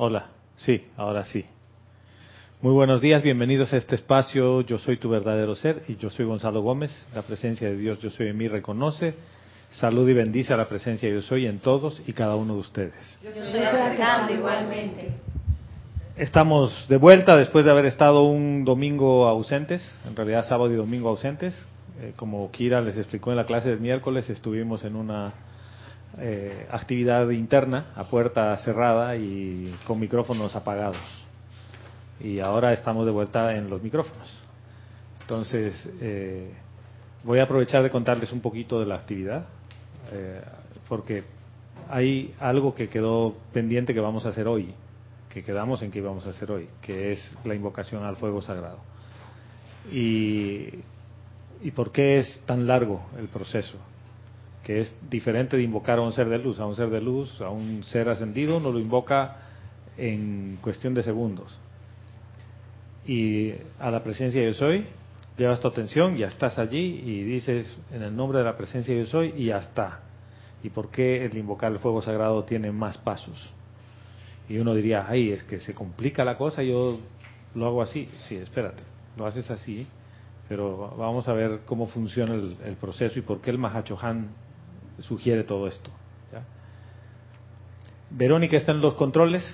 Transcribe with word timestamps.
Hola, 0.00 0.26
sí, 0.54 0.86
ahora 0.96 1.24
sí. 1.24 1.44
Muy 2.62 2.72
buenos 2.72 3.00
días, 3.00 3.20
bienvenidos 3.20 3.72
a 3.72 3.78
este 3.78 3.96
espacio. 3.96 4.60
Yo 4.60 4.78
soy 4.78 4.96
tu 4.96 5.08
verdadero 5.08 5.56
ser 5.56 5.82
y 5.88 5.96
yo 5.96 6.08
soy 6.08 6.24
Gonzalo 6.24 6.62
Gómez. 6.62 7.04
La 7.16 7.22
presencia 7.22 7.66
de 7.66 7.76
Dios, 7.76 7.98
yo 7.98 8.08
soy 8.08 8.28
en 8.28 8.36
mí, 8.36 8.46
reconoce. 8.46 9.14
Salud 9.72 10.08
y 10.08 10.14
bendice 10.14 10.54
a 10.54 10.56
la 10.56 10.68
presencia 10.68 11.08
de 11.08 11.16
yo 11.16 11.22
soy 11.22 11.48
en 11.48 11.58
todos 11.58 12.00
y 12.06 12.12
cada 12.12 12.36
uno 12.36 12.54
de 12.54 12.60
ustedes. 12.60 13.18
Yo 13.24 13.30
estoy 13.30 13.60
aceptando 13.60 14.32
igualmente. 14.34 15.14
Estamos 16.16 16.86
de 16.88 16.96
vuelta 16.96 17.36
después 17.36 17.64
de 17.64 17.72
haber 17.72 17.86
estado 17.86 18.22
un 18.22 18.64
domingo 18.64 19.26
ausentes, 19.26 19.82
en 20.06 20.14
realidad 20.14 20.46
sábado 20.46 20.72
y 20.72 20.76
domingo 20.76 21.08
ausentes. 21.08 21.60
Eh, 22.00 22.12
como 22.14 22.48
Kira 22.52 22.80
les 22.82 22.96
explicó 22.96 23.30
en 23.32 23.36
la 23.36 23.46
clase 23.46 23.70
del 23.70 23.80
miércoles, 23.80 24.30
estuvimos 24.30 24.84
en 24.84 24.94
una 24.94 25.32
eh, 26.16 26.66
actividad 26.70 27.28
interna 27.30 27.92
a 27.94 28.04
puerta 28.04 28.56
cerrada 28.58 29.16
y 29.16 29.74
con 29.86 30.00
micrófonos 30.00 30.56
apagados. 30.56 30.96
Y 32.20 32.40
ahora 32.40 32.72
estamos 32.72 33.06
de 33.06 33.12
vuelta 33.12 33.54
en 33.54 33.70
los 33.70 33.82
micrófonos. 33.82 34.28
Entonces, 35.20 35.88
eh, 36.00 36.50
voy 37.22 37.38
a 37.38 37.44
aprovechar 37.44 37.82
de 37.82 37.90
contarles 37.90 38.32
un 38.32 38.40
poquito 38.40 38.80
de 38.80 38.86
la 38.86 38.96
actividad, 38.96 39.46
eh, 40.12 40.40
porque 40.88 41.22
hay 41.88 42.34
algo 42.40 42.74
que 42.74 42.88
quedó 42.88 43.36
pendiente 43.52 43.94
que 43.94 44.00
vamos 44.00 44.26
a 44.26 44.30
hacer 44.30 44.48
hoy, 44.48 44.74
que 45.28 45.42
quedamos 45.42 45.82
en 45.82 45.90
que 45.90 45.98
íbamos 45.98 46.26
a 46.26 46.30
hacer 46.30 46.50
hoy, 46.50 46.68
que 46.80 47.12
es 47.12 47.38
la 47.44 47.54
invocación 47.54 48.04
al 48.04 48.16
fuego 48.16 48.42
sagrado. 48.42 48.78
Y, 49.92 50.70
¿Y 51.62 51.70
por 51.72 51.92
qué 51.92 52.18
es 52.18 52.40
tan 52.46 52.66
largo 52.66 53.02
el 53.18 53.28
proceso? 53.28 53.76
Que 54.68 54.82
es 54.82 54.94
diferente 55.08 55.56
de 55.56 55.62
invocar 55.62 55.98
a 55.98 56.02
un 56.02 56.12
ser 56.12 56.28
de 56.28 56.36
luz. 56.36 56.60
A 56.60 56.66
un 56.66 56.76
ser 56.76 56.90
de 56.90 57.00
luz, 57.00 57.40
a 57.40 57.48
un 57.48 57.82
ser 57.84 58.06
ascendido, 58.10 58.58
uno 58.58 58.70
lo 58.70 58.78
invoca 58.78 59.38
en 59.96 60.58
cuestión 60.60 60.92
de 60.92 61.02
segundos. 61.02 61.58
Y 63.06 63.54
a 63.78 63.90
la 63.90 64.04
presencia 64.04 64.42
de 64.42 64.48
yo 64.48 64.52
soy, 64.52 64.84
llevas 65.38 65.60
tu 65.60 65.68
atención, 65.68 66.18
ya 66.18 66.26
estás 66.26 66.58
allí 66.58 67.00
y 67.02 67.22
dices 67.22 67.78
en 67.90 68.02
el 68.02 68.14
nombre 68.14 68.40
de 68.40 68.44
la 68.44 68.58
presencia 68.58 68.94
de 68.94 69.04
yo 69.04 69.06
soy 69.06 69.32
y 69.38 69.46
ya 69.46 69.56
está. 69.56 70.00
¿Y 70.62 70.68
por 70.68 70.90
qué 70.90 71.24
el 71.24 71.34
invocar 71.38 71.72
el 71.72 71.78
fuego 71.78 72.02
sagrado 72.02 72.44
tiene 72.44 72.70
más 72.70 72.98
pasos? 72.98 73.50
Y 74.50 74.58
uno 74.58 74.74
diría, 74.74 75.06
ay, 75.08 75.30
es 75.30 75.44
que 75.44 75.60
se 75.60 75.72
complica 75.72 76.26
la 76.26 76.36
cosa, 76.36 76.62
yo 76.62 76.98
lo 77.54 77.66
hago 77.66 77.80
así. 77.80 78.06
Sí, 78.28 78.36
espérate, 78.36 78.82
lo 79.16 79.24
haces 79.24 79.50
así, 79.50 79.86
pero 80.46 80.94
vamos 80.98 81.26
a 81.26 81.32
ver 81.32 81.60
cómo 81.64 81.86
funciona 81.86 82.34
el, 82.34 82.54
el 82.66 82.76
proceso 82.76 83.18
y 83.18 83.22
por 83.22 83.40
qué 83.40 83.48
el 83.48 83.56
Mahachohan 83.56 84.46
sugiere 85.02 85.44
todo 85.44 85.66
esto. 85.66 85.90
¿ya? 86.32 86.42
Verónica 88.10 88.56
está 88.56 88.72
en 88.72 88.80
los 88.80 88.94
controles, 88.94 89.44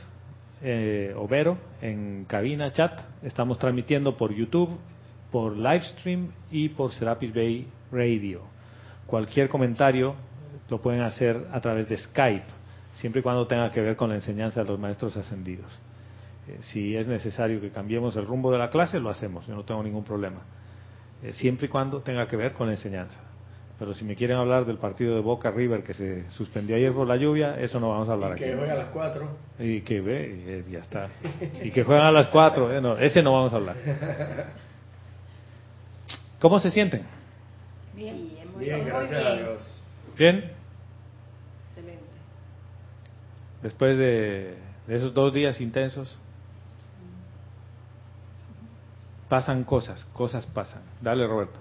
eh, 0.62 1.14
o 1.17 1.28
Vero, 1.28 1.59
en 1.83 2.25
cabina, 2.27 2.73
chat. 2.73 2.98
Estamos 3.23 3.59
transmitiendo 3.59 4.17
por 4.17 4.33
YouTube, 4.33 4.78
por 5.31 5.56
Livestream 5.56 6.31
y 6.50 6.70
por 6.70 6.92
Serapis 6.92 7.34
Bay 7.34 7.69
Radio. 7.92 8.42
Cualquier 9.06 9.48
comentario 9.48 10.15
lo 10.70 10.81
pueden 10.81 11.03
hacer 11.03 11.48
a 11.53 11.61
través 11.61 11.89
de 11.89 11.98
Skype, 11.98 12.47
siempre 12.95 13.20
y 13.20 13.22
cuando 13.22 13.47
tenga 13.47 13.70
que 13.70 13.81
ver 13.81 13.97
con 13.97 14.09
la 14.09 14.17
enseñanza 14.17 14.62
de 14.62 14.70
los 14.70 14.78
maestros 14.78 15.17
ascendidos. 15.17 15.70
Eh, 16.48 16.59
si 16.61 16.97
es 16.97 17.06
necesario 17.06 17.61
que 17.61 17.70
cambiemos 17.70 18.17
el 18.17 18.27
rumbo 18.27 18.50
de 18.50 18.59
la 18.59 18.70
clase, 18.70 19.00
lo 19.00 19.11
hacemos, 19.11 19.47
yo 19.47 19.55
no 19.55 19.65
tengo 19.65 19.83
ningún 19.83 20.05
problema. 20.05 20.41
Eh, 21.22 21.33
siempre 21.33 21.67
y 21.67 21.69
cuando 21.69 22.00
tenga 22.00 22.27
que 22.27 22.37
ver 22.37 22.53
con 22.53 22.69
la 22.69 22.75
enseñanza. 22.75 23.20
Pero 23.78 23.92
si 23.92 24.05
me 24.05 24.14
quieren 24.14 24.36
hablar 24.36 24.67
del 24.67 24.78
partido 24.78 25.14
de 25.17 25.20
Boca 25.20 25.50
River 25.50 25.83
que 25.83 25.94
se 25.94 26.30
suspendió 26.30 26.77
ayer 26.77 26.92
por 26.92 27.08
la 27.08 27.17
lluvia, 27.17 27.58
eso 27.58 27.81
no 27.81 27.91
vamos 27.91 28.08
a 28.08 28.12
hablar 28.12 28.31
y 28.31 28.33
aquí. 28.34 28.44
Que 28.44 28.55
juega 28.56 28.72
a 28.72 28.77
las 28.77 28.89
4. 28.89 29.28
Y 29.58 29.81
que 29.81 30.00
ve, 30.00 30.28
y, 30.28 30.50
eh, 30.50 30.64
ya 30.70 30.78
está. 30.78 31.08
Y 31.62 31.70
que 31.72 31.83
juegan 31.83 32.06
a 32.06 32.12
las 32.12 32.28
4, 32.28 32.72
eh, 32.72 32.81
no, 32.81 32.97
ese 32.97 33.20
no 33.22 33.33
vamos 33.33 33.53
a 33.53 33.56
hablar. 33.56 33.77
¿Cómo 36.41 36.61
se 36.61 36.70
sienten? 36.70 37.03
Bien, 37.94 38.28
muy 38.54 38.65
Bien, 38.65 38.81
muy 38.82 38.91
gracias 38.91 39.10
bien. 39.22 39.26
a 39.26 39.37
Dios. 39.43 39.82
¿Bien? 40.16 40.53
Excelente. 41.70 42.04
Después 43.62 43.99
de, 43.99 44.54
de 44.87 44.97
esos 44.97 45.12
dos 45.15 45.32
días 45.34 45.60
intensos, 45.60 46.16
pasan 49.28 49.65
cosas, 49.65 50.04
cosas 50.12 50.47
pasan. 50.47 50.82
Dale, 51.00 51.26
Roberto. 51.26 51.59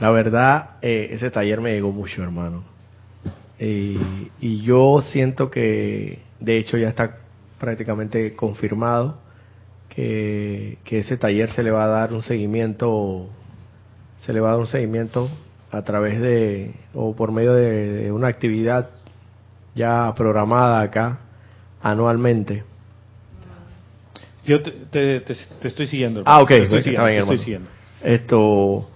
La 0.00 0.10
verdad, 0.10 0.70
eh, 0.82 1.08
ese 1.12 1.30
taller 1.30 1.60
me 1.60 1.72
llegó 1.72 1.90
mucho, 1.90 2.22
hermano. 2.22 2.62
Eh, 3.58 4.30
y 4.40 4.62
yo 4.62 5.02
siento 5.02 5.50
que, 5.50 6.20
de 6.40 6.58
hecho, 6.58 6.76
ya 6.76 6.88
está 6.88 7.16
prácticamente 7.58 8.34
confirmado 8.36 9.16
que, 9.88 10.78
que 10.84 11.00
ese 11.00 11.16
taller 11.16 11.50
se 11.50 11.64
le 11.64 11.72
va 11.72 11.84
a 11.84 11.88
dar 11.88 12.12
un 12.12 12.22
seguimiento, 12.22 13.28
se 14.20 14.32
le 14.32 14.40
va 14.40 14.48
a 14.48 14.52
dar 14.52 14.60
un 14.60 14.66
seguimiento 14.66 15.28
a 15.72 15.82
través 15.82 16.20
de, 16.20 16.72
o 16.94 17.14
por 17.16 17.32
medio 17.32 17.54
de, 17.54 17.88
de 18.04 18.12
una 18.12 18.28
actividad 18.28 18.90
ya 19.74 20.14
programada 20.16 20.80
acá 20.80 21.18
anualmente. 21.82 22.62
Yo 24.46 24.62
te, 24.62 24.70
te- 24.70 25.20
te- 25.20 25.34
te 25.60 25.68
estoy 25.68 25.88
siguiendo. 25.88 26.22
Ah, 26.24 26.40
ok, 26.40 26.52
estoy 26.52 26.82
siguiendo, 26.82 27.06
bien, 27.08 27.22
estoy 27.22 27.38
siguiendo. 27.38 27.70
Esto, 28.02 28.88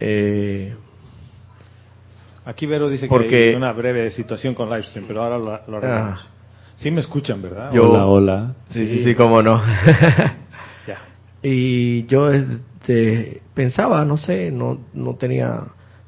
eh, 0.00 0.74
Aquí 2.44 2.64
Vero 2.66 2.88
dice 2.88 3.08
Porque- 3.08 3.28
que 3.28 3.48
hay 3.50 3.54
una 3.56 3.72
breve 3.72 4.10
situación 4.10 4.54
con 4.54 4.70
Livestream, 4.70 5.06
pero 5.08 5.22
ahora 5.24 5.36
lo, 5.38 5.44
lo 5.72 5.78
arreglamos. 5.78 6.20
Ah. 6.22 6.26
Sí 6.76 6.90
me 6.90 7.00
escuchan, 7.00 7.42
¿verdad? 7.42 7.72
Yo- 7.72 7.90
hola, 7.90 8.06
hola. 8.06 8.54
sí, 8.68 8.86
sí, 8.86 9.02
sí, 9.02 9.14
cómo 9.14 9.42
no. 9.42 9.60
Ya. 10.86 10.98
Y 11.42 12.06
yo 12.06 12.30
este, 12.30 13.42
pensaba, 13.54 14.04
no 14.04 14.16
sé, 14.16 14.52
no, 14.52 14.78
no 14.94 15.14
tenía, 15.14 15.62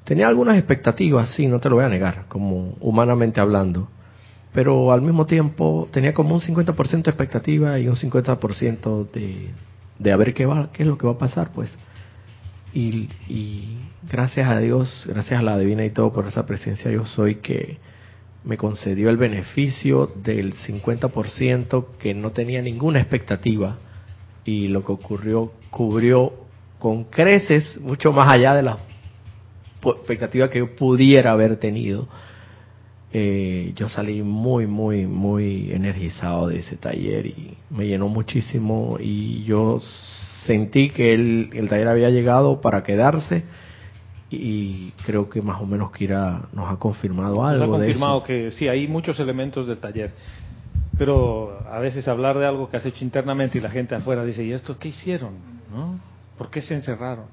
tenía 0.05 0.29
algunas 0.29 0.57
expectativas, 0.57 1.31
sí, 1.31 1.49
no 1.49 1.59
te 1.59 1.69
lo 1.71 1.77
voy 1.77 1.85
a 1.85 1.89
negar, 1.89 2.27
como 2.29 2.77
humanamente 2.81 3.41
hablando. 3.41 3.89
Pero 4.53 4.93
al 4.93 5.03
mismo 5.03 5.27
tiempo 5.27 5.89
tenía 5.91 6.15
como 6.15 6.35
un 6.37 6.41
50% 6.41 7.03
de 7.03 7.11
expectativa 7.11 7.79
y 7.81 7.89
un 7.89 7.97
50% 7.97 9.11
de, 9.11 9.51
de 9.99 10.13
a 10.13 10.17
ver 10.17 10.33
qué 10.35 10.47
va, 10.47 10.71
qué 10.73 10.85
es 10.85 10.87
lo 10.89 10.97
que 10.97 11.07
va 11.07 11.15
a 11.15 11.19
pasar, 11.19 11.51
pues. 11.53 11.77
Y, 12.73 13.09
y 13.29 13.79
gracias 14.11 14.49
a 14.49 14.59
Dios, 14.59 15.07
gracias 15.09 15.41
a 15.41 15.43
la 15.43 15.59
divina 15.59 15.85
y 15.85 15.91
todo 15.91 16.13
por 16.13 16.27
esa 16.27 16.47
presencia 16.47 16.91
yo 16.91 17.07
soy 17.07 17.37
que 17.37 17.79
me 18.45 18.57
concedió 18.57 19.11
el 19.11 19.17
beneficio 19.17 20.13
del 20.23 20.55
50% 20.55 21.87
que 21.99 22.15
no 22.15 22.31
tenía 22.31 22.63
ninguna 22.63 23.01
expectativa 23.01 23.79
y 24.45 24.69
lo 24.69 24.85
que 24.85 24.93
ocurrió 24.93 25.53
cubrió 25.71 26.33
con 26.79 27.05
creces 27.05 27.79
mucho 27.81 28.13
más 28.13 28.33
allá 28.33 28.55
de 28.55 28.63
la 28.63 28.79
expectativa 29.83 30.49
que 30.49 30.61
yo 30.61 30.75
pudiera 30.75 31.33
haber 31.33 31.57
tenido. 31.57 32.09
Eh, 33.13 33.73
yo 33.75 33.89
salí 33.89 34.23
muy, 34.23 34.67
muy, 34.67 35.07
muy 35.07 35.73
energizado 35.73 36.49
de 36.49 36.59
ese 36.59 36.77
taller 36.77 37.27
y 37.27 37.57
me 37.71 37.87
llenó 37.87 38.09
muchísimo 38.09 38.99
y 39.01 39.45
yo 39.45 39.81
sentí 40.49 40.91
que 40.91 41.13
el, 41.15 41.51
el 41.53 41.69
taller 41.69 41.89
había 41.89 42.09
llegado 42.11 42.61
para 42.61 42.83
quedarse 42.83 43.45
y 44.31 44.91
creo 45.07 45.29
que 45.31 45.41
más 45.43 45.61
o 45.61 45.67
menos 45.67 45.93
Kira 45.93 46.49
nos 46.53 46.71
ha 46.71 46.77
confirmado 46.77 47.37
Nos 47.37 47.61
algo 47.61 47.77
ha 47.77 47.79
de 47.79 47.87
confirmado 47.87 48.17
eso. 48.19 48.25
que 48.27 48.51
sí, 48.51 48.67
hay 48.67 48.89
muchos 48.89 49.21
elementos 49.21 49.67
del 49.67 49.79
taller. 49.79 50.13
Pero 50.99 51.59
a 51.71 51.79
veces 51.79 52.09
hablar 52.09 52.39
de 52.39 52.47
algo 52.47 52.69
que 52.69 52.77
has 52.77 52.85
hecho 52.87 53.05
internamente 53.05 53.59
y 53.59 53.61
la 53.61 53.71
gente 53.71 53.95
afuera 53.95 54.25
dice, 54.25 54.43
¿y 54.45 54.53
esto 54.53 54.77
qué 54.79 54.89
hicieron? 54.89 55.35
¿No? 55.73 56.01
¿Por 56.37 56.51
qué 56.51 56.61
se 56.61 56.75
encerraron? 56.75 57.27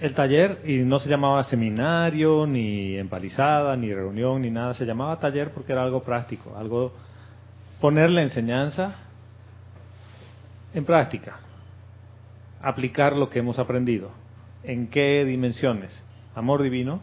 El 0.00 0.12
taller, 0.14 0.60
y 0.66 0.78
no 0.78 0.98
se 0.98 1.08
llamaba 1.08 1.42
seminario, 1.44 2.46
ni 2.46 2.96
empalizada, 2.96 3.76
ni 3.76 3.92
reunión, 3.92 4.42
ni 4.42 4.50
nada, 4.50 4.74
se 4.74 4.84
llamaba 4.84 5.18
taller 5.18 5.50
porque 5.52 5.72
era 5.72 5.82
algo 5.82 6.02
práctico, 6.02 6.54
algo 6.56 6.92
poner 7.80 8.10
la 8.10 8.22
enseñanza 8.22 8.94
en 10.74 10.84
práctica, 10.84 11.36
aplicar 12.64 13.16
lo 13.16 13.30
que 13.30 13.40
hemos 13.40 13.58
aprendido. 13.58 14.10
¿En 14.62 14.88
qué 14.88 15.24
dimensiones? 15.24 16.02
Amor 16.34 16.62
divino, 16.62 17.00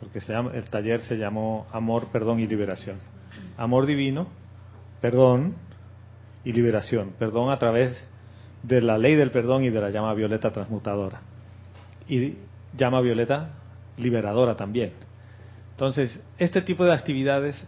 porque 0.00 0.20
se 0.20 0.32
llama- 0.32 0.52
el 0.54 0.68
taller 0.68 1.00
se 1.02 1.16
llamó 1.16 1.66
Amor, 1.72 2.08
Perdón 2.08 2.40
y 2.40 2.46
Liberación. 2.46 2.98
Amor 3.56 3.86
divino, 3.86 4.26
perdón 5.00 5.54
y 6.44 6.52
liberación. 6.52 7.12
Perdón 7.18 7.50
a 7.50 7.58
través 7.58 8.06
de 8.62 8.82
la 8.82 8.98
ley 8.98 9.14
del 9.14 9.30
perdón 9.30 9.62
y 9.62 9.70
de 9.70 9.80
la 9.80 9.90
llama 9.90 10.12
violeta 10.14 10.50
transmutadora. 10.50 11.20
Y 12.08 12.36
llama 12.76 13.00
violeta 13.00 13.50
liberadora 13.98 14.56
también. 14.56 14.92
Entonces, 15.72 16.20
este 16.38 16.60
tipo 16.62 16.84
de 16.84 16.92
actividades 16.92 17.66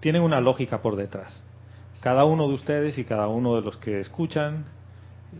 tienen 0.00 0.22
una 0.22 0.40
lógica 0.40 0.82
por 0.82 0.96
detrás. 0.96 1.42
Cada 2.00 2.24
uno 2.24 2.48
de 2.48 2.54
ustedes 2.54 2.98
y 2.98 3.04
cada 3.04 3.28
uno 3.28 3.54
de 3.56 3.62
los 3.62 3.76
que 3.76 4.00
escuchan, 4.00 4.64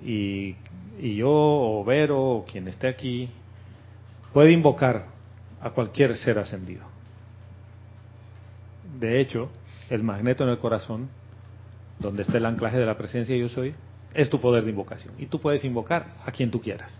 y, 0.04 0.56
y 0.98 1.16
yo, 1.16 1.30
o 1.30 1.84
Vero, 1.84 2.20
o 2.20 2.44
quien 2.44 2.68
esté 2.68 2.88
aquí, 2.88 3.28
puede 4.32 4.52
invocar 4.52 5.06
a 5.60 5.70
cualquier 5.70 6.16
ser 6.16 6.38
ascendido. 6.38 6.84
De 8.98 9.20
hecho, 9.20 9.50
el 9.88 10.02
magneto 10.02 10.44
en 10.44 10.50
el 10.50 10.58
corazón, 10.58 11.08
donde 11.98 12.22
está 12.22 12.38
el 12.38 12.46
anclaje 12.46 12.78
de 12.78 12.86
la 12.86 12.96
presencia 12.96 13.36
yo 13.36 13.48
soy, 13.48 13.74
es 14.14 14.30
tu 14.30 14.40
poder 14.40 14.64
de 14.64 14.70
invocación. 14.70 15.14
Y 15.18 15.26
tú 15.26 15.40
puedes 15.40 15.64
invocar 15.64 16.14
a 16.24 16.32
quien 16.32 16.50
tú 16.50 16.60
quieras. 16.60 16.98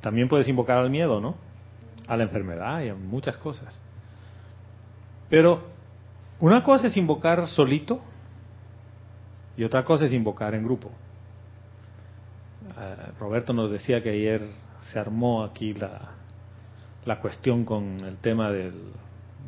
También 0.00 0.28
puedes 0.28 0.48
invocar 0.48 0.78
al 0.78 0.90
miedo, 0.90 1.20
¿no? 1.20 1.36
A 2.08 2.16
la 2.16 2.24
enfermedad 2.24 2.82
y 2.82 2.88
a 2.88 2.94
muchas 2.94 3.36
cosas. 3.36 3.78
Pero 5.28 5.62
una 6.40 6.64
cosa 6.64 6.88
es 6.88 6.96
invocar 6.96 7.46
solito 7.46 8.00
y 9.56 9.64
otra 9.64 9.84
cosa 9.84 10.06
es 10.06 10.12
invocar 10.12 10.54
en 10.54 10.64
grupo. 10.64 10.90
Uh, 12.70 13.18
Roberto 13.18 13.52
nos 13.52 13.70
decía 13.70 14.02
que 14.02 14.10
ayer 14.10 14.42
se 14.92 14.98
armó 14.98 15.42
aquí 15.42 15.74
la, 15.74 16.12
la 17.04 17.20
cuestión 17.20 17.64
con 17.64 18.00
el 18.00 18.16
tema 18.18 18.50
del, 18.50 18.74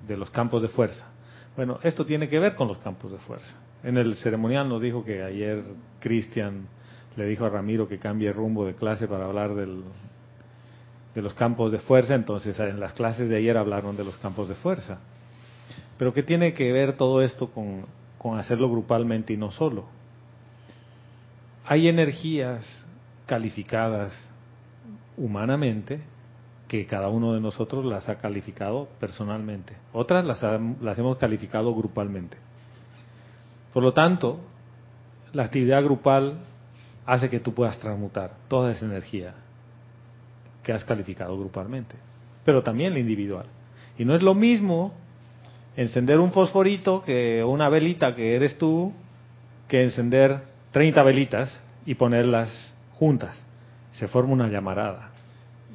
de 0.06 0.16
los 0.16 0.30
campos 0.30 0.62
de 0.62 0.68
fuerza. 0.68 1.06
Bueno, 1.56 1.78
esto 1.82 2.04
tiene 2.04 2.28
que 2.28 2.38
ver 2.38 2.54
con 2.54 2.68
los 2.68 2.78
campos 2.78 3.12
de 3.12 3.18
fuerza. 3.18 3.54
En 3.84 3.96
el 3.96 4.16
ceremonial 4.16 4.68
nos 4.68 4.80
dijo 4.80 5.04
que 5.04 5.22
ayer 5.22 5.62
Cristian 6.00 6.66
le 7.16 7.26
dijo 7.26 7.44
a 7.44 7.50
Ramiro 7.50 7.88
que 7.88 7.98
cambie 7.98 8.32
rumbo 8.32 8.64
de 8.64 8.74
clase 8.74 9.06
para 9.06 9.26
hablar 9.26 9.54
del, 9.54 9.82
de 11.14 11.22
los 11.22 11.34
campos 11.34 11.70
de 11.72 11.78
fuerza, 11.78 12.14
entonces 12.14 12.58
en 12.58 12.80
las 12.80 12.92
clases 12.92 13.28
de 13.28 13.36
ayer 13.36 13.56
hablaron 13.56 13.96
de 13.96 14.04
los 14.04 14.16
campos 14.18 14.48
de 14.48 14.54
fuerza. 14.54 14.98
Pero 15.98 16.12
¿qué 16.12 16.22
tiene 16.22 16.54
que 16.54 16.72
ver 16.72 16.94
todo 16.96 17.22
esto 17.22 17.50
con, 17.50 17.84
con 18.18 18.38
hacerlo 18.38 18.70
grupalmente 18.70 19.32
y 19.32 19.36
no 19.36 19.50
solo? 19.50 19.84
Hay 21.66 21.88
energías 21.88 22.81
calificadas 23.26 24.12
humanamente 25.16 26.00
que 26.68 26.86
cada 26.86 27.08
uno 27.08 27.34
de 27.34 27.40
nosotros 27.40 27.84
las 27.84 28.08
ha 28.08 28.16
calificado 28.16 28.88
personalmente. 28.98 29.74
Otras 29.92 30.24
las, 30.24 30.42
las 30.80 30.98
hemos 30.98 31.18
calificado 31.18 31.74
grupalmente. 31.74 32.36
Por 33.72 33.82
lo 33.82 33.92
tanto, 33.92 34.40
la 35.32 35.44
actividad 35.44 35.82
grupal 35.82 36.38
hace 37.06 37.28
que 37.28 37.40
tú 37.40 37.52
puedas 37.52 37.78
transmutar 37.78 38.32
toda 38.48 38.72
esa 38.72 38.86
energía 38.86 39.34
que 40.62 40.72
has 40.72 40.84
calificado 40.84 41.38
grupalmente, 41.38 41.96
pero 42.44 42.62
también 42.62 42.92
la 42.92 43.00
individual. 43.00 43.46
Y 43.98 44.04
no 44.04 44.14
es 44.14 44.22
lo 44.22 44.34
mismo 44.34 44.94
encender 45.76 46.20
un 46.20 46.32
fosforito 46.32 47.02
que 47.02 47.42
una 47.44 47.68
velita 47.68 48.14
que 48.14 48.34
eres 48.34 48.56
tú 48.58 48.92
que 49.68 49.82
encender 49.82 50.42
30 50.70 51.02
velitas 51.02 51.60
y 51.86 51.94
ponerlas 51.94 52.71
juntas. 53.02 53.36
Se 53.90 54.06
forma 54.06 54.32
una 54.32 54.46
llamarada. 54.46 55.10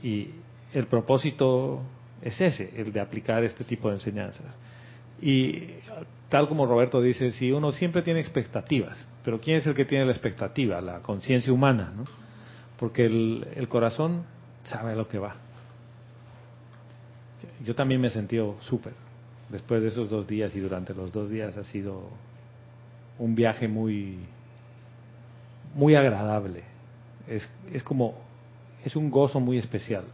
Y 0.01 0.29
el 0.71 0.87
propósito 0.87 1.81
es 2.21 2.39
ese, 2.39 2.71
el 2.77 2.93
de 2.93 3.01
aplicar 3.01 3.43
este 3.43 3.65
tipo 3.65 3.89
de 3.89 3.95
enseñanzas. 3.95 4.55
Y 5.21 5.71
tal 6.29 6.47
como 6.47 6.65
Roberto 6.65 7.01
dice, 7.01 7.31
si 7.31 7.51
uno 7.51 7.73
siempre 7.73 8.01
tiene 8.01 8.21
expectativas, 8.21 9.05
pero 9.25 9.41
¿quién 9.41 9.57
es 9.57 9.67
el 9.67 9.73
que 9.73 9.83
tiene 9.83 10.05
la 10.05 10.13
expectativa? 10.13 10.79
La 10.79 11.01
conciencia 11.01 11.51
humana, 11.51 11.91
¿no? 11.97 12.05
Porque 12.79 13.05
el, 13.05 13.67
corazón 13.67 14.23
sabe 14.63 14.93
a 14.93 14.95
lo 14.95 15.09
que 15.09 15.19
va. 15.19 15.35
Yo 17.65 17.75
también 17.75 17.99
me 17.99 18.07
he 18.07 18.11
sentido 18.11 18.55
súper 18.61 18.93
después 19.49 19.81
de 19.81 19.89
esos 19.89 20.09
dos 20.09 20.27
días 20.27 20.55
y 20.55 20.61
durante 20.61 20.93
los 20.93 21.11
dos 21.11 21.29
días 21.29 21.57
ha 21.57 21.65
sido 21.65 22.07
un 23.19 23.35
viaje 23.35 23.67
muy, 23.67 24.17
muy 25.75 25.93
agradable. 25.95 26.76
Es, 27.27 27.47
es 27.71 27.83
como, 27.83 28.15
es 28.83 28.95
un 28.95 29.09
gozo 29.09 29.39
muy 29.39 29.57
especial. 29.57 30.05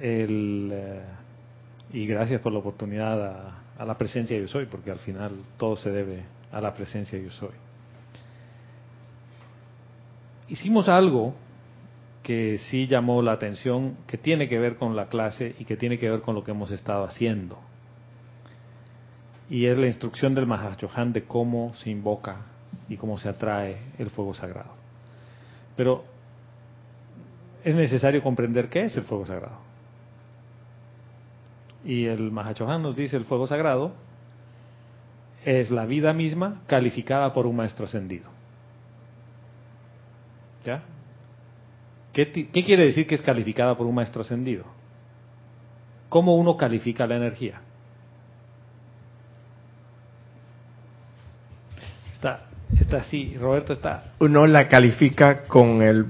El, 0.00 0.70
eh, 0.72 1.02
y 1.92 2.06
gracias 2.06 2.40
por 2.40 2.52
la 2.52 2.58
oportunidad 2.58 3.26
a, 3.26 3.62
a, 3.78 3.84
la 3.84 3.96
presencia 3.96 4.38
yo 4.38 4.48
soy, 4.48 4.66
porque 4.66 4.90
al 4.90 4.98
final 4.98 5.32
todo 5.56 5.76
se 5.76 5.90
debe 5.90 6.24
a 6.52 6.60
la 6.60 6.74
presencia 6.74 7.18
yo 7.18 7.30
soy. 7.30 7.52
Hicimos 10.48 10.88
algo 10.88 11.34
que 12.22 12.58
sí 12.58 12.86
llamó 12.86 13.22
la 13.22 13.32
atención, 13.32 13.96
que 14.06 14.18
tiene 14.18 14.48
que 14.48 14.58
ver 14.58 14.76
con 14.76 14.94
la 14.94 15.08
clase 15.08 15.54
y 15.58 15.64
que 15.64 15.76
tiene 15.76 15.98
que 15.98 16.10
ver 16.10 16.20
con 16.20 16.34
lo 16.34 16.44
que 16.44 16.50
hemos 16.50 16.70
estado 16.70 17.04
haciendo. 17.04 17.58
Y 19.50 19.64
es 19.64 19.78
la 19.78 19.86
instrucción 19.86 20.34
del 20.34 20.46
Mahachohan 20.46 21.12
de 21.12 21.24
cómo 21.24 21.72
se 21.74 21.88
invoca 21.90 22.42
y 22.88 22.96
cómo 22.96 23.18
se 23.18 23.30
atrae 23.30 23.78
el 23.98 24.10
fuego 24.10 24.34
sagrado. 24.34 24.77
Pero 25.78 26.04
es 27.62 27.72
necesario 27.72 28.20
comprender 28.20 28.68
qué 28.68 28.86
es 28.86 28.96
el 28.96 29.04
fuego 29.04 29.24
sagrado. 29.24 29.60
Y 31.84 32.06
el 32.06 32.32
Mahachohan 32.32 32.82
nos 32.82 32.96
dice 32.96 33.16
el 33.16 33.24
fuego 33.24 33.46
sagrado 33.46 33.92
es 35.44 35.70
la 35.70 35.86
vida 35.86 36.12
misma 36.12 36.62
calificada 36.66 37.32
por 37.32 37.46
un 37.46 37.54
maestro 37.54 37.84
ascendido. 37.84 38.28
¿Ya? 40.66 40.82
¿Qué, 42.12 42.32
¿Qué, 42.32 42.64
quiere 42.64 42.86
decir 42.86 43.06
que 43.06 43.14
es 43.14 43.22
calificada 43.22 43.76
por 43.76 43.86
un 43.86 43.94
maestro 43.94 44.22
ascendido? 44.22 44.64
¿Cómo 46.08 46.34
uno 46.34 46.56
califica 46.56 47.06
la 47.06 47.14
energía? 47.14 47.60
Está, 52.14 52.48
está 52.78 52.98
así, 52.98 53.36
Roberto 53.38 53.72
está. 53.72 54.12
Uno 54.18 54.46
la 54.46 54.68
califica 54.68 55.44
con 55.44 55.82
el 55.82 56.06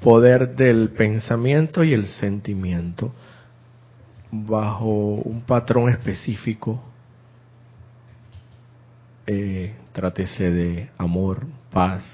poder 0.00 0.54
del 0.54 0.90
pensamiento 0.90 1.82
y 1.84 1.92
el 1.92 2.06
sentimiento 2.06 3.12
bajo 4.30 4.86
un 4.86 5.42
patrón 5.42 5.88
específico. 5.88 6.82
Eh, 9.26 9.74
trátese 9.92 10.50
de 10.50 10.90
amor, 10.98 11.46
paz, 11.70 12.04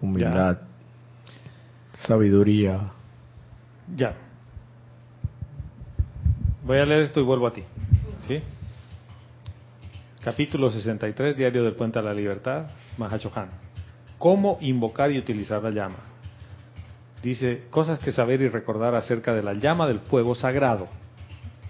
humildad, 0.00 0.58
ya. 0.60 2.06
sabiduría. 2.06 2.92
Ya. 3.94 4.14
Voy 6.64 6.78
a 6.78 6.86
leer 6.86 7.02
esto 7.02 7.20
y 7.20 7.24
vuelvo 7.24 7.46
a 7.46 7.52
ti. 7.52 7.62
¿Sí? 8.26 8.40
Capítulo 10.22 10.70
63, 10.70 11.36
Diario 11.36 11.62
del 11.62 11.74
Puente 11.74 11.98
a 11.98 12.02
la 12.02 12.14
Libertad, 12.14 12.68
Mahachohan. 12.98 13.48
¿Cómo 14.18 14.58
invocar 14.60 15.10
y 15.10 15.18
utilizar 15.18 15.62
la 15.62 15.70
llama? 15.70 15.98
Dice, 17.22 17.64
cosas 17.70 17.98
que 17.98 18.12
saber 18.12 18.42
y 18.42 18.48
recordar 18.48 18.94
acerca 18.94 19.32
de 19.32 19.42
la 19.42 19.54
llama 19.54 19.86
del 19.86 20.00
fuego 20.00 20.34
sagrado. 20.34 20.88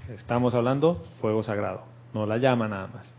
Estamos 0.09 0.55
hablando 0.55 1.03
fuego 1.21 1.43
sagrado, 1.43 1.85
no 2.13 2.27
la 2.27 2.39
llama 2.39 2.69
nada 2.69 2.89
más. 2.89 3.13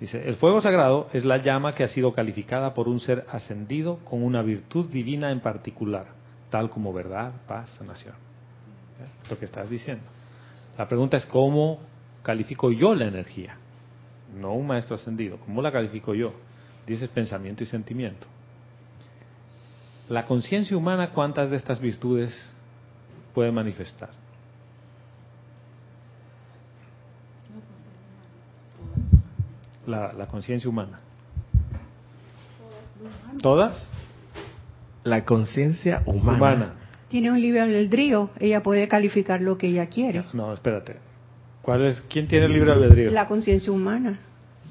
Dice, 0.00 0.28
el 0.28 0.36
fuego 0.36 0.60
sagrado 0.60 1.08
es 1.12 1.24
la 1.24 1.38
llama 1.38 1.74
que 1.74 1.84
ha 1.84 1.88
sido 1.88 2.12
calificada 2.12 2.74
por 2.74 2.88
un 2.88 2.98
ser 2.98 3.26
ascendido 3.30 3.98
con 4.04 4.22
una 4.22 4.42
virtud 4.42 4.88
divina 4.88 5.30
en 5.30 5.40
particular, 5.40 6.06
tal 6.50 6.70
como 6.70 6.92
verdad, 6.92 7.32
paz, 7.46 7.70
sanación. 7.78 8.14
¿Eh? 8.14 9.28
Lo 9.30 9.38
que 9.38 9.44
estás 9.44 9.68
diciendo. 9.68 10.04
La 10.78 10.88
pregunta 10.88 11.16
es 11.16 11.26
cómo 11.26 11.80
califico 12.22 12.70
yo 12.70 12.94
la 12.94 13.04
energía, 13.04 13.56
no 14.40 14.54
un 14.54 14.66
maestro 14.66 14.96
ascendido. 14.96 15.38
¿Cómo 15.38 15.60
la 15.60 15.70
califico 15.70 16.14
yo? 16.14 16.32
Dices 16.86 17.08
pensamiento 17.08 17.62
y 17.62 17.66
sentimiento. 17.66 18.26
La 20.08 20.26
conciencia 20.26 20.76
humana, 20.76 21.10
¿cuántas 21.10 21.50
de 21.50 21.56
estas 21.56 21.80
virtudes 21.80 22.36
puede 23.34 23.52
manifestar? 23.52 24.10
La, 29.86 30.12
la 30.12 30.26
conciencia 30.26 30.68
humana. 30.68 31.00
¿Todas? 33.40 33.88
La 35.04 35.24
conciencia 35.24 36.02
humana. 36.06 36.36
humana. 36.36 36.74
Tiene 37.08 37.30
un 37.30 37.40
libre 37.40 37.60
albedrío, 37.60 38.30
ella 38.38 38.62
puede 38.62 38.88
calificar 38.88 39.40
lo 39.40 39.58
que 39.58 39.68
ella 39.68 39.86
quiere. 39.86 40.24
No, 40.32 40.52
espérate. 40.54 40.96
¿Cuál 41.60 41.82
es, 41.84 42.00
¿Quién 42.08 42.26
tiene 42.26 42.46
el 42.46 42.52
libre 42.52 42.72
albedrío? 42.72 43.10
La 43.10 43.28
conciencia 43.28 43.72
humana. 43.72 44.18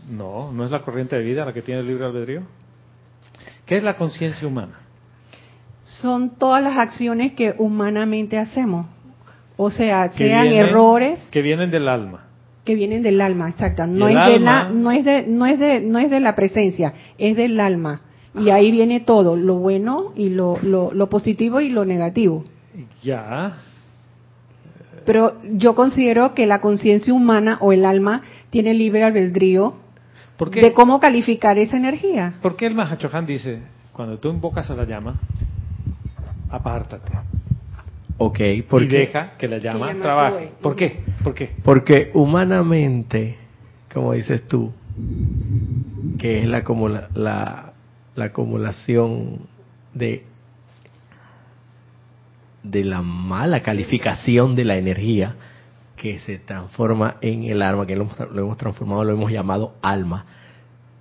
No, 0.09 0.51
no 0.51 0.65
es 0.65 0.71
la 0.71 0.81
corriente 0.81 1.15
de 1.15 1.23
vida 1.23 1.45
la 1.45 1.53
que 1.53 1.61
tiene 1.61 1.81
el 1.81 1.87
libre 1.87 2.05
albedrío. 2.05 2.41
¿Qué 3.65 3.77
es 3.77 3.83
la 3.83 3.95
conciencia 3.95 4.47
humana? 4.47 4.79
Son 5.83 6.31
todas 6.37 6.61
las 6.63 6.77
acciones 6.77 7.33
que 7.33 7.55
humanamente 7.57 8.37
hacemos. 8.37 8.85
O 9.57 9.69
sea, 9.69 10.09
Que 10.09 10.25
sean 10.27 10.47
vienen- 10.49 10.67
errores 10.69 11.19
Que 11.29 11.41
vienen 11.41 11.69
del 11.71 11.87
alma. 11.87 12.25
que 12.65 12.75
vienen 12.75 13.01
del 13.01 13.19
alma, 13.21 13.49
exacto. 13.49 13.87
No 13.87 14.07
es 14.07 14.15
de 14.33 14.39
la, 14.39 14.69
no 14.69 14.91
es 14.91 15.03
de, 15.03 15.25
no 15.27 15.45
es 15.45 15.57
de, 15.59 15.81
no 15.81 15.97
es 15.99 16.09
de 16.09 16.19
la 16.19 16.35
presencia, 16.35 16.93
es 17.17 17.35
del 17.35 17.59
alma. 17.59 18.01
Y 18.35 18.49
ahí 18.49 18.71
viene 18.71 18.99
todo, 19.01 19.35
lo 19.35 19.55
bueno 19.55 20.13
y 20.15 20.29
lo, 20.29 20.57
lo, 20.61 20.91
lo 20.93 21.09
positivo 21.09 21.59
y 21.59 21.69
lo 21.69 21.85
negativo. 21.85 22.45
Ya. 23.03 23.57
Pero 25.05 25.37
yo 25.43 25.73
considero 25.75 26.33
que 26.33 26.45
la 26.45 26.61
conciencia 26.61 27.13
humana 27.13 27.57
o 27.61 27.73
el 27.73 27.83
alma 27.85 28.21
tiene 28.51 28.73
libre 28.73 29.03
albedrío 29.03 29.75
¿Por 30.41 30.49
qué? 30.49 30.59
de 30.59 30.73
cómo 30.73 30.99
calificar 30.99 31.59
esa 31.59 31.77
energía. 31.77 32.33
¿Por 32.41 32.55
qué 32.55 32.65
el 32.65 32.73
Mahachohan 32.73 33.27
dice, 33.27 33.59
cuando 33.93 34.17
tú 34.17 34.29
invocas 34.31 34.71
a 34.71 34.73
la 34.73 34.85
llama, 34.85 35.17
apártate 36.49 37.11
Ok, 38.17 38.39
y 38.39 38.61
porque, 38.63 38.87
deja 38.87 39.37
que 39.37 39.47
la 39.47 39.59
llama 39.59 39.89
Que 39.89 39.93
llama 39.93 40.03
trabaje? 40.03 40.51
¿Por 40.59 40.75
qué? 40.75 40.99
¿Por 41.23 41.35
qué? 41.35 41.51
porque 41.63 42.09
humanamente 42.15 43.37
como 43.93 44.13
dices 44.13 44.47
tú, 44.47 44.71
que 46.17 46.41
es 46.41 46.47
la, 46.47 46.63
acumula- 46.63 47.09
la, 47.13 47.73
la 48.15 48.25
acumulación 48.25 49.41
de 49.93 50.25
de 52.63 52.83
la 52.83 53.03
mala 53.03 53.61
calificación 53.61 54.55
de 54.55 54.65
la 54.65 54.77
energía 54.77 55.35
que 56.01 56.17
se 56.17 56.39
transforma 56.39 57.17
en 57.21 57.43
el 57.43 57.61
alma, 57.61 57.85
que 57.85 57.95
lo 57.95 58.05
hemos, 58.05 58.19
lo 58.33 58.41
hemos 58.41 58.57
transformado, 58.57 59.03
lo 59.03 59.13
hemos 59.13 59.31
llamado 59.31 59.75
alma. 59.83 60.25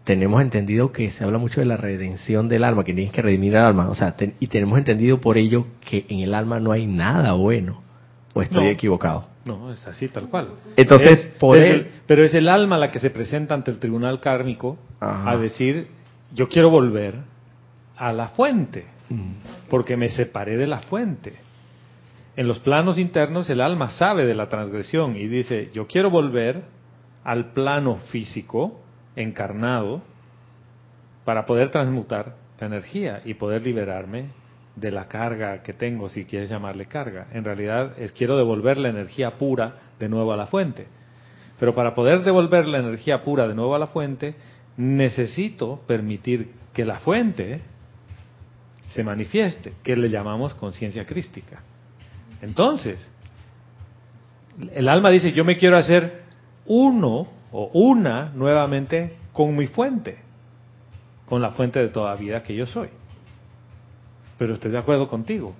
Tenemos 0.04 0.42
entendido 0.42 0.92
que 0.92 1.10
se 1.10 1.24
habla 1.24 1.38
mucho 1.38 1.60
de 1.60 1.64
la 1.66 1.78
redención 1.78 2.50
del 2.50 2.64
alma, 2.64 2.84
que 2.84 2.92
tienes 2.92 3.10
que 3.10 3.22
redimir 3.22 3.54
el 3.56 3.64
alma, 3.64 3.88
o 3.88 3.94
sea, 3.94 4.14
ten- 4.14 4.34
y 4.40 4.48
tenemos 4.48 4.78
entendido 4.78 5.18
por 5.18 5.38
ello 5.38 5.64
que 5.80 6.04
en 6.10 6.18
el 6.20 6.34
alma 6.34 6.60
no 6.60 6.70
hay 6.70 6.86
nada 6.86 7.32
bueno, 7.32 7.80
o 8.34 8.42
estoy 8.42 8.64
No. 8.64 8.68
equivocado. 8.70 9.26
No, 9.46 9.72
es 9.72 9.86
así 9.86 10.08
tal 10.08 10.28
cual. 10.28 10.48
Entonces, 10.76 11.12
Es- 11.18 11.26
por 11.38 11.56
es 11.56 11.64
él- 11.64 11.72
el- 11.80 11.86
pero 12.06 12.22
es 12.22 12.34
el 12.34 12.46
alma 12.50 12.76
la 12.76 12.90
que 12.90 12.98
se 12.98 13.08
presenta 13.08 13.54
ante 13.54 13.70
el 13.70 13.78
tribunal 13.80 14.20
kármico 14.20 14.76
Ajá. 15.00 15.30
a 15.30 15.36
decir, 15.38 15.86
yo 16.34 16.50
quiero 16.50 16.68
volver 16.68 17.14
a 17.96 18.12
la 18.12 18.28
fuente, 18.28 18.84
porque 19.70 19.96
me 19.96 20.10
separé 20.10 20.58
de 20.58 20.66
la 20.66 20.80
fuente. 20.80 21.36
En 22.36 22.46
los 22.46 22.60
planos 22.60 22.98
internos 22.98 23.50
el 23.50 23.60
alma 23.60 23.90
sabe 23.90 24.24
de 24.24 24.34
la 24.34 24.48
transgresión 24.48 25.16
y 25.16 25.26
dice, 25.26 25.70
yo 25.74 25.86
quiero 25.86 26.10
volver 26.10 26.62
al 27.24 27.52
plano 27.52 27.96
físico, 28.10 28.80
encarnado, 29.16 30.02
para 31.24 31.44
poder 31.44 31.70
transmutar 31.70 32.36
la 32.58 32.66
energía 32.66 33.22
y 33.24 33.34
poder 33.34 33.62
liberarme 33.62 34.28
de 34.76 34.90
la 34.90 35.08
carga 35.08 35.62
que 35.62 35.72
tengo, 35.72 36.08
si 36.08 36.24
quieres 36.24 36.50
llamarle 36.50 36.86
carga. 36.86 37.26
En 37.32 37.44
realidad 37.44 37.94
es 37.98 38.12
quiero 38.12 38.36
devolver 38.36 38.78
la 38.78 38.88
energía 38.88 39.36
pura 39.36 39.74
de 39.98 40.08
nuevo 40.08 40.32
a 40.32 40.36
la 40.36 40.46
fuente. 40.46 40.86
Pero 41.58 41.74
para 41.74 41.94
poder 41.94 42.22
devolver 42.22 42.66
la 42.68 42.78
energía 42.78 43.22
pura 43.22 43.46
de 43.46 43.54
nuevo 43.54 43.74
a 43.74 43.78
la 43.78 43.88
fuente, 43.88 44.34
necesito 44.76 45.80
permitir 45.86 46.52
que 46.72 46.84
la 46.84 47.00
fuente 47.00 47.60
se 48.88 49.04
manifieste, 49.04 49.74
que 49.82 49.96
le 49.96 50.08
llamamos 50.08 50.54
conciencia 50.54 51.04
crística. 51.04 51.62
Entonces, 52.42 53.10
el 54.72 54.88
alma 54.88 55.10
dice, 55.10 55.32
yo 55.32 55.44
me 55.44 55.56
quiero 55.56 55.76
hacer 55.76 56.22
uno 56.66 57.26
o 57.52 57.70
una 57.72 58.30
nuevamente 58.34 59.16
con 59.32 59.56
mi 59.56 59.66
fuente, 59.66 60.18
con 61.26 61.40
la 61.40 61.50
fuente 61.50 61.80
de 61.80 61.88
toda 61.88 62.14
vida 62.16 62.42
que 62.42 62.54
yo 62.54 62.66
soy. 62.66 62.88
Pero 64.38 64.54
estoy 64.54 64.70
de 64.70 64.78
acuerdo 64.78 65.08
contigo, 65.08 65.54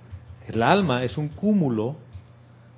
el 0.47 0.63
alma 0.63 1.03
es 1.03 1.17
un 1.17 1.29
cúmulo 1.29 1.97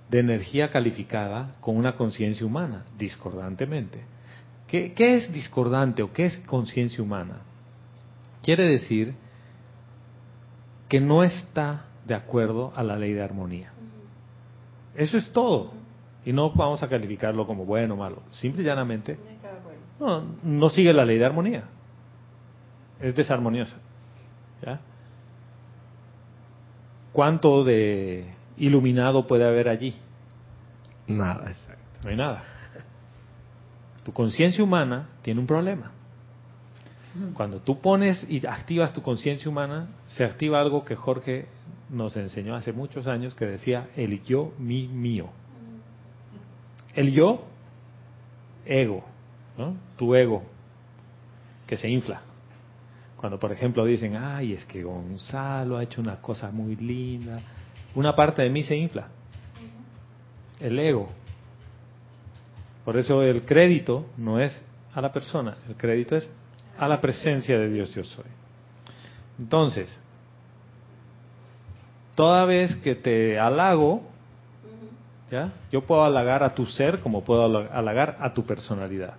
de 0.09 0.19
energía 0.19 0.69
calificada 0.69 1.55
con 1.59 1.77
una 1.77 1.95
conciencia 1.95 2.45
humana, 2.45 2.85
discordantemente. 2.97 4.03
¿Qué, 4.67 4.93
qué 4.93 5.15
es 5.15 5.31
discordante 5.31 6.03
o 6.03 6.11
qué 6.11 6.25
es 6.25 6.37
conciencia 6.39 7.03
humana? 7.03 7.41
Quiere 8.41 8.67
decir 8.67 9.15
que 10.89 10.99
no 10.99 11.23
está 11.23 11.85
de 12.05 12.15
acuerdo 12.15 12.73
a 12.75 12.83
la 12.83 12.97
ley 12.97 13.13
de 13.13 13.23
armonía. 13.23 13.72
Eso 14.95 15.17
es 15.17 15.31
todo. 15.31 15.71
Y 16.25 16.31
no 16.31 16.51
vamos 16.51 16.81
a 16.83 16.87
calificarlo 16.87 17.45
como 17.45 17.65
bueno 17.65 17.95
o 17.95 17.97
malo. 17.97 18.23
Simple 18.31 18.63
y 18.63 18.65
llanamente, 18.65 19.17
no, 19.99 20.23
no 20.43 20.69
sigue 20.69 20.93
la 20.93 21.05
ley 21.05 21.17
de 21.17 21.25
armonía. 21.25 21.63
Es 22.99 23.15
desarmoniosa. 23.15 23.75
¿Ya? 24.65 24.79
¿Cuánto 27.11 27.63
de 27.63 28.33
iluminado 28.57 29.27
puede 29.27 29.45
haber 29.45 29.67
allí? 29.67 29.93
Nada, 31.07 31.49
exacto. 31.49 31.83
No 32.03 32.09
hay 32.09 32.15
nada. 32.15 32.43
Tu 34.03 34.11
conciencia 34.11 34.63
humana 34.63 35.09
tiene 35.21 35.39
un 35.39 35.47
problema. 35.47 35.91
Cuando 37.35 37.59
tú 37.59 37.79
pones 37.79 38.25
y 38.27 38.45
activas 38.47 38.91
tu 38.91 39.03
conciencia 39.03 39.49
humana, 39.49 39.87
se 40.07 40.25
activa 40.25 40.59
algo 40.59 40.83
que 40.83 40.95
Jorge 40.95 41.47
nos 41.89 42.15
enseñó 42.17 42.55
hace 42.55 42.73
muchos 42.73 43.07
años 43.07 43.35
que 43.35 43.45
decía 43.45 43.89
el 43.95 44.23
yo, 44.23 44.53
mi, 44.57 44.87
mío. 44.87 45.29
El 46.95 47.11
yo, 47.11 47.45
ego, 48.65 49.03
tu 49.97 50.15
ego, 50.15 50.43
que 51.67 51.77
se 51.77 51.89
infla. 51.89 52.21
Cuando, 53.17 53.39
por 53.39 53.51
ejemplo, 53.51 53.85
dicen, 53.85 54.15
ay, 54.15 54.53
es 54.53 54.65
que 54.65 54.83
Gonzalo 54.83 55.77
ha 55.77 55.83
hecho 55.83 56.01
una 56.01 56.19
cosa 56.19 56.51
muy 56.51 56.75
linda, 56.75 57.39
una 57.95 58.15
parte 58.15 58.41
de 58.41 58.49
mí 58.49 58.63
se 58.63 58.75
infla. 58.75 59.07
El 60.59 60.77
ego. 60.77 61.09
Por 62.83 62.97
eso 62.97 63.23
el 63.23 63.43
crédito 63.45 64.07
no 64.17 64.39
es 64.39 64.61
a 64.93 65.01
la 65.01 65.11
persona, 65.11 65.57
el 65.69 65.75
crédito 65.75 66.15
es 66.15 66.29
a 66.77 66.87
la 66.87 66.99
presencia 66.99 67.57
de 67.57 67.69
Dios 67.69 67.93
yo 67.95 68.03
soy. 68.03 68.25
Entonces, 69.39 69.99
toda 72.15 72.45
vez 72.45 72.75
que 72.77 72.95
te 72.95 73.39
halago, 73.39 74.01
¿ya? 75.31 75.51
Yo 75.71 75.81
puedo 75.81 76.03
halagar 76.03 76.43
a 76.43 76.53
tu 76.53 76.65
ser 76.65 76.99
como 76.99 77.23
puedo 77.23 77.45
hala- 77.45 77.69
halagar 77.73 78.17
a 78.19 78.33
tu 78.33 78.45
personalidad. 78.45 79.15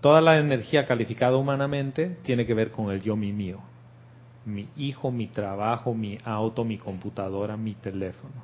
Toda 0.00 0.20
la 0.20 0.38
energía 0.38 0.86
calificada 0.86 1.36
humanamente 1.36 2.18
tiene 2.22 2.46
que 2.46 2.54
ver 2.54 2.70
con 2.70 2.90
el 2.90 3.02
yo 3.02 3.16
mi 3.16 3.32
mío. 3.32 3.58
Mi 4.44 4.68
hijo, 4.76 5.10
mi 5.10 5.26
trabajo, 5.26 5.94
mi 5.94 6.18
auto, 6.24 6.64
mi 6.64 6.78
computadora, 6.78 7.56
mi 7.56 7.74
teléfono. 7.74 8.34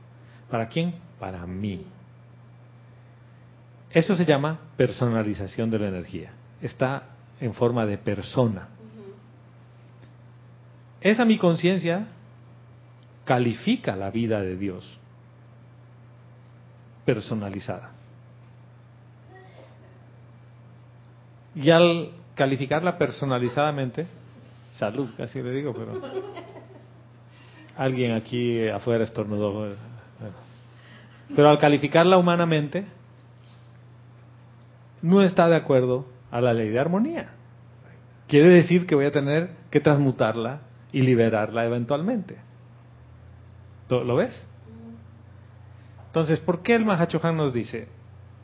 ¿Para 0.50 0.68
quién? 0.68 0.94
Para 1.20 1.46
mí. 1.46 1.86
Eso 3.90 4.16
se 4.16 4.24
llama 4.24 4.58
personalización 4.76 5.70
de 5.70 5.78
la 5.78 5.88
energía. 5.88 6.32
Está 6.60 7.04
en 7.40 7.54
forma 7.54 7.86
de 7.86 7.98
persona. 7.98 8.68
Esa 11.00 11.24
mi 11.24 11.38
conciencia 11.38 12.08
califica 13.24 13.96
la 13.96 14.10
vida 14.10 14.40
de 14.40 14.56
Dios 14.56 14.98
personalizada. 17.04 17.90
Y 21.54 21.70
al 21.70 22.10
calificarla 22.34 22.96
personalizadamente, 22.96 24.06
salud, 24.74 25.10
casi 25.16 25.42
le 25.42 25.50
digo, 25.50 25.74
pero 25.74 25.92
alguien 27.76 28.12
aquí 28.12 28.68
afuera 28.68 29.04
estornudó. 29.04 29.52
Bueno. 29.52 29.74
Pero 31.34 31.48
al 31.48 31.58
calificarla 31.58 32.16
humanamente, 32.16 32.86
no 35.02 35.22
está 35.22 35.48
de 35.48 35.56
acuerdo 35.56 36.06
a 36.30 36.40
la 36.40 36.54
ley 36.54 36.70
de 36.70 36.78
armonía. 36.78 37.30
Quiere 38.28 38.48
decir 38.48 38.86
que 38.86 38.94
voy 38.94 39.04
a 39.04 39.12
tener 39.12 39.50
que 39.70 39.80
transmutarla 39.80 40.60
y 40.92 41.02
liberarla 41.02 41.66
eventualmente. 41.66 42.38
¿Lo, 44.00 44.16
ves? 44.16 44.42
Entonces, 46.06 46.40
¿por 46.40 46.62
qué 46.62 46.74
el 46.74 46.84
Mahachohan 46.84 47.36
nos 47.36 47.52
dice, 47.52 47.88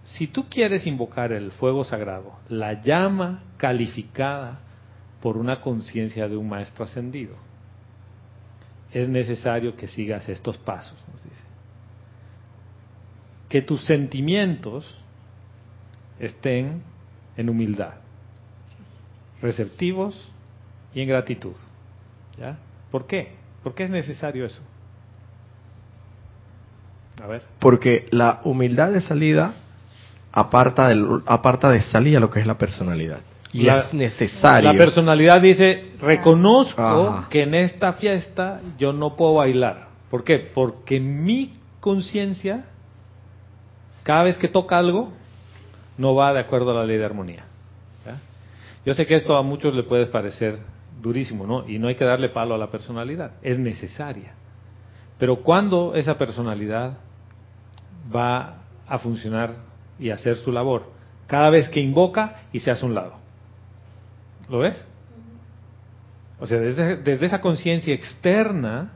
si 0.04 0.26
tú 0.26 0.48
quieres 0.48 0.86
invocar 0.86 1.32
el 1.32 1.52
fuego 1.52 1.84
sagrado, 1.84 2.34
la 2.48 2.82
llama 2.82 3.42
calificada 3.56 4.60
por 5.22 5.36
una 5.36 5.60
conciencia 5.60 6.28
de 6.28 6.36
un 6.36 6.48
maestro 6.48 6.84
ascendido, 6.84 7.34
es 8.92 9.08
necesario 9.08 9.76
que 9.76 9.88
sigas 9.88 10.28
estos 10.28 10.56
pasos, 10.58 10.98
nos 11.12 11.22
dice. 11.24 11.42
Que 13.48 13.62
tus 13.62 13.84
sentimientos 13.84 14.98
estén 16.18 16.82
en 17.36 17.48
humildad, 17.48 17.94
receptivos 19.40 20.30
y 20.94 21.00
en 21.00 21.08
gratitud. 21.08 21.56
¿Ya? 22.38 22.58
¿Por 22.90 23.06
qué? 23.06 23.36
¿Por 23.62 23.74
qué 23.74 23.84
es 23.84 23.90
necesario 23.90 24.44
eso? 24.44 24.62
A 27.22 27.26
ver. 27.26 27.42
Porque 27.58 28.06
la 28.10 28.40
humildad 28.44 28.92
de 28.92 29.00
salida 29.00 29.54
aparta, 30.32 30.88
del, 30.88 31.22
aparta 31.26 31.70
de 31.70 31.82
salida 31.82 32.20
lo 32.20 32.30
que 32.30 32.40
es 32.40 32.46
la 32.46 32.58
personalidad. 32.58 33.20
Y 33.52 33.62
La- 33.62 33.78
es 33.80 33.94
necesario. 33.94 34.70
La 34.70 34.76
personalidad 34.78 35.40
dice, 35.40 35.92
reconozco 36.00 36.82
Ajá. 36.82 37.28
que 37.30 37.42
en 37.42 37.54
esta 37.54 37.94
fiesta 37.94 38.60
yo 38.78 38.92
no 38.92 39.16
puedo 39.16 39.34
bailar. 39.34 39.88
¿Por 40.10 40.22
qué? 40.24 40.38
Porque 40.38 41.00
mi 41.00 41.54
conciencia, 41.80 42.66
cada 44.02 44.24
vez 44.24 44.36
que 44.38 44.48
toca 44.48 44.78
algo, 44.78 45.12
no 45.96 46.14
va 46.14 46.32
de 46.32 46.40
acuerdo 46.40 46.70
a 46.70 46.74
la 46.74 46.84
ley 46.84 46.98
de 46.98 47.04
armonía. 47.04 47.44
¿ya? 48.06 48.16
Yo 48.84 48.94
sé 48.94 49.06
que 49.06 49.14
esto 49.16 49.36
a 49.36 49.42
muchos 49.42 49.74
le 49.74 49.82
puede 49.82 50.06
parecer 50.06 50.58
durísimo, 51.02 51.46
¿no? 51.46 51.68
Y 51.68 51.78
no 51.78 51.88
hay 51.88 51.94
que 51.94 52.04
darle 52.04 52.28
palo 52.28 52.54
a 52.54 52.58
la 52.58 52.70
personalidad, 52.70 53.32
es 53.42 53.58
necesaria. 53.58 54.34
Pero 55.18 55.36
cuando 55.42 55.94
esa 55.94 56.16
personalidad 56.16 56.98
va 58.14 58.62
a 58.86 58.98
funcionar 58.98 59.54
y 59.98 60.10
hacer 60.10 60.36
su 60.36 60.52
labor, 60.52 60.90
cada 61.26 61.50
vez 61.50 61.68
que 61.68 61.80
invoca 61.80 62.42
y 62.52 62.60
se 62.60 62.70
hace 62.70 62.84
un 62.84 62.94
lado. 62.94 63.14
¿Lo 64.48 64.60
ves? 64.60 64.84
O 66.40 66.46
sea, 66.46 66.58
desde, 66.58 66.96
desde 66.96 67.26
esa 67.26 67.40
conciencia 67.40 67.92
externa 67.94 68.92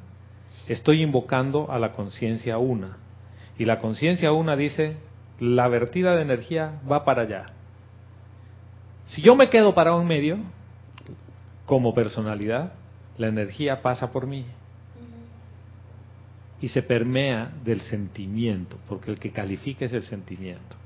estoy 0.69 1.03
invocando 1.03 1.71
a 1.71 1.79
la 1.79 1.93
conciencia 1.93 2.59
una. 2.59 2.99
Y 3.59 3.65
la 3.65 3.79
conciencia 3.79 4.33
una 4.33 4.57
dice, 4.57 4.97
la 5.39 5.69
vertida 5.69 6.17
de 6.17 6.23
energía 6.23 6.81
va 6.91 7.05
para 7.05 7.23
allá. 7.23 7.47
Si 9.05 9.21
yo 9.21 9.35
me 9.35 9.51
quedo 9.51 9.75
parado 9.75 10.01
en 10.01 10.07
medio, 10.07 10.39
como 11.67 11.95
personalidad, 11.95 12.73
la 13.19 13.27
energía 13.27 13.83
pasa 13.83 14.11
por 14.13 14.27
mí 14.27 14.47
y 16.63 16.69
se 16.69 16.81
permea 16.81 17.53
del 17.65 17.81
sentimiento, 17.81 18.79
porque 18.89 19.11
el 19.11 19.19
que 19.19 19.33
califica 19.33 19.85
es 19.85 19.93
el 19.93 20.03
sentimiento. 20.03 20.77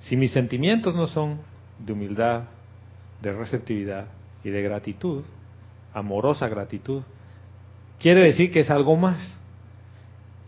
Si 0.00 0.16
mis 0.16 0.32
sentimientos 0.32 0.96
no 0.96 1.06
son 1.06 1.38
de 1.78 1.92
humildad, 1.92 2.42
de 3.22 3.32
receptividad 3.32 4.08
y 4.42 4.50
de 4.50 4.60
gratitud, 4.60 5.24
amorosa 5.94 6.48
gratitud, 6.48 7.04
quiere 8.00 8.22
decir 8.22 8.50
que 8.50 8.60
es 8.60 8.70
algo 8.70 8.96
más. 8.96 9.38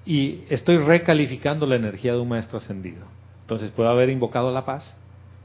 Y 0.05 0.43
estoy 0.51 0.79
recalificando 0.79 1.65
la 1.65 1.77
energía 1.77 2.13
de 2.13 2.19
un 2.19 2.29
maestro 2.29 2.59
ascendido. 2.59 3.07
Entonces 3.43 3.71
puedo 3.71 3.89
haber 3.89 4.11
invocado 4.11 4.51
la 4.53 4.65
paz 4.65 4.93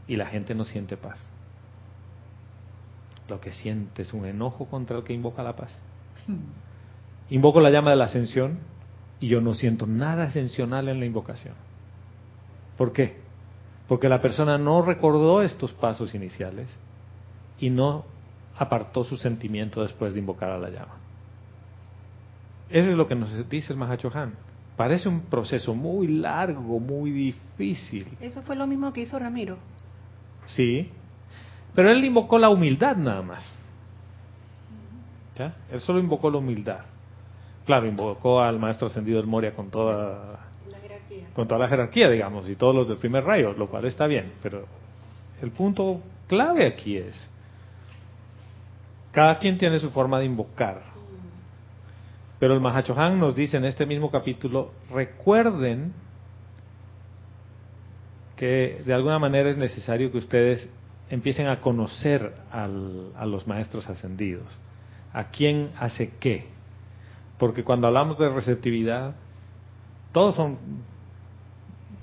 y 0.07 0.15
la 0.15 0.25
gente 0.25 0.55
no 0.55 0.65
siente 0.65 0.97
paz. 0.97 1.29
Lo 3.29 3.39
que 3.39 3.51
siente 3.51 4.01
es 4.01 4.13
un 4.13 4.25
enojo 4.25 4.65
contra 4.65 4.97
el 4.97 5.03
que 5.03 5.13
invoca 5.13 5.43
la 5.43 5.55
paz. 5.55 5.77
Invoco 7.29 7.59
la 7.61 7.69
llama 7.69 7.91
de 7.91 7.95
la 7.95 8.05
ascensión 8.05 8.59
y 9.19 9.27
yo 9.27 9.41
no 9.41 9.53
siento 9.53 9.85
nada 9.85 10.23
ascensional 10.25 10.89
en 10.89 10.99
la 10.99 11.05
invocación. 11.05 11.53
¿Por 12.77 12.91
qué? 12.93 13.17
Porque 13.87 14.09
la 14.09 14.21
persona 14.21 14.57
no 14.57 14.81
recordó 14.81 15.41
estos 15.41 15.73
pasos 15.73 16.15
iniciales 16.15 16.67
y 17.59 17.69
no 17.69 18.05
apartó 18.57 19.03
su 19.03 19.17
sentimiento 19.17 19.81
después 19.81 20.13
de 20.13 20.19
invocar 20.19 20.51
a 20.51 20.57
la 20.57 20.69
llama. 20.69 20.95
Eso 22.69 22.89
es 22.89 22.95
lo 22.95 23.07
que 23.07 23.15
nos 23.15 23.49
dice 23.49 23.73
el 23.73 23.79
Mahachohan. 23.79 24.33
Parece 24.77 25.09
un 25.09 25.21
proceso 25.21 25.75
muy 25.75 26.07
largo, 26.07 26.79
muy 26.79 27.11
difícil. 27.11 28.07
Eso 28.21 28.41
fue 28.43 28.55
lo 28.55 28.65
mismo 28.65 28.93
que 28.93 29.01
hizo 29.01 29.19
Ramiro. 29.19 29.57
Sí, 30.45 30.89
pero 31.75 31.91
él 31.91 32.03
invocó 32.03 32.37
la 32.37 32.49
humildad 32.49 32.95
nada 32.95 33.21
más. 33.21 33.53
¿Ya? 35.37 35.55
Él 35.71 35.79
solo 35.79 35.99
invocó 35.99 36.29
la 36.29 36.37
humildad. 36.37 36.79
Claro, 37.69 37.85
invocó 37.85 38.41
al 38.41 38.57
maestro 38.57 38.87
ascendido 38.87 39.19
del 39.19 39.27
Moria 39.27 39.53
con 39.53 39.69
toda 39.69 40.39
con 41.35 41.47
toda 41.47 41.59
la 41.59 41.69
jerarquía, 41.69 42.09
digamos, 42.09 42.49
y 42.49 42.55
todos 42.55 42.73
los 42.73 42.87
del 42.87 42.97
primer 42.97 43.23
rayo, 43.23 43.53
lo 43.53 43.69
cual 43.69 43.85
está 43.85 44.07
bien, 44.07 44.33
pero 44.41 44.65
el 45.39 45.51
punto 45.51 46.01
clave 46.27 46.65
aquí 46.65 46.97
es 46.97 47.29
cada 49.11 49.37
quien 49.37 49.59
tiene 49.59 49.77
su 49.77 49.91
forma 49.91 50.17
de 50.17 50.25
invocar. 50.25 50.81
Pero 52.39 52.55
el 52.55 52.59
Mahachohan 52.59 53.19
nos 53.19 53.35
dice 53.35 53.57
en 53.57 53.65
este 53.65 53.85
mismo 53.85 54.09
capítulo, 54.09 54.71
recuerden 54.91 55.93
que 58.35 58.81
de 58.83 58.93
alguna 58.95 59.19
manera 59.19 59.47
es 59.47 59.57
necesario 59.57 60.11
que 60.11 60.17
ustedes 60.17 60.67
empiecen 61.11 61.45
a 61.45 61.61
conocer 61.61 62.33
al, 62.51 63.11
a 63.15 63.27
los 63.27 63.45
maestros 63.45 63.87
ascendidos, 63.87 64.47
a 65.13 65.25
quién 65.25 65.69
hace 65.77 66.13
qué. 66.19 66.57
Porque 67.39 67.63
cuando 67.63 67.87
hablamos 67.87 68.19
de 68.19 68.29
receptividad, 68.29 69.15
todos 70.11 70.35
son 70.35 70.59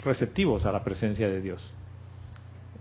receptivos 0.02 0.66
a 0.66 0.73
la 0.73 0.83
presencia 0.83 1.28
de 1.28 1.40
Dios 1.40 1.73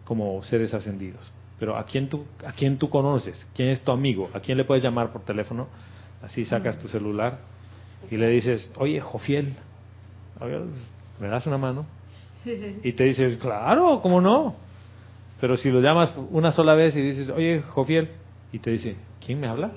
como 0.05 0.43
seres 0.43 0.73
ascendidos. 0.73 1.31
Pero 1.59 1.77
¿a 1.77 1.85
quién 1.85 2.09
tú, 2.09 2.25
a 2.45 2.53
quién 2.53 2.77
tú 2.77 2.89
conoces? 2.89 3.45
¿Quién 3.53 3.69
es 3.69 3.81
tu 3.81 3.91
amigo? 3.91 4.29
¿A 4.33 4.39
quién 4.39 4.57
le 4.57 4.63
puedes 4.65 4.83
llamar 4.83 5.11
por 5.11 5.23
teléfono? 5.23 5.67
Así 6.21 6.45
sacas 6.45 6.79
tu 6.79 6.87
celular 6.87 7.39
y 8.09 8.17
le 8.17 8.29
dices, 8.29 8.71
oye, 8.77 8.99
Jofiel, 9.01 9.55
¿me 11.19 11.27
das 11.27 11.45
una 11.47 11.57
mano? 11.57 11.85
Y 12.83 12.93
te 12.93 13.05
dices, 13.05 13.37
claro, 13.37 13.99
¿cómo 14.01 14.21
no? 14.21 14.55
Pero 15.41 15.57
si 15.57 15.69
lo 15.69 15.81
llamas 15.81 16.11
una 16.29 16.51
sola 16.51 16.75
vez 16.75 16.95
y 16.95 17.01
dices, 17.01 17.29
oye, 17.29 17.61
Jofiel, 17.61 18.11
y 18.51 18.59
te 18.59 18.71
dice, 18.71 18.95
¿quién 19.25 19.39
me 19.39 19.47
habla? 19.47 19.71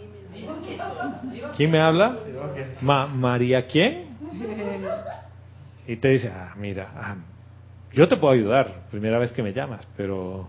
¿Quién 1.56 1.70
me 1.70 1.80
habla? 1.80 2.18
Ma 2.80 3.06
¿María 3.06 3.66
quién? 3.66 4.06
Y 5.86 5.96
te 5.96 6.08
dice, 6.08 6.28
ah, 6.28 6.52
mira, 6.54 6.92
ah, 6.94 7.16
yo 7.94 8.06
te 8.08 8.18
puedo 8.18 8.34
ayudar, 8.34 8.82
primera 8.90 9.18
vez 9.18 9.32
que 9.32 9.42
me 9.42 9.54
llamas, 9.54 9.88
pero 9.96 10.46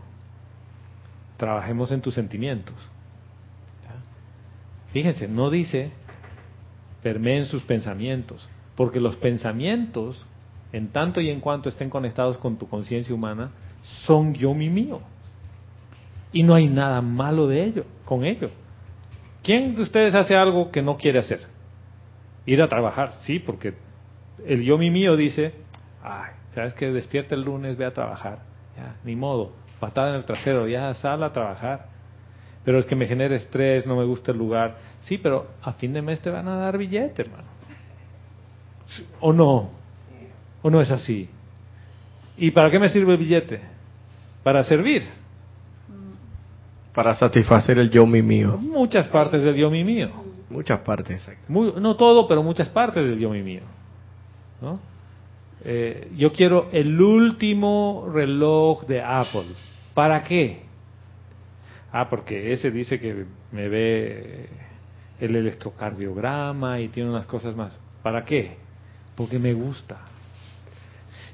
trabajemos 1.38 1.94
en 1.94 2.02
tus 2.02 2.14
sentimientos. 2.14 2.76
Fíjense, 4.92 5.30
no 5.30 5.50
dice 5.50 5.92
permeen 7.02 7.46
sus 7.46 7.64
pensamientos, 7.64 8.50
porque 8.76 9.00
los 9.00 9.16
pensamientos, 9.16 10.26
en 10.74 10.90
tanto 10.90 11.22
y 11.22 11.30
en 11.30 11.40
cuanto 11.40 11.70
estén 11.70 11.90
conectados 11.90 12.38
con 12.38 12.58
tu 12.58 12.68
conciencia 12.68 13.16
humana, 13.16 13.52
son 14.06 14.34
yo 14.34 14.54
mi 14.54 14.70
mío. 14.70 15.00
Y 16.34 16.44
no 16.44 16.54
hay 16.54 16.68
nada 16.68 17.02
malo 17.02 17.48
de 17.48 17.64
ello, 17.64 17.86
con 18.04 18.26
ello. 18.26 18.50
¿Quién 19.50 19.74
de 19.74 19.82
ustedes 19.82 20.14
hace 20.14 20.36
algo 20.36 20.70
que 20.70 20.84
no 20.84 20.96
quiere 20.96 21.18
hacer? 21.18 21.40
Ir 22.46 22.62
a 22.62 22.68
trabajar, 22.68 23.14
sí, 23.24 23.40
porque 23.40 23.74
el 24.46 24.62
yo 24.62 24.78
mi 24.78 24.92
mío 24.92 25.16
dice, 25.16 25.56
ay, 26.04 26.34
sabes 26.54 26.76
que 26.76 26.92
despierta 26.92 27.34
el 27.34 27.42
lunes, 27.42 27.76
ve 27.76 27.84
a 27.86 27.92
trabajar, 27.92 28.44
ya, 28.78 28.98
ni 29.04 29.16
modo, 29.16 29.54
patada 29.80 30.10
en 30.10 30.18
el 30.18 30.26
trasero, 30.26 30.68
ya 30.68 30.94
sal 30.94 31.24
a 31.24 31.34
trabajar. 31.34 31.88
Pero 32.64 32.78
es 32.78 32.86
que 32.86 32.96
me 32.96 33.08
genera 33.08 33.36
estrés, 33.36 33.88
no 33.88 33.96
me 33.96 34.06
gusta 34.06 34.34
el 34.34 34.38
lugar. 34.38 34.78
Sí, 35.00 35.18
pero 35.18 35.48
a 35.64 35.74
fin 35.74 35.94
de 35.94 36.04
mes 36.04 36.22
te 36.22 36.30
van 36.30 36.48
a 36.48 36.58
dar 36.58 36.78
billete, 36.78 37.24
hermano. 37.24 37.48
¿O 39.20 39.34
no? 39.34 39.72
¿O 40.62 40.70
no 40.70 40.80
es 40.80 40.92
así? 40.92 41.28
¿Y 42.38 42.52
para 42.52 42.70
qué 42.70 42.78
me 42.78 42.90
sirve 42.90 43.14
el 43.14 43.18
billete? 43.18 43.62
Para 44.44 44.64
servir. 44.64 45.19
Para 46.94 47.16
satisfacer 47.16 47.80
el 47.80 47.90
yo 47.90 48.06
mi 48.06 48.22
mío. 48.22 48.58
Muchas 48.58 49.08
partes 49.08 49.44
del 49.44 49.56
yo 49.56 49.70
mi 49.70 49.84
mío. 49.84 50.10
Muchas 50.50 50.80
partes, 50.80 51.18
exacto. 51.18 51.46
Muy, 51.48 51.74
no 51.80 51.96
todo, 51.96 52.28
pero 52.28 52.42
muchas 52.42 52.70
partes 52.70 53.06
del 53.06 53.20
yo 53.20 53.30
mi 53.30 53.44
mío. 53.44 53.62
¿no? 54.62 54.80
Eh, 55.64 56.12
yo 56.16 56.32
quiero 56.32 56.70
el 56.72 57.00
último 57.02 58.10
reloj 58.12 58.86
de 58.86 59.02
Apple. 59.02 59.48
¿Para 59.94 60.24
qué? 60.24 60.64
Ah, 61.92 62.10
porque 62.10 62.54
ese 62.54 62.72
dice 62.72 63.00
que 63.00 63.26
me 63.52 63.68
ve 63.68 64.48
el 65.20 65.36
electrocardiograma 65.36 66.80
y 66.80 66.88
tiene 66.90 67.10
unas 67.10 67.26
cosas 67.26 67.56
más. 67.56 67.78
¿Para 68.02 68.24
qué? 68.24 68.58
Porque 69.16 69.40
me 69.40 69.54
gusta. 69.54 69.98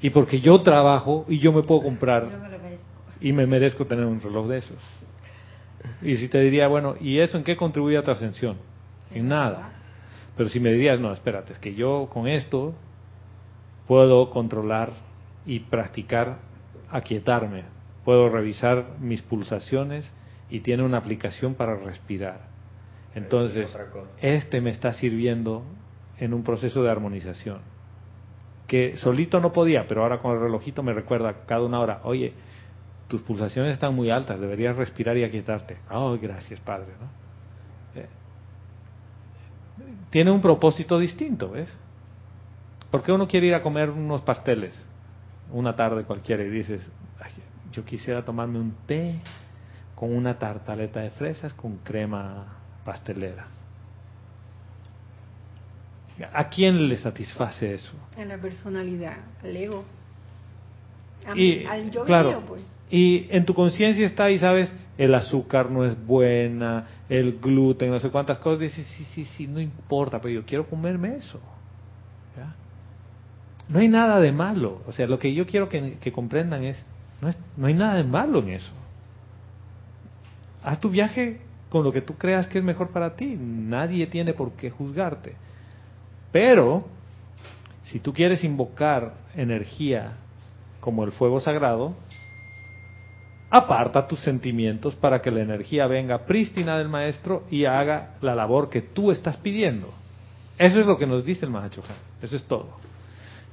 Y 0.02 0.10
porque 0.10 0.39
yo 0.39 0.62
trabajo 0.62 1.26
y 1.28 1.39
yo 1.39 1.52
me 1.54 1.63
puedo 1.63 1.84
comprar 1.84 2.28
y 3.22 3.32
me 3.32 3.46
merezco 3.46 3.86
tener 3.86 4.06
un 4.06 4.22
reloj 4.22 4.48
de 4.48 4.58
esos. 4.58 4.78
Y 6.02 6.17
si 6.17 6.28
te 6.28 6.39
diría, 6.39 6.67
bueno, 6.67 6.95
¿y 7.00 7.19
eso 7.19 7.38
en 7.38 7.43
qué 7.43 7.56
contribuye 7.56 7.98
a 7.98 8.04
tu 8.04 8.12
ascensión? 8.12 8.58
En 9.13 9.28
nada. 9.28 9.71
Pero 10.36 10.50
si 10.50 10.60
me 10.60 10.71
dirías, 10.71 11.00
no, 11.00 11.13
espérate, 11.13 11.54
es 11.54 11.60
que 11.60 11.76
yo 11.76 12.10
con 12.12 12.28
esto 12.28 12.74
puedo 13.88 14.30
controlar 14.30 14.91
y 15.45 15.60
practicar 15.60 16.39
aquietarme, 16.89 17.63
puedo 18.04 18.30
revisar 18.30 18.98
mis 19.00 19.21
pulsaciones 19.21 20.12
y 20.50 20.60
tiene 20.60 20.84
una 20.84 20.98
aplicación 20.98 21.56
para 21.56 21.76
respirar. 21.76 22.41
Entonces, 23.13 23.76
este 24.21 24.62
me 24.62 24.71
está 24.71 24.93
sirviendo 24.93 25.63
en 26.19 26.34
un 26.34 26.43
proceso 26.43 26.84
de 26.84 26.91
armonización. 26.91 27.60
Que 28.67 28.98
solito 28.98 29.39
no 29.39 29.54
podía, 29.54 29.88
pero 29.88 30.04
ahora 30.04 30.19
con 30.19 30.34
el 30.34 30.41
relojito 30.41 30.84
me 30.84 30.93
recuerda 30.93 31.45
cada 31.45 31.63
una 31.63 31.80
hora, 31.80 32.02
oye, 32.04 32.34
tus 33.08 33.22
pulsaciones 33.22 33.74
están 33.74 33.94
muy 33.94 34.10
altas, 34.10 34.39
deberías 34.39 34.76
respirar 34.76 35.18
y 35.18 35.24
aquietarte. 35.24 35.78
Oh, 35.89 36.18
gracias, 36.20 36.60
Padre. 36.60 36.94
¿no? 37.00 38.02
Eh, 38.02 38.08
tiene 40.10 40.32
un 40.32 40.41
propósito 40.41 40.98
distinto, 40.98 41.52
¿ves? 41.52 41.76
¿Por 42.89 43.04
qué 43.04 43.12
uno 43.12 43.28
quiere 43.28 43.48
ir 43.48 43.56
a 43.56 43.62
comer 43.62 43.89
unos 43.89 44.22
pasteles 44.22 44.86
una 45.52 45.76
tarde 45.76 46.04
cualquiera 46.06 46.44
y 46.44 46.50
dices, 46.50 46.89
yo 47.72 47.86
quisiera 47.86 48.26
tomarme 48.26 48.60
un 48.60 48.74
té 48.88 49.22
con 49.94 50.15
una 50.15 50.39
tartaleta 50.39 51.02
de 51.02 51.12
fresas 51.12 51.54
con 51.54 51.78
crema 51.78 52.58
pastelera? 52.84 53.48
¿A 56.34 56.50
quién 56.50 56.88
le 56.88 56.98
satisface 56.98 57.74
eso? 57.74 57.91
En 58.18 58.30
la 58.30 58.38
personalidad, 58.38 59.18
al 59.44 59.56
ego. 59.56 59.84
y, 61.36 61.65
al 61.65 61.91
yo 61.91 62.06
claro, 62.06 62.41
pues. 62.48 62.62
Y 62.89 63.28
en 63.30 63.45
tu 63.45 63.54
conciencia 63.54 64.06
está 64.06 64.30
y 64.30 64.39
sabes, 64.39 64.74
el 64.98 65.13
azúcar 65.13 65.71
no 65.71 65.84
es 65.84 65.95
buena, 66.06 66.88
el 67.10 67.39
gluten, 67.39 67.91
no 67.91 68.00
sé 68.00 68.10
cuántas 68.10 68.38
cosas. 68.38 68.60
Dices, 68.60 68.86
sí, 68.98 69.06
sí, 69.13 69.26
sí, 69.26 69.48
no 69.48 69.60
importa, 69.60 70.21
pero 70.21 70.34
yo 70.34 70.45
quiero 70.45 70.67
comerme 70.67 71.15
eso. 71.17 71.39
No 73.67 73.80
hay 73.80 73.88
nada 73.88 74.19
de 74.19 74.32
malo. 74.32 74.84
O 74.86 74.91
sea, 74.91 75.08
lo 75.08 75.17
que 75.17 75.34
yo 75.34 75.48
quiero 75.48 75.67
que, 75.69 75.98
que 76.00 76.12
comprendan 76.12 76.63
es 76.63 76.78
no, 77.21 77.30
es, 77.30 77.38
no 77.58 77.67
hay 77.67 77.74
nada 77.74 77.95
de 77.95 78.04
malo 78.04 78.39
en 78.39 78.50
eso. 78.50 78.71
Haz 80.63 80.80
tu 80.80 80.89
viaje 80.89 81.41
con 81.69 81.84
lo 81.84 81.91
que 81.91 82.02
tú 82.02 82.15
creas 82.15 82.48
que 82.48 82.60
es 82.60 82.63
mejor 82.63 82.89
para 82.89 83.15
ti. 83.15 83.36
Nadie 83.39 84.08
tiene 84.08 84.34
por 84.34 84.52
qué 84.54 84.69
juzgarte. 84.69 85.34
Pero, 86.32 86.86
si 87.84 88.00
tú 88.00 88.13
quieres 88.13 88.43
invocar 88.43 89.13
energía 89.36 90.13
como 90.80 91.04
el 91.04 91.12
fuego 91.12 91.39
sagrado, 91.39 91.95
aparta 93.50 94.08
tus 94.08 94.20
sentimientos 94.20 94.96
para 94.96 95.22
que 95.22 95.32
la 95.32 95.42
energía 95.42 95.88
venga 95.88 96.26
prístina 96.26 96.78
del 96.78 96.90
maestro 96.90 97.44
y 97.50 97.66
haga 97.66 98.16
la 98.22 98.36
labor 98.36 98.70
que 98.70 98.82
tú 98.82 99.12
estás 99.12 99.38
pidiendo. 99.38 99.94
Eso 100.58 100.80
es 100.80 100.86
lo 100.86 100.98
que 100.98 101.06
nos 101.08 101.24
dice 101.26 101.46
el 101.46 101.52
Mahachohan. 101.52 101.98
Eso 102.22 102.36
es 102.36 102.44
todo. 102.44 102.70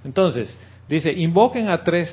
Entonces, 0.04 0.56
dice, 0.88 1.12
invoquen 1.12 1.68
a 1.68 1.82
tres, 1.82 2.10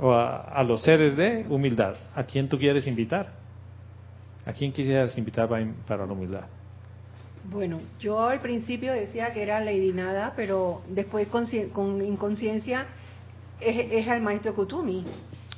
o 0.00 0.12
a, 0.12 0.40
a 0.40 0.62
los 0.62 0.82
seres 0.82 1.16
de 1.16 1.44
humildad. 1.48 1.94
¿A 2.14 2.24
quién 2.24 2.48
tú 2.48 2.58
quieres 2.58 2.86
invitar? 2.86 3.32
¿A 4.46 4.52
quién 4.52 4.72
quisieras 4.72 5.16
invitar 5.18 5.48
para, 5.48 5.66
para 5.86 6.06
la 6.06 6.12
humildad? 6.12 6.44
Bueno, 7.50 7.80
yo 7.98 8.20
al 8.28 8.40
principio 8.40 8.92
decía 8.92 9.32
que 9.32 9.42
era 9.42 9.58
Lady 9.60 9.92
Nada, 9.92 10.32
pero 10.36 10.82
después 10.88 11.28
consci- 11.30 11.70
con 11.72 12.04
inconsciencia 12.04 12.86
es, 13.60 13.92
es 13.92 14.08
al 14.08 14.22
maestro 14.22 14.54
Kutumi. 14.54 15.04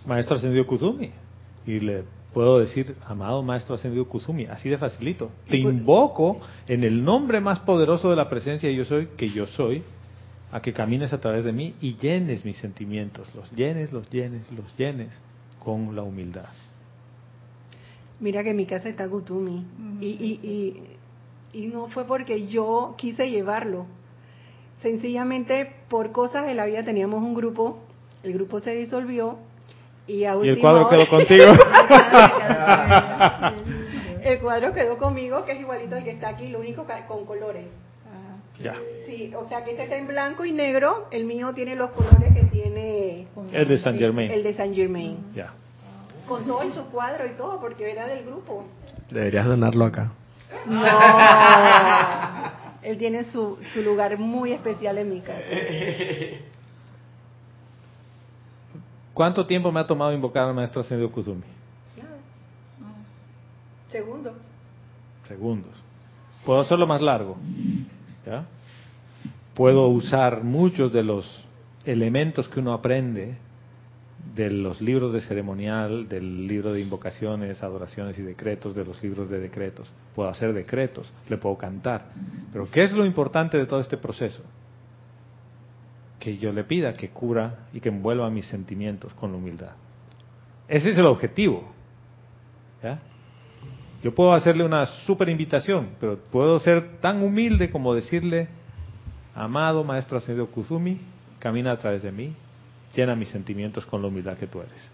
Maestro 0.07 0.37
Ascendido 0.37 0.67
Kuzumi. 0.67 1.11
Y 1.67 1.81
le 1.81 2.05
puedo 2.33 2.59
decir, 2.59 2.97
amado 3.07 3.43
Maestro 3.43 3.75
Ascendido 3.77 4.07
Kuzumi, 4.07 4.47
así 4.47 4.69
de 4.69 4.77
facilito. 4.79 5.31
Te 5.49 5.63
pues- 5.63 5.75
invoco 5.75 6.41
en 6.67 6.85
el 6.85 7.05
nombre 7.05 7.41
más 7.41 7.61
poderoso 7.61 8.11
de 8.11 8.17
la 8.17 8.29
presencia 8.29 8.69
de 8.69 8.75
yo 8.75 8.85
soy, 8.85 9.07
que 9.17 9.29
yo 9.31 9.47
soy, 9.47 9.83
a 10.53 10.61
que 10.61 10.73
camines 10.73 11.13
a 11.13 11.21
través 11.21 11.45
de 11.45 11.53
mí 11.53 11.75
y 11.81 11.97
llenes 11.97 12.45
mis 12.45 12.57
sentimientos, 12.59 13.29
los 13.35 13.51
llenes, 13.53 13.93
los 13.93 14.09
llenes, 14.11 14.51
los 14.53 14.77
llenes 14.77 15.09
con 15.59 15.95
la 15.97 16.03
humildad. 16.03 16.49
Mira 18.21 18.43
que 18.45 18.51
en 18.51 18.57
mi 18.57 18.67
casa 18.67 18.89
está 18.89 19.09
Kutumi. 19.09 19.65
y, 20.01 20.07
y, 20.07 20.41
y, 21.53 21.59
y 21.65 21.67
no 21.69 21.89
fue 21.89 22.05
porque 22.05 22.47
yo 22.47 22.95
quise 22.97 23.31
llevarlo. 23.31 23.87
Sencillamente 24.81 25.73
por 25.89 26.13
cosas 26.13 26.47
de 26.47 26.55
la 26.55 26.67
vida 26.67 26.85
teníamos 26.85 27.23
un 27.23 27.35
grupo, 27.35 27.79
el 28.23 28.35
grupo 28.35 28.61
se 28.61 28.75
disolvió 28.75 29.39
y 30.07 30.25
a 30.25 30.37
Y 30.43 30.49
el 30.49 30.59
cuadro 30.59 30.87
hora- 30.87 30.97
quedó 30.97 31.09
contigo. 31.09 31.45
el 34.23 34.39
cuadro 34.41 34.73
quedó 34.73 34.97
conmigo, 34.99 35.45
que 35.45 35.53
es 35.53 35.61
igualito 35.61 35.97
al 35.97 36.05
que 36.05 36.11
está 36.13 36.29
aquí, 36.29 36.49
lo 36.49 36.61
único 36.61 36.87
que 36.87 36.93
con 37.07 37.25
colores. 37.27 37.65
ya. 38.61 38.75
Sí, 39.07 39.33
o 39.37 39.47
sea 39.49 39.65
que 39.65 39.73
este 39.73 39.85
está 39.85 39.97
en 39.97 40.07
blanco 40.07 40.45
y 40.45 40.53
negro, 40.53 41.09
el 41.11 41.25
mío 41.25 41.53
tiene 41.55 41.75
los 41.77 41.91
colores 41.91 42.33
que 42.35 42.45
tiene 42.45 43.27
El 43.53 43.69
de 43.69 43.79
Saint 43.79 43.99
Germain. 43.99 44.31
el 44.31 44.43
de 44.43 44.55
Saint 44.55 44.75
Germain. 44.75 45.19
Ya. 45.35 45.53
Con 46.29 46.47
todo 46.47 46.65
y 46.65 46.71
su 46.73 46.85
cuadro 46.87 47.27
y 47.27 47.33
todo, 47.33 47.61
porque 47.61 47.91
era 47.91 48.07
del 48.07 48.25
grupo. 48.25 48.65
Deberías 49.11 49.47
donarlo 49.47 49.85
acá. 49.85 50.11
No. 50.67 50.83
Él 52.83 52.99
tiene 52.99 53.25
su, 53.25 53.59
su 53.73 53.83
lugar 53.83 54.19
muy 54.19 54.53
especial 54.53 54.99
en 54.99 55.11
mi 55.11 55.21
casa. 55.21 55.41
¿Cuánto 59.15 59.47
tiempo 59.47 59.71
me 59.71 59.81
ha 59.81 59.87
tomado 59.87 60.13
invocar 60.13 60.49
al 60.49 60.55
Maestro 60.55 60.81
Ascendido 60.81 61.11
Kuzumi? 61.11 61.43
Nada. 61.97 62.17
Segundo. 63.89 64.35
segundos. 65.29 65.73
Puedo 66.45 66.61
hacerlo 66.61 66.87
más 66.87 67.01
largo. 67.01 67.37
¿ya? 68.27 68.45
Puedo 69.55 69.87
usar 69.89 70.43
muchos 70.43 70.93
de 70.93 71.05
los 71.05 71.45
elementos 71.87 72.49
que 72.49 72.59
uno 72.59 72.73
aprende 72.73 73.39
de 74.35 74.51
los 74.51 74.81
libros 74.81 75.13
de 75.13 75.21
ceremonial, 75.21 76.09
del 76.09 76.49
libro 76.49 76.73
de 76.73 76.81
invocaciones, 76.81 77.63
adoraciones 77.63 78.19
y 78.19 78.23
decretos, 78.23 78.75
de 78.75 78.85
los 78.85 79.01
libros 79.01 79.29
de 79.29 79.39
decretos. 79.39 79.93
Puedo 80.15 80.29
hacer 80.29 80.53
decretos, 80.53 81.13
le 81.29 81.37
puedo 81.39 81.57
cantar. 81.57 82.07
Pero 82.53 82.69
¿qué 82.69 82.83
es 82.83 82.93
lo 82.93 83.07
importante 83.07 83.59
de 83.59 83.67
todo 83.67 83.79
este 83.79 83.97
proceso? 83.97 84.43
Que 86.25 86.39
yo 86.39 86.55
le 86.55 86.65
pida 86.65 86.95
que 86.95 87.11
cura 87.11 87.67
y 87.75 87.81
que 87.81 87.91
envuelva 87.91 88.31
mis 88.31 88.47
sentimientos 88.47 89.13
con 89.13 89.31
la 89.33 89.37
humildad. 89.37 89.73
Ese 90.67 90.93
es 90.93 90.97
el 90.97 91.05
objetivo. 91.05 91.71
¿ya? 92.83 92.99
Yo 94.03 94.15
puedo 94.15 94.33
hacerle 94.33 94.65
una 94.65 94.87
super 94.87 95.29
invitación, 95.29 95.91
pero 96.01 96.19
puedo 96.31 96.59
ser 96.61 96.99
tan 97.01 97.23
humilde 97.23 97.71
como 97.71 97.93
decirle, 97.93 98.49
amado 99.35 99.85
Maestro 99.85 100.17
Ascendido 100.17 100.47
Kuzumi, 100.47 100.99
camina 101.39 101.73
a 101.73 101.79
través 101.79 102.03
de 102.03 102.11
mí, 102.11 102.35
llena 102.97 103.15
mis 103.15 103.29
sentimientos 103.29 103.85
con 103.85 104.01
la 104.01 104.09
humildad 104.09 104.39
que 104.39 104.47
tú 104.47 104.61
eres. 104.61 104.91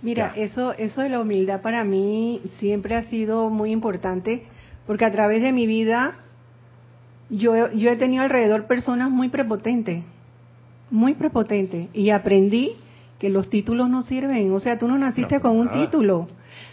Mira, 0.00 0.32
Ya. 0.36 0.42
eso, 0.42 0.74
eso 0.74 1.00
de 1.00 1.08
la 1.08 1.20
humildad 1.20 1.60
para 1.60 1.82
mí 1.82 2.40
siempre 2.58 2.94
ha 2.94 3.02
sido 3.04 3.50
muy 3.50 3.72
importante, 3.72 4.44
porque 4.86 5.04
a 5.04 5.10
través 5.10 5.42
de 5.42 5.50
mi 5.50 5.66
vida 5.66 6.18
yo, 7.30 7.72
yo 7.72 7.90
he 7.90 7.96
tenido 7.96 8.22
alrededor 8.22 8.66
personas 8.68 9.10
muy 9.10 9.28
prepotentes, 9.28 10.04
muy 10.90 11.14
prepotentes, 11.14 11.88
y 11.94 12.10
aprendí 12.10 12.72
que 13.18 13.28
los 13.30 13.48
títulos 13.50 13.88
no 13.90 14.02
sirven. 14.02 14.52
O 14.52 14.60
sea, 14.60 14.78
tú 14.78 14.86
no 14.88 14.96
naciste 14.98 15.36
No, 15.36 15.40
con 15.42 15.56
un 15.58 15.66
nada. 15.66 15.80
título. 15.80 16.28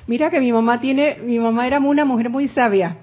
Mira 0.08 0.30
que 0.30 0.40
mi 0.40 0.52
mamá 0.52 0.80
tiene, 0.80 1.18
mi 1.24 1.40
mamá 1.40 1.66
era 1.68 1.80
una 1.80 2.06
mujer 2.06 2.30
muy 2.30 2.48
sabia. 2.50 2.98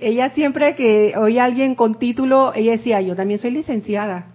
Ella 0.00 0.30
siempre 0.30 0.74
que 0.74 1.12
oía 1.16 1.42
a 1.42 1.46
alguien 1.46 1.74
con 1.74 1.96
título, 1.96 2.52
ella 2.54 2.72
decía, 2.72 3.00
yo 3.00 3.14
también 3.16 3.38
soy 3.40 3.50
licenciada. 3.50 4.26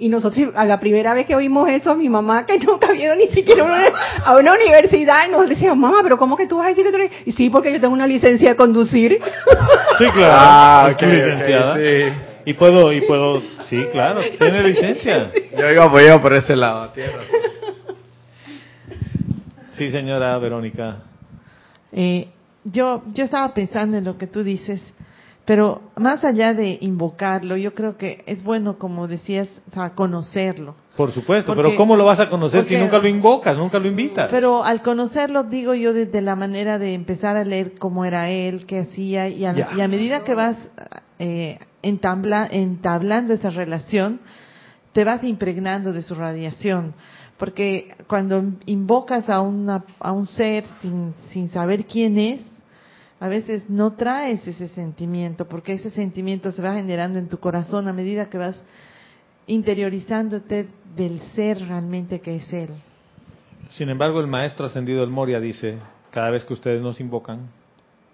Y 0.00 0.08
nosotros, 0.08 0.50
a 0.54 0.64
la 0.64 0.78
primera 0.80 1.12
vez 1.12 1.26
que 1.26 1.34
oímos 1.34 1.68
eso, 1.68 1.94
mi 1.96 2.08
mamá, 2.08 2.46
que 2.46 2.58
nunca 2.58 2.88
había 2.88 3.06
ido 3.06 3.16
ni 3.16 3.26
siquiera 3.28 3.62
a 3.62 3.66
una, 3.66 3.86
a 4.24 4.36
una 4.38 4.54
universidad, 4.54 5.28
nos 5.30 5.48
decía, 5.48 5.74
mamá, 5.74 5.98
pero 6.02 6.16
¿cómo 6.18 6.36
que 6.36 6.46
tú 6.46 6.56
vas 6.56 6.66
a 6.66 6.68
decir 6.70 6.84
que 6.84 6.90
tú 6.90 6.96
eres? 6.96 7.10
Y 7.26 7.32
sí, 7.32 7.50
porque 7.50 7.72
yo 7.72 7.80
tengo 7.80 7.94
una 7.94 8.06
licencia 8.06 8.50
de 8.50 8.56
conducir. 8.56 9.18
Sí, 9.98 10.04
claro. 10.14 10.36
Ah, 10.38 10.86
es 10.90 10.94
ok, 10.94 11.02
licenciada. 11.02 11.76
sí. 11.76 12.12
Y 12.46 12.52
puedo, 12.54 12.92
y 12.92 13.00
puedo, 13.02 13.42
sí, 13.68 13.86
claro, 13.92 14.20
tiene 14.38 14.62
licencia. 14.62 15.30
Yo 15.56 15.70
iba 15.70 15.84
apoyado 15.84 16.20
por 16.20 16.32
ese 16.34 16.54
lado, 16.56 16.88
tierra. 16.90 17.22
Sí, 19.72 19.90
señora 19.90 20.36
Verónica. 20.38 21.02
Eh, 21.92 22.28
yo, 22.64 23.02
yo 23.14 23.24
estaba 23.24 23.54
pensando 23.54 23.96
en 23.96 24.04
lo 24.04 24.18
que 24.18 24.26
tú 24.26 24.42
dices, 24.42 24.82
pero 25.44 25.80
más 25.96 26.24
allá 26.24 26.52
de 26.52 26.78
invocarlo, 26.80 27.56
yo 27.56 27.74
creo 27.74 27.96
que 27.96 28.22
es 28.26 28.42
bueno, 28.42 28.76
como 28.78 29.06
decías, 29.08 29.48
o 29.70 29.74
sea, 29.74 29.90
conocerlo. 29.90 30.74
Por 30.96 31.12
supuesto, 31.12 31.54
Porque- 31.54 31.62
pero 31.62 31.76
¿cómo 31.76 31.94
lo 31.96 32.04
vas 32.04 32.18
a 32.18 32.28
conocer 32.28 32.64
si 32.64 32.76
nunca 32.76 32.98
lo 32.98 33.06
invocas, 33.06 33.56
nunca 33.56 33.78
lo 33.78 33.86
invitas? 33.86 34.28
Pero 34.30 34.64
al 34.64 34.82
conocerlo, 34.82 35.44
digo 35.44 35.72
yo, 35.74 35.92
desde 35.92 36.20
la 36.22 36.34
manera 36.34 36.78
de 36.78 36.92
empezar 36.92 37.36
a 37.36 37.44
leer 37.44 37.74
cómo 37.78 38.04
era 38.04 38.28
él, 38.30 38.66
qué 38.66 38.80
hacía, 38.80 39.28
y 39.28 39.44
a, 39.46 39.54
y 39.76 39.80
a 39.80 39.88
medida 39.88 40.24
que 40.24 40.34
vas 40.34 40.56
eh, 41.20 41.58
entabla- 41.82 42.48
entablando 42.50 43.34
esa 43.34 43.50
relación, 43.50 44.20
te 44.92 45.04
vas 45.04 45.22
impregnando 45.24 45.92
de 45.92 46.02
su 46.02 46.14
radiación. 46.14 46.94
Porque 47.36 47.94
cuando 48.08 48.42
invocas 48.66 49.28
a, 49.30 49.40
una, 49.40 49.84
a 50.00 50.12
un 50.12 50.26
ser 50.26 50.64
sin, 50.82 51.14
sin 51.30 51.50
saber 51.50 51.86
quién 51.86 52.18
es, 52.18 52.40
a 53.20 53.28
veces 53.28 53.68
no 53.68 53.92
traes 53.92 54.46
ese 54.46 54.68
sentimiento, 54.68 55.48
porque 55.48 55.72
ese 55.72 55.90
sentimiento 55.90 56.50
se 56.50 56.62
va 56.62 56.74
generando 56.74 57.18
en 57.18 57.28
tu 57.28 57.38
corazón 57.38 57.88
a 57.88 57.92
medida 57.92 58.28
que 58.28 58.38
vas 58.38 58.64
interiorizándote 59.46 60.68
del 60.96 61.20
ser 61.34 61.58
realmente 61.66 62.20
que 62.20 62.36
es 62.36 62.52
Él. 62.52 62.70
Sin 63.70 63.88
embargo, 63.88 64.20
el 64.20 64.26
maestro 64.26 64.66
ascendido 64.66 65.00
del 65.00 65.10
Moria 65.10 65.40
dice, 65.40 65.78
cada 66.10 66.30
vez 66.30 66.44
que 66.44 66.54
ustedes 66.54 66.80
nos 66.80 67.00
invocan, 67.00 67.48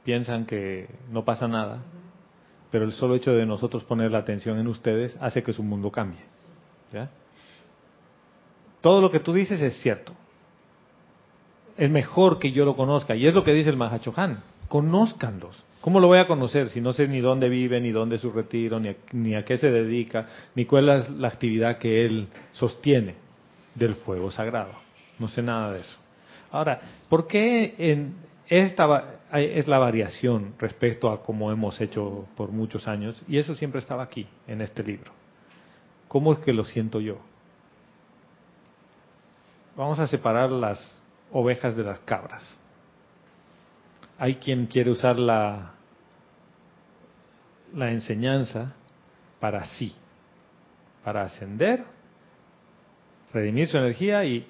piensan 0.05 0.46
que 0.46 0.88
no 1.11 1.24
pasa 1.24 1.48
nada, 1.48 1.83
pero 2.75 2.87
el 2.87 2.93
solo 2.93 3.15
hecho 3.15 3.33
de 3.33 3.47
nosotros 3.47 3.85
poner 3.85 4.11
la 4.11 4.19
atención 4.19 4.59
en 4.59 4.67
ustedes 4.67 5.17
hace 5.21 5.45
que 5.45 5.53
su 5.53 5.63
mundo 5.63 5.93
cambie. 5.93 6.19
Todo 8.81 9.01
lo 9.01 9.13
que 9.13 9.21
tú 9.21 9.33
dices 9.33 9.63
es 9.63 9.81
cierto. 9.81 10.13
Es 11.77 11.89
mejor 11.89 12.41
que 12.41 12.51
yo 12.51 12.65
lo 12.65 12.75
conozca, 12.75 13.15
y 13.15 13.29
es 13.29 13.33
lo 13.33 13.45
que 13.45 13.53
dice 13.53 13.71
el 13.71 13.77
Mahachohan. 13.77 14.43
Conózcanlos. 14.67 15.63
¿Cómo 15.83 16.01
lo 16.01 16.09
voy 16.09 16.19
a 16.19 16.27
conocer 16.27 16.69
si 16.71 16.81
no 16.81 16.93
sé 16.93 17.07
ni 17.07 17.21
dónde 17.21 17.49
vive, 17.49 17.81
ni 17.81 17.93
dónde 17.93 18.17
es 18.17 18.23
su 18.23 18.33
retiro, 18.33 18.81
ni 18.81 18.89
a, 18.89 18.97
ni 19.13 19.37
a 19.37 19.45
qué 19.45 19.57
se 19.57 19.71
dedica, 19.71 20.27
ni 20.57 20.65
cuál 20.65 20.89
es 20.89 21.11
la 21.11 21.29
actividad 21.29 21.79
que 21.79 22.05
él 22.05 22.27
sostiene 22.51 23.15
del 23.77 23.95
fuego 23.95 24.33
sagrado? 24.33 24.73
No 25.21 25.29
sé 25.29 25.43
nada 25.43 25.75
de 25.75 25.79
eso. 25.79 25.97
Ahora, 26.51 26.81
¿por 27.09 27.29
qué 27.29 27.77
en 27.79 28.17
esta 28.46 29.20
es 29.33 29.66
la 29.66 29.78
variación 29.78 30.54
respecto 30.59 31.11
a 31.11 31.22
cómo 31.22 31.50
hemos 31.50 31.80
hecho 31.80 32.26
por 32.37 32.50
muchos 32.50 32.87
años? 32.87 33.22
Y 33.26 33.38
eso 33.38 33.54
siempre 33.54 33.78
estaba 33.78 34.02
aquí, 34.02 34.26
en 34.46 34.61
este 34.61 34.83
libro. 34.83 35.12
¿Cómo 36.09 36.33
es 36.33 36.38
que 36.40 36.52
lo 36.52 36.64
siento 36.64 37.00
yo? 37.00 37.18
Vamos 39.76 39.98
a 39.98 40.07
separar 40.07 40.52
las 40.52 41.02
ovejas 41.33 41.74
de 41.74 41.83
las 41.83 41.98
cabras. 42.00 42.54
Hay 44.18 44.37
quien 44.37 44.66
quiere 44.66 44.90
usar 44.90 45.18
la, 45.18 45.72
la 47.74 47.90
enseñanza 47.90 48.74
para 49.40 49.64
sí, 49.64 49.96
para 51.02 51.22
ascender, 51.22 51.83
redimir 53.33 53.66
su 53.66 53.78
energía 53.78 54.24
y 54.24 54.46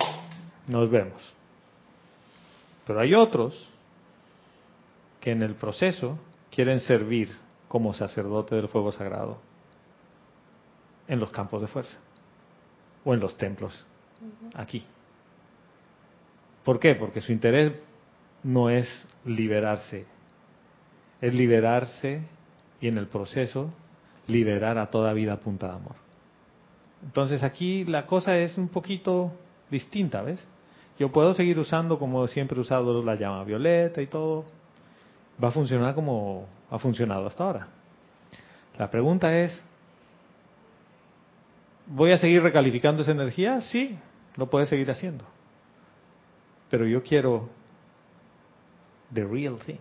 nos 0.66 0.90
vemos. 0.90 1.22
Pero 2.86 3.00
hay 3.00 3.14
otros 3.14 3.73
que 5.24 5.30
en 5.30 5.42
el 5.42 5.54
proceso 5.54 6.18
quieren 6.50 6.80
servir 6.80 7.34
como 7.66 7.94
sacerdote 7.94 8.56
del 8.56 8.68
fuego 8.68 8.92
sagrado 8.92 9.38
en 11.08 11.18
los 11.18 11.30
campos 11.30 11.62
de 11.62 11.66
fuerza 11.66 11.98
o 13.06 13.14
en 13.14 13.20
los 13.20 13.34
templos 13.38 13.86
aquí. 14.54 14.84
¿Por 16.62 16.78
qué? 16.78 16.94
Porque 16.94 17.22
su 17.22 17.32
interés 17.32 17.72
no 18.42 18.68
es 18.68 18.86
liberarse, 19.24 20.04
es 21.22 21.34
liberarse 21.34 22.20
y 22.82 22.88
en 22.88 22.98
el 22.98 23.06
proceso 23.06 23.72
liberar 24.26 24.76
a 24.76 24.90
toda 24.90 25.14
vida 25.14 25.40
punta 25.40 25.68
de 25.68 25.72
amor. 25.72 25.96
Entonces 27.02 27.42
aquí 27.42 27.86
la 27.86 28.04
cosa 28.04 28.36
es 28.36 28.58
un 28.58 28.68
poquito 28.68 29.32
distinta, 29.70 30.20
¿ves? 30.20 30.46
Yo 30.98 31.10
puedo 31.10 31.32
seguir 31.32 31.58
usando 31.58 31.98
como 31.98 32.26
siempre 32.26 32.58
he 32.58 32.60
usado 32.60 33.02
la 33.02 33.14
llama 33.14 33.42
violeta 33.44 34.02
y 34.02 34.06
todo. 34.06 34.44
Va 35.42 35.48
a 35.48 35.52
funcionar 35.52 35.94
como 35.94 36.46
ha 36.70 36.78
funcionado 36.78 37.26
hasta 37.26 37.44
ahora. 37.44 37.68
La 38.78 38.90
pregunta 38.90 39.36
es, 39.38 39.60
¿voy 41.86 42.12
a 42.12 42.18
seguir 42.18 42.42
recalificando 42.42 43.02
esa 43.02 43.12
energía? 43.12 43.60
Sí, 43.60 43.98
lo 44.36 44.50
puedes 44.50 44.68
seguir 44.68 44.90
haciendo. 44.90 45.24
Pero 46.70 46.86
yo 46.86 47.02
quiero 47.02 47.48
the 49.12 49.24
real 49.24 49.58
thing. 49.64 49.78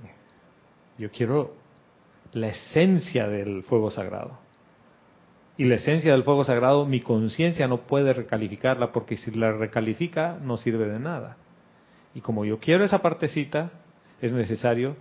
Yo 0.97 1.11
quiero 1.11 1.55
la 2.33 2.49
esencia 2.49 3.27
del 3.27 3.63
fuego 3.63 3.89
sagrado. 3.91 4.37
Y 5.57 5.65
la 5.65 5.75
esencia 5.75 6.11
del 6.11 6.23
fuego 6.23 6.43
sagrado, 6.43 6.85
mi 6.85 6.99
conciencia 6.99 7.67
no 7.67 7.81
puede 7.81 8.13
recalificarla 8.13 8.91
porque 8.91 9.17
si 9.17 9.31
la 9.31 9.51
recalifica 9.51 10.37
no 10.41 10.57
sirve 10.57 10.87
de 10.87 10.99
nada. 10.99 11.37
Y 12.15 12.21
como 12.21 12.45
yo 12.45 12.59
quiero 12.59 12.83
esa 12.83 13.01
partecita, 13.01 13.71
es 14.21 14.31
necesario 14.31 14.95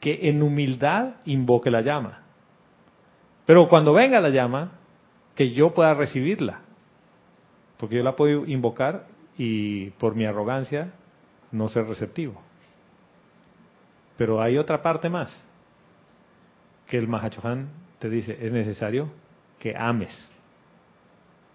que 0.00 0.28
en 0.28 0.42
humildad 0.42 1.16
invoque 1.26 1.70
la 1.70 1.82
llama. 1.82 2.22
Pero 3.46 3.68
cuando 3.68 3.92
venga 3.92 4.20
la 4.20 4.30
llama, 4.30 4.72
que 5.34 5.52
yo 5.52 5.72
pueda 5.74 5.94
recibirla. 5.94 6.60
Porque 7.76 7.96
yo 7.96 8.02
la 8.02 8.16
puedo 8.16 8.46
invocar 8.46 9.06
y 9.36 9.90
por 9.90 10.14
mi 10.14 10.24
arrogancia 10.24 10.94
no 11.52 11.68
ser 11.68 11.86
receptivo. 11.86 12.40
Pero 14.16 14.42
hay 14.42 14.58
otra 14.58 14.82
parte 14.82 15.08
más 15.08 15.30
que 16.86 16.98
el 16.98 17.08
Mahachohan 17.08 17.68
te 17.98 18.10
dice, 18.10 18.36
es 18.40 18.52
necesario 18.52 19.10
que 19.58 19.74
ames. 19.76 20.28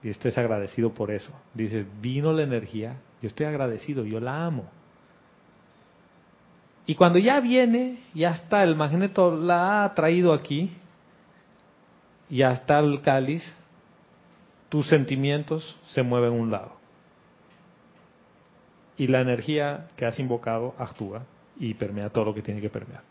Y 0.01 0.09
estés 0.09 0.37
agradecido 0.37 0.93
por 0.93 1.11
eso. 1.11 1.31
Dice, 1.53 1.85
vino 1.99 2.31
la 2.31 2.43
energía, 2.43 3.01
yo 3.21 3.27
estoy 3.27 3.45
agradecido, 3.47 4.05
yo 4.05 4.19
la 4.19 4.45
amo. 4.45 4.69
Y 6.87 6.95
cuando 6.95 7.17
ya 7.19 7.39
viene, 7.39 7.99
ya 8.13 8.31
está, 8.31 8.63
el 8.63 8.75
magneto 8.75 9.35
la 9.35 9.83
ha 9.83 9.93
traído 9.95 10.33
aquí, 10.33 10.71
ya 12.29 12.51
está 12.51 12.79
el 12.79 13.01
cáliz, 13.01 13.43
tus 14.69 14.87
sentimientos 14.87 15.77
se 15.87 16.03
mueven 16.03 16.29
a 16.29 16.41
un 16.41 16.51
lado. 16.51 16.73
Y 18.97 19.07
la 19.07 19.21
energía 19.21 19.87
que 19.95 20.05
has 20.05 20.19
invocado 20.19 20.75
actúa 20.77 21.23
y 21.59 21.73
permea 21.73 22.09
todo 22.09 22.25
lo 22.25 22.33
que 22.33 22.41
tiene 22.41 22.61
que 22.61 22.69
permear. 22.69 23.01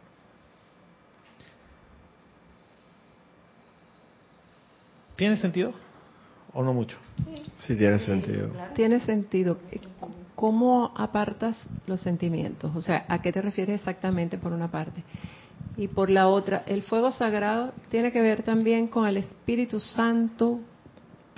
¿Tiene 5.16 5.37
sentido 5.37 5.72
o 6.52 6.62
no 6.62 6.72
mucho? 6.72 6.96
Sí, 7.66 7.76
tiene 7.76 7.98
sentido. 7.98 8.50
Tiene 8.74 9.00
sentido. 9.00 9.58
¿Cómo 10.44 10.92
apartas 10.94 11.57
los 11.87 12.02
sentimientos? 12.02 12.70
O 12.76 12.83
sea, 12.83 13.07
¿a 13.09 13.22
qué 13.22 13.33
te 13.33 13.40
refieres 13.40 13.80
exactamente 13.80 14.37
por 14.37 14.52
una 14.52 14.70
parte? 14.70 15.02
Y 15.78 15.88
por 15.88 16.11
la 16.11 16.28
otra, 16.28 16.64
el 16.66 16.83
fuego 16.83 17.12
sagrado 17.12 17.72
tiene 17.90 18.12
que 18.12 18.20
ver 18.20 18.42
también 18.42 18.88
con 18.88 19.07
el 19.07 19.16
Espíritu 19.16 19.80
Santo. 19.80 20.61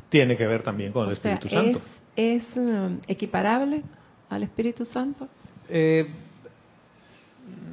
Tiene 0.08 0.36
que 0.36 0.44
ver 0.44 0.64
también 0.64 0.90
con 0.90 1.06
el 1.06 1.12
O 1.12 1.14
sea, 1.14 1.34
Espíritu 1.34 1.54
Santo. 1.54 1.80
¿Es, 2.16 2.42
es, 2.48 2.56
um, 2.56 2.98
equiparable 3.06 3.84
al 4.28 4.42
Espíritu 4.42 4.84
Santo? 4.84 5.28
Eh, 5.68 6.04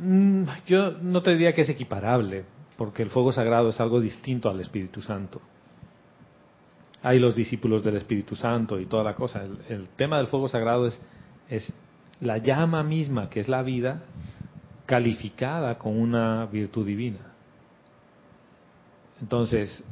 mm, 0.03 0.43
yo 0.67 0.91
no 1.01 1.23
te 1.23 1.31
diría 1.31 1.53
que 1.53 1.61
es 1.61 1.69
equiparable, 1.69 2.43
porque 2.77 3.01
el 3.01 3.09
fuego 3.09 3.33
sagrado 3.33 3.69
es 3.69 3.79
algo 3.79 3.99
distinto 3.99 4.51
al 4.51 4.59
Espíritu 4.61 5.01
Santo. 5.01 5.41
Hay 7.01 7.17
los 7.17 7.35
discípulos 7.35 7.83
del 7.83 7.95
Espíritu 7.95 8.35
Santo 8.35 8.79
y 8.79 8.85
toda 8.85 9.03
la 9.03 9.15
cosa. 9.15 9.43
El, 9.43 9.57
el 9.69 9.89
tema 9.89 10.17
del 10.17 10.27
fuego 10.27 10.47
sagrado 10.47 10.85
es, 10.85 11.01
es 11.49 11.73
la 12.19 12.37
llama 12.37 12.83
misma, 12.83 13.29
que 13.29 13.39
es 13.39 13.47
la 13.47 13.63
vida, 13.63 14.03
calificada 14.85 15.77
con 15.77 15.99
una 15.99 16.45
virtud 16.45 16.85
divina. 16.85 17.19
Entonces, 19.21 19.83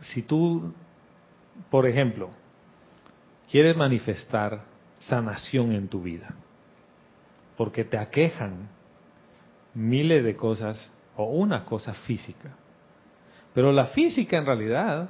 si 0.00 0.22
tú, 0.22 0.72
por 1.70 1.86
ejemplo, 1.86 2.30
quieres 3.50 3.76
manifestar 3.76 4.62
sanación 4.98 5.72
en 5.72 5.88
tu 5.88 6.02
vida, 6.02 6.34
porque 7.56 7.84
te 7.84 7.98
aquejan 7.98 8.68
miles 9.74 10.24
de 10.24 10.36
cosas 10.36 10.92
o 11.16 11.24
una 11.24 11.64
cosa 11.64 11.94
física, 11.94 12.50
pero 13.54 13.72
la 13.72 13.86
física 13.86 14.38
en 14.38 14.46
realidad 14.46 15.08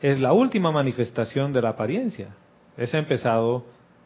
es 0.00 0.20
la 0.20 0.32
última 0.32 0.70
manifestación 0.70 1.52
de 1.52 1.62
la 1.62 1.70
apariencia. 1.70 2.28
Es 2.76 2.92
empezado 2.94 3.64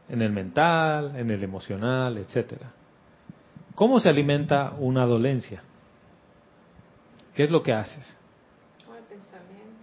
en 0.09 0.23
el 0.23 0.33
mental, 0.33 1.17
en 1.17 1.31
el 1.31 1.43
emocional, 1.43 2.19
etcétera. 2.19 2.73
¿Cómo 3.75 4.01
se 4.01 4.09
alimenta 4.09 4.75
una 4.79 5.05
dolencia? 5.05 5.63
¿Qué 7.35 7.45
es 7.45 7.51
lo 7.51 7.63
que 7.63 7.73
haces? 7.73 8.17
Con 8.87 8.97
el 8.97 9.03
pensamiento. 9.03 9.75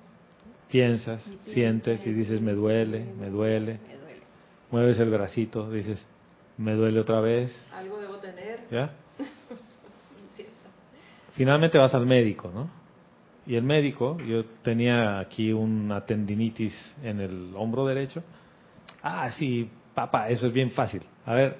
Piensas, 0.69 1.29
sientes 1.45 2.05
y 2.07 2.13
dices, 2.13 2.41
me 2.41 2.53
duele, 2.53 3.05
me 3.19 3.29
duele. 3.29 3.79
Mueves 4.69 4.99
el 4.99 5.10
bracito, 5.10 5.69
dices, 5.69 6.05
me 6.57 6.75
duele 6.75 7.01
otra 7.01 7.19
vez. 7.19 7.53
Algo 7.73 7.99
debo 7.99 8.15
tener. 8.17 8.62
¿Ya? 8.71 8.89
Finalmente 11.34 11.77
vas 11.77 11.93
al 11.93 12.05
médico, 12.05 12.49
¿no? 12.53 12.69
Y 13.45 13.55
el 13.55 13.63
médico, 13.63 14.17
yo 14.19 14.45
tenía 14.62 15.19
aquí 15.19 15.51
una 15.51 16.01
tendinitis 16.01 16.95
en 17.03 17.19
el 17.19 17.53
hombro 17.55 17.86
derecho. 17.86 18.23
Ah, 19.01 19.31
sí, 19.31 19.69
papá, 19.93 20.30
eso 20.30 20.47
es 20.47 20.54
bien 20.54 20.71
fácil. 20.71 21.04
A 21.25 21.34
ver, 21.34 21.58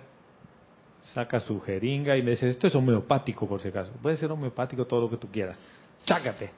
saca 1.14 1.40
su 1.40 1.60
jeringa 1.60 2.16
y 2.18 2.24
me 2.24 2.32
dice, 2.32 2.48
esto 2.48 2.68
es 2.68 2.76
homeopático 2.76 3.48
por 3.48 3.62
si 3.62 3.70
acaso. 3.70 3.92
Puede 4.02 4.18
ser 4.18 4.32
homeopático 4.32 4.86
todo 4.86 5.02
lo 5.02 5.10
que 5.10 5.18
tú 5.18 5.28
quieras. 5.28 5.60
Sácate. 6.00 6.52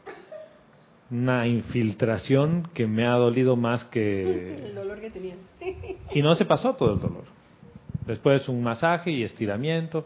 Una 1.11 1.45
infiltración 1.47 2.69
que 2.73 2.87
me 2.87 3.05
ha 3.05 3.13
dolido 3.13 3.55
más 3.55 3.83
que... 3.85 4.55
El 4.65 4.75
dolor 4.75 4.99
que 4.99 5.09
tenía. 5.09 5.35
Y 6.11 6.21
no 6.21 6.35
se 6.35 6.45
pasó 6.45 6.73
todo 6.73 6.93
el 6.93 6.99
dolor. 6.99 7.23
Después 8.05 8.47
un 8.49 8.63
masaje 8.63 9.11
y 9.11 9.23
estiramiento. 9.23 10.05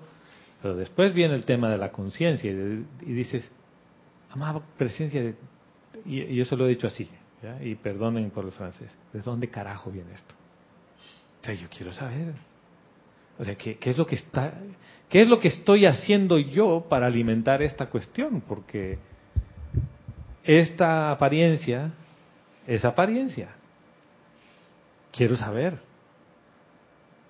Pero 0.62 0.75
después 0.75 1.13
viene 1.13 1.36
el 1.36 1.45
tema 1.45 1.69
de 1.69 1.77
la 1.77 1.91
conciencia 1.91 2.51
y, 2.51 2.86
y 3.01 3.13
dices, 3.13 3.49
amada 4.32 4.62
presencia 4.77 5.21
de... 5.21 5.36
Y, 6.06 6.21
y 6.21 6.36
yo 6.36 6.45
se 6.45 6.56
lo 6.56 6.65
he 6.65 6.69
dicho 6.69 6.88
así, 6.88 7.10
¿ya? 7.43 7.63
y 7.63 7.75
perdonen 7.75 8.30
por 8.32 8.45
el 8.45 8.51
francés, 8.51 8.95
¿de 9.13 9.19
dónde 9.21 9.49
carajo 9.49 9.91
viene 9.91 10.13
esto? 10.13 10.36
Yo 11.53 11.67
quiero 11.69 11.91
saber. 11.93 12.33
O 13.39 13.45
sea, 13.45 13.55
¿qué, 13.55 13.77
qué 13.77 13.91
es 13.91 13.97
lo 13.97 14.05
que 14.05 14.15
está, 14.15 14.53
qué 15.10 15.21
es 15.21 15.27
lo 15.27 15.39
que 15.39 15.49
estoy 15.49 15.86
haciendo 15.86 16.39
yo 16.39 16.86
para 16.89 17.07
alimentar 17.07 17.62
esta 17.62 17.88
cuestión? 17.88 18.41
Porque 18.41 18.97
esta 20.43 21.12
apariencia 21.12 21.91
es 22.65 22.83
apariencia. 22.83 23.49
Quiero 25.12 25.36
saber. 25.36 25.77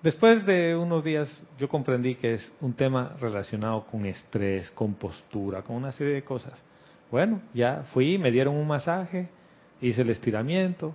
Después 0.02 0.46
de 0.46 0.76
unos 0.76 1.02
días 1.02 1.44
yo 1.58 1.68
comprendí 1.68 2.14
que 2.14 2.34
es 2.34 2.52
un 2.60 2.72
tema 2.72 3.16
relacionado 3.20 3.84
con 3.84 4.06
estrés, 4.06 4.70
con 4.70 4.94
postura, 4.94 5.62
con 5.62 5.76
una 5.76 5.90
serie 5.90 6.14
de 6.14 6.22
cosas. 6.22 6.62
Bueno, 7.10 7.40
ya 7.52 7.84
fui, 7.92 8.16
me 8.18 8.30
dieron 8.30 8.54
un 8.54 8.66
masaje, 8.66 9.28
hice 9.80 10.02
el 10.02 10.10
estiramiento, 10.10 10.94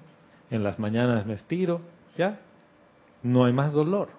en 0.49 0.63
las 0.63 0.79
mañanas 0.79 1.25
me 1.25 1.33
estiro, 1.33 1.81
ya, 2.17 2.39
no 3.23 3.45
hay 3.45 3.53
más 3.53 3.73
dolor. 3.73 4.09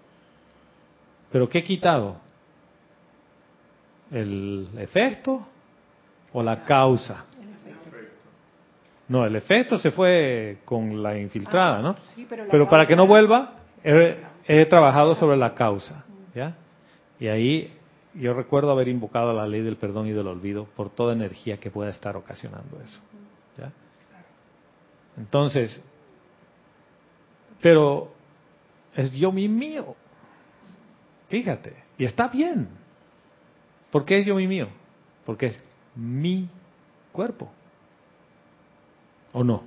Pero 1.31 1.49
¿qué 1.49 1.59
he 1.59 1.64
quitado? 1.64 2.17
¿El 4.11 4.69
efecto 4.79 5.47
o 6.33 6.43
la 6.43 6.64
causa? 6.64 7.25
No, 9.07 9.27
el 9.27 9.37
efecto 9.37 9.77
se 9.79 9.90
fue 9.90 10.59
con 10.64 11.03
la 11.03 11.19
infiltrada, 11.19 11.83
¿no? 11.83 11.95
Sí, 12.14 12.27
pero 12.29 12.69
para 12.69 12.87
que 12.87 12.97
no 12.97 13.07
vuelva, 13.07 13.53
he, 13.83 14.17
he 14.47 14.64
trabajado 14.67 15.14
sobre 15.14 15.37
la 15.37 15.55
causa, 15.55 16.05
¿ya? 16.35 16.57
Y 17.21 17.29
ahí 17.29 17.73
yo 18.14 18.33
recuerdo 18.33 18.71
haber 18.71 18.88
invocado 18.88 19.33
la 19.35 19.47
ley 19.47 19.61
del 19.61 19.77
perdón 19.77 20.07
y 20.07 20.12
del 20.12 20.27
olvido 20.27 20.67
por 20.77 20.88
toda 20.88 21.12
energía 21.12 21.59
que 21.59 21.71
pueda 21.71 21.90
estar 21.90 22.17
ocasionando 22.17 22.81
eso, 22.81 22.99
¿ya? 23.59 23.73
Entonces, 25.19 25.83
pero 27.61 28.13
es 28.95 29.13
yo 29.13 29.33
mi 29.33 29.49
mío, 29.49 29.97
fíjate, 31.29 31.75
y 31.99 32.05
está 32.05 32.29
bien. 32.29 32.69
¿Por 33.91 34.05
qué 34.05 34.19
es 34.19 34.27
yo 34.27 34.35
mi 34.37 34.47
mío? 34.47 34.69
Porque 35.25 35.47
es 35.47 35.61
mi 35.95 36.49
cuerpo, 37.13 37.51
¿o 39.33 39.45
no? 39.45 39.63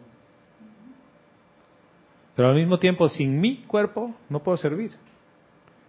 Pero 2.36 2.50
al 2.50 2.56
mismo 2.56 2.78
tiempo, 2.78 3.10
sin 3.10 3.40
mi 3.42 3.63
cuerpo 3.63 4.13
no 4.30 4.44
puedo 4.44 4.58
servir. 4.58 4.92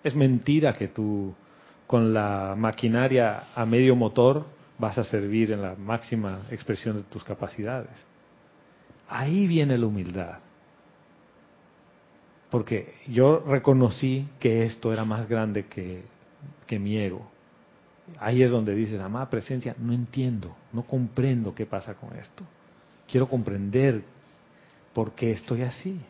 Es 0.03 0.15
mentira 0.15 0.73
que 0.73 0.89
tú 0.89 1.35
con 1.87 2.13
la 2.13 2.55
maquinaria 2.57 3.45
a 3.55 3.65
medio 3.65 3.97
motor, 3.97 4.47
vas 4.79 4.97
a 4.99 5.05
servir 5.05 5.53
en 5.53 5.63
la 5.63 5.75
máxima 5.75 6.43
expresión 6.51 6.97
de 6.97 7.03
tus 7.03 7.25
capacidades. 7.25 7.91
Ahí 9.09 9.47
viene 9.47 9.77
la 9.77 9.87
humildad. 9.87 10.39
Porque 12.51 12.95
yo 13.09 13.41
reconocí 13.47 14.27
que 14.41 14.65
esto 14.65 14.93
era 14.93 15.05
más 15.05 15.29
grande 15.29 15.67
que, 15.67 16.79
mi 16.79 16.97
ego. 16.97 17.27
Ahí 18.19 18.43
es 18.43 18.51
donde 18.51 18.75
dices, 18.75 19.01
amada 19.01 19.29
presencia, 19.29 19.75
no 19.79 19.93
entiendo, 19.93 20.55
no 20.73 20.83
comprendo 20.83 21.55
qué 21.55 21.67
pasa 21.67 21.95
con 21.95 22.17
esto. 22.17 22.45
Quiero 23.07 23.29
comprender 23.29 24.03
por 24.95 25.13
qué 25.13 25.33
estoy 25.33 25.63
así. 25.63 26.01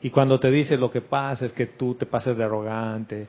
Y 0.00 0.10
cuando 0.10 0.40
te 0.40 0.50
dice 0.50 0.76
lo 0.76 0.90
que 0.90 1.00
pasa 1.00 1.46
es 1.46 1.52
que 1.52 1.66
tú 1.66 1.94
te 1.94 2.06
pases 2.06 2.36
de 2.36 2.44
arrogante, 2.44 3.28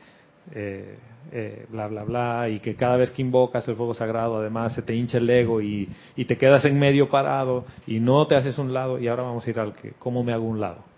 eh, 0.54 0.98
eh, 1.32 1.66
bla, 1.70 1.88
bla, 1.88 2.04
bla, 2.04 2.50
y 2.50 2.60
que 2.60 2.76
cada 2.76 2.98
vez 2.98 3.12
que 3.12 3.22
invocas 3.22 3.68
el 3.68 3.76
fuego 3.76 3.94
sagrado, 3.94 4.38
además 4.38 4.74
se 4.74 4.82
te 4.82 4.96
hincha 4.96 5.20
el 5.20 5.30
ego 5.30 5.62
y, 5.62 5.88
y, 6.16 6.26
te 6.26 6.38
quedas 6.38 6.66
en 6.66 6.78
medio 6.78 7.10
parado 7.10 7.66
y 7.88 8.00
no 8.00 8.28
te 8.28 8.36
haces 8.36 8.58
un 8.58 8.74
lado, 8.74 9.00
y 9.00 9.08
ahora 9.08 9.24
vamos 9.24 9.46
a 9.46 9.50
ir 9.50 9.60
al 9.60 9.74
que, 9.74 9.94
¿cómo 9.98 10.24
me 10.24 10.34
hago 10.34 10.46
un 10.46 10.60
lado? 10.60 10.95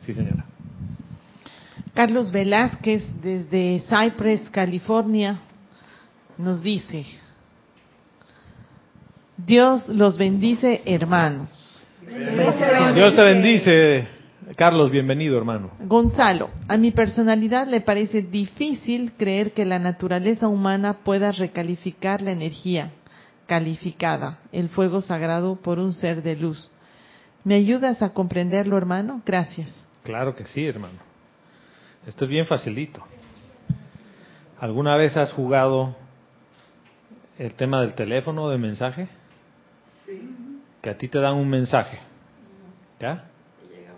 Sí, 0.00 0.12
señora. 0.14 0.44
Carlos 1.94 2.30
Velázquez, 2.30 3.02
desde 3.22 3.82
Cypress, 3.88 4.48
California, 4.50 5.40
nos 6.36 6.62
dice, 6.62 7.04
Dios 9.36 9.88
los 9.88 10.16
bendice, 10.16 10.82
hermanos. 10.84 11.82
Dios 12.94 13.16
te 13.16 13.24
bendice, 13.24 14.08
Carlos, 14.56 14.90
bienvenido, 14.90 15.36
hermano. 15.36 15.70
Gonzalo, 15.80 16.50
a 16.68 16.76
mi 16.76 16.90
personalidad 16.90 17.66
le 17.66 17.80
parece 17.80 18.22
difícil 18.22 19.12
creer 19.18 19.52
que 19.52 19.64
la 19.64 19.78
naturaleza 19.78 20.48
humana 20.48 20.98
pueda 21.04 21.32
recalificar 21.32 22.22
la 22.22 22.30
energía 22.30 22.92
calificada, 23.46 24.38
el 24.52 24.68
fuego 24.68 25.00
sagrado, 25.00 25.56
por 25.56 25.78
un 25.78 25.92
ser 25.92 26.22
de 26.22 26.36
luz. 26.36 26.70
¿Me 27.44 27.54
ayudas 27.56 28.02
a 28.02 28.12
comprenderlo, 28.12 28.76
hermano? 28.76 29.22
Gracias. 29.24 29.87
Claro 30.08 30.34
que 30.34 30.46
sí, 30.46 30.66
hermano. 30.66 31.00
Esto 32.06 32.24
es 32.24 32.30
bien 32.30 32.46
facilito. 32.46 33.04
¿Alguna 34.58 34.96
vez 34.96 35.18
has 35.18 35.34
jugado 35.34 35.96
el 37.38 37.52
tema 37.52 37.82
del 37.82 37.94
teléfono, 37.94 38.48
de 38.48 38.56
mensaje? 38.56 39.06
Que 40.80 40.88
a 40.88 40.96
ti 40.96 41.08
te 41.08 41.18
dan 41.18 41.34
un 41.34 41.50
mensaje. 41.50 41.98
¿Ya? 42.98 43.26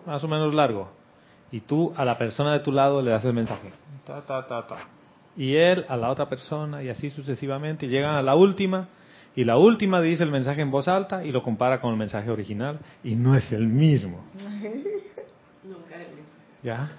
Más 0.05 0.25
o 0.25 0.27
menos 0.27 0.53
largo. 0.53 0.91
Y 1.53 1.61
tú 1.61 1.93
a 1.97 2.05
la 2.05 2.19
persona 2.19 2.55
de 2.55 2.59
tu 2.59 2.73
lado 2.73 3.01
le 3.03 3.13
das 3.13 3.25
el 3.25 3.33
mensaje. 3.33 3.71
Ta, 4.05 4.21
ta, 4.23 4.45
ta, 4.49 4.67
ta. 4.67 4.79
Y 5.37 5.55
él 5.55 5.87
a 5.89 5.97
la 5.97 6.11
otra 6.11 6.29
persona 6.29 6.83
y 6.83 6.89
así 6.89 7.11
sucesivamente. 7.11 7.87
Y 7.87 7.89
llegan 7.89 8.17
a 8.17 8.23
la 8.23 8.35
última. 8.35 8.89
Y 9.37 9.45
la 9.45 9.59
última 9.59 10.01
dice 10.01 10.25
el 10.25 10.33
mensaje 10.33 10.61
en 10.61 10.73
voz 10.73 10.89
alta 10.89 11.25
y 11.25 11.31
lo 11.31 11.45
compara 11.45 11.81
con 11.81 11.93
el 11.93 11.97
mensaje 11.97 12.33
original. 12.33 12.81
Y 13.05 13.15
no 13.15 13.37
es 13.37 13.53
el 13.53 13.69
mismo. 13.69 14.25
¿Ya? 16.63 16.91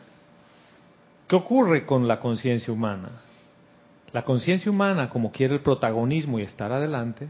¿Qué 1.27 1.35
ocurre 1.35 1.85
con 1.85 2.07
la 2.07 2.19
conciencia 2.19 2.73
humana? 2.73 3.21
La 4.11 4.23
conciencia 4.23 4.69
humana, 4.69 5.09
como 5.09 5.31
quiere 5.31 5.55
el 5.55 5.61
protagonismo 5.61 6.39
y 6.39 6.43
estar 6.43 6.71
adelante, 6.71 7.29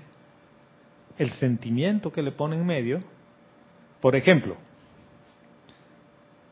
el 1.18 1.30
sentimiento 1.34 2.12
que 2.12 2.24
le 2.24 2.32
pone 2.32 2.56
en 2.56 2.66
medio, 2.66 3.04
por 4.00 4.16
ejemplo, 4.16 4.58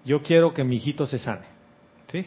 yo 0.06 0.22
quiero 0.22 0.54
que 0.54 0.64
mi 0.64 0.76
hijito 0.76 1.08
se 1.08 1.18
sane, 1.18 1.48
¿sí? 2.12 2.26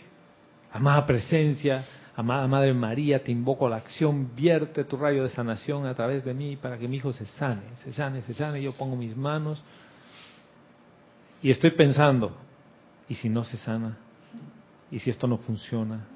Amada 0.72 1.06
presencia, 1.06 1.84
amada 2.16 2.46
Madre 2.48 2.74
María, 2.74 3.22
te 3.22 3.30
invoco 3.30 3.66
a 3.66 3.70
la 3.70 3.76
acción, 3.76 4.34
vierte 4.34 4.84
tu 4.84 4.96
rayo 4.96 5.22
de 5.22 5.28
sanación 5.30 5.86
a 5.86 5.94
través 5.94 6.24
de 6.24 6.34
mí 6.34 6.56
para 6.56 6.78
que 6.78 6.88
mi 6.88 6.96
hijo 6.96 7.12
se 7.12 7.26
sane, 7.26 7.62
se 7.84 7.92
sane, 7.92 8.22
se 8.22 8.34
sane, 8.34 8.60
yo 8.60 8.72
pongo 8.72 8.96
mis 8.96 9.16
manos 9.16 9.62
y 11.42 11.50
estoy 11.50 11.70
pensando, 11.70 12.36
¿y 13.08 13.14
si 13.14 13.28
no 13.28 13.44
se 13.44 13.56
sana? 13.56 13.98
¿Y 14.90 14.98
si 14.98 15.10
esto 15.10 15.26
no 15.26 15.38
funciona? 15.38 16.06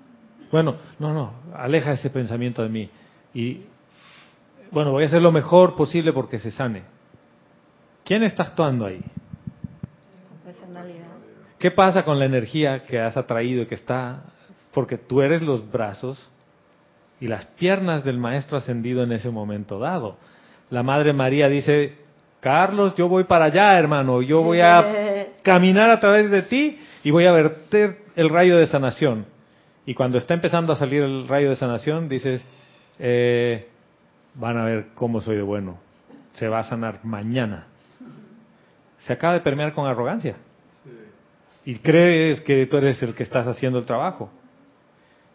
Bueno, 0.50 0.76
no, 0.98 1.12
no, 1.12 1.32
aleja 1.54 1.92
ese 1.92 2.10
pensamiento 2.10 2.62
de 2.62 2.68
mí. 2.68 2.90
Y 3.34 3.62
bueno, 4.70 4.92
voy 4.92 5.04
a 5.04 5.06
hacer 5.06 5.22
lo 5.22 5.32
mejor 5.32 5.74
posible 5.76 6.12
porque 6.12 6.38
se 6.38 6.50
sane. 6.50 6.82
¿Quién 8.04 8.22
está 8.22 8.44
actuando 8.44 8.86
ahí? 8.86 9.02
Personalidad. 10.44 11.06
¿Qué 11.58 11.70
pasa 11.70 12.04
con 12.04 12.18
la 12.18 12.26
energía 12.26 12.84
que 12.84 13.00
has 13.00 13.16
atraído 13.16 13.62
y 13.62 13.66
que 13.66 13.74
está? 13.74 14.24
Porque 14.72 14.98
tú 14.98 15.22
eres 15.22 15.42
los 15.42 15.70
brazos 15.70 16.30
y 17.20 17.28
las 17.28 17.46
piernas 17.46 18.04
del 18.04 18.18
Maestro 18.18 18.58
ascendido 18.58 19.02
en 19.02 19.12
ese 19.12 19.30
momento 19.30 19.78
dado. 19.78 20.18
La 20.70 20.82
Madre 20.82 21.12
María 21.12 21.48
dice, 21.48 21.96
Carlos, 22.40 22.94
yo 22.94 23.08
voy 23.08 23.24
para 23.24 23.46
allá, 23.46 23.78
hermano, 23.78 24.20
yo 24.22 24.42
voy 24.42 24.60
a 24.60 24.82
caminar 25.46 25.90
a 25.90 26.00
través 26.00 26.28
de 26.28 26.42
ti 26.42 26.76
y 27.04 27.12
voy 27.12 27.24
a 27.24 27.30
verter 27.30 27.98
el 28.16 28.30
rayo 28.30 28.56
de 28.56 28.66
sanación. 28.66 29.26
Y 29.86 29.94
cuando 29.94 30.18
está 30.18 30.34
empezando 30.34 30.72
a 30.72 30.76
salir 30.76 31.04
el 31.04 31.28
rayo 31.28 31.50
de 31.50 31.54
sanación, 31.54 32.08
dices, 32.08 32.44
eh, 32.98 33.68
van 34.34 34.58
a 34.58 34.64
ver 34.64 34.88
cómo 34.96 35.20
soy 35.20 35.36
de 35.36 35.42
bueno. 35.42 35.78
Se 36.34 36.48
va 36.48 36.58
a 36.58 36.64
sanar 36.64 36.98
mañana. 37.04 37.68
Se 38.98 39.12
acaba 39.12 39.34
de 39.34 39.40
permear 39.40 39.72
con 39.72 39.86
arrogancia. 39.86 40.34
Y 41.64 41.76
crees 41.78 42.40
que 42.40 42.66
tú 42.66 42.78
eres 42.78 43.00
el 43.04 43.14
que 43.14 43.22
estás 43.22 43.46
haciendo 43.46 43.78
el 43.78 43.84
trabajo. 43.84 44.32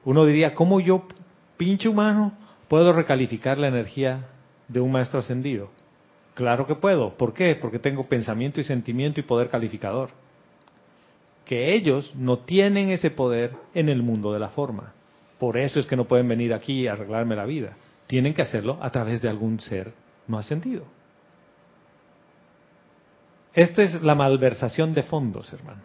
Uno 0.04 0.26
diría, 0.26 0.54
¿cómo 0.54 0.82
yo, 0.82 1.08
pinche 1.56 1.88
humano, 1.88 2.34
puedo 2.68 2.92
recalificar 2.92 3.58
la 3.58 3.70
energía 3.70 4.26
de 4.68 4.82
un 4.82 4.92
maestro 4.92 5.20
ascendido? 5.20 5.72
Claro 6.34 6.66
que 6.66 6.76
puedo. 6.76 7.18
¿Por 7.18 7.34
qué? 7.34 7.56
Porque 7.56 7.80
tengo 7.80 8.08
pensamiento 8.08 8.62
y 8.62 8.64
sentimiento 8.64 9.20
y 9.20 9.24
poder 9.24 9.50
calificador 9.50 10.10
que 11.52 11.74
ellos 11.74 12.14
no 12.16 12.40
tienen 12.40 12.92
ese 12.92 13.12
poder 13.12 13.52
en 13.74 13.90
el 13.90 14.04
mundo 14.04 14.32
de 14.32 14.40
la 14.40 14.48
forma. 14.48 14.94
Por 15.38 15.58
eso 15.58 15.82
es 15.82 15.86
que 15.86 15.98
no 15.98 16.06
pueden 16.06 16.30
venir 16.30 16.54
aquí 16.54 16.88
a 16.88 16.94
arreglarme 16.94 17.36
la 17.36 17.44
vida. 17.44 17.74
Tienen 18.08 18.34
que 18.34 18.42
hacerlo 18.42 18.78
a 18.82 18.90
través 18.90 19.22
de 19.22 19.28
algún 19.28 19.60
ser 19.60 19.92
no 20.28 20.38
ascendido. 20.38 20.86
Esta 23.54 23.82
es 23.82 24.02
la 24.02 24.16
malversación 24.16 24.94
de 24.94 25.04
fondos, 25.04 25.52
hermano. 25.52 25.82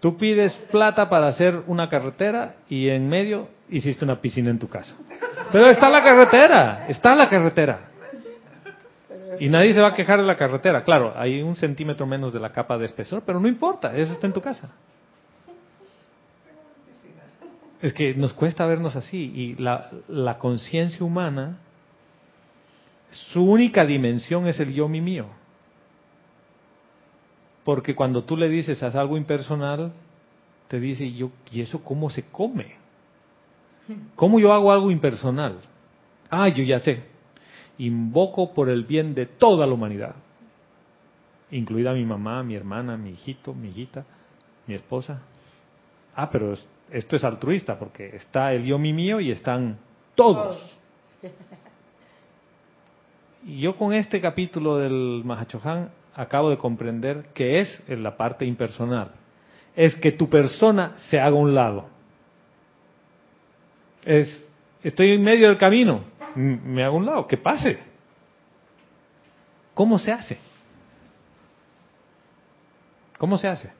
Tú 0.00 0.18
pides 0.18 0.52
plata 0.70 1.08
para 1.08 1.28
hacer 1.28 1.62
una 1.66 1.88
carretera 1.88 2.56
y 2.68 2.90
en 2.90 3.08
medio 3.08 3.48
hiciste 3.70 4.04
una 4.04 4.20
piscina 4.20 4.50
en 4.50 4.58
tu 4.58 4.68
casa. 4.68 4.94
Pero 5.50 5.70
está 5.70 5.88
la 5.88 6.02
carretera, 6.02 6.84
está 6.86 7.14
la 7.14 7.30
carretera. 7.30 7.92
Y 9.40 9.48
nadie 9.48 9.72
se 9.72 9.80
va 9.80 9.88
a 9.88 9.94
quejar 9.94 10.20
de 10.20 10.26
la 10.26 10.36
carretera. 10.36 10.84
Claro, 10.84 11.12
hay 11.16 11.42
un 11.42 11.56
centímetro 11.56 12.06
menos 12.06 12.32
de 12.32 12.40
la 12.40 12.52
capa 12.52 12.78
de 12.78 12.86
espesor, 12.86 13.22
pero 13.24 13.40
no 13.40 13.48
importa, 13.48 13.96
eso 13.96 14.12
está 14.12 14.26
en 14.26 14.32
tu 14.32 14.40
casa. 14.40 14.70
Es 17.80 17.92
que 17.92 18.14
nos 18.14 18.32
cuesta 18.32 18.66
vernos 18.66 18.96
así 18.96 19.32
y 19.34 19.54
la, 19.56 19.90
la 20.08 20.38
conciencia 20.38 21.04
humana, 21.04 21.58
su 23.10 23.44
única 23.44 23.84
dimensión 23.84 24.46
es 24.46 24.58
el 24.58 24.72
yo 24.72 24.88
mi 24.88 25.00
mío. 25.00 25.26
Porque 27.62 27.94
cuando 27.94 28.24
tú 28.24 28.36
le 28.36 28.48
dices 28.48 28.82
haz 28.82 28.94
algo 28.94 29.16
impersonal, 29.16 29.92
te 30.68 30.80
dice, 30.80 31.12
yo, 31.12 31.30
¿y 31.50 31.60
eso 31.60 31.82
cómo 31.82 32.10
se 32.10 32.24
come? 32.24 32.76
¿Cómo 34.16 34.40
yo 34.40 34.52
hago 34.52 34.72
algo 34.72 34.90
impersonal? 34.90 35.58
Ah, 36.30 36.48
yo 36.48 36.64
ya 36.64 36.78
sé, 36.78 37.04
invoco 37.78 38.52
por 38.54 38.68
el 38.68 38.84
bien 38.84 39.14
de 39.14 39.26
toda 39.26 39.66
la 39.66 39.74
humanidad, 39.74 40.14
incluida 41.50 41.92
mi 41.92 42.04
mamá, 42.04 42.42
mi 42.42 42.54
hermana, 42.54 42.96
mi 42.96 43.10
hijito, 43.10 43.54
mi 43.54 43.68
hijita, 43.68 44.04
mi 44.66 44.74
esposa. 44.74 45.20
Ah, 46.14 46.30
pero 46.30 46.54
esto 46.90 47.16
es 47.16 47.24
altruista 47.24 47.78
porque 47.78 48.14
está 48.14 48.52
el 48.52 48.64
yo 48.64 48.78
mi 48.78 48.92
mío 48.92 49.20
y 49.20 49.30
están 49.30 49.78
todos. 50.14 50.78
Y 53.46 53.60
yo 53.60 53.76
con 53.76 53.92
este 53.92 54.20
capítulo 54.20 54.78
del 54.78 55.22
Mahachohan 55.24 55.90
acabo 56.14 56.50
de 56.50 56.56
comprender 56.56 57.26
que 57.34 57.60
es 57.60 57.82
en 57.88 58.02
la 58.02 58.16
parte 58.16 58.46
impersonal. 58.46 59.10
Es 59.76 59.94
que 59.96 60.12
tu 60.12 60.30
persona 60.30 60.92
se 61.10 61.20
haga 61.20 61.36
a 61.36 61.40
un 61.40 61.54
lado. 61.54 61.86
Es, 64.04 64.44
estoy 64.82 65.10
en 65.10 65.22
medio 65.22 65.48
del 65.48 65.58
camino, 65.58 66.04
me 66.36 66.82
hago 66.84 66.96
un 66.96 67.06
lado, 67.06 67.26
que 67.26 67.36
pase. 67.36 67.78
¿Cómo 69.74 69.98
se 69.98 70.12
hace? 70.12 70.38
¿Cómo 73.18 73.38
se 73.38 73.48
hace? 73.48 73.70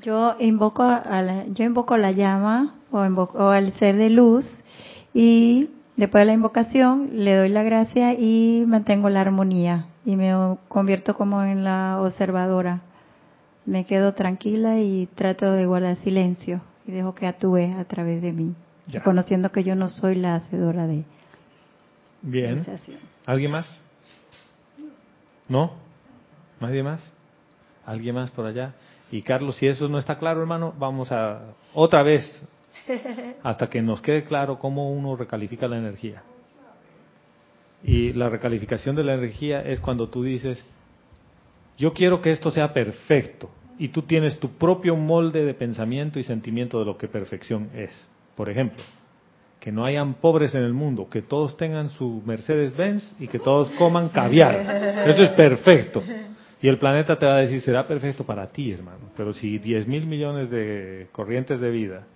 Yo 0.00 0.36
invoco, 0.38 0.82
a 0.82 1.22
la, 1.22 1.46
yo 1.46 1.64
invoco 1.64 1.96
la 1.96 2.12
llama 2.12 2.74
o, 2.90 3.04
invoco, 3.04 3.38
o 3.38 3.48
al 3.48 3.72
ser 3.78 3.96
de 3.96 4.10
luz 4.10 4.44
y 5.14 5.70
después 5.96 6.22
de 6.22 6.26
la 6.26 6.32
invocación 6.34 7.10
le 7.12 7.34
doy 7.34 7.48
la 7.48 7.62
gracia 7.62 8.12
y 8.12 8.64
mantengo 8.66 9.08
la 9.08 9.22
armonía 9.22 9.86
y 10.04 10.16
me 10.16 10.32
convierto 10.68 11.14
como 11.14 11.42
en 11.42 11.64
la 11.64 11.98
observadora. 12.00 12.82
Me 13.64 13.84
quedo 13.84 14.12
tranquila 14.12 14.78
y 14.80 15.08
trato 15.14 15.52
de 15.52 15.66
guardar 15.66 15.96
silencio 15.96 16.60
y 16.86 16.92
dejo 16.92 17.14
que 17.14 17.26
actúe 17.26 17.74
a 17.78 17.84
través 17.84 18.22
de 18.22 18.32
mí, 18.32 18.54
Ya. 18.86 19.02
conociendo 19.02 19.50
que 19.50 19.64
yo 19.64 19.74
no 19.74 19.88
soy 19.88 20.14
la 20.14 20.36
hacedora 20.36 20.86
de 20.86 21.04
Bien. 22.26 22.66
¿Alguien 23.24 23.52
más? 23.52 23.66
¿No? 25.48 25.74
¿Nadie 26.60 26.82
más? 26.82 27.00
¿Alguien 27.86 28.16
más 28.16 28.32
por 28.32 28.46
allá? 28.46 28.74
Y 29.12 29.22
Carlos, 29.22 29.54
si 29.56 29.68
eso 29.68 29.88
no 29.88 29.98
está 29.98 30.18
claro, 30.18 30.40
hermano, 30.40 30.74
vamos 30.76 31.12
a 31.12 31.54
otra 31.72 32.02
vez 32.02 32.44
hasta 33.44 33.70
que 33.70 33.80
nos 33.80 34.02
quede 34.02 34.24
claro 34.24 34.58
cómo 34.58 34.90
uno 34.90 35.14
recalifica 35.14 35.68
la 35.68 35.78
energía. 35.78 36.24
Y 37.84 38.12
la 38.14 38.28
recalificación 38.28 38.96
de 38.96 39.04
la 39.04 39.14
energía 39.14 39.62
es 39.62 39.78
cuando 39.78 40.08
tú 40.08 40.24
dices, 40.24 40.66
yo 41.78 41.92
quiero 41.92 42.20
que 42.20 42.32
esto 42.32 42.50
sea 42.50 42.72
perfecto. 42.72 43.50
Y 43.78 43.88
tú 43.88 44.02
tienes 44.02 44.40
tu 44.40 44.50
propio 44.56 44.96
molde 44.96 45.44
de 45.44 45.54
pensamiento 45.54 46.18
y 46.18 46.24
sentimiento 46.24 46.80
de 46.80 46.86
lo 46.86 46.98
que 46.98 47.06
perfección 47.06 47.70
es. 47.72 48.08
Por 48.34 48.50
ejemplo, 48.50 48.82
que 49.66 49.72
no 49.72 49.84
hayan 49.84 50.14
pobres 50.14 50.54
en 50.54 50.62
el 50.62 50.72
mundo, 50.72 51.08
que 51.10 51.22
todos 51.22 51.56
tengan 51.56 51.90
su 51.90 52.22
Mercedes-Benz 52.24 53.16
y 53.18 53.26
que 53.26 53.40
todos 53.40 53.68
coman 53.70 54.10
caviar. 54.10 54.60
Eso 55.08 55.24
es 55.24 55.30
perfecto. 55.30 56.04
Y 56.62 56.68
el 56.68 56.78
planeta 56.78 57.18
te 57.18 57.26
va 57.26 57.34
a 57.34 57.38
decir, 57.38 57.60
será 57.62 57.84
perfecto 57.84 58.22
para 58.22 58.46
ti, 58.46 58.70
hermano. 58.70 59.10
Pero 59.16 59.32
si 59.32 59.58
10 59.58 59.88
mil 59.88 60.06
millones 60.06 60.50
de 60.50 61.08
corrientes 61.10 61.58
de 61.58 61.72
vida, 61.72 62.06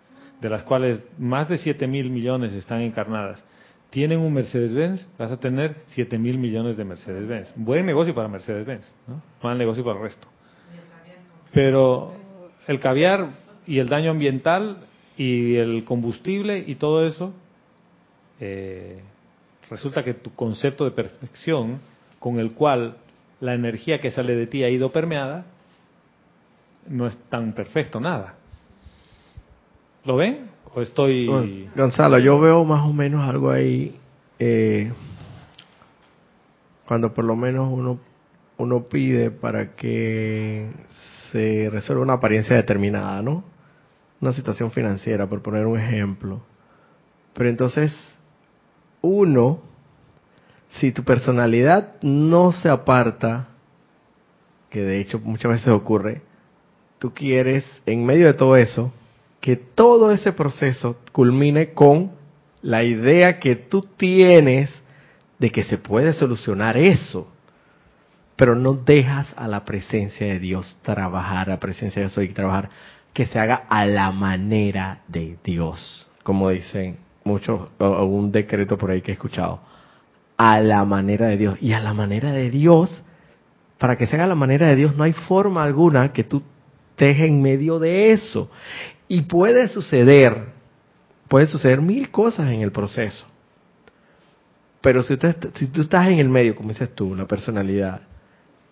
de 0.40 0.48
las 0.48 0.62
cuales 0.62 1.00
más 1.18 1.48
de 1.48 1.58
7 1.58 1.88
mil 1.88 2.08
millones 2.10 2.52
están 2.52 2.82
encarnadas, 2.82 3.44
tienen 3.90 4.20
un 4.20 4.32
Mercedes-Benz, 4.32 5.08
vas 5.18 5.32
a 5.32 5.40
tener 5.40 5.74
7 5.88 6.20
mil 6.20 6.38
millones 6.38 6.76
de 6.76 6.84
Mercedes-Benz. 6.84 7.52
Buen 7.56 7.84
negocio 7.84 8.14
para 8.14 8.28
Mercedes-Benz, 8.28 8.94
¿no? 9.08 9.20
mal 9.42 9.58
negocio 9.58 9.82
para 9.82 9.96
el 9.96 10.04
resto. 10.04 10.28
Pero 11.52 12.12
el 12.68 12.78
caviar 12.78 13.30
y 13.66 13.80
el 13.80 13.88
daño 13.88 14.12
ambiental 14.12 14.86
y 15.20 15.56
el 15.56 15.84
combustible 15.84 16.64
y 16.66 16.76
todo 16.76 17.06
eso, 17.06 17.34
eh, 18.40 19.02
resulta 19.68 20.02
que 20.02 20.14
tu 20.14 20.34
concepto 20.34 20.86
de 20.86 20.92
perfección, 20.92 21.80
con 22.18 22.38
el 22.38 22.52
cual 22.52 22.96
la 23.40 23.52
energía 23.52 24.00
que 24.00 24.10
sale 24.10 24.34
de 24.34 24.46
ti 24.46 24.64
ha 24.64 24.70
ido 24.70 24.90
permeada, 24.92 25.44
no 26.88 27.06
es 27.06 27.18
tan 27.28 27.52
perfecto 27.52 28.00
nada. 28.00 28.36
¿Lo 30.06 30.16
ven? 30.16 30.48
¿O 30.74 30.80
estoy...? 30.80 31.26
Gon- 31.26 31.70
Gonzalo, 31.76 32.18
yo 32.18 32.40
veo 32.40 32.64
más 32.64 32.86
o 32.88 32.92
menos 32.94 33.28
algo 33.28 33.50
ahí, 33.50 33.94
eh, 34.38 34.90
cuando 36.86 37.12
por 37.12 37.26
lo 37.26 37.36
menos 37.36 37.68
uno, 37.70 38.00
uno 38.56 38.84
pide 38.84 39.30
para 39.30 39.76
que 39.76 40.70
se 41.30 41.68
resuelva 41.70 42.04
una 42.04 42.14
apariencia 42.14 42.56
determinada, 42.56 43.20
¿no? 43.20 43.49
Una 44.20 44.32
situación 44.32 44.70
financiera, 44.70 45.26
por 45.26 45.42
poner 45.42 45.66
un 45.66 45.78
ejemplo. 45.78 46.40
Pero 47.32 47.48
entonces, 47.48 47.96
uno, 49.00 49.62
si 50.70 50.92
tu 50.92 51.04
personalidad 51.04 51.94
no 52.02 52.52
se 52.52 52.68
aparta, 52.68 53.48
que 54.68 54.82
de 54.82 55.00
hecho 55.00 55.18
muchas 55.18 55.52
veces 55.52 55.68
ocurre, 55.68 56.22
tú 56.98 57.12
quieres, 57.12 57.64
en 57.86 58.04
medio 58.04 58.26
de 58.26 58.34
todo 58.34 58.56
eso, 58.56 58.92
que 59.40 59.56
todo 59.56 60.12
ese 60.12 60.32
proceso 60.32 60.98
culmine 61.12 61.72
con 61.72 62.12
la 62.62 62.84
idea 62.84 63.40
que 63.40 63.56
tú 63.56 63.82
tienes 63.96 64.70
de 65.38 65.50
que 65.50 65.64
se 65.64 65.78
puede 65.78 66.12
solucionar 66.12 66.76
eso, 66.76 67.32
pero 68.36 68.54
no 68.54 68.74
dejas 68.74 69.32
a 69.36 69.48
la 69.48 69.64
presencia 69.64 70.26
de 70.26 70.38
Dios 70.38 70.76
trabajar, 70.82 71.48
a 71.48 71.54
la 71.54 71.60
presencia 71.60 72.02
de 72.02 72.08
Dios 72.08 72.30
y 72.30 72.34
trabajar, 72.34 72.68
que 73.20 73.26
se 73.26 73.38
haga 73.38 73.66
a 73.68 73.84
la 73.84 74.12
manera 74.12 75.00
de 75.06 75.36
Dios, 75.44 76.06
como 76.22 76.48
dicen 76.48 76.96
muchos, 77.22 77.68
o- 77.78 78.04
un 78.06 78.32
decreto 78.32 78.78
por 78.78 78.90
ahí 78.90 79.02
que 79.02 79.10
he 79.10 79.12
escuchado, 79.12 79.60
a 80.38 80.58
la 80.58 80.86
manera 80.86 81.26
de 81.26 81.36
Dios. 81.36 81.58
Y 81.60 81.74
a 81.74 81.80
la 81.80 81.92
manera 81.92 82.32
de 82.32 82.48
Dios, 82.50 83.02
para 83.76 83.96
que 83.96 84.06
se 84.06 84.14
haga 84.16 84.24
a 84.24 84.28
la 84.28 84.34
manera 84.36 84.68
de 84.68 84.76
Dios, 84.76 84.96
no 84.96 85.04
hay 85.04 85.12
forma 85.12 85.62
alguna 85.62 86.14
que 86.14 86.24
tú 86.24 86.42
estés 86.92 87.20
en 87.20 87.42
medio 87.42 87.78
de 87.78 88.12
eso. 88.12 88.50
Y 89.06 89.20
puede 89.20 89.68
suceder, 89.68 90.46
puede 91.28 91.46
suceder 91.46 91.82
mil 91.82 92.10
cosas 92.10 92.50
en 92.50 92.62
el 92.62 92.72
proceso. 92.72 93.26
Pero 94.80 95.02
si, 95.02 95.12
usted, 95.12 95.36
si 95.56 95.66
tú 95.66 95.82
estás 95.82 96.08
en 96.08 96.20
el 96.20 96.30
medio, 96.30 96.56
como 96.56 96.70
dices 96.70 96.94
tú, 96.94 97.14
la 97.14 97.26
personalidad, 97.26 98.00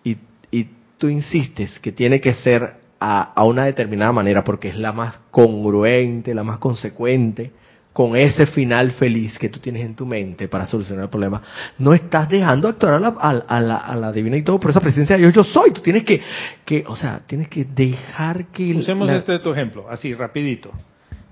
y, 0.03 0.17
y 0.49 0.69
tú 0.97 1.07
insistes 1.07 1.77
que 1.77 1.91
tiene 1.91 2.19
que 2.19 2.33
ser 2.33 2.78
a, 2.99 3.33
a 3.33 3.43
una 3.43 3.65
determinada 3.65 4.11
manera, 4.11 4.43
porque 4.43 4.69
es 4.69 4.77
la 4.77 4.91
más 4.91 5.19
congruente, 5.31 6.33
la 6.33 6.43
más 6.43 6.57
consecuente, 6.57 7.51
con 7.93 8.15
ese 8.15 8.45
final 8.47 8.91
feliz 8.91 9.37
que 9.37 9.49
tú 9.49 9.59
tienes 9.59 9.83
en 9.83 9.95
tu 9.95 10.05
mente 10.05 10.47
para 10.47 10.65
solucionar 10.65 11.05
el 11.05 11.09
problema, 11.09 11.41
no 11.79 11.93
estás 11.93 12.29
dejando 12.29 12.67
actuar 12.67 12.93
a 12.93 12.99
la, 12.99 13.07
a, 13.09 13.59
la, 13.59 13.77
a 13.77 13.95
la 13.95 14.11
divina 14.11 14.37
y 14.37 14.43
todo 14.43 14.59
por 14.59 14.71
esa 14.71 14.79
presencia 14.79 15.15
de 15.17 15.23
Dios, 15.23 15.33
yo 15.33 15.43
soy. 15.43 15.71
Tú 15.71 15.81
tienes 15.81 16.03
que, 16.03 16.21
que 16.63 16.83
o 16.87 16.95
sea, 16.95 17.19
tienes 17.25 17.47
que 17.49 17.65
dejar 17.65 18.45
que... 18.47 18.73
Usemos 18.73 19.09
este 19.09 19.39
tu 19.39 19.51
ejemplo, 19.51 19.89
así, 19.89 20.13
rapidito. 20.13 20.71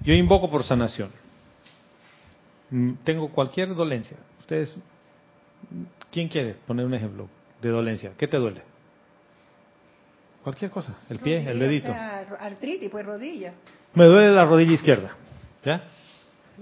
Yo 0.01 0.13
invoco 0.13 0.49
por 0.49 0.63
sanación. 0.63 1.09
Mm, 2.69 2.93
Tengo 3.03 3.29
cualquier 3.29 3.73
dolencia. 3.75 4.17
Ustedes, 4.39 4.75
¿quién 6.11 6.27
quiere 6.27 6.55
poner 6.65 6.85
un 6.85 6.93
ejemplo 6.93 7.29
de 7.61 7.69
dolencia? 7.69 8.11
¿Qué 8.17 8.27
te 8.27 8.37
duele? 8.37 8.61
Cualquier 10.47 10.71
cosa, 10.71 10.95
el 11.09 11.19
pie, 11.19 11.45
el 11.45 11.59
dedito. 11.59 11.91
artritis, 11.91 12.89
pues 12.89 13.05
rodilla. 13.05 13.51
Me 13.93 14.05
duele 14.05 14.31
la 14.31 14.45
rodilla 14.45 14.71
izquierda. 14.71 15.13
¿Ya? 15.65 15.83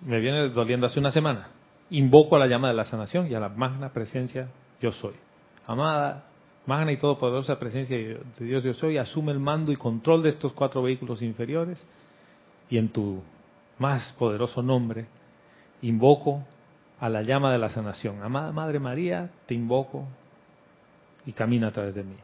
Me 0.01 0.19
viene 0.19 0.49
doliendo 0.49 0.88
hace 0.88 0.99
una 0.99 1.11
semana. 1.11 1.49
Invoco 1.91 2.36
a 2.36 2.39
la 2.39 2.47
llama 2.47 2.69
de 2.69 2.73
la 2.73 2.86
sanación 2.86 3.27
y 3.29 3.36
a 3.36 3.39
la 3.39 3.49
magna 3.49 3.93
presencia 3.93 4.47
yo 4.81 4.91
soy. 4.91 5.13
Amada, 5.67 6.23
magna 6.65 6.93
y 6.93 6.97
todopoderosa 6.97 7.59
presencia 7.59 7.95
de 7.95 8.17
Dios 8.39 8.63
yo 8.63 8.73
soy, 8.73 8.97
asume 8.97 9.31
el 9.33 9.39
mando 9.39 9.71
y 9.71 9.75
control 9.75 10.23
de 10.23 10.29
estos 10.29 10.51
cuatro 10.53 10.81
vehículos 10.81 11.21
inferiores 11.21 11.86
y 12.71 12.79
en 12.79 12.89
tu 12.89 13.21
más 13.77 14.15
poderoso 14.17 14.63
nombre 14.63 15.05
invoco 15.83 16.43
a 16.99 17.07
la 17.07 17.21
llama 17.21 17.51
de 17.51 17.59
la 17.59 17.69
sanación. 17.69 18.23
Amada 18.23 18.51
Madre 18.51 18.79
María, 18.79 19.29
te 19.45 19.53
invoco 19.53 20.07
y 21.27 21.33
camina 21.33 21.67
a 21.67 21.71
través 21.71 21.93
de 21.93 22.03
mí. 22.03 22.15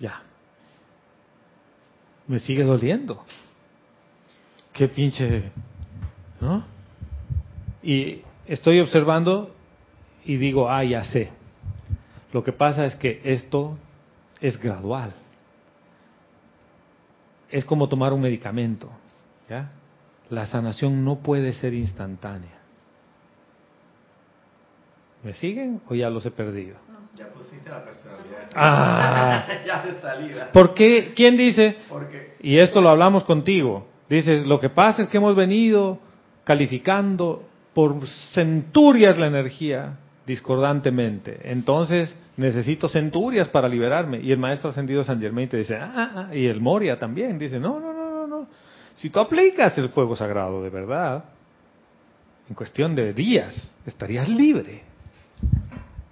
Ya. 0.00 0.22
Me 2.26 2.40
sigue 2.40 2.64
doliendo. 2.64 3.22
Qué 4.72 4.88
pinche, 4.88 5.52
¿no? 6.40 6.64
Y 7.82 8.22
estoy 8.46 8.80
observando 8.80 9.54
y 10.24 10.36
digo, 10.36 10.70
ah, 10.70 10.82
ya 10.82 11.04
sé. 11.04 11.30
Lo 12.32 12.42
que 12.42 12.52
pasa 12.52 12.86
es 12.86 12.94
que 12.96 13.20
esto 13.24 13.76
es 14.40 14.58
gradual. 14.58 15.12
Es 17.50 17.64
como 17.64 17.88
tomar 17.88 18.12
un 18.12 18.20
medicamento, 18.20 18.88
¿ya? 19.48 19.72
La 20.30 20.46
sanación 20.46 21.04
no 21.04 21.18
puede 21.18 21.52
ser 21.52 21.74
instantánea. 21.74 22.59
¿Me 25.22 25.34
siguen 25.34 25.80
o 25.88 25.94
ya 25.94 26.08
los 26.08 26.24
he 26.24 26.30
perdido? 26.30 26.76
Ya 27.16 27.26
pusiste 27.28 27.68
la 27.68 27.84
personalidad. 27.84 28.48
Ah, 28.54 29.46
ya 29.66 29.82
de 29.82 30.00
salida. 30.00 30.50
¿por 30.52 30.74
qué? 30.74 31.12
¿Quién 31.14 31.36
dice? 31.36 31.76
Porque 31.88 32.34
Y 32.40 32.58
esto 32.58 32.80
lo 32.80 32.88
hablamos 32.88 33.24
contigo. 33.24 33.86
Dices, 34.08 34.46
lo 34.46 34.58
que 34.58 34.70
pasa 34.70 35.02
es 35.02 35.08
que 35.08 35.18
hemos 35.18 35.36
venido 35.36 35.98
calificando 36.44 37.44
por 37.74 38.06
centurias 38.32 39.18
la 39.18 39.26
energía 39.26 39.98
discordantemente. 40.26 41.40
Entonces 41.44 42.16
necesito 42.36 42.88
centurias 42.88 43.48
para 43.48 43.68
liberarme. 43.68 44.20
Y 44.20 44.32
el 44.32 44.38
maestro 44.38 44.70
ascendido 44.70 45.04
San 45.04 45.20
Germain 45.20 45.48
te 45.48 45.58
dice, 45.58 45.76
ah, 45.76 45.92
ah, 45.94 46.10
ah", 46.16 46.34
y 46.34 46.46
el 46.46 46.60
Moria 46.60 46.98
también 46.98 47.38
dice, 47.38 47.60
no, 47.60 47.78
no, 47.78 47.92
no, 47.92 48.10
no, 48.10 48.26
no. 48.26 48.46
Si 48.94 49.10
tú 49.10 49.20
aplicas 49.20 49.76
el 49.78 49.90
fuego 49.90 50.16
sagrado 50.16 50.62
de 50.62 50.70
verdad, 50.70 51.24
en 52.48 52.54
cuestión 52.54 52.94
de 52.94 53.12
días, 53.12 53.70
estarías 53.86 54.28
libre. 54.28 54.89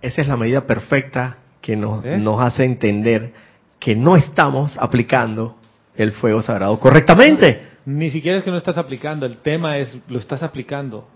Esa 0.02 0.20
es 0.22 0.28
la 0.28 0.36
medida 0.36 0.66
perfecta 0.66 1.38
que 1.60 1.76
nos, 1.76 2.04
hace 2.40 2.64
entender 2.64 3.32
que 3.78 3.94
no 3.96 4.16
estamos 4.16 4.76
aplicando 4.78 5.56
el 5.96 6.12
fuego 6.12 6.42
sagrado 6.42 6.78
correctamente. 6.78 7.66
Ni 7.84 8.10
siquiera 8.10 8.38
es 8.38 8.44
que 8.44 8.50
no 8.50 8.56
estás 8.58 8.78
aplicando, 8.78 9.26
el 9.26 9.38
tema 9.38 9.78
es, 9.78 9.96
lo 10.08 10.18
estás 10.18 10.42
aplicando. 10.42 11.08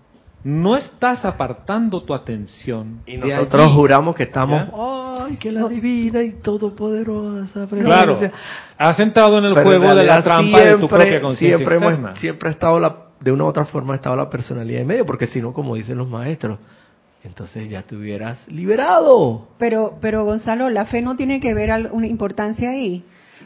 No 0.43 0.75
estás 0.75 1.23
apartando 1.23 2.03
tu 2.03 2.13
atención. 2.13 2.99
Y 3.05 3.15
de 3.15 3.27
nosotros 3.29 3.65
allí. 3.67 3.75
juramos 3.75 4.13
que 4.15 4.23
estamos, 4.23 4.67
¿Ya? 4.67 5.25
ay, 5.25 5.37
que 5.37 5.51
la 5.53 5.69
divina 5.69 6.21
y 6.21 6.31
todopoderosa 6.41 7.67
Claro, 7.67 8.17
presencia". 8.17 8.37
has 8.77 8.99
entrado 8.99 9.37
en 9.37 9.45
el 9.45 9.53
Pero 9.53 9.71
en 9.73 9.79
juego 9.81 9.95
de 9.95 10.03
la 10.05 10.21
trampa 10.21 10.59
de 10.59 10.77
tu 10.77 10.87
propia 10.89 11.21
conciencia 11.21 11.57
siempre 11.57 11.77
hemos- 11.77 12.19
siempre 12.19 12.49
ha 12.49 12.51
estado 12.51 12.79
la, 12.79 12.95
de 13.21 13.31
una 13.31 13.45
u 13.45 13.47
otra 13.47 13.63
forma 13.65 13.93
ha 13.93 13.95
estado 13.95 14.17
la 14.17 14.29
personalidad 14.29 14.81
en 14.81 14.87
medio, 14.87 15.05
porque 15.05 15.27
si 15.27 15.41
no, 15.41 15.53
como 15.53 15.75
dicen 15.75 15.97
los 15.97 16.09
maestros, 16.09 16.59
entonces 17.23 17.69
ya 17.69 17.83
te 17.83 17.95
hubieras 17.95 18.47
liberado. 18.47 19.47
Pero, 19.57 19.97
pero 20.01 20.25
Gonzalo, 20.25 20.69
la 20.69 20.85
fe 20.85 21.01
no 21.01 21.15
tiene 21.15 21.39
que 21.39 21.53
ver 21.53 21.71
al- 21.71 21.89
una 21.91 22.07
importancia 22.07 22.69
ahí. 22.71 23.03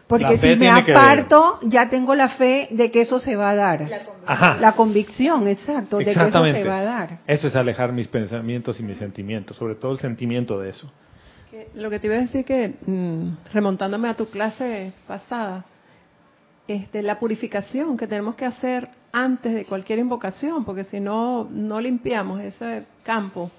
Porque 0.08 0.38
si 0.38 0.56
me 0.56 0.70
aparto, 0.70 1.60
ya 1.64 1.90
tengo 1.90 2.16
la 2.16 2.30
fe 2.30 2.70
de 2.72 2.92
que 2.92 3.02
eso 3.02 3.20
se 3.20 3.36
va 3.36 3.50
a 3.52 3.56
dar. 3.56 3.88
Ajá. 4.26 4.58
La 4.62 4.72
convicción, 4.74 5.48
exacto, 5.48 5.98
de 5.98 6.06
que 6.06 6.12
eso 6.12 6.22
Exactamente. 6.22 6.62
se 6.64 6.68
va 6.68 6.78
a 6.80 6.84
dar. 6.84 7.20
Eso 7.28 7.48
es 7.48 7.56
alejar 7.56 7.92
mis 7.92 8.08
pensamientos 8.08 8.80
y 8.80 8.84
mis 8.84 8.98
sentimientos, 8.98 9.58
sobre 9.58 9.76
todo 9.76 9.92
el 9.92 10.00
sentimiento 10.00 10.60
de 10.60 10.70
eso. 10.70 10.90
Que- 11.52 11.68
Lo 11.76 11.90
que 11.90 12.00
te 12.00 12.08
iba 12.08 12.16
a 12.16 12.20
decir 12.20 12.46
que, 12.46 12.76
mm, 12.86 13.52
remontándome 13.54 14.08
a 14.08 14.14
tu 14.16 14.28
clase 14.28 14.94
pasada, 15.08 15.66
este, 16.68 17.02
la 17.02 17.20
purificación 17.20 17.98
que 17.98 18.08
tenemos 18.08 18.36
que 18.36 18.46
hacer 18.46 18.90
antes 19.12 19.54
de 19.54 19.66
cualquier 19.66 20.00
invocación, 20.00 20.64
porque 20.66 20.84
si 20.84 21.00
no, 21.00 21.48
no 21.50 21.80
limpiamos 21.82 22.42
ese 22.42 22.84
campo 23.04 23.50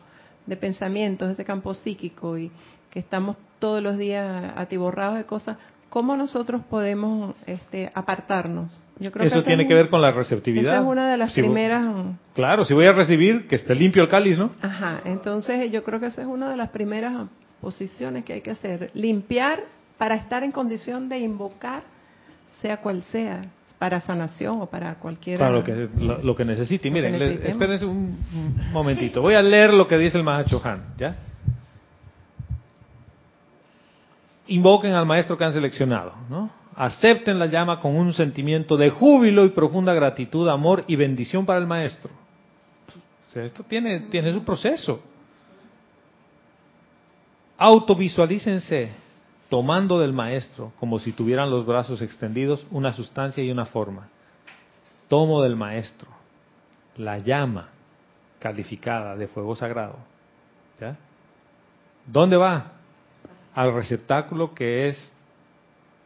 de 0.49 0.57
pensamientos, 0.57 1.30
ese 1.30 1.44
campo 1.44 1.74
psíquico 1.74 2.38
y 2.38 2.51
que 2.90 2.99
estamos 2.99 3.36
todos 3.59 3.82
los 3.82 3.99
días 3.99 4.53
atiborrados 4.57 5.16
de 5.18 5.24
cosas, 5.24 5.59
¿cómo 5.90 6.16
nosotros 6.16 6.62
podemos 6.70 7.34
este, 7.46 7.90
apartarnos? 7.94 8.72
Yo 8.99 9.12
creo 9.12 9.26
Eso 9.26 9.42
tiene 9.44 9.62
es 9.64 9.68
que 9.68 9.74
un- 9.74 9.80
ver 9.80 9.90
con 9.90 10.01
la 10.01 10.11
receptividad. 10.11 10.72
Esa 10.74 10.82
es 10.82 10.88
una 10.88 11.11
de 11.11 11.16
las 11.18 11.32
Si 11.32 11.40
primeras... 11.42 11.84
Claro, 12.34 12.64
si 12.64 12.72
voy 12.74 12.86
a 12.86 12.92
recibir, 12.92 13.46
que 13.46 13.57
esté 13.57 13.74
limpio 13.74 14.03
el 14.03 14.09
cáliz, 14.09 14.38
¿no? 14.38 14.51
Ajá, 14.62 15.01
entonces 15.05 15.70
yo 15.70 15.84
creo 15.84 16.01
que 16.01 16.07
esa 16.07 16.22
es 16.22 16.26
una 16.26 16.49
de 16.51 16.57
las 16.57 16.70
primeras 16.70 17.28
posiciones 17.61 18.24
que 18.24 18.32
hay 18.34 18.40
que 18.40 18.53
hacer. 18.53 18.90
Limpiar 18.94 19.61
para 19.99 20.14
estar 20.14 20.44
en 20.44 20.53
condición 20.53 21.09
de 21.09 21.18
invocar, 21.18 21.82
sea 22.62 22.78
cual 22.78 23.03
sea, 23.05 23.42
para 23.79 24.01
sanación 24.01 24.61
o 24.61 24.66
para 24.66 24.97
cualquier... 24.97 25.39
Para 25.39 25.53
lo 25.53 25.62
que, 25.64 25.89
lo, 25.99 26.18
lo 26.22 26.35
que 26.37 26.45
necesite. 26.45 26.89
Y 26.89 26.91
Lo 26.91 26.95
que 26.97 27.01
miren, 27.03 27.12
necesitemos. 27.12 27.51
espérense 27.53 27.85
un, 27.87 28.18
un 28.35 28.72
momentito. 28.72 29.22
Voy 29.22 29.35
a 29.35 29.43
leer 29.43 29.72
lo 29.72 29.87
que 29.87 29.97
dice 29.99 30.18
el 30.18 30.24
Mahacho 30.24 30.61
Han, 30.64 30.95
¿ya? 30.99 31.16
Invoquen 34.49 34.95
al 34.95 35.07
maestro 35.07 35.37
que 35.37 35.45
han 35.45 35.53
seleccionado, 35.53 36.14
¿no? 36.29 36.51
Acepten 36.74 37.39
la 37.39 37.47
llama 37.47 37.81
con 37.81 37.95
un 37.97 38.12
sentimiento 38.12 38.76
de 38.76 38.91
júbilo 38.91 39.45
y 39.45 39.51
profunda 39.51 39.93
gratitud, 39.95 40.49
amor 40.49 40.85
y 40.87 40.97
bendición 40.97 41.45
para 41.45 41.59
el 41.59 41.66
maestro. 41.66 42.11
O 43.29 43.33
sea, 43.33 43.43
esto 43.45 43.62
tiene, 43.64 44.01
tiene 44.11 44.33
su 44.33 44.43
proceso. 44.45 45.01
Autovisualícense 47.59 48.91
tomando 49.49 49.99
del 49.99 50.12
maestro, 50.12 50.72
como 50.78 50.99
si 50.99 51.12
tuvieran 51.12 51.51
los 51.51 51.64
brazos 51.64 52.03
extendidos, 52.03 52.66
una 52.70 52.92
sustancia 52.92 53.42
y 53.42 53.51
una 53.51 53.66
forma. 53.66 54.09
Tomo 55.09 55.42
del 55.42 55.57
maestro 55.57 56.09
la 56.96 57.18
llama 57.18 57.70
calificada 58.38 59.16
de 59.16 59.28
fuego 59.28 59.57
sagrado. 59.57 59.96
¿Ya? 60.80 60.96
¿Dónde 62.07 62.36
va? 62.36 62.72
Al 63.55 63.74
receptáculo 63.74 64.55
que 64.55 64.88
es 64.88 65.12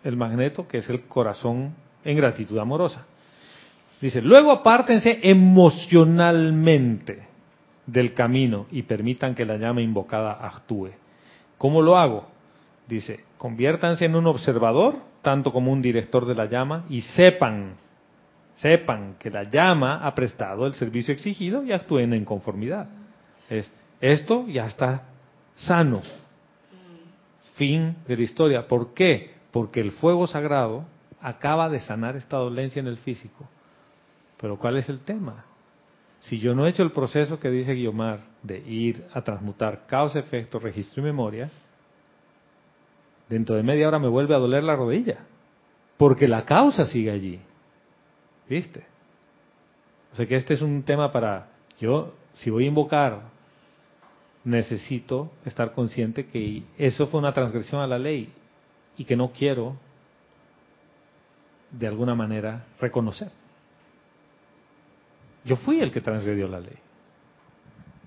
el 0.04 0.16
magneto, 0.16 0.66
que 0.66 0.78
es 0.78 0.88
el 0.88 1.02
corazón 1.02 1.74
en 2.04 2.16
gratitud 2.16 2.58
amorosa. 2.58 3.04
Dice, 4.00 4.22
luego 4.22 4.50
apártense 4.50 5.20
emocionalmente 5.22 7.28
del 7.86 8.14
camino 8.14 8.66
y 8.70 8.82
permitan 8.82 9.34
que 9.34 9.44
la 9.44 9.56
llama 9.56 9.80
invocada 9.80 10.32
actúe. 10.32 10.90
¿Cómo 11.58 11.82
lo 11.82 11.96
hago? 11.96 12.31
Dice, 12.86 13.24
conviértanse 13.38 14.04
en 14.04 14.16
un 14.16 14.26
observador, 14.26 14.96
tanto 15.22 15.52
como 15.52 15.72
un 15.72 15.80
director 15.82 16.26
de 16.26 16.34
la 16.34 16.46
llama, 16.46 16.84
y 16.88 17.00
sepan, 17.02 17.74
sepan 18.56 19.14
que 19.18 19.30
la 19.30 19.44
llama 19.44 20.04
ha 20.04 20.14
prestado 20.14 20.66
el 20.66 20.74
servicio 20.74 21.14
exigido 21.14 21.62
y 21.64 21.72
actúen 21.72 22.12
en 22.12 22.24
conformidad. 22.24 22.88
Es- 23.48 23.70
esto 24.00 24.46
ya 24.48 24.66
está 24.66 25.08
sano. 25.56 26.02
Fin 27.54 27.96
de 28.08 28.16
la 28.16 28.22
historia. 28.22 28.66
¿Por 28.66 28.94
qué? 28.94 29.34
Porque 29.50 29.80
el 29.80 29.92
fuego 29.92 30.26
sagrado 30.26 30.84
acaba 31.20 31.68
de 31.68 31.80
sanar 31.80 32.16
esta 32.16 32.36
dolencia 32.38 32.80
en 32.80 32.88
el 32.88 32.96
físico. 32.96 33.48
Pero 34.40 34.58
¿cuál 34.58 34.76
es 34.76 34.88
el 34.88 35.00
tema? 35.00 35.44
Si 36.20 36.38
yo 36.38 36.54
no 36.54 36.66
he 36.66 36.70
hecho 36.70 36.82
el 36.82 36.92
proceso 36.92 37.38
que 37.38 37.50
dice 37.50 37.74
Guiomar 37.74 38.20
de 38.42 38.58
ir 38.58 39.04
a 39.12 39.22
transmutar 39.22 39.86
causa, 39.86 40.18
efecto, 40.18 40.58
registro 40.58 41.02
y 41.02 41.04
memoria, 41.04 41.50
dentro 43.32 43.56
de 43.56 43.62
media 43.62 43.88
hora 43.88 43.98
me 43.98 44.08
vuelve 44.08 44.34
a 44.34 44.38
doler 44.38 44.62
la 44.62 44.76
rodilla, 44.76 45.20
porque 45.96 46.28
la 46.28 46.44
causa 46.44 46.84
sigue 46.84 47.10
allí. 47.10 47.40
¿Viste? 48.48 48.84
O 50.12 50.16
sea 50.16 50.26
que 50.26 50.36
este 50.36 50.52
es 50.54 50.60
un 50.60 50.82
tema 50.82 51.10
para, 51.10 51.48
yo, 51.80 52.12
si 52.34 52.50
voy 52.50 52.64
a 52.64 52.68
invocar, 52.68 53.22
necesito 54.44 55.30
estar 55.46 55.72
consciente 55.72 56.26
que 56.26 56.62
eso 56.76 57.06
fue 57.06 57.20
una 57.20 57.32
transgresión 57.32 57.80
a 57.80 57.86
la 57.86 57.98
ley 57.98 58.30
y 58.98 59.04
que 59.04 59.16
no 59.16 59.32
quiero, 59.32 59.76
de 61.70 61.86
alguna 61.86 62.14
manera, 62.14 62.66
reconocer. 62.78 63.30
Yo 65.46 65.56
fui 65.56 65.80
el 65.80 65.90
que 65.90 66.02
transgredió 66.02 66.48
la 66.48 66.60
ley. 66.60 66.76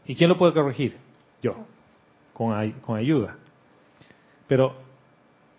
¿Y 0.05 0.15
quién 0.15 0.30
lo 0.30 0.38
puede 0.38 0.53
corregir? 0.53 0.97
Yo, 1.41 1.65
con, 2.34 2.53
ay- 2.55 2.76
con 2.82 2.97
ayuda. 2.97 3.38
Pero 4.47 4.84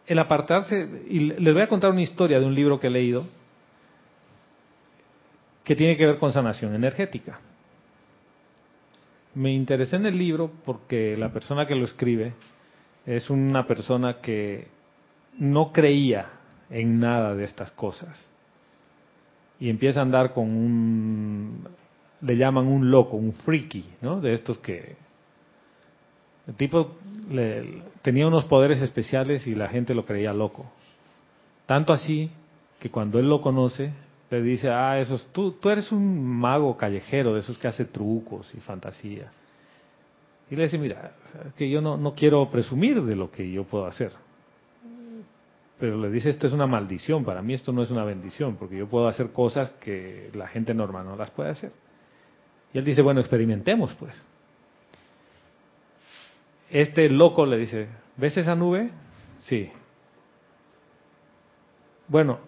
el 0.06 0.18
apartarse, 0.18 0.88
y 1.08 1.20
les 1.20 1.52
voy 1.52 1.62
a 1.62 1.68
contar 1.68 1.90
una 1.90 2.02
historia 2.02 2.38
de 2.38 2.46
un 2.46 2.54
libro 2.54 2.78
que 2.78 2.86
he 2.86 2.90
leído 2.90 3.26
que 5.64 5.74
tiene 5.74 5.96
que 5.96 6.06
ver 6.06 6.18
con 6.18 6.32
sanación 6.32 6.74
energética. 6.74 7.40
Me 9.34 9.52
interesé 9.52 9.96
en 9.96 10.06
el 10.06 10.16
libro 10.16 10.50
porque 10.64 11.16
la 11.16 11.32
persona 11.32 11.66
que 11.66 11.74
lo 11.74 11.84
escribe 11.84 12.34
es 13.04 13.28
una 13.30 13.66
persona 13.66 14.20
que 14.20 14.68
no 15.38 15.72
creía 15.72 16.30
en 16.70 17.00
nada 17.00 17.34
de 17.34 17.44
estas 17.44 17.72
cosas 17.72 18.28
y 19.58 19.68
empieza 19.68 20.00
a 20.00 20.02
andar 20.02 20.32
con 20.32 20.44
un, 20.44 21.68
le 22.20 22.36
llaman 22.36 22.66
un 22.66 22.90
loco, 22.90 23.16
un 23.16 23.32
friki, 23.32 23.84
¿no? 24.02 24.20
De 24.20 24.34
estos 24.34 24.58
que 24.58 24.96
el 26.46 26.54
tipo 26.54 26.96
le- 27.30 27.82
tenía 28.02 28.26
unos 28.26 28.44
poderes 28.44 28.80
especiales 28.80 29.46
y 29.46 29.54
la 29.54 29.68
gente 29.68 29.94
lo 29.94 30.04
creía 30.06 30.32
loco. 30.32 30.66
Tanto 31.66 31.92
así 31.92 32.30
que 32.78 32.90
cuando 32.90 33.18
él 33.18 33.28
lo 33.28 33.40
conoce, 33.40 33.92
le 34.30 34.42
dice, 34.42 34.68
ah, 34.70 34.98
esos, 35.00 35.26
tú, 35.32 35.52
tú 35.52 35.70
eres 35.70 35.90
un 35.92 36.24
mago 36.24 36.76
callejero, 36.76 37.34
de 37.34 37.40
esos 37.40 37.58
que 37.58 37.68
hace 37.68 37.84
trucos 37.84 38.52
y 38.54 38.60
fantasía. 38.60 39.30
Y 40.50 40.56
le 40.56 40.64
dice, 40.64 40.78
mira, 40.78 41.12
que 41.56 41.68
yo 41.68 41.80
no, 41.80 41.96
no 41.96 42.14
quiero 42.14 42.48
presumir 42.50 43.02
de 43.02 43.16
lo 43.16 43.30
que 43.30 43.50
yo 43.50 43.64
puedo 43.64 43.86
hacer. 43.86 44.12
Pero 45.78 45.98
le 46.00 46.10
dice, 46.10 46.30
esto 46.30 46.46
es 46.46 46.52
una 46.52 46.66
maldición, 46.66 47.24
para 47.24 47.42
mí 47.42 47.52
esto 47.54 47.72
no 47.72 47.82
es 47.82 47.90
una 47.90 48.04
bendición, 48.04 48.56
porque 48.56 48.76
yo 48.78 48.88
puedo 48.88 49.08
hacer 49.08 49.32
cosas 49.32 49.72
que 49.72 50.30
la 50.34 50.48
gente 50.48 50.72
normal 50.72 51.04
no 51.04 51.16
las 51.16 51.30
puede 51.30 51.50
hacer. 51.50 51.72
Y 52.72 52.78
él 52.78 52.84
dice, 52.84 53.02
bueno, 53.02 53.20
experimentemos 53.20 53.94
pues. 53.94 54.14
Este 56.70 57.08
loco 57.08 57.46
le 57.46 57.58
dice, 57.58 57.88
¿ves 58.16 58.36
esa 58.36 58.54
nube? 58.54 58.90
Sí. 59.40 59.70
Bueno, 62.08 62.40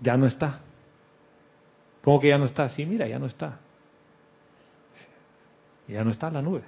ya 0.00 0.16
no 0.16 0.26
está. 0.26 0.60
¿Cómo 2.02 2.20
que 2.20 2.28
ya 2.28 2.38
no 2.38 2.46
está? 2.46 2.68
Sí, 2.70 2.86
mira, 2.86 3.06
ya 3.06 3.18
no 3.18 3.26
está. 3.26 3.60
Ya 5.86 6.04
no 6.04 6.10
está 6.10 6.30
la 6.30 6.42
nube. 6.42 6.62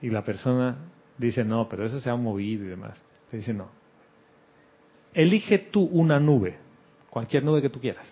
Y 0.00 0.10
la 0.10 0.22
persona 0.22 0.76
dice, 1.18 1.44
no, 1.44 1.68
pero 1.68 1.86
eso 1.86 2.00
se 2.00 2.10
ha 2.10 2.16
movido 2.16 2.64
y 2.64 2.68
demás. 2.68 3.02
Le 3.30 3.38
dice, 3.38 3.52
no. 3.54 3.68
Elige 5.14 5.58
tú 5.58 5.82
una 5.84 6.18
nube, 6.18 6.58
cualquier 7.10 7.44
nube 7.44 7.60
que 7.60 7.68
tú 7.68 7.80
quieras, 7.80 8.06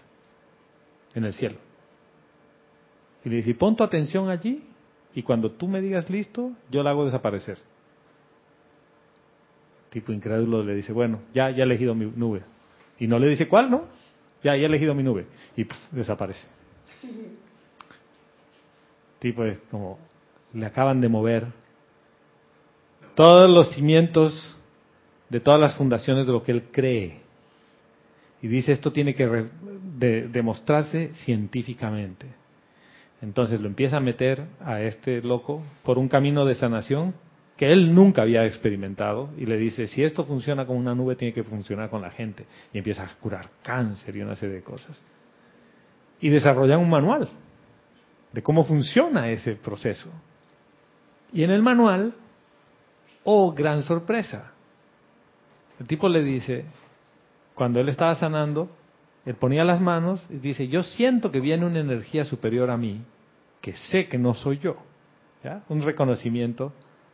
en 1.14 1.24
el 1.24 1.32
cielo. 1.32 1.57
Y 3.24 3.28
le 3.28 3.36
dice, 3.36 3.55
pon 3.55 3.76
tu 3.76 3.84
atención 3.84 4.28
allí 4.28 4.70
y 5.15 5.23
cuando 5.23 5.51
tú 5.53 5.67
me 5.69 5.81
digas 5.81 6.09
listo, 6.11 6.53
yo 6.71 6.83
la 6.83 6.91
hago 6.91 7.05
desaparecer. 7.05 7.59
Tipo 9.91 10.13
incrédulo 10.13 10.63
le 10.63 10.75
dice, 10.75 10.93
bueno, 10.93 11.21
ya, 11.35 11.51
ya 11.51 11.59
he 11.59 11.63
elegido 11.63 11.95
mi 11.95 12.07
nube. 12.07 12.43
Y 12.99 13.07
no 13.09 13.19
le 13.19 13.29
dice 13.29 13.49
cuál, 13.49 13.71
¿no? 13.71 13.85
Ya, 14.43 14.55
ya 14.57 14.63
he 14.63 14.67
elegido 14.67 14.95
mi 14.95 15.03
nube. 15.03 15.27
Y 15.57 15.67
desaparece. 15.91 16.47
Tipo 19.19 19.45
es 19.45 19.59
como, 19.71 19.99
le 20.55 20.65
acaban 20.65 21.01
de 21.01 21.09
mover 21.09 21.47
todos 23.15 23.51
los 23.51 23.71
cimientos 23.75 24.57
de 25.29 25.41
todas 25.41 25.61
las 25.61 25.75
fundaciones 25.77 26.27
de 26.27 26.33
lo 26.33 26.43
que 26.43 26.53
él 26.53 26.65
cree. 26.73 27.21
Y 28.43 28.49
dice, 28.49 28.73
esto 28.73 28.93
tiene 28.93 29.15
que 29.15 29.27
re- 29.29 29.51
de- 29.99 30.29
demostrarse 30.29 31.13
científicamente. 31.25 32.27
Entonces 33.23 33.61
lo 33.61 33.68
empieza 33.68 33.99
a 33.99 34.01
meter 34.01 34.47
a 34.61 34.81
este 34.81 35.21
loco 35.21 35.62
por 35.83 35.99
un 35.99 36.09
camino 36.09 36.45
de 36.45 36.55
sanación 36.55 37.14
que 37.57 37.71
él 37.71 37.95
nunca 37.95 38.23
había 38.23 38.47
experimentado 38.47 39.29
y 39.37 39.45
le 39.45 39.59
dice, 39.59 39.87
si 39.87 40.03
esto 40.03 40.25
funciona 40.25 40.64
con 40.64 40.79
una 40.79 40.95
nube, 40.95 41.16
tiene 41.16 41.35
que 41.35 41.45
funcionar 41.45 41.91
con 41.91 42.01
la 42.01 42.11
gente. 42.11 42.47
Y 42.73 42.79
empieza 42.79 43.05
a 43.05 43.14
curar 43.21 43.51
cáncer 43.62 44.16
y 44.16 44.23
una 44.23 44.35
serie 44.35 44.57
de 44.57 44.62
cosas. 44.62 45.03
Y 46.23 46.31
desarrollan 46.31 46.81
un 46.81 46.89
manual 46.89 47.29
de 48.33 48.43
cómo 48.43 48.64
funciona 48.64 49.29
ese 49.29 49.57
proceso. 49.57 50.09
Y 51.35 51.45
en 51.45 51.51
el 51.51 51.62
manual, 51.62 52.14
oh, 53.25 53.53
gran 53.53 53.83
sorpresa, 53.83 54.53
el 55.79 55.87
tipo 55.87 56.09
le 56.09 56.23
dice, 56.23 56.64
cuando 57.55 57.81
él 57.81 57.91
estaba 57.91 58.14
sanando, 58.14 58.71
él 59.31 59.37
ponía 59.37 59.64
las 59.64 59.81
manos 59.81 60.26
y 60.28 60.39
dice, 60.39 60.66
yo 60.66 60.83
siento 60.83 61.31
que 61.31 61.39
viene 61.39 61.64
una 61.64 61.78
energía 61.78 62.24
superior 62.24 62.68
a 62.68 62.76
mí, 62.76 63.01
que 63.61 63.74
sé 63.74 64.09
que 64.09 64.18
no 64.18 64.35
soy 64.35 64.59
yo. 64.59 64.76
¿Ya? 65.45 65.62
Un 65.68 65.83
reconocimiento 65.83 66.72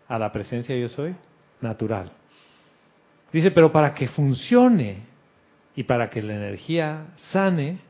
a 0.09 0.19
la 0.19 0.33
presencia 0.33 0.75
de 0.75 0.81
yo 0.81 0.89
soy 0.89 1.14
natural. 1.61 2.11
Dice, 3.31 3.51
pero 3.51 3.71
para 3.71 3.93
que 3.93 4.09
funcione 4.09 5.03
y 5.75 5.83
para 5.83 6.09
que 6.09 6.23
la 6.23 6.37
energía 6.37 7.09
sane, 7.17 7.81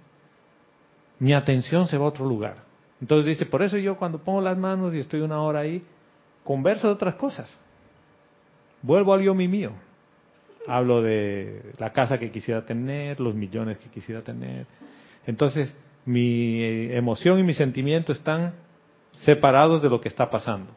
mi 1.20 1.33
atención 1.33 1.87
se 1.87 1.97
va 1.97 2.07
a 2.07 2.09
otro 2.09 2.27
lugar. 2.27 2.64
Entonces 3.01 3.27
dice, 3.27 3.47
por 3.47 3.62
eso 3.62 3.77
yo 3.77 3.97
cuando 3.97 4.18
pongo 4.18 4.41
las 4.41 4.59
manos 4.59 4.93
y 4.93 4.99
estoy 4.99 5.20
una 5.20 5.41
hora 5.41 5.61
ahí, 5.61 5.87
converso 6.43 6.89
de 6.89 6.95
otras 6.95 7.14
cosas. 7.14 7.57
Vuelvo 8.83 9.14
al 9.14 9.22
yo 9.22 9.37
mi 9.37 9.47
mío. 9.47 9.70
Hablo 10.67 11.03
de 11.03 11.73
la 11.79 11.93
casa 11.93 12.19
que 12.19 12.31
quisiera 12.31 12.64
tener, 12.64 13.21
los 13.21 13.35
millones 13.35 13.79
que 13.79 13.89
quisiera 13.89 14.23
tener. 14.23 14.67
Entonces, 15.27 15.75
mi 16.05 16.62
emoción 16.93 17.39
y 17.39 17.43
mi 17.43 17.55
sentimiento 17.55 18.12
están 18.12 18.55
separados 19.12 19.83
de 19.83 19.89
lo 19.89 20.01
que 20.01 20.09
está 20.09 20.31
pasando. 20.31 20.71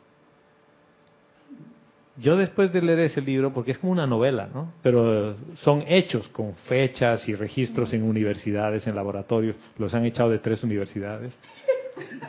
Yo 2.18 2.36
después 2.36 2.74
de 2.74 2.82
leer 2.82 3.00
ese 3.00 3.22
libro, 3.22 3.54
porque 3.54 3.72
es 3.72 3.78
como 3.78 3.94
una 3.94 4.06
novela, 4.06 4.50
¿no? 4.54 4.74
Pero 4.82 5.38
son 5.56 5.86
hechos 5.88 6.28
con 6.30 6.54
fechas 6.54 7.30
y 7.30 7.36
registros 7.36 7.94
en 7.94 8.04
universidades, 8.04 8.86
en 8.88 8.96
laboratorios. 8.96 9.56
Los 9.78 9.94
han 9.94 10.06
echado 10.06 10.30
de 10.30 10.40
tres 10.40 10.62
universidades, 10.64 11.34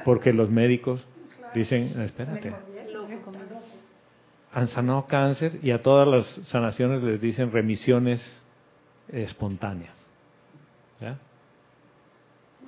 porque 0.05 0.33
los 0.33 0.49
médicos 0.49 1.05
dicen, 1.55 1.93
espérate, 2.03 2.53
han 4.53 4.69
sanado 4.69 5.07
cáncer 5.07 5.59
y 5.63 5.71
a 5.71 5.83
todas 5.83 6.09
las 6.09 6.27
sanaciones 6.49 7.03
les 7.03 7.21
dicen 7.21 7.53
remisiones 7.53 8.21
espontáneas. 9.09 9.97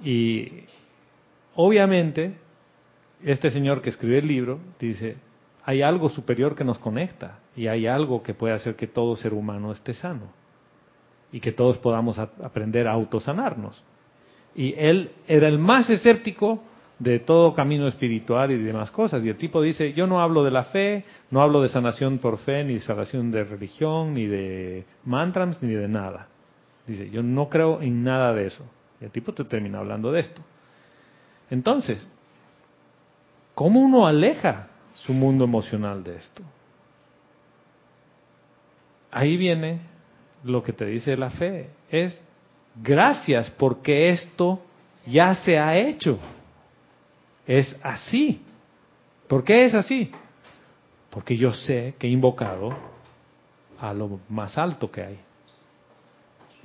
Y 0.02 0.64
obviamente, 1.54 2.36
este 3.22 3.50
señor 3.50 3.82
que 3.82 3.90
escribe 3.90 4.18
el 4.18 4.26
libro 4.26 4.58
dice, 4.78 5.16
hay 5.64 5.82
algo 5.82 6.08
superior 6.08 6.54
que 6.54 6.64
nos 6.64 6.78
conecta 6.78 7.38
y 7.54 7.66
hay 7.66 7.86
algo 7.86 8.22
que 8.22 8.34
puede 8.34 8.54
hacer 8.54 8.74
que 8.74 8.86
todo 8.86 9.16
ser 9.16 9.32
humano 9.32 9.70
esté 9.72 9.94
sano 9.94 10.26
y 11.30 11.40
que 11.40 11.52
todos 11.52 11.78
podamos 11.78 12.18
aprender 12.18 12.88
a 12.88 12.92
autosanarnos. 12.92 13.82
Y 14.54 14.74
él 14.76 15.12
era 15.26 15.48
el 15.48 15.58
más 15.58 15.88
escéptico 15.88 16.62
de 17.02 17.18
todo 17.18 17.52
camino 17.52 17.88
espiritual 17.88 18.52
y 18.52 18.62
demás 18.62 18.92
cosas. 18.92 19.24
Y 19.24 19.28
el 19.28 19.36
tipo 19.36 19.60
dice, 19.60 19.92
yo 19.92 20.06
no 20.06 20.20
hablo 20.20 20.44
de 20.44 20.52
la 20.52 20.62
fe, 20.64 21.04
no 21.32 21.42
hablo 21.42 21.60
de 21.60 21.68
sanación 21.68 22.18
por 22.18 22.38
fe, 22.38 22.62
ni 22.62 22.74
de 22.74 22.80
sanación 22.80 23.32
de 23.32 23.42
religión, 23.42 24.14
ni 24.14 24.26
de 24.26 24.84
mantras, 25.04 25.60
ni 25.64 25.74
de 25.74 25.88
nada. 25.88 26.28
Dice, 26.86 27.10
yo 27.10 27.24
no 27.24 27.48
creo 27.48 27.82
en 27.82 28.04
nada 28.04 28.32
de 28.32 28.46
eso. 28.46 28.64
Y 29.00 29.04
el 29.06 29.10
tipo 29.10 29.32
te 29.32 29.42
termina 29.42 29.80
hablando 29.80 30.12
de 30.12 30.20
esto. 30.20 30.40
Entonces, 31.50 32.06
¿cómo 33.52 33.80
uno 33.80 34.06
aleja 34.06 34.68
su 34.92 35.12
mundo 35.12 35.42
emocional 35.42 36.04
de 36.04 36.16
esto? 36.18 36.44
Ahí 39.10 39.36
viene 39.36 39.80
lo 40.44 40.62
que 40.62 40.72
te 40.72 40.86
dice 40.86 41.16
la 41.16 41.30
fe. 41.30 41.70
Es 41.90 42.22
gracias 42.80 43.50
porque 43.50 44.10
esto 44.10 44.62
ya 45.04 45.34
se 45.34 45.58
ha 45.58 45.76
hecho. 45.76 46.20
Es 47.46 47.78
así. 47.82 48.42
¿Por 49.28 49.44
qué 49.44 49.64
es 49.64 49.74
así? 49.74 50.10
Porque 51.10 51.36
yo 51.36 51.52
sé 51.52 51.94
que 51.98 52.06
he 52.06 52.10
invocado 52.10 52.76
a 53.78 53.92
lo 53.92 54.20
más 54.28 54.56
alto 54.56 54.90
que 54.90 55.02
hay. 55.02 55.20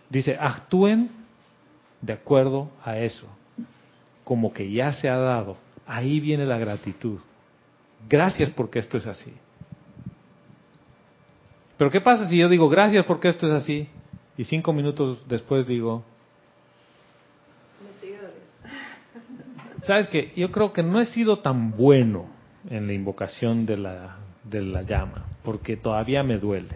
Dice, 0.09 0.37
actúen 0.39 1.09
de 2.01 2.13
acuerdo 2.13 2.69
a 2.83 2.97
eso, 2.97 3.27
como 4.23 4.53
que 4.53 4.71
ya 4.71 4.93
se 4.93 5.09
ha 5.09 5.17
dado. 5.17 5.57
Ahí 5.85 6.19
viene 6.19 6.45
la 6.45 6.57
gratitud. 6.57 7.19
Gracias 8.07 8.51
porque 8.51 8.79
esto 8.79 8.97
es 8.97 9.07
así. 9.07 9.33
Pero 11.77 11.91
¿qué 11.91 12.01
pasa 12.01 12.27
si 12.27 12.37
yo 12.37 12.49
digo 12.49 12.69
gracias 12.69 13.05
porque 13.05 13.29
esto 13.29 13.47
es 13.47 13.53
así 13.53 13.87
y 14.37 14.43
cinco 14.43 14.73
minutos 14.73 15.19
después 15.27 15.65
digo, 15.67 16.03
sabes 19.87 20.07
que 20.07 20.31
yo 20.35 20.51
creo 20.51 20.73
que 20.73 20.83
no 20.83 20.99
he 21.01 21.05
sido 21.05 21.39
tan 21.39 21.71
bueno 21.71 22.25
en 22.69 22.87
la 22.87 22.93
invocación 22.93 23.65
de 23.65 23.77
la, 23.77 24.17
de 24.43 24.61
la 24.61 24.83
llama 24.83 25.25
porque 25.43 25.77
todavía 25.77 26.23
me 26.23 26.37
duele. 26.37 26.75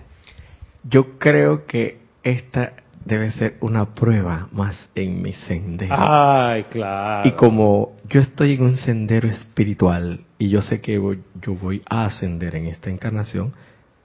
Yo 0.84 1.20
creo 1.20 1.66
que 1.66 2.00
esta 2.24 2.74
debe 3.04 3.32
ser 3.32 3.58
una 3.60 3.94
prueba 3.94 4.48
más 4.54 4.90
en 4.96 5.22
mi 5.22 5.34
sendero. 5.34 5.94
Ay, 5.98 6.64
claro. 6.64 7.28
Y 7.28 7.34
como 7.34 7.98
yo 8.08 8.22
estoy 8.22 8.54
en 8.54 8.64
un 8.64 8.78
sendero 8.78 9.28
espiritual 9.28 10.22
y 10.38 10.50
yo 10.50 10.62
sé 10.62 10.80
que 10.82 10.98
voy- 10.98 11.22
yo 11.42 11.54
voy 11.56 11.82
a 11.90 12.06
ascender 12.06 12.56
en 12.56 12.68
esta 12.68 12.90
encarnación, 12.90 13.54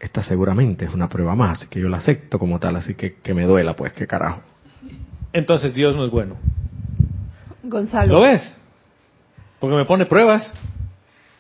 esta 0.01 0.23
seguramente 0.23 0.85
es 0.85 0.93
una 0.93 1.09
prueba 1.09 1.35
más, 1.35 1.65
que 1.67 1.81
yo 1.81 1.89
la 1.89 1.99
acepto 1.99 2.39
como 2.39 2.59
tal, 2.59 2.77
así 2.77 2.95
que 2.95 3.15
que 3.15 3.35
me 3.35 3.45
duela, 3.45 3.77
pues, 3.77 3.93
qué 3.93 4.07
carajo. 4.07 4.41
Entonces 5.33 5.75
Dios 5.75 5.95
no 5.95 6.05
es 6.05 6.11
bueno. 6.11 6.37
Gonzalo. 7.63 8.15
¿Lo 8.15 8.23
ves? 8.23 8.57
Porque 9.61 9.77
me 9.77 9.85
pone 9.85 10.07
pruebas 10.07 10.53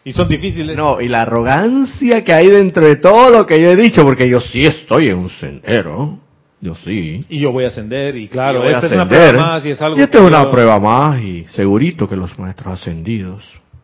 y 0.05 0.13
son 0.13 0.29
difíciles. 0.29 0.77
No, 0.77 1.01
y 1.01 1.09
la 1.09 1.23
arrogancia 1.23 2.23
que 2.25 2.33
hay 2.33 2.49
dentro 2.49 2.85
de 2.87 2.97
todo 2.97 3.31
lo 3.31 3.47
que 3.47 3.61
yo 3.61 3.71
he 3.71 3.77
dicho, 3.77 4.05
porque 4.05 4.29
yo 4.29 4.41
sí 4.41 4.61
estoy 4.61 5.09
en 5.09 5.19
un 5.19 5.31
sendero, 5.31 6.19
yo 6.61 6.75
sí. 6.77 7.21
Y 7.29 7.41
yo 7.41 7.53
voy 7.53 7.65
a 7.65 7.69
ascender 7.69 8.17
y 8.17 8.29
claro, 8.29 8.65
esta 8.65 8.87
es 8.87 8.93
una 8.93 9.09
prueba 9.09 9.33
más 9.39 9.65
y 9.65 9.71
es 9.71 9.81
algo 9.83 9.99
Y 9.99 10.01
esta 10.03 10.19
que 10.19 10.25
es 10.25 10.31
una 10.31 10.43
yo- 10.45 10.51
prueba 10.51 10.79
más 10.81 11.21
y 11.21 11.45
segurito 11.49 12.09
que 12.09 12.17
los 12.17 12.39
maestros 12.39 12.75
ascendidos 12.81 13.43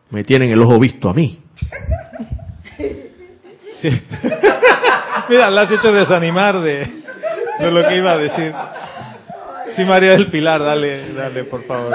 me 0.09 0.23
tienen 0.23 0.49
el 0.51 0.61
ojo 0.61 0.79
visto 0.79 1.09
a 1.09 1.13
mí. 1.13 1.39
Sí. 3.81 3.89
Mira, 5.29 5.49
la 5.51 5.61
has 5.63 5.71
hecho 5.71 5.91
desanimar 5.91 6.61
de, 6.61 6.87
de 7.59 7.69
lo 7.71 7.85
que 7.85 7.97
iba 7.97 8.11
a 8.13 8.17
decir. 8.17 8.53
Sí, 9.75 9.83
María 9.83 10.11
del 10.11 10.27
Pilar, 10.31 10.61
dale, 10.63 11.11
dale, 11.13 11.43
por 11.43 11.65
favor. 11.65 11.91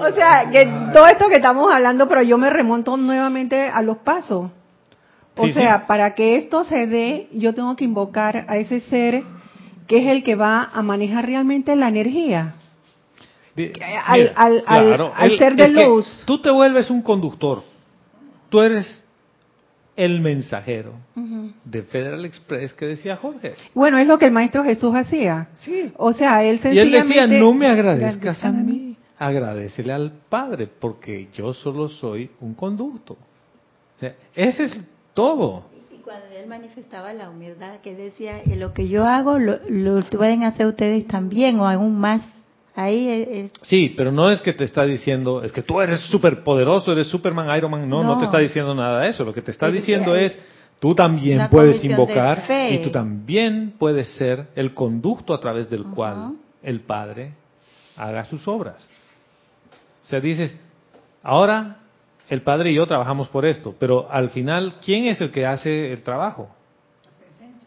O 0.00 0.12
sea, 0.14 0.50
que 0.50 0.64
todo 0.92 1.06
esto 1.06 1.28
que 1.28 1.36
estamos 1.36 1.72
hablando, 1.72 2.06
pero 2.08 2.22
yo 2.22 2.38
me 2.38 2.50
remonto 2.50 2.96
nuevamente 2.96 3.62
a 3.68 3.82
los 3.82 3.98
pasos. 3.98 4.50
O 5.36 5.46
Sí, 5.46 5.52
sea, 5.52 5.78
sí. 5.78 5.84
para 5.86 6.14
que 6.14 6.36
esto 6.36 6.64
se 6.64 6.86
dé, 6.86 7.28
yo 7.32 7.54
tengo 7.54 7.76
que 7.76 7.84
invocar 7.84 8.44
a 8.48 8.56
ese 8.56 8.80
ser 8.80 9.22
que 9.86 9.98
es 9.98 10.06
el 10.10 10.22
que 10.22 10.34
va 10.34 10.70
a 10.72 10.82
manejar 10.82 11.26
realmente 11.26 11.74
la 11.76 11.88
energía. 11.88 12.54
Al- 13.56 14.20
mira, 14.20 14.32
al- 14.36 14.64
al- 14.66 15.12
al 15.14 15.38
ser 15.38 15.54
de 15.56 15.68
luz. 15.68 16.22
Tú 16.26 16.40
te 16.40 16.50
vuelves 16.50 16.90
un 16.90 17.02
conductor. 17.02 17.62
Tú 18.48 18.60
eres 18.60 19.02
el 19.96 20.20
mensajero 20.20 20.94
de 21.64 21.82
Federal 21.82 22.24
Express 22.24 22.72
que 22.72 22.86
decía 22.86 23.16
Jorge. 23.16 23.54
Bueno, 23.74 23.98
es 23.98 24.06
lo 24.06 24.18
que 24.18 24.26
el 24.26 24.32
Maestro 24.32 24.64
Jesús 24.64 24.94
hacía. 24.94 25.48
Sí. 25.56 25.92
O 25.96 26.12
sea, 26.12 26.42
él 26.42 26.54
Y 26.54 26.78
él 26.78 26.90
sencillamente... 26.92 27.22
decía, 27.26 27.40
no 27.40 27.52
me 27.52 27.66
agradezcas 27.66 28.42
a 28.44 28.50
mí, 28.52 28.89
agradecele 29.20 29.92
al 29.92 30.12
Padre, 30.28 30.66
porque 30.66 31.28
yo 31.34 31.52
solo 31.52 31.88
soy 31.88 32.30
un 32.40 32.54
conducto. 32.54 33.12
O 33.12 34.00
sea, 34.00 34.14
ese 34.34 34.64
es 34.64 34.80
todo. 35.14 35.64
Y 35.92 35.98
cuando 36.02 36.26
él 36.34 36.48
manifestaba 36.48 37.12
la 37.12 37.28
humildad, 37.28 37.80
que 37.82 37.94
decía, 37.94 38.40
"Y 38.46 38.54
lo 38.56 38.72
que 38.72 38.88
yo 38.88 39.04
hago 39.06 39.38
lo, 39.38 39.58
lo 39.68 40.00
pueden 40.04 40.42
hacer 40.42 40.66
ustedes 40.66 41.06
también 41.06 41.60
o 41.60 41.68
aún 41.68 42.00
más. 42.00 42.22
Ahí 42.74 43.08
es, 43.08 43.52
Sí, 43.62 43.92
pero 43.94 44.10
no 44.10 44.30
es 44.30 44.40
que 44.40 44.54
te 44.54 44.64
está 44.64 44.84
diciendo, 44.84 45.42
es 45.42 45.52
que 45.52 45.60
tú 45.60 45.80
eres 45.82 46.00
súper 46.02 46.42
poderoso, 46.42 46.92
eres 46.92 47.08
Superman, 47.08 47.54
Iron 47.58 47.70
Man, 47.70 47.86
no, 47.88 48.02
no, 48.02 48.14
No. 48.14 48.18
te 48.20 48.24
está 48.24 48.38
diciendo 48.38 48.74
nada 48.74 49.02
de 49.02 49.10
eso. 49.10 49.22
Lo 49.24 49.34
que 49.34 49.42
te 49.42 49.50
está 49.50 49.66
Es- 49.68 49.74
diciendo 49.74 50.14
es 50.16 50.38
tú 50.78 50.94
también 50.94 51.46
puedes 51.50 51.84
invocar 51.84 52.42
y 52.70 52.78
tú 52.78 52.88
también 52.90 53.74
puedes 53.78 54.08
ser 54.14 54.46
el 54.54 54.72
conducto 54.72 55.34
a 55.34 55.40
través 55.40 55.68
del 55.68 55.84
cual 55.84 56.36
el 56.62 56.80
Padre 56.80 57.32
haga 57.96 58.24
sus 58.24 58.48
obras. 58.48 58.88
O 60.10 60.12
sea, 60.12 60.18
dices, 60.18 60.52
ahora 61.22 61.76
el 62.28 62.42
Padre 62.42 62.72
y 62.72 62.74
yo 62.74 62.84
trabajamos 62.84 63.28
por 63.28 63.46
esto, 63.46 63.76
pero 63.78 64.10
al 64.10 64.30
final, 64.30 64.80
¿quién 64.84 65.04
es 65.04 65.20
el 65.20 65.30
que 65.30 65.46
hace 65.46 65.92
el 65.92 66.02
trabajo? 66.02 66.50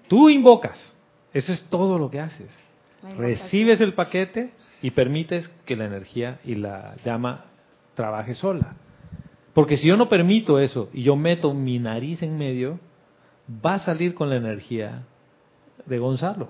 Tú 0.10 0.30
invocas. 0.30 0.94
Eso 1.34 1.54
es 1.54 1.64
todo 1.70 1.98
lo 1.98 2.12
que 2.12 2.20
haces. 2.20 2.54
Recibes 3.18 3.80
el 3.80 3.94
paquete 3.94 4.52
y 4.82 4.92
permites 4.92 5.48
que 5.64 5.78
la 5.78 5.86
energía 5.86 6.42
y 6.44 6.56
la 6.56 6.96
llama 7.06 7.46
trabaje 7.94 8.36
sola. 8.36 8.76
Porque 9.54 9.78
si 9.78 9.88
yo 9.88 9.96
no 9.96 10.10
permito 10.10 10.60
eso 10.60 10.90
y 10.92 11.04
yo 11.04 11.16
meto 11.16 11.54
mi 11.54 11.80
nariz 11.80 12.24
en 12.24 12.38
medio, 12.38 12.78
va 13.66 13.76
a 13.76 13.80
salir 13.80 14.14
con 14.16 14.30
la 14.30 14.36
energía 14.36 15.04
de 15.86 15.98
Gonzalo. 15.98 16.50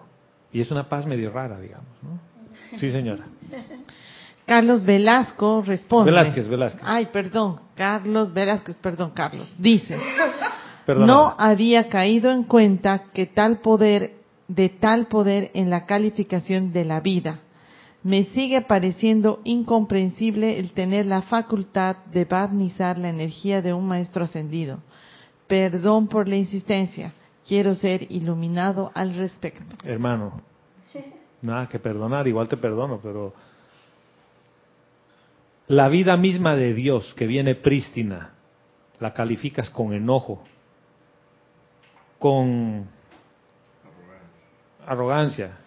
Y 0.52 0.60
es 0.60 0.72
una 0.72 0.90
paz 0.90 1.06
medio 1.06 1.30
rara, 1.30 1.60
digamos. 1.60 1.86
¿no? 2.02 2.80
Sí, 2.80 2.92
señora. 2.92 3.26
Carlos 4.46 4.86
Velasco 4.86 5.64
responde. 5.66 6.12
Velázquez, 6.12 6.48
Velázquez. 6.48 6.82
Ay, 6.86 7.08
perdón. 7.08 7.60
Carlos 7.76 8.34
Velázquez, 8.34 8.76
perdón, 8.78 9.12
Carlos. 9.12 9.54
Dice, 9.58 9.98
Perdón. 10.86 11.08
no 11.08 11.34
había 11.38 11.88
caído 11.90 12.32
en 12.32 12.44
cuenta 12.44 13.06
que 13.14 13.26
tal 13.26 13.60
poder 13.60 14.24
de 14.48 14.70
tal 14.70 15.08
poder 15.08 15.52
en 15.54 15.70
la 15.70 15.86
calificación 15.86 16.74
de 16.74 16.86
la 16.86 17.00
vida. 17.00 17.40
Me 18.04 18.26
sigue 18.26 18.62
pareciendo 18.62 19.40
incomprensible 19.46 20.60
el 20.60 20.72
tener 20.72 21.06
la 21.06 21.22
facultad 21.22 21.98
de 22.12 22.26
barnizar 22.26 22.98
la 22.98 23.10
energía 23.10 23.62
de 23.62 23.74
un 23.74 23.88
maestro 23.88 24.26
ascendido. 24.26 24.80
Perdón 25.48 26.08
por 26.08 26.28
la 26.28 26.36
insistencia. 26.36 27.14
Quiero 27.48 27.76
ser 27.76 28.12
iluminado 28.12 28.92
al 28.94 29.16
respecto. 29.16 29.76
Hermano, 29.86 30.42
nada 31.42 31.68
que 31.68 31.80
perdonar, 31.80 32.28
igual 32.28 32.50
te 32.50 32.58
perdono, 32.58 33.00
pero 33.02 33.34
la 35.68 35.88
vida 35.90 36.18
misma 36.18 36.56
de 36.56 36.74
Dios 36.74 37.14
que 37.16 37.28
viene 37.28 37.56
prístina, 37.56 38.34
la 39.00 39.14
calificas 39.14 39.70
con 39.70 39.94
enojo, 39.94 40.44
con 42.20 42.88
arrogancia, 44.86 45.58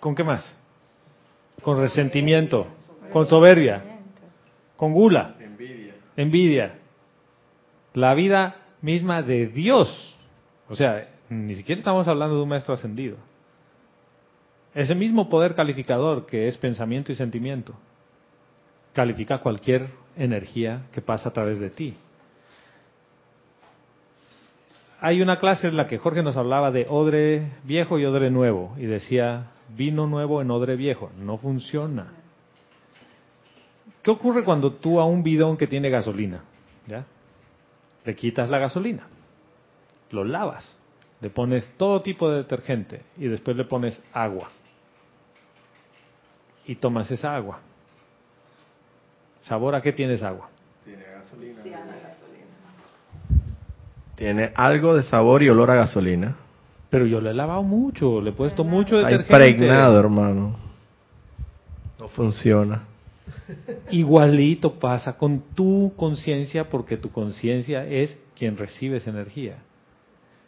¿con 0.00 0.14
qué 0.14 0.24
más? 0.24 0.50
Con 1.62 1.78
resentimiento, 1.78 2.66
con 3.12 3.26
soberbia, 3.26 3.82
con 4.76 4.92
gula, 4.92 5.36
envidia. 5.40 5.94
envidia. 6.16 6.78
La 7.94 8.14
vida 8.14 8.56
misma 8.82 9.22
de 9.22 9.46
Dios. 9.46 10.16
O 10.68 10.76
sea, 10.76 11.08
ni 11.30 11.54
siquiera 11.54 11.78
estamos 11.78 12.06
hablando 12.08 12.36
de 12.36 12.42
un 12.42 12.48
maestro 12.48 12.74
ascendido. 12.74 13.16
Ese 14.74 14.94
mismo 14.94 15.30
poder 15.30 15.54
calificador 15.54 16.26
que 16.26 16.48
es 16.48 16.58
pensamiento 16.58 17.10
y 17.10 17.14
sentimiento 17.14 17.74
califica 18.96 19.40
cualquier 19.40 19.90
energía 20.16 20.86
que 20.90 21.02
pasa 21.02 21.28
a 21.28 21.32
través 21.34 21.60
de 21.60 21.68
ti. 21.68 21.94
Hay 25.02 25.20
una 25.20 25.38
clase 25.38 25.68
en 25.68 25.76
la 25.76 25.86
que 25.86 25.98
Jorge 25.98 26.22
nos 26.22 26.38
hablaba 26.38 26.70
de 26.70 26.86
odre 26.88 27.52
viejo 27.64 27.98
y 27.98 28.06
odre 28.06 28.30
nuevo 28.30 28.74
y 28.78 28.86
decía 28.86 29.50
vino 29.76 30.06
nuevo 30.06 30.40
en 30.40 30.50
odre 30.50 30.76
viejo. 30.76 31.10
No 31.18 31.36
funciona. 31.36 32.14
¿Qué 34.02 34.10
ocurre 34.10 34.44
cuando 34.44 34.72
tú 34.72 34.98
a 34.98 35.04
un 35.04 35.22
bidón 35.22 35.58
que 35.58 35.66
tiene 35.66 35.90
gasolina, 35.90 36.44
ya, 36.86 37.04
le 38.02 38.14
quitas 38.14 38.48
la 38.48 38.58
gasolina, 38.58 39.08
lo 40.10 40.24
lavas, 40.24 40.78
le 41.20 41.28
pones 41.28 41.68
todo 41.76 42.00
tipo 42.00 42.30
de 42.30 42.38
detergente 42.38 43.02
y 43.18 43.26
después 43.26 43.58
le 43.58 43.64
pones 43.64 44.02
agua 44.14 44.48
y 46.64 46.76
tomas 46.76 47.10
esa 47.10 47.36
agua? 47.36 47.60
¿Sabor 49.46 49.76
a 49.76 49.80
qué 49.80 49.92
tienes 49.92 50.22
agua? 50.24 50.48
Tiene 50.84 51.04
gasolina. 51.04 51.62
Tiene 54.16 54.52
algo 54.54 54.96
de 54.96 55.04
sabor 55.04 55.42
y 55.42 55.48
olor 55.48 55.70
a 55.70 55.76
gasolina. 55.76 56.36
Pero 56.90 57.06
yo 57.06 57.20
le 57.20 57.30
he 57.30 57.34
lavado 57.34 57.62
mucho, 57.62 58.20
le 58.20 58.30
he 58.30 58.32
puesto 58.32 58.64
mucho 58.64 58.98
Está 58.98 59.10
detergente. 59.10 59.50
impregnado, 59.50 60.00
hermano. 60.00 60.56
No 61.98 62.08
funciona. 62.08 62.82
Igualito 63.90 64.80
pasa 64.80 65.16
con 65.16 65.40
tu 65.54 65.92
conciencia 65.96 66.68
porque 66.68 66.96
tu 66.96 67.12
conciencia 67.12 67.86
es 67.86 68.18
quien 68.36 68.56
recibe 68.56 68.96
esa 68.96 69.10
energía. 69.10 69.58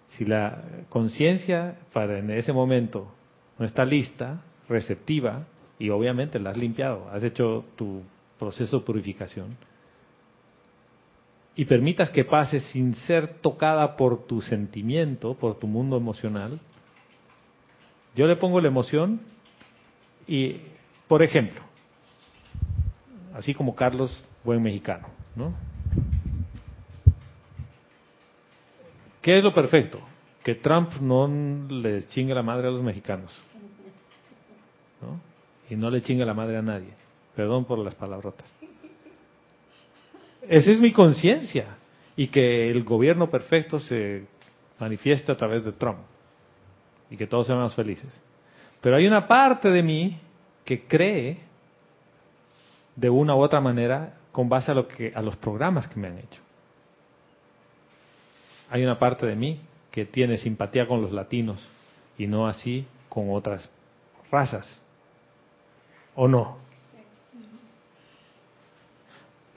Si 0.09 0.25
la 0.25 0.63
conciencia 0.89 1.77
para 1.93 2.19
en 2.19 2.31
ese 2.31 2.53
momento 2.53 3.13
no 3.59 3.67
está 3.67 3.85
lista, 3.85 4.41
receptiva, 4.69 5.45
y 5.79 5.91
obviamente 5.91 6.41
la 6.41 6.51
has 6.51 6.57
limpiado, 6.57 7.09
has 7.13 7.23
hecho 7.23 7.65
tu 7.77 8.03
proceso 8.39 8.79
de 8.79 8.85
purificación, 8.85 9.57
y 11.59 11.65
permitas 11.65 12.11
que 12.11 12.25
pase 12.25 12.61
sin 12.61 12.95
ser 12.95 13.41
tocada 13.41 13.97
por 13.97 14.27
tu 14.27 14.41
sentimiento, 14.41 15.35
por 15.35 15.59
tu 15.59 15.67
mundo 15.67 15.97
emocional, 15.97 16.61
yo 18.15 18.27
le 18.27 18.37
pongo 18.37 18.61
la 18.61 18.69
emoción 18.69 19.21
y, 20.27 20.61
por 21.09 21.23
ejemplo, 21.23 21.61
así 23.35 23.55
como 23.55 23.75
Carlos, 23.75 24.23
buen 24.45 24.63
mexicano, 24.63 25.09
¿no? 25.35 25.53
¿Qué 29.21 29.39
es 29.39 29.45
lo 29.45 29.53
perfecto? 29.53 30.01
Que 30.45 30.55
Trump 30.55 30.93
no 31.01 31.29
le 31.29 32.07
chingue 32.07 32.35
la 32.35 32.43
madre 32.43 32.69
a 32.69 32.71
los 32.71 32.83
mexicanos, 32.83 33.37
¿no? 35.03 35.21
Y 35.69 35.77
no 35.77 35.91
le 35.91 36.03
chingue 36.03 36.25
la 36.25 36.35
madre 36.35 36.57
a 36.57 36.63
nadie. 36.63 37.08
Perdón 37.39 37.67
por 37.67 37.79
las 37.79 37.95
palabrotas. 37.95 38.53
Esa 40.43 40.73
es 40.73 40.81
mi 40.81 40.93
conciencia. 40.93 41.77
Y 42.17 42.27
que 42.27 42.69
el 42.69 42.83
gobierno 42.83 43.31
perfecto 43.31 43.79
se 43.79 44.27
manifieste 44.81 45.31
a 45.31 45.37
través 45.37 45.65
de 45.65 45.71
Trump. 45.71 46.01
Y 47.09 47.17
que 47.17 47.29
todos 47.29 47.47
seamos 47.47 47.77
felices. 47.77 48.21
Pero 48.81 48.97
hay 48.97 49.07
una 49.07 49.29
parte 49.29 49.71
de 49.71 49.85
mí 49.85 50.19
que 50.65 50.89
cree 50.89 51.39
de 52.97 53.09
una 53.09 53.37
u 53.37 53.39
otra 53.39 53.61
manera 53.61 54.17
con 54.33 54.49
base 54.49 54.73
a 54.73 54.75
lo 54.75 54.89
que 54.89 55.13
a 55.15 55.23
los 55.23 55.37
programas 55.37 55.87
que 55.87 56.01
me 56.01 56.09
han 56.09 56.19
hecho. 56.19 56.43
Hay 58.69 58.83
una 58.83 58.99
parte 58.99 59.27
de 59.27 59.37
mí 59.37 59.61
que 59.93 60.07
tiene 60.07 60.39
simpatía 60.39 60.89
con 60.89 61.03
los 61.03 61.13
latinos 61.13 61.69
y 62.19 62.27
no 62.27 62.49
así 62.49 62.85
con 63.09 63.33
otras 63.33 63.71
razas. 64.29 64.85
¿O 66.17 66.27
no? 66.27 66.67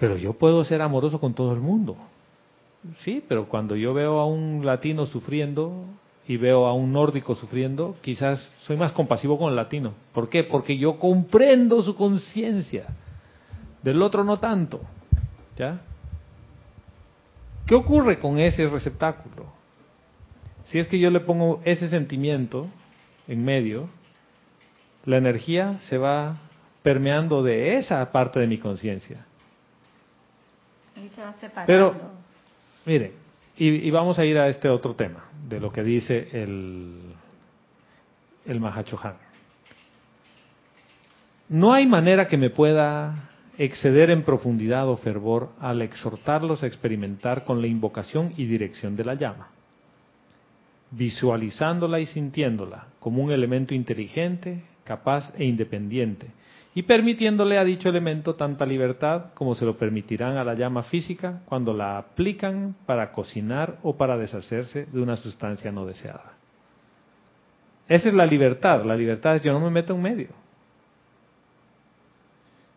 Pero 0.02 0.18
yo 0.18 0.34
puedo 0.34 0.64
ser 0.64 0.82
amoroso 0.82 1.20
con 1.20 1.36
todo 1.36 1.54
el 1.54 1.60
mundo. 1.60 1.96
Sí, 3.02 3.24
pero 3.28 3.48
cuando 3.48 3.76
yo 3.76 3.94
veo 3.94 4.20
a 4.20 4.26
un 4.26 4.66
latino 4.66 5.06
sufriendo 5.06 5.86
y 6.28 6.38
veo 6.38 6.66
a 6.66 6.74
un 6.74 6.92
nórdico 6.92 7.36
sufriendo, 7.36 7.96
quizás 8.02 8.52
soy 8.62 8.78
más 8.78 8.94
compasivo 8.94 9.38
con 9.38 9.50
el 9.52 9.56
latino. 9.56 9.94
¿Por 10.12 10.28
qué? 10.28 10.44
Porque 10.44 10.76
yo 10.76 10.98
comprendo 10.98 11.84
su 11.84 11.96
conciencia. 11.96 12.88
Del 13.84 14.02
otro 14.02 14.24
no 14.24 14.40
tanto. 14.40 14.82
¿Ya? 15.56 15.82
¿Qué 17.68 17.76
ocurre 17.76 18.18
con 18.18 18.40
ese 18.40 18.68
receptáculo? 18.68 19.54
Si 20.64 20.80
es 20.80 20.88
que 20.88 20.98
yo 20.98 21.12
le 21.12 21.20
pongo 21.20 21.62
ese 21.64 21.90
sentimiento 21.90 22.66
en 23.28 23.46
medio, 23.46 23.88
la 25.06 25.18
energía 25.18 25.78
se 25.82 26.00
va 26.00 26.40
permeando 26.82 27.44
de 27.44 27.78
esa 27.78 28.12
parte 28.12 28.40
de 28.40 28.48
mi 28.48 28.58
conciencia. 28.58 29.28
Pero, 31.66 31.96
mire, 32.86 33.14
y, 33.58 33.90
vamos 33.92 34.18
a 34.20 34.26
ir 34.26 34.38
a 34.38 34.48
este 34.48 34.70
otro 34.70 34.96
tema, 34.96 35.26
de 35.48 35.60
lo 35.60 35.72
que 35.72 35.84
dice 35.84 36.30
el, 36.32 37.14
el 38.46 38.60
Mahachohan. 38.60 39.16
No 41.50 41.74
hay 41.74 41.86
manera 41.86 42.28
que 42.28 42.38
me 42.38 42.50
pueda 42.50 43.30
exceder 43.58 44.10
en 44.10 44.24
profundidad 44.24 44.88
o 44.88 44.98
fervor 44.98 45.50
al 45.60 45.82
exhortarlos 45.82 46.64
a 46.64 46.68
experimentar 46.68 47.44
con 47.44 47.62
la 47.62 47.68
invocación 47.68 48.34
y 48.38 48.46
dirección 48.46 48.96
de 48.96 49.04
la 49.04 49.16
llama, 49.16 49.50
visualizándola 50.92 52.00
y 52.00 52.06
sintiéndola 52.06 52.88
como 53.00 53.22
un 53.22 53.32
elemento 53.32 53.76
inteligente, 53.76 54.64
capaz 54.84 55.34
e 55.38 55.46
independiente, 55.46 56.28
y 56.74 56.84
permitiéndole 56.84 57.58
a 57.58 57.66
dicho 57.66 57.90
elemento 57.90 58.36
tanta 58.36 58.66
libertad 58.66 59.34
como 59.34 59.56
se 59.56 59.66
lo 59.66 59.78
permitirán 59.78 60.38
a 60.38 60.44
la 60.44 60.54
llama 60.54 60.84
física 60.84 61.42
cuando 61.46 61.74
la 61.74 61.98
aplican 61.98 62.76
para 62.86 63.12
cocinar 63.12 63.78
o 63.84 63.98
para 63.98 64.18
deshacerse 64.18 64.86
de 64.86 65.02
una 65.02 65.18
sustancia 65.18 65.72
no 65.72 65.86
deseada. 65.86 66.34
Esa 67.90 68.08
es 68.08 68.14
la 68.14 68.26
libertad. 68.26 68.86
La 68.86 68.96
libertad 68.96 69.36
es 69.36 69.44
yo 69.44 69.52
no 69.52 69.60
me 69.60 69.70
meto 69.70 69.94
en 69.94 70.02
medio. 70.02 70.30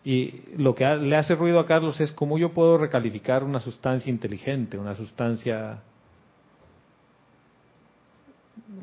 Y 0.04 0.42
lo 0.58 0.74
que 0.74 0.84
le 0.84 1.16
hace 1.16 1.36
ruido 1.36 1.60
a 1.60 1.66
Carlos 1.66 2.00
es 2.00 2.10
cómo 2.12 2.36
yo 2.36 2.52
puedo 2.52 2.76
recalificar 2.76 3.44
una 3.44 3.60
sustancia 3.60 4.10
inteligente, 4.10 4.76
una 4.76 4.96
sustancia... 4.96 5.82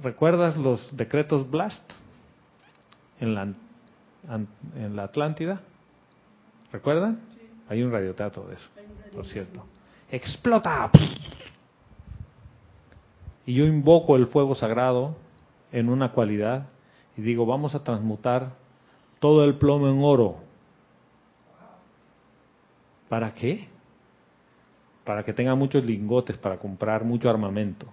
¿Recuerdas 0.02 0.56
los 0.56 0.96
decretos 0.96 1.50
Blast? 1.50 1.92
En 3.20 3.36
la 3.36 3.54
en 4.28 4.96
la 4.96 5.04
Atlántida. 5.04 5.62
¿Recuerdan? 6.72 7.20
Hay 7.70 7.84
un 7.84 7.92
radioteatro 7.92 8.48
de 8.48 8.56
eso, 8.56 8.68
por 9.14 9.26
cierto. 9.26 9.66
¡Explota! 10.12 10.90
Y 13.46 13.54
yo 13.54 13.66
invoco 13.66 14.16
el 14.16 14.28
fuego 14.28 14.56
sagrado 14.56 15.16
en 15.72 15.90
una 15.90 16.12
cualidad 16.12 16.68
y 17.18 17.22
digo, 17.22 17.46
vamos 17.46 17.76
a 17.76 17.84
transmutar 17.84 18.54
todo 19.20 19.44
el 19.46 19.56
plomo 19.56 19.88
en 19.90 20.04
oro. 20.04 20.38
¿Para 23.10 23.34
qué? 23.34 23.68
Para 25.04 25.24
que 25.24 25.34
tenga 25.34 25.56
muchos 25.56 25.84
lingotes 25.84 26.38
para 26.38 26.58
comprar 26.58 27.04
mucho 27.04 27.30
armamento. 27.30 27.88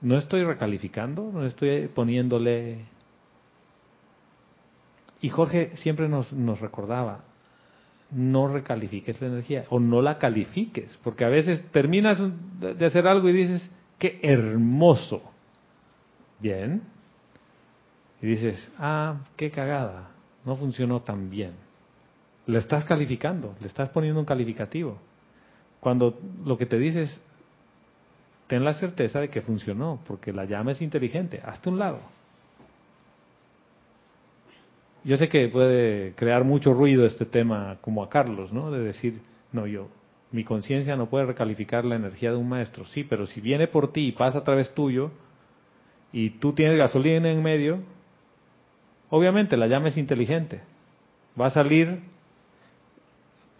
No 0.00 0.16
estoy 0.16 0.44
recalificando, 0.44 1.30
no 1.32 1.44
estoy 1.44 1.88
poniéndole 1.88 2.84
y 5.20 5.28
Jorge 5.28 5.76
siempre 5.78 6.08
nos, 6.08 6.32
nos 6.32 6.60
recordaba, 6.60 7.24
no 8.10 8.48
recalifiques 8.48 9.20
la 9.20 9.28
energía 9.28 9.64
o 9.68 9.80
no 9.80 10.00
la 10.00 10.18
califiques, 10.18 10.98
porque 11.02 11.24
a 11.24 11.28
veces 11.28 11.62
terminas 11.72 12.18
de 12.60 12.86
hacer 12.86 13.06
algo 13.06 13.28
y 13.28 13.32
dices, 13.32 13.70
qué 13.98 14.20
hermoso, 14.22 15.22
Bien. 16.40 16.82
Y 18.20 18.26
dices, 18.26 18.70
ah, 18.78 19.20
qué 19.36 19.50
cagada, 19.50 20.10
no 20.44 20.56
funcionó 20.56 21.02
tan 21.02 21.30
bien. 21.30 21.52
Le 22.46 22.58
estás 22.58 22.84
calificando, 22.84 23.54
le 23.60 23.66
estás 23.66 23.90
poniendo 23.90 24.18
un 24.18 24.26
calificativo. 24.26 24.98
Cuando 25.80 26.18
lo 26.44 26.58
que 26.58 26.66
te 26.66 26.78
dices, 26.78 27.20
ten 28.46 28.64
la 28.64 28.74
certeza 28.74 29.20
de 29.20 29.30
que 29.30 29.42
funcionó, 29.42 30.00
porque 30.06 30.32
la 30.32 30.46
llama 30.46 30.72
es 30.72 30.82
inteligente, 30.82 31.40
hazte 31.44 31.68
un 31.68 31.78
lado. 31.78 32.00
Yo 35.08 35.16
sé 35.16 35.30
que 35.30 35.48
puede 35.48 36.12
crear 36.16 36.44
mucho 36.44 36.74
ruido 36.74 37.06
este 37.06 37.24
tema, 37.24 37.78
como 37.80 38.02
a 38.02 38.10
Carlos, 38.10 38.52
¿no? 38.52 38.70
De 38.70 38.80
decir, 38.80 39.22
no, 39.52 39.66
yo, 39.66 39.88
mi 40.32 40.44
conciencia 40.44 40.96
no 40.96 41.08
puede 41.08 41.24
recalificar 41.24 41.86
la 41.86 41.96
energía 41.96 42.30
de 42.30 42.36
un 42.36 42.46
maestro. 42.46 42.84
Sí, 42.84 43.04
pero 43.04 43.26
si 43.26 43.40
viene 43.40 43.68
por 43.68 43.90
ti 43.90 44.08
y 44.08 44.12
pasa 44.12 44.40
a 44.40 44.44
través 44.44 44.74
tuyo, 44.74 45.10
y 46.12 46.28
tú 46.28 46.52
tienes 46.52 46.76
gasolina 46.76 47.30
en 47.30 47.42
medio, 47.42 47.78
obviamente 49.08 49.56
la 49.56 49.66
llama 49.66 49.88
es 49.88 49.96
inteligente. 49.96 50.60
Va 51.40 51.46
a 51.46 51.50
salir, 51.52 52.00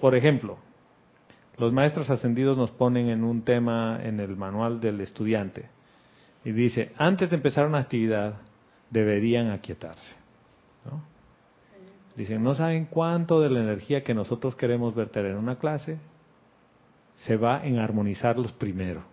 por 0.01 0.15
ejemplo, 0.15 0.59
los 1.57 1.73
maestros 1.73 2.11
ascendidos 2.11 2.59
nos 2.59 2.73
ponen 2.73 3.09
en 3.09 3.25
un 3.25 3.41
tema 3.41 3.99
en 4.03 4.21
el 4.21 4.37
manual 4.37 4.83
del 4.83 5.01
estudiante 5.01 5.71
y 6.45 6.53
dice, 6.53 6.93
antes 6.99 7.31
de 7.31 7.37
empezar 7.37 7.67
una 7.67 7.79
actividad 7.79 8.35
deberían 8.91 9.49
aquietarse. 9.51 10.15
¿no? 10.85 11.17
Dicen, 12.19 12.43
no 12.43 12.57
saben 12.57 12.87
cuánto 12.87 13.41
de 13.41 13.49
la 13.49 13.61
energía 13.61 14.03
que 14.03 14.13
nosotros 14.13 14.57
queremos 14.57 14.93
verter 14.93 15.25
en 15.27 15.37
una 15.37 15.57
clase 15.57 15.99
se 17.15 17.37
va 17.37 17.65
en 17.65 17.79
armonizarlos 17.79 18.51
primero. 18.51 19.05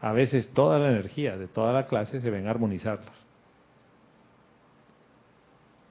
A 0.00 0.10
veces 0.10 0.48
toda 0.48 0.80
la 0.80 0.88
energía 0.88 1.36
de 1.36 1.46
toda 1.46 1.72
la 1.72 1.86
clase 1.86 2.20
se 2.20 2.28
va 2.28 2.38
en 2.38 2.48
armonizarlos. 2.48 3.14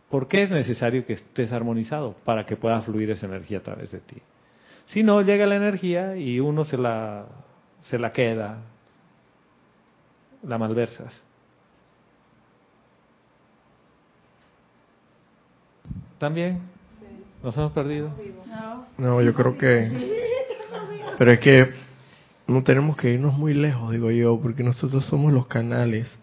¿Por 0.09 0.27
qué 0.27 0.43
es 0.43 0.51
necesario 0.51 1.05
que 1.05 1.13
estés 1.13 1.53
armonizado? 1.53 2.17
Para 2.25 2.45
que 2.45 2.57
pueda 2.57 2.81
fluir 2.81 3.09
esa 3.09 3.25
energía 3.25 3.59
a 3.59 3.63
través 3.63 3.91
de 3.91 4.01
ti. 4.01 4.17
Si 4.87 5.03
no, 5.03 5.21
llega 5.21 5.45
la 5.45 5.55
energía 5.55 6.17
y 6.17 6.41
uno 6.41 6.65
se 6.65 6.77
la, 6.77 7.25
se 7.83 7.97
la 7.97 8.11
queda, 8.11 8.57
la 10.43 10.57
malversas. 10.57 11.23
¿También? 16.19 16.59
¿Nos 17.43 17.55
hemos 17.57 17.71
perdido? 17.71 18.11
No, 18.97 19.21
yo 19.21 19.33
creo 19.33 19.57
que... 19.57 19.91
Pero 21.17 21.31
es 21.31 21.39
que 21.39 21.69
no 22.47 22.63
tenemos 22.63 22.97
que 22.97 23.11
irnos 23.11 23.37
muy 23.37 23.53
lejos, 23.53 23.91
digo 23.91 24.11
yo, 24.11 24.39
porque 24.39 24.63
nosotros 24.63 25.05
somos 25.05 25.33
los 25.33 25.47
canales, 25.47 26.17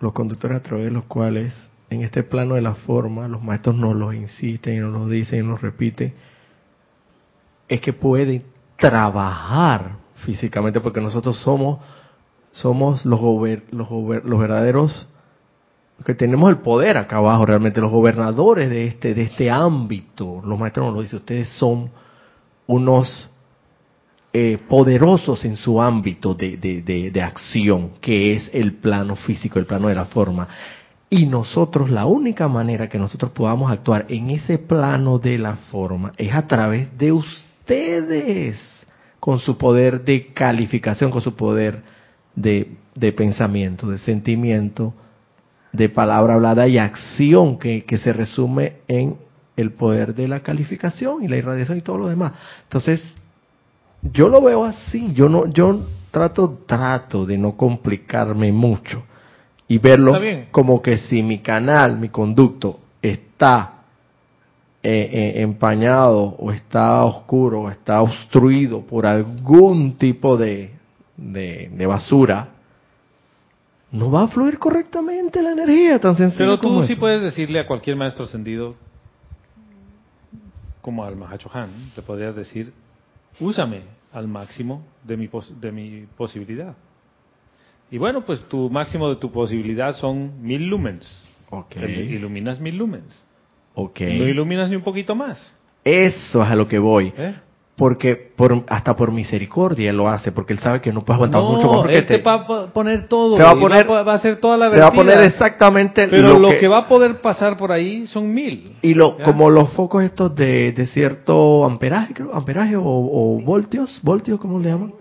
los 0.00 0.12
conductores 0.12 0.58
a 0.58 0.62
través 0.62 0.86
de 0.86 0.90
los 0.90 1.04
cuales, 1.06 1.52
en 1.90 2.02
este 2.02 2.22
plano 2.22 2.54
de 2.54 2.62
la 2.62 2.74
forma, 2.74 3.28
los 3.28 3.42
maestros 3.42 3.76
nos 3.76 3.94
los 3.94 4.14
insisten 4.14 4.76
y 4.76 4.80
nos 4.80 4.92
lo 4.92 5.08
dicen 5.08 5.44
y 5.44 5.46
nos 5.46 5.60
repiten, 5.60 6.14
es 7.68 7.80
que 7.80 7.92
pueden 7.92 8.44
trabajar 8.76 9.92
físicamente, 10.24 10.80
porque 10.80 11.00
nosotros 11.00 11.36
somos 11.38 11.78
somos 12.52 13.04
los, 13.04 13.20
los, 13.72 13.88
los 13.90 14.40
verdaderos 14.40 15.08
que 16.04 16.14
tenemos 16.14 16.50
el 16.50 16.58
poder 16.58 16.96
acá 16.96 17.16
abajo 17.16 17.46
realmente 17.46 17.80
los 17.80 17.90
gobernadores 17.90 18.68
de 18.68 18.86
este 18.86 19.14
de 19.14 19.22
este 19.22 19.50
ámbito 19.50 20.42
los 20.44 20.58
maestros 20.58 20.86
nos 20.86 20.94
lo 20.96 21.02
dicen 21.02 21.18
ustedes 21.20 21.48
son 21.50 21.90
unos 22.66 23.28
eh, 24.36 24.58
poderosos 24.68 25.44
en 25.44 25.56
su 25.56 25.80
ámbito 25.80 26.34
de, 26.34 26.56
de, 26.56 26.82
de, 26.82 27.22
acción, 27.22 27.92
que 28.00 28.32
es 28.32 28.50
el 28.52 28.72
plano 28.72 29.14
físico, 29.14 29.60
el 29.60 29.66
plano 29.66 29.86
de 29.86 29.94
la 29.94 30.06
forma. 30.06 30.48
Y 31.08 31.26
nosotros, 31.26 31.88
la 31.88 32.06
única 32.06 32.48
manera 32.48 32.88
que 32.88 32.98
nosotros 32.98 33.30
podamos 33.30 33.70
actuar 33.70 34.06
en 34.08 34.30
ese 34.30 34.58
plano 34.58 35.20
de 35.20 35.38
la 35.38 35.54
forma 35.70 36.10
es 36.16 36.34
a 36.34 36.48
través 36.48 36.98
de 36.98 37.12
ustedes, 37.12 38.58
con 39.20 39.38
su 39.38 39.56
poder 39.56 40.02
de 40.02 40.32
calificación, 40.32 41.12
con 41.12 41.22
su 41.22 41.36
poder 41.36 41.84
de, 42.34 42.72
de 42.96 43.12
pensamiento, 43.12 43.88
de 43.88 43.98
sentimiento, 43.98 44.94
de 45.74 45.88
palabra 45.88 46.34
hablada 46.34 46.66
y 46.68 46.78
acción, 46.78 47.58
que, 47.58 47.84
que 47.84 47.98
se 47.98 48.12
resume 48.12 48.76
en 48.88 49.16
el 49.56 49.72
poder 49.72 50.14
de 50.14 50.28
la 50.28 50.40
calificación 50.40 51.22
y 51.22 51.28
la 51.28 51.36
irradiación 51.36 51.78
y 51.78 51.80
todo 51.82 51.98
lo 51.98 52.08
demás. 52.08 52.32
Entonces, 52.62 53.02
yo 54.02 54.28
lo 54.28 54.40
veo 54.40 54.64
así, 54.64 55.12
yo 55.14 55.28
no, 55.28 55.46
yo 55.46 55.86
trato, 56.10 56.60
trato 56.66 57.26
de 57.26 57.38
no 57.38 57.56
complicarme 57.56 58.52
mucho 58.52 59.02
y 59.66 59.78
verlo 59.78 60.14
como 60.50 60.80
que 60.80 60.98
si 60.98 61.22
mi 61.22 61.38
canal, 61.38 61.98
mi 61.98 62.08
conducto 62.08 62.80
está 63.00 63.72
eh, 64.82 65.10
eh, 65.12 65.42
empañado 65.42 66.36
o 66.38 66.52
está 66.52 67.02
oscuro 67.04 67.62
o 67.62 67.70
está 67.70 68.02
obstruido 68.02 68.82
por 68.82 69.06
algún 69.06 69.96
tipo 69.96 70.36
de, 70.36 70.72
de, 71.16 71.70
de, 71.72 71.86
basura, 71.86 72.48
no 73.94 74.10
va 74.10 74.24
a 74.24 74.28
fluir 74.28 74.58
correctamente 74.58 75.40
la 75.40 75.52
energía 75.52 76.00
tan 76.00 76.16
sencillo. 76.16 76.38
Pero 76.38 76.58
tú 76.58 76.68
como 76.68 76.84
sí 76.84 76.92
eso. 76.92 77.00
puedes 77.00 77.22
decirle 77.22 77.60
a 77.60 77.66
cualquier 77.66 77.96
maestro 77.96 78.24
ascendido, 78.24 78.74
como 80.80 81.04
al 81.04 81.16
Mahachohan, 81.16 81.70
le 81.96 82.02
podrías 82.02 82.34
decir, 82.34 82.72
úsame 83.38 83.82
al 84.12 84.26
máximo 84.26 84.84
de 85.04 85.16
mi, 85.16 85.28
pos 85.28 85.52
de 85.60 85.70
mi 85.70 86.06
posibilidad. 86.16 86.74
Y 87.90 87.98
bueno, 87.98 88.24
pues 88.24 88.40
tu 88.48 88.68
máximo 88.68 89.08
de 89.08 89.16
tu 89.16 89.30
posibilidad 89.30 89.92
son 89.92 90.42
mil 90.42 90.66
lumens. 90.66 91.24
Ok. 91.50 91.74
Te 91.74 91.88
iluminas 91.88 92.58
mil 92.58 92.76
lumens. 92.76 93.24
Ok. 93.74 94.00
No 94.00 94.26
iluminas 94.26 94.68
ni 94.70 94.76
un 94.76 94.82
poquito 94.82 95.14
más. 95.14 95.54
Eso 95.84 96.42
es 96.42 96.48
a 96.48 96.56
lo 96.56 96.66
que 96.66 96.80
voy. 96.80 97.12
¿eh? 97.16 97.36
Porque 97.76 98.14
por, 98.14 98.62
hasta 98.68 98.94
por 98.94 99.10
misericordia 99.10 99.90
él 99.90 99.96
lo 99.96 100.08
hace, 100.08 100.30
porque 100.30 100.52
él 100.52 100.60
sabe 100.60 100.80
que 100.80 100.92
no 100.92 101.04
puedes 101.04 101.16
aguantar 101.16 101.40
no, 101.42 101.50
mucho 101.50 101.66
más. 101.66 101.76
porque 101.78 101.96
él 101.98 102.06
te 102.06 102.18
va 102.18 102.34
a 102.34 102.66
poner 102.68 103.08
todo. 103.08 103.36
te 103.36 103.42
va 103.42 103.50
a 103.50 103.54
poner- 103.56 103.90
va, 103.90 103.98
a- 103.98 104.02
va 104.04 104.12
a 104.12 104.14
hacer 104.14 104.36
toda 104.36 104.56
la 104.56 104.70
te 104.70 104.78
va 104.78 104.86
a 104.86 104.92
poner 104.92 105.20
exactamente 105.22 106.06
Pero 106.06 106.38
lo, 106.38 106.50
que, 106.50 106.58
que... 106.58 106.68
va 106.68 106.78
a 106.78 106.86
poder 106.86 107.20
pasar 107.20 107.56
por 107.56 107.72
ahí 107.72 108.06
son 108.06 108.32
mil. 108.32 108.76
y 108.80 108.94
lo 108.94 109.18
¿ya? 109.18 109.24
como 109.24 109.50
los 109.50 109.70
focos 109.72 110.04
estos 110.04 110.36
de, 110.36 110.70
de 110.70 110.86
cierto 110.86 111.64
amperaje, 111.64 112.14
creo, 112.14 112.32
amperaje 112.32 112.76
o, 112.76 112.84
o 112.84 113.40
voltios, 113.42 113.98
voltios, 114.02 114.38
¿cómo 114.38 114.60
le 114.60 114.68
llaman? 114.70 114.92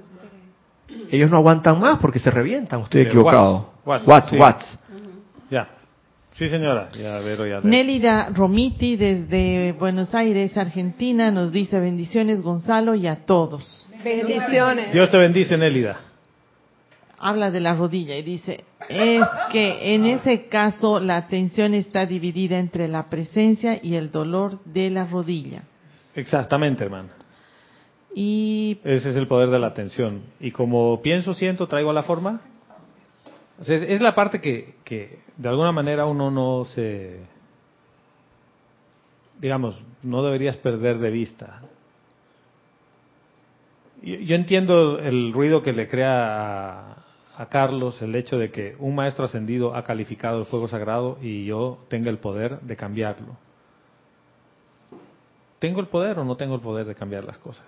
Ellos 1.12 1.30
no 1.30 1.38
aguantan 1.38 1.80
más 1.80 2.00
porque 2.00 2.18
se 2.18 2.32
revientan. 2.32 2.82
Estoy 2.82 3.04
De 3.04 3.08
equivocado. 3.10 3.70
watts, 3.86 4.08
watts, 4.08 4.08
watts, 4.08 4.30
sí. 4.32 4.36
watts. 4.38 4.80
Sí, 6.36 6.50
señora. 6.50 6.90
Ya, 6.92 7.20
Vero, 7.20 7.46
ya. 7.46 7.62
Nélida 7.62 8.30
Romiti 8.34 8.96
desde 8.96 9.74
Buenos 9.74 10.16
Aires, 10.16 10.58
Argentina, 10.58 11.30
nos 11.30 11.52
dice 11.52 11.80
bendiciones 11.80 12.42
Gonzalo 12.42 12.96
y 12.96 13.06
a 13.06 13.26
todos. 13.26 13.88
Bendiciones. 14.04 14.92
Dios 14.92 15.12
te 15.12 15.18
bendice, 15.18 15.58
Nélida. 15.58 16.00
Habla 17.20 17.52
de 17.52 17.62
la 17.62 17.76
rodilla 17.76 18.18
y 18.18 18.24
dice, 18.24 18.66
es 18.90 19.24
que 19.52 19.96
en 19.96 20.06
ese 20.08 20.48
caso 20.48 21.00
la 21.00 21.18
atención 21.18 21.74
está 21.74 22.06
dividida 22.06 22.58
entre 22.58 22.88
la 22.88 23.10
presencia 23.10 23.80
y 23.82 23.96
el 23.96 24.12
dolor 24.12 24.60
de 24.66 24.90
la 24.90 25.06
rodilla. 25.06 25.64
Exactamente, 26.16 26.84
hermano. 26.84 27.10
Y 28.16 28.80
Ese 28.84 29.12
es 29.12 29.16
el 29.16 29.28
poder 29.28 29.50
de 29.50 29.60
la 29.60 29.68
atención. 29.68 30.24
Y 30.40 30.52
como 30.52 31.02
pienso, 31.02 31.34
siento, 31.34 31.68
traigo 31.68 31.92
a 31.92 31.94
la 31.94 32.04
forma. 32.04 32.42
Es, 33.68 34.02
la 34.02 34.14
parte 34.16 34.42
que, 34.42 34.76
que 34.84 35.20
de 35.38 35.50
alguna 35.50 35.72
manera 35.72 36.06
uno 36.06 36.30
no 36.30 36.66
se, 36.66 37.20
digamos, 39.40 39.82
no 40.02 40.24
deberías 40.24 40.58
perder 40.58 40.98
de 41.00 41.12
vista. 41.12 41.62
Yo, 44.02 44.16
yo 44.16 44.36
entiendo 44.36 45.00
el 45.00 45.32
ruido 45.32 45.62
que 45.62 45.72
le 45.72 45.88
crea 45.88 46.90
a, 46.90 47.06
a 47.38 47.50
Carlos 47.50 48.02
el 48.02 48.16
hecho 48.16 48.38
de 48.38 48.52
que 48.52 48.76
un 48.80 48.96
maestro 48.96 49.26
ascendido 49.26 49.76
ha 49.76 49.84
calificado 49.84 50.40
el 50.40 50.46
fuego 50.46 50.68
sagrado 50.68 51.18
y 51.22 51.46
yo 51.46 51.80
tenga 51.88 52.10
el 52.10 52.18
poder 52.18 52.60
de 52.62 52.76
cambiarlo. 52.76 53.38
¿Tengo 55.60 55.80
el 55.80 55.88
poder 55.88 56.20
o 56.20 56.26
no 56.26 56.36
tengo 56.36 56.56
el 56.56 56.62
poder 56.62 56.86
de 56.86 56.96
cambiar 56.96 57.24
las 57.24 57.38
cosas? 57.38 57.66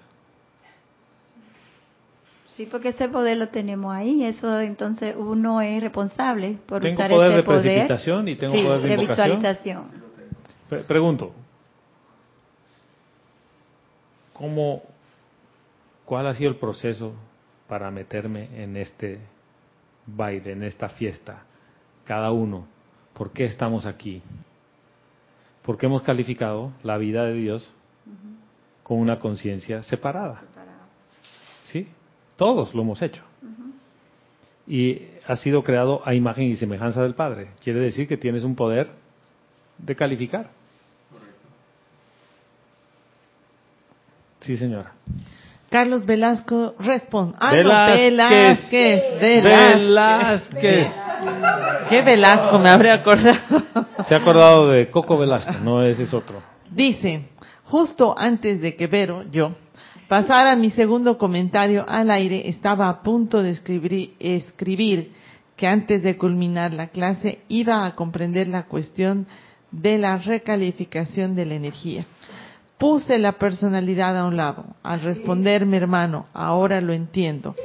Sí, 2.56 2.66
porque 2.68 2.90
ese 2.90 3.10
poder 3.10 3.36
lo 3.36 3.50
tenemos 3.50 3.94
ahí, 3.94 4.24
eso 4.24 4.62
entonces 4.62 5.14
uno 5.18 5.60
es 5.60 5.84
responsable 5.84 6.58
por 6.66 6.82
Tengo 6.82 6.96
usar 6.96 7.10
poder 7.10 7.32
ese 7.32 7.38
de 7.38 7.44
poder 7.44 7.62
precipitación 7.62 8.28
y 8.30 8.36
tengo 8.38 8.56
sí, 8.56 8.64
poder 8.64 8.82
de 8.82 8.98
visualización. 8.98 9.92
Pre- 10.70 10.84
pregunto, 10.84 11.34
¿cómo, 14.32 14.84
cuál 16.06 16.28
ha 16.28 16.34
sido 16.34 16.50
el 16.50 16.56
proceso 16.56 17.14
para 17.68 17.92
meterme 17.92 18.48
en 18.64 18.78
este 18.78 19.20
baile, 20.06 20.54
en 20.54 20.64
esta 20.64 20.88
fiesta? 20.88 21.44
Cada 22.06 22.32
uno, 22.32 22.68
¿por 23.14 23.32
qué 23.32 23.44
estamos 23.46 23.86
aquí? 23.86 24.22
Porque 25.62 25.88
hemos 25.88 26.04
calificado 26.04 26.72
la 26.84 26.98
vida 26.98 27.26
de 27.26 27.34
Dios 27.34 27.70
con 28.84 29.00
una 29.00 29.20
conciencia 29.20 29.84
separada. 29.84 30.44
¿Sí? 31.64 31.88
Todos 32.38 32.74
lo 32.74 32.82
hemos 32.82 33.02
hecho. 33.02 33.24
y 34.68 35.02
has 35.28 35.40
sido 35.42 35.64
creado 35.64 36.02
a 36.06 36.14
imagen 36.16 36.46
y 36.46 36.56
semejanza 36.56 37.02
del 37.04 37.14
Padre. 37.14 37.50
Quiere 37.64 37.80
decir 37.80 38.08
que 38.08 38.18
tienes 38.18 38.44
un 38.44 38.56
poder 38.56 38.90
de 39.78 39.96
calificar. 39.96 40.50
Sí, 44.42 44.58
señora. 44.58 44.94
Carlos 45.70 46.06
Velasco 46.06 46.76
responde. 46.80 47.36
Ah, 47.40 47.52
Velázquez. 47.52 48.12
no, 48.14 48.30
Velázquez. 48.30 49.22
Velázquez. 49.22 49.76
Velázquez. 49.76 50.88
¿Qué 51.90 52.02
Velasco 52.02 52.60
me 52.60 52.70
habré 52.70 52.92
acordado? 52.92 53.64
Se 54.08 54.14
ha 54.14 54.18
acordado 54.18 54.70
de 54.70 54.90
Coco 54.92 55.18
Velasco, 55.18 55.52
no 55.64 55.82
ese 55.84 56.04
es 56.04 56.14
otro. 56.14 56.42
Dice, 56.70 57.30
justo 57.66 58.14
antes 58.18 58.62
de 58.62 58.76
que 58.76 58.88
Vero, 58.88 59.24
yo, 59.32 59.52
pasara 60.08 60.56
mi 60.56 60.72
segundo 60.72 61.18
comentario 61.18 61.86
al 61.88 62.12
aire, 62.12 62.50
estaba 62.50 62.90
a 62.90 63.02
punto 63.02 63.42
de 63.42 63.52
escribir, 63.52 64.14
escribir 64.20 65.12
que 65.56 65.68
antes 65.68 66.04
de 66.04 66.18
culminar 66.18 66.74
la 66.74 66.88
clase 66.88 67.40
iba 67.48 67.86
a 67.86 67.96
comprender 67.96 68.48
la 68.48 68.64
cuestión 68.64 69.28
de 69.72 69.98
la 69.98 70.18
recalificación 70.18 71.36
de 71.36 71.46
la 71.46 71.56
energía. 71.56 72.06
Puse 72.78 73.18
la 73.18 73.34
personalidad 73.34 74.18
a 74.18 74.26
un 74.26 74.36
lado. 74.36 74.66
Al 74.84 75.02
responderme, 75.02 75.78
hermano, 75.78 76.26
ahora 76.34 76.82
lo 76.82 76.92
entiendo. 76.92 77.56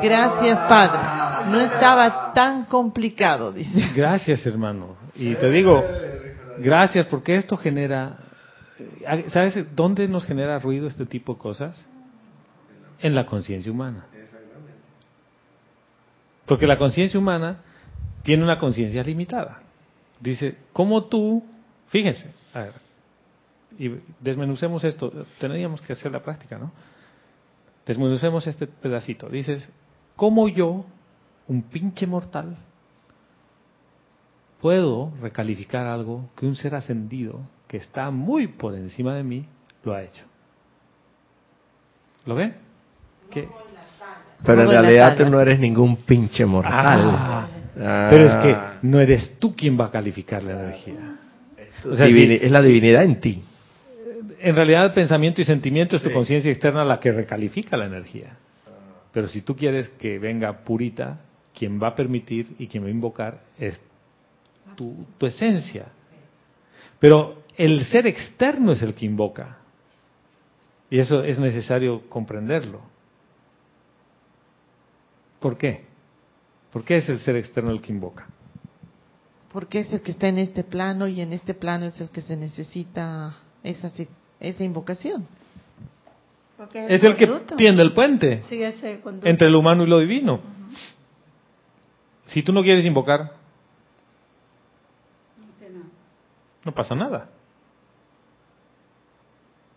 Gracias, 0.00 0.56
Padre. 0.68 1.50
No 1.50 1.60
estaba 1.60 2.32
tan 2.32 2.66
complicado, 2.66 3.52
dice. 3.52 3.90
Gracias, 3.94 4.46
hermano. 4.46 4.96
Y 5.16 5.34
te 5.34 5.50
digo, 5.50 5.82
gracias 6.58 7.06
porque 7.06 7.36
esto 7.36 7.56
genera, 7.56 8.16
¿sabes 9.28 9.66
dónde 9.74 10.08
nos 10.08 10.24
genera 10.24 10.58
ruido 10.58 10.86
este 10.86 11.06
tipo 11.06 11.34
de 11.34 11.38
cosas? 11.38 11.84
En 13.00 13.14
la 13.14 13.26
conciencia 13.26 13.70
humana. 13.70 14.06
Porque 16.46 16.66
la 16.66 16.78
conciencia 16.78 17.18
humana 17.18 17.62
tiene 18.22 18.44
una 18.44 18.58
conciencia 18.58 19.02
limitada. 19.02 19.62
Dice, 20.20 20.56
¿cómo 20.72 21.04
tú, 21.04 21.44
fíjense, 21.88 22.32
a 22.54 22.60
ver, 22.60 22.74
y 23.78 23.90
desmenucemos 24.20 24.84
esto, 24.84 25.12
tendríamos 25.40 25.80
que 25.80 25.94
hacer 25.94 26.12
la 26.12 26.22
práctica, 26.22 26.58
¿no? 26.58 26.72
Desmenucemos 27.86 28.46
este 28.46 28.66
pedacito. 28.66 29.28
Dices, 29.28 29.68
¿cómo 30.14 30.48
yo, 30.48 30.84
un 31.48 31.62
pinche 31.62 32.06
mortal, 32.06 32.56
puedo 34.60 35.12
recalificar 35.20 35.86
algo 35.86 36.30
que 36.36 36.46
un 36.46 36.54
ser 36.54 36.74
ascendido 36.74 37.40
que 37.72 37.78
está 37.78 38.10
muy 38.10 38.46
por 38.48 38.74
encima 38.74 39.14
de 39.16 39.22
mí 39.24 39.46
lo 39.82 39.94
ha 39.94 40.02
hecho? 40.02 40.22
¿Lo 42.26 42.34
ven? 42.34 42.54
¿Qué? 43.30 43.48
Pero 44.44 44.62
en 44.62 44.68
realidad 44.68 45.16
tú 45.16 45.24
no 45.26 45.40
eres 45.40 45.58
ningún 45.58 45.96
pinche 45.96 46.44
mortal. 46.44 47.00
Ah, 47.14 47.48
Ah. 47.80 48.08
pero 48.10 48.26
es 48.26 48.34
que 48.36 48.56
no 48.86 49.00
eres 49.00 49.38
tú 49.38 49.56
quien 49.56 49.80
va 49.80 49.86
a 49.86 49.90
calificar 49.90 50.42
la 50.42 50.52
energía. 50.52 51.16
O 51.90 51.96
sea, 51.96 52.04
Divini- 52.06 52.38
si- 52.38 52.44
es 52.46 52.50
la 52.52 52.60
divinidad 52.60 53.02
en 53.04 53.18
ti. 53.20 53.42
en 54.40 54.54
realidad 54.56 54.84
el 54.86 54.92
pensamiento 54.92 55.40
y 55.40 55.44
sentimiento 55.44 55.96
es 55.96 56.02
tu 56.02 56.12
conciencia 56.12 56.50
externa 56.50 56.84
la 56.84 57.00
que 57.00 57.10
recalifica 57.12 57.76
la 57.78 57.86
energía. 57.86 58.36
Pero 59.12 59.26
si 59.28 59.40
tú 59.40 59.56
quieres 59.56 59.88
que 59.90 60.18
venga 60.18 60.52
purita, 60.52 61.20
quien 61.56 61.80
va 61.82 61.88
a 61.88 61.94
permitir 61.94 62.54
y 62.58 62.66
quien 62.66 62.82
va 62.84 62.88
a 62.88 62.90
invocar 62.90 63.40
es 63.58 63.80
tu, 64.76 65.06
tu 65.16 65.26
esencia. 65.26 65.86
Pero 66.98 67.41
el 67.56 67.84
ser 67.86 68.06
externo 68.06 68.72
es 68.72 68.82
el 68.82 68.94
que 68.94 69.06
invoca. 69.06 69.58
Y 70.90 70.98
eso 70.98 71.22
es 71.24 71.38
necesario 71.38 72.08
comprenderlo. 72.08 72.80
¿Por 75.40 75.56
qué? 75.56 75.84
¿Por 76.72 76.84
qué 76.84 76.98
es 76.98 77.08
el 77.08 77.18
ser 77.20 77.36
externo 77.36 77.70
el 77.70 77.80
que 77.80 77.92
invoca? 77.92 78.26
Porque 79.52 79.80
es 79.80 79.92
el 79.92 80.00
que 80.02 80.12
está 80.12 80.28
en 80.28 80.38
este 80.38 80.64
plano 80.64 81.08
y 81.08 81.20
en 81.20 81.32
este 81.32 81.52
plano 81.54 81.86
es 81.86 82.00
el 82.00 82.08
que 82.10 82.22
se 82.22 82.36
necesita 82.36 83.34
esa, 83.62 83.90
si- 83.90 84.08
esa 84.40 84.64
invocación. 84.64 85.26
Porque 86.56 86.86
Es 86.94 87.02
el 87.02 87.16
que 87.16 87.26
tiende 87.56 87.82
el 87.82 87.92
puente 87.92 88.42
Sí, 88.48 88.62
es 88.62 88.82
el 88.82 89.00
conducto. 89.00 89.28
entre 89.28 89.50
lo 89.50 89.58
humano 89.58 89.82
y 89.84 89.88
lo 89.88 89.98
divino. 89.98 90.40
Si 92.26 92.42
tú 92.42 92.52
no 92.52 92.62
quieres 92.62 92.84
invocar, 92.86 93.32
no 96.64 96.72
pasa 96.72 96.94
nada. 96.94 97.28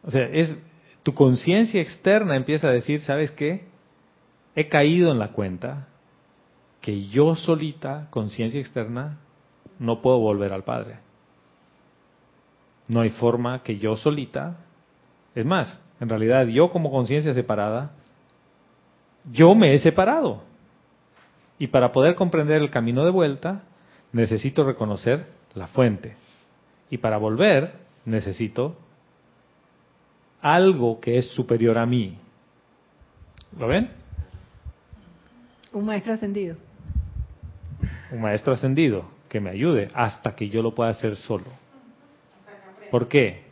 O 0.06 0.12
sea, 0.12 0.24
es 0.26 0.58
tu 1.04 1.14
conciencia 1.14 1.82
externa 1.82 2.36
empieza 2.36 2.68
a 2.68 2.72
decir, 2.72 3.02
¿sabes 3.02 3.32
qué? 3.32 3.66
He 4.56 4.70
caído 4.70 5.12
en 5.12 5.20
la 5.20 5.34
cuenta 5.34 5.88
que 6.82 7.08
yo 7.08 7.36
solita, 7.36 8.08
conciencia 8.12 8.60
externa, 8.60 9.18
no 9.80 10.02
puedo 10.02 10.20
volver 10.20 10.54
al 10.54 10.64
Padre. 10.64 11.00
No 12.88 13.02
hay 13.02 13.10
forma 13.10 13.64
que 13.64 13.80
yo 13.80 13.98
solita, 13.98 14.58
es 15.34 15.46
más, 15.46 15.80
en 16.00 16.10
realidad 16.10 16.46
yo 16.48 16.70
como 16.70 16.92
conciencia 16.92 17.34
separada, 17.34 17.92
yo 19.32 19.56
me 19.56 19.74
he 19.74 19.80
separado. 19.80 20.44
Y 21.58 21.68
para 21.68 21.92
poder 21.92 22.16
comprender 22.16 22.62
el 22.62 22.70
camino 22.70 23.04
de 23.06 23.12
vuelta, 23.12 23.64
necesito 24.12 24.64
reconocer 24.64 25.26
la 25.56 25.68
fuente. 25.68 26.16
Y 26.90 27.00
para 27.00 27.18
volver, 27.18 27.74
necesito 28.06 28.76
algo 30.46 31.00
que 31.00 31.18
es 31.18 31.32
superior 31.32 31.76
a 31.76 31.88
mí. 31.88 32.20
¿Lo 33.58 33.68
ven? 33.68 33.90
Un 35.74 35.86
maestro 35.86 36.14
ascendido. 36.14 36.56
Un 38.12 38.22
maestro 38.22 38.54
ascendido 38.54 39.06
que 39.28 39.40
me 39.40 39.50
ayude 39.50 39.88
hasta 39.96 40.36
que 40.36 40.48
yo 40.48 40.62
lo 40.62 40.76
pueda 40.76 40.92
hacer 40.92 41.16
solo. 41.16 41.46
¿Por 42.92 43.08
qué? 43.08 43.46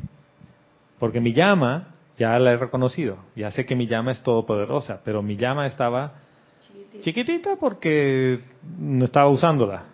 Porque 1.00 1.20
mi 1.20 1.34
llama 1.34 1.96
ya 2.20 2.38
la 2.38 2.52
he 2.52 2.58
reconocido. 2.58 3.18
Ya 3.36 3.50
sé 3.50 3.66
que 3.66 3.76
mi 3.76 3.88
llama 3.88 4.12
es 4.12 4.22
todopoderosa, 4.22 5.02
pero 5.04 5.24
mi 5.24 5.36
llama 5.36 5.66
estaba 5.66 6.14
chiquitita 7.02 7.56
porque 7.56 8.38
no 8.78 9.06
estaba 9.06 9.30
usándola. 9.30 9.86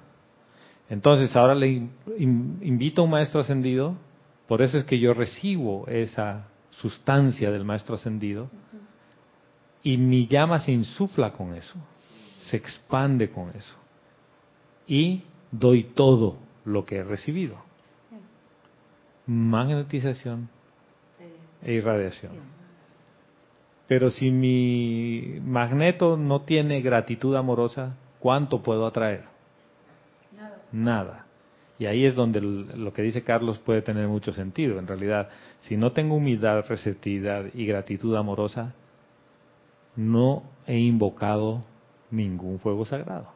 Entonces 0.89 1.34
ahora 1.38 1.56
le 1.56 1.68
in- 1.68 1.91
in- 2.18 2.60
invito 2.62 3.02
a 3.02 3.06
un 3.06 3.12
maestro 3.12 3.39
ascendido, 3.39 3.95
por 4.50 4.62
eso 4.62 4.78
es 4.78 4.84
que 4.84 5.00
yo 5.00 5.14
recibo 5.14 5.88
esa 5.88 6.49
sustancia 6.82 7.52
del 7.52 7.66
maestro 7.66 7.96
ascendido 7.96 8.50
y 9.84 9.98
mi 9.98 10.28
llama 10.28 10.60
se 10.60 10.72
insufla 10.72 11.32
con 11.32 11.54
eso, 11.54 11.76
se 12.42 12.58
expande 12.58 13.30
con 13.30 13.50
eso 13.50 13.76
y 14.88 15.24
doy 15.52 15.84
todo 15.84 16.38
lo 16.66 16.84
que 16.84 16.98
he 16.98 17.04
recibido. 17.04 17.56
Magnetización 19.26 20.50
e 21.62 21.74
irradiación. 21.74 22.34
Pero 23.88 24.10
si 24.10 24.32
mi 24.32 25.40
magneto 25.42 26.18
no 26.18 26.42
tiene 26.42 26.82
gratitud 26.82 27.36
amorosa, 27.36 27.98
¿cuánto 28.20 28.62
puedo 28.62 28.86
atraer? 28.86 29.26
Nada. 30.72 31.26
Y 31.80 31.86
ahí 31.86 32.06
es 32.06 32.14
donde 32.14 32.42
lo 32.42 32.92
que 32.92 33.02
dice 33.02 33.24
Carlos 33.24 33.58
puede 33.58 33.82
tener 33.82 34.08
mucho 34.10 34.34
sentido. 34.34 34.80
En 34.80 34.86
realidad, 34.86 35.30
si 35.60 35.78
no 35.78 35.94
tengo 35.94 36.16
humildad, 36.16 36.66
receptividad 36.68 37.46
y 37.54 37.66
gratitud 37.66 38.18
amorosa, 38.18 38.74
no 39.96 40.44
he 40.68 40.78
invocado 40.78 41.64
ningún 42.12 42.60
fuego 42.60 42.86
sagrado. 42.86 43.28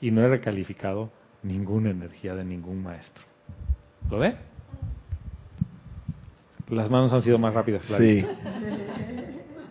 Y 0.00 0.10
no 0.10 0.22
he 0.22 0.28
recalificado 0.28 1.10
ninguna 1.42 1.90
energía 1.90 2.34
de 2.34 2.44
ningún 2.44 2.82
maestro. 2.82 3.22
¿Lo 4.10 4.18
ve? 4.18 4.34
Las 6.70 6.88
manos 6.88 7.12
han 7.12 7.20
sido 7.20 7.38
más 7.38 7.52
rápidas. 7.52 7.84
que 7.84 7.92
la 7.92 7.98
Sí. 7.98 8.24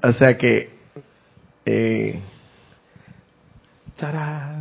O 0.03 0.11
sea 0.13 0.37
que. 0.37 0.69
Eh, 1.65 2.19
¡Tarán! 3.97 4.60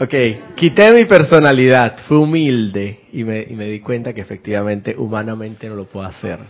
Ok, 0.00 0.54
quité 0.56 0.92
mi 0.92 1.04
personalidad, 1.04 1.98
fui 2.06 2.16
humilde 2.16 3.04
y 3.12 3.24
me, 3.24 3.42
y 3.42 3.54
me 3.54 3.66
di 3.66 3.80
cuenta 3.80 4.12
que 4.12 4.20
efectivamente 4.20 4.94
humanamente 4.96 5.68
no 5.68 5.76
lo 5.76 5.86
puedo 5.86 6.06
hacer. 6.06 6.40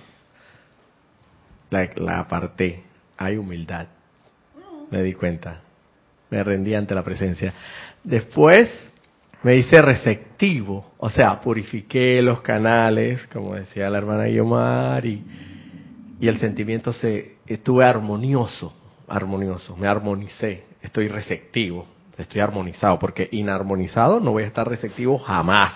La, 1.70 1.88
la 1.96 2.20
aparté, 2.20 2.84
hay 3.16 3.36
humildad. 3.36 3.86
Me 4.90 5.02
di 5.02 5.12
cuenta, 5.14 5.60
me 6.30 6.42
rendí 6.42 6.74
ante 6.74 6.94
la 6.94 7.02
presencia. 7.02 7.52
Después 8.02 8.70
me 9.42 9.56
hice 9.56 9.82
receptivo, 9.82 10.92
o 10.98 11.10
sea, 11.10 11.40
purifiqué 11.40 12.22
los 12.22 12.40
canales, 12.40 13.26
como 13.26 13.54
decía 13.54 13.90
la 13.90 13.98
hermana 13.98 14.24
Guiomar, 14.24 15.04
y, 15.04 15.22
y 16.20 16.28
el 16.28 16.38
sentimiento 16.38 16.92
se 16.92 17.36
estuve 17.46 17.84
armonioso, 17.84 18.74
armonioso, 19.06 19.76
me 19.76 19.86
armonicé, 19.86 20.64
estoy 20.80 21.08
receptivo, 21.08 21.86
estoy 22.22 22.40
armonizado, 22.40 22.98
porque 22.98 23.28
inarmonizado 23.32 24.20
no 24.20 24.32
voy 24.32 24.44
a 24.44 24.46
estar 24.46 24.68
receptivo 24.68 25.18
jamás. 25.18 25.74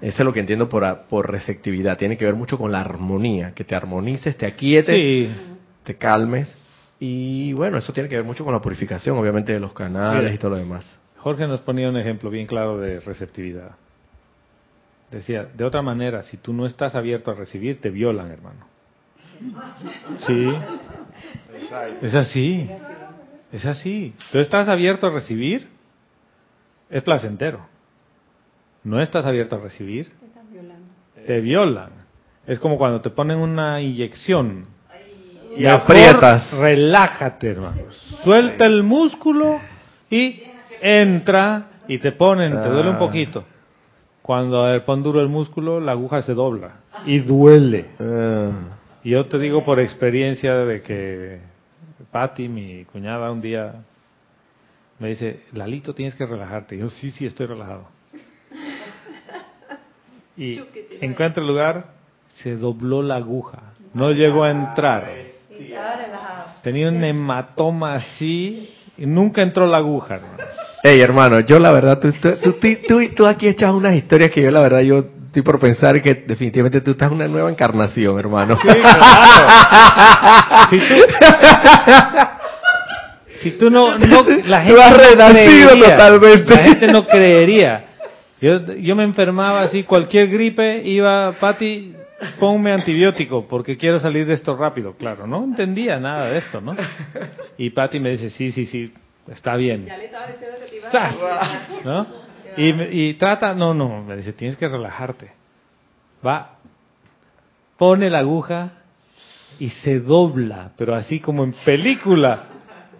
Eso 0.00 0.22
es 0.22 0.24
lo 0.24 0.32
que 0.32 0.40
entiendo 0.40 0.68
por, 0.68 1.02
por 1.08 1.30
receptividad, 1.30 1.96
tiene 1.96 2.16
que 2.16 2.24
ver 2.24 2.34
mucho 2.34 2.58
con 2.58 2.72
la 2.72 2.80
armonía, 2.80 3.52
que 3.54 3.62
te 3.62 3.76
armonices, 3.76 4.36
te 4.36 4.46
aquietes, 4.46 4.96
Sí, 4.96 5.32
te 5.84 5.96
calmes 5.96 6.48
Y 6.98 7.52
bueno, 7.52 7.78
eso 7.78 7.92
tiene 7.92 8.08
que 8.08 8.16
ver 8.16 8.24
mucho 8.24 8.44
con 8.44 8.52
la 8.52 8.60
purificación, 8.60 9.16
obviamente, 9.16 9.52
de 9.52 9.60
los 9.60 9.72
canales 9.72 10.22
Mira. 10.22 10.34
y 10.34 10.38
todo 10.38 10.50
lo 10.52 10.56
demás. 10.56 10.84
Jorge 11.18 11.46
nos 11.46 11.60
ponía 11.60 11.88
un 11.88 11.96
ejemplo 11.96 12.30
bien 12.30 12.46
claro 12.46 12.78
de 12.78 12.98
receptividad. 12.98 13.72
Decía, 15.12 15.44
de 15.44 15.64
otra 15.64 15.82
manera, 15.82 16.22
si 16.22 16.38
tú 16.38 16.52
no 16.52 16.66
estás 16.66 16.94
abierto 16.94 17.30
a 17.30 17.34
recibir, 17.34 17.80
te 17.80 17.90
violan, 17.90 18.30
hermano. 18.30 18.66
Sí. 20.26 20.52
Es 22.02 22.14
así. 22.14 22.68
Es 23.52 23.64
así. 23.66 24.14
Tú 24.32 24.38
estás 24.38 24.68
abierto 24.68 25.06
a 25.06 25.10
recibir, 25.10 25.68
es 26.90 27.02
placentero. 27.02 27.66
No 28.84 29.00
estás 29.00 29.26
abierto 29.26 29.56
a 29.56 29.60
recibir, 29.60 30.10
te 31.26 31.40
violan. 31.40 31.90
Es 32.46 32.58
como 32.58 32.76
cuando 32.78 33.00
te 33.00 33.10
ponen 33.10 33.38
una 33.38 33.80
inyección. 33.80 34.66
Y 35.56 35.66
aprietas. 35.66 36.50
Relájate, 36.52 37.50
hermano. 37.50 37.82
Suelta 38.24 38.64
el 38.64 38.82
músculo 38.82 39.60
y 40.10 40.42
entra 40.80 41.66
y 41.86 41.98
te 41.98 42.12
ponen, 42.12 42.50
te 42.62 42.68
duele 42.70 42.88
un 42.88 42.96
Ah. 42.96 42.98
poquito. 42.98 43.44
Cuando 44.22 44.66
el 44.72 44.82
pon 44.82 45.02
duro 45.02 45.20
el 45.20 45.28
músculo, 45.28 45.78
la 45.78 45.92
aguja 45.92 46.22
se 46.22 46.32
dobla 46.32 46.76
y 47.06 47.18
duele. 47.18 47.90
Ah, 48.00 48.78
Y 49.04 49.10
yo 49.10 49.26
te 49.26 49.36
digo 49.38 49.64
por 49.64 49.78
experiencia 49.80 50.54
de 50.58 50.80
que 50.82 51.40
Patty, 52.10 52.48
mi 52.48 52.84
cuñada, 52.86 53.30
un 53.30 53.40
día 53.40 53.74
me 54.98 55.08
dice, 55.08 55.40
Lalito, 55.52 55.94
tienes 55.94 56.14
que 56.14 56.26
relajarte. 56.26 56.76
Y 56.76 56.78
yo, 56.78 56.90
sí, 56.90 57.10
sí, 57.10 57.26
estoy 57.26 57.46
relajado. 57.46 57.86
Y 60.36 60.54
encuentra 61.00 61.42
el 61.42 61.48
lugar, 61.48 61.86
se 62.42 62.56
dobló 62.56 63.02
la 63.02 63.16
aguja. 63.16 63.58
No 63.94 64.12
llegó 64.12 64.44
a 64.44 64.50
entrar. 64.50 65.04
Tenía 66.62 66.88
un 66.88 67.02
hematoma 67.04 67.94
así 67.94 68.72
y 68.96 69.06
nunca 69.06 69.42
entró 69.42 69.66
la 69.66 69.78
aguja. 69.78 70.14
hermano. 70.16 70.34
Hey, 70.84 71.00
hermano, 71.00 71.40
yo 71.40 71.58
la 71.58 71.70
verdad, 71.72 71.98
tú, 72.00 72.12
tú- 72.12 72.54
tú- 72.88 73.08
tú 73.14 73.26
aquí 73.26 73.46
echas 73.48 73.72
unas 73.72 73.94
historias 73.94 74.30
que 74.30 74.42
yo 74.42 74.50
la 74.50 74.60
verdad, 74.60 74.80
yo 74.80 75.04
estoy 75.32 75.40
por 75.40 75.58
pensar 75.58 75.98
que 76.02 76.12
definitivamente 76.26 76.82
tú 76.82 76.90
estás 76.90 77.08
en 77.08 77.16
una 77.16 77.26
nueva 77.26 77.48
encarnación, 77.48 78.18
hermano. 78.18 78.54
Sí, 78.60 78.68
claro. 78.68 79.00
Si 80.70 80.78
tú, 80.78 80.94
si 83.42 83.50
tú 83.52 83.70
no, 83.70 83.96
no, 83.96 84.22
la 84.44 84.58
gente 84.60 84.74
Tú 84.74 84.80
has 84.82 84.90
no 84.90 84.98
renacido 84.98 85.70
creería. 85.70 85.96
totalmente. 85.96 86.54
La 86.54 86.62
gente 86.62 86.86
no 86.88 87.06
creería. 87.06 87.84
Yo, 88.42 88.74
yo 88.74 88.94
me 88.94 89.04
enfermaba 89.04 89.62
así, 89.62 89.84
cualquier 89.84 90.28
gripe, 90.28 90.82
iba, 90.84 91.32
Pati, 91.40 91.94
ponme 92.38 92.72
antibiótico 92.72 93.46
porque 93.48 93.78
quiero 93.78 93.98
salir 94.00 94.26
de 94.26 94.34
esto 94.34 94.54
rápido. 94.54 94.94
Claro, 94.98 95.26
no 95.26 95.42
entendía 95.42 95.98
nada 95.98 96.26
de 96.26 96.38
esto, 96.40 96.60
¿no? 96.60 96.76
Y 97.56 97.70
Pati 97.70 98.00
me 98.00 98.10
dice, 98.10 98.28
sí, 98.28 98.52
sí, 98.52 98.66
sí, 98.66 98.92
está 99.30 99.56
bien. 99.56 99.88
¡Zas! 100.90 101.14
¿No? 101.86 102.06
Y, 102.56 102.72
me- 102.72 102.88
y 102.90 103.14
trata, 103.14 103.54
no, 103.54 103.72
no, 103.74 104.02
me 104.02 104.16
dice, 104.16 104.32
tienes 104.32 104.56
que 104.56 104.68
relajarte. 104.68 105.30
Va, 106.26 106.56
pone 107.76 108.08
la 108.10 108.18
aguja 108.20 108.72
y 109.58 109.70
se 109.70 110.00
dobla, 110.00 110.72
pero 110.76 110.94
así 110.94 111.20
como 111.20 111.44
en 111.44 111.52
película. 111.64 112.44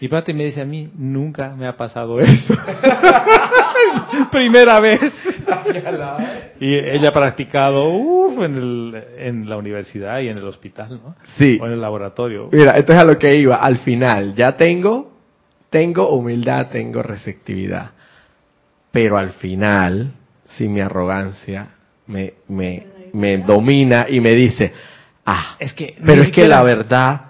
Y 0.00 0.09
Pati 0.09 0.32
me 0.34 0.44
dice 0.44 0.61
a 0.61 0.64
mí, 0.64 0.90
nunca 0.96 1.55
me 1.57 1.66
ha 1.68 1.76
pasado 1.76 2.18
eso. 2.20 2.55
Primera 4.30 4.80
vez. 4.80 5.00
y 6.61 6.74
ella 6.74 7.11
ha 7.11 7.12
practicado 7.12 7.88
uf, 7.90 8.42
en, 8.42 8.55
el- 8.57 9.05
en 9.18 9.48
la 9.48 9.57
universidad 9.57 10.20
y 10.20 10.28
en 10.28 10.38
el 10.38 10.44
hospital, 10.44 11.00
¿no? 11.03 11.14
Sí. 11.38 11.59
O 11.61 11.66
en 11.66 11.72
el 11.72 11.80
laboratorio. 11.80 12.48
Mira, 12.53 12.72
esto 12.72 12.92
es 12.92 12.98
a 12.98 13.05
lo 13.05 13.18
que 13.18 13.36
iba. 13.36 13.57
Al 13.57 13.78
final, 13.78 14.34
ya 14.34 14.57
tengo, 14.57 15.12
tengo 15.70 16.11
humildad, 16.11 16.68
tengo 16.70 17.03
receptividad. 17.03 17.90
Pero 18.93 19.16
al 19.18 19.30
final, 19.30 20.12
si 20.45 20.68
mi 20.68 20.80
arrogancia 20.80 21.70
me, 22.07 22.34
me, 22.49 22.86
me 23.14 23.38
domina 23.38 24.07
y 24.09 24.20
me 24.20 24.32
dice, 24.34 24.72
ah, 25.24 25.57
Es 25.59 25.72
que 25.72 25.97
pero 26.05 26.22
es 26.22 26.30
que 26.30 26.47
la 26.47 26.62
verdad, 26.62 27.22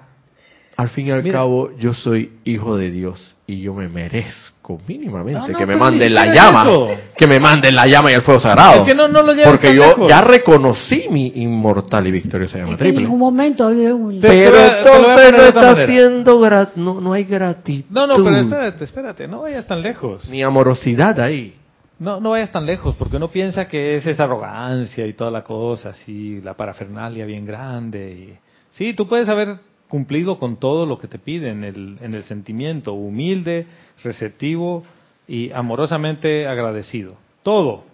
al 0.77 0.89
fin 0.91 1.07
y 1.07 1.11
al 1.13 1.23
Mira. 1.23 1.39
cabo, 1.39 1.77
yo 1.79 1.95
soy 1.95 2.33
hijo 2.45 2.77
de 2.77 2.91
Dios 2.91 3.37
y 3.47 3.61
yo 3.61 3.75
me 3.75 3.89
merezco 3.89 4.52
mínimamente 4.87 5.41
No, 5.41 5.49
no, 5.49 5.59
que 5.59 5.67
me 5.67 5.77
manden 5.77 6.15
la 6.15 6.33
llama, 6.33 6.63
eso. 6.63 6.89
que 7.17 7.27
me 7.27 7.41
manden 7.41 7.75
la 7.75 7.87
llama 7.87 8.11
y 8.11 8.15
el 8.15 8.23
fuego 8.23 8.41
sagrado. 8.41 8.83
Es 8.83 8.89
que 8.89 8.95
no- 8.95 9.09
lo 9.09 9.35
porque 9.45 9.75
yo 9.75 9.83
lejos. 9.89 10.09
ya 10.09 10.21
reconocí 10.21 11.07
mi 11.11 11.33
inmortal 11.37 12.07
y 12.07 12.13
victoriosa 12.13 12.59
llama 12.59 12.69
que 12.69 12.73
en 12.73 12.79
triple. 12.79 13.03
ningún 13.03 13.19
momento 13.19 13.67
un- 13.69 14.21
Pero 14.21 14.57
entonces 14.57 15.33
no 15.33 15.43
está 15.43 15.71
haciendo 15.73 16.41
grat 16.41 16.77
no, 16.77 17.01
no 17.01 17.13
hay 17.13 17.25
gratitud. 17.25 17.91
No, 17.91 18.07
no, 18.07 18.23
pero 18.25 18.39
espérate, 18.39 18.85
espérate, 18.85 19.29
no 19.29 19.43
vayas 19.43 19.67
tan 19.67 19.83
lejos. 19.83 20.29
Ni 20.29 20.43
amorosidad 20.43 21.19
ahí. 21.21 21.57
No, 21.99 22.21
no 22.21 22.31
vayas 22.31 22.51
tan 22.51 22.67
lejos, 22.67 22.95
porque 22.99 23.17
uno 23.17 23.29
piensa 23.29 23.69
que 23.69 23.97
es 23.97 24.07
esa 24.07 24.25
arrogancia 24.25 25.07
y 25.07 25.13
toda 25.13 25.31
la 25.31 25.43
cosa, 25.45 25.91
así, 25.91 26.41
la 26.43 26.55
parafernalia 26.55 27.25
bien 27.27 27.45
grande. 27.47 28.13
Y... 28.13 28.39
Sí, 28.73 28.95
tú 28.95 29.07
puedes 29.09 29.29
haber 29.29 29.59
cumplido 29.93 30.39
con 30.39 30.57
todo 30.57 30.87
lo 30.87 30.97
que 30.97 31.07
te 31.07 31.19
piden 31.19 31.65
en 31.65 31.65
el, 31.65 31.99
en 32.01 32.15
el 32.15 32.23
sentimiento, 32.23 32.95
humilde, 32.95 33.67
receptivo 34.03 34.85
y 35.29 35.53
amorosamente 35.53 36.47
agradecido. 36.47 37.17
Todo. 37.43 37.85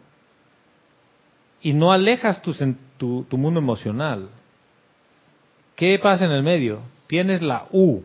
Y 1.60 1.72
no 1.72 1.90
alejas 1.90 2.40
tu, 2.40 2.54
tu 3.24 3.36
mundo 3.36 3.58
emocional. 3.58 4.28
¿Qué 5.74 5.98
pasa 6.00 6.26
en 6.26 6.30
el 6.30 6.44
medio? 6.44 6.82
Tienes 7.08 7.42
la 7.42 7.66
U 7.72 8.02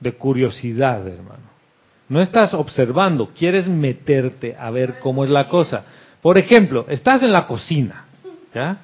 de 0.00 0.14
curiosidad, 0.14 1.06
hermano. 1.06 1.52
No 2.08 2.22
estás 2.22 2.54
observando, 2.54 3.28
quieres 3.36 3.68
meterte 3.68 4.56
a 4.58 4.70
ver 4.70 5.00
cómo 5.00 5.22
es 5.22 5.28
la 5.28 5.48
cosa. 5.48 5.84
Por 6.22 6.38
ejemplo, 6.38 6.86
estás 6.88 7.22
en 7.22 7.32
la 7.32 7.46
cocina, 7.46 8.06
¿ya? 8.54 8.78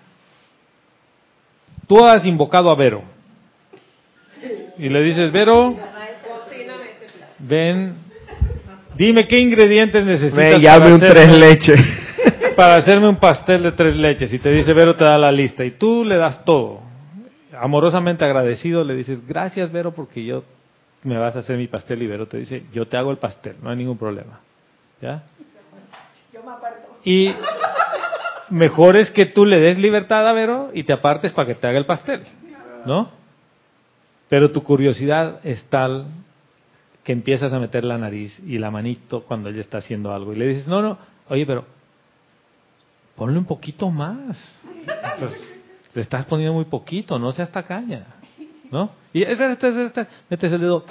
Tú 1.86 2.04
has 2.04 2.26
invocado 2.26 2.70
a 2.70 2.74
Vero. 2.74 3.16
Y 4.78 4.88
le 4.88 5.02
dices, 5.02 5.32
Vero, 5.32 5.74
ven, 7.38 7.94
dime 8.94 9.26
qué 9.26 9.38
ingredientes 9.38 10.04
necesitas 10.04 10.36
Me 10.38 10.60
llame 10.60 10.80
para 10.80 10.94
un 10.94 11.00
hacerme- 11.00 11.10
tres 11.12 11.38
leches. 11.38 11.84
para 12.56 12.76
hacerme 12.76 13.08
un 13.08 13.16
pastel 13.16 13.62
de 13.62 13.72
tres 13.72 13.96
leches. 13.96 14.32
Y 14.32 14.38
te 14.38 14.50
dice, 14.50 14.72
Vero 14.72 14.94
te 14.96 15.04
da 15.04 15.18
la 15.18 15.30
lista. 15.32 15.64
Y 15.64 15.72
tú 15.72 16.04
le 16.04 16.16
das 16.16 16.44
todo. 16.44 16.80
Amorosamente 17.60 18.24
agradecido 18.24 18.84
le 18.84 18.94
dices, 18.94 19.26
gracias 19.26 19.72
Vero 19.72 19.92
porque 19.92 20.24
yo 20.24 20.44
me 21.02 21.18
vas 21.18 21.34
a 21.36 21.40
hacer 21.40 21.56
mi 21.56 21.66
pastel. 21.66 22.02
Y 22.02 22.06
Vero 22.06 22.26
te 22.26 22.36
dice, 22.38 22.62
yo 22.72 22.86
te 22.86 22.96
hago 22.96 23.10
el 23.10 23.18
pastel, 23.18 23.56
no 23.62 23.70
hay 23.70 23.76
ningún 23.76 23.98
problema. 23.98 24.40
¿Ya? 25.00 25.22
Y 27.04 27.34
mejor 28.50 28.96
es 28.96 29.10
que 29.10 29.26
tú 29.26 29.44
le 29.44 29.58
des 29.60 29.78
libertad 29.78 30.26
a 30.28 30.32
Vero 30.32 30.70
y 30.72 30.84
te 30.84 30.92
apartes 30.92 31.32
para 31.32 31.46
que 31.48 31.54
te 31.54 31.66
haga 31.66 31.78
el 31.78 31.86
pastel. 31.86 32.22
¿No? 32.86 33.10
Pero 34.28 34.50
tu 34.50 34.62
curiosidad 34.62 35.40
es 35.44 35.64
tal 35.64 36.06
que 37.02 37.12
empiezas 37.12 37.52
a 37.52 37.58
meter 37.58 37.84
la 37.84 37.96
nariz 37.96 38.38
y 38.46 38.58
la 38.58 38.70
manito 38.70 39.22
cuando 39.22 39.48
ella 39.48 39.60
está 39.60 39.78
haciendo 39.78 40.12
algo. 40.12 40.32
Y 40.32 40.36
le 40.36 40.48
dices, 40.48 40.68
no, 40.68 40.82
no, 40.82 40.98
oye, 41.28 41.46
pero 41.46 41.64
ponle 43.16 43.38
un 43.38 43.46
poquito 43.46 43.90
más. 43.90 44.60
Pues, 45.18 45.32
le 45.94 46.02
estás 46.02 46.26
poniendo 46.26 46.52
muy 46.52 46.66
poquito, 46.66 47.18
no 47.18 47.32
seas 47.32 47.50
tacaña. 47.50 48.04
¿No? 48.70 48.90
Y 49.14 49.24
metes 49.24 50.52
el 50.52 50.60
dedo. 50.60 50.84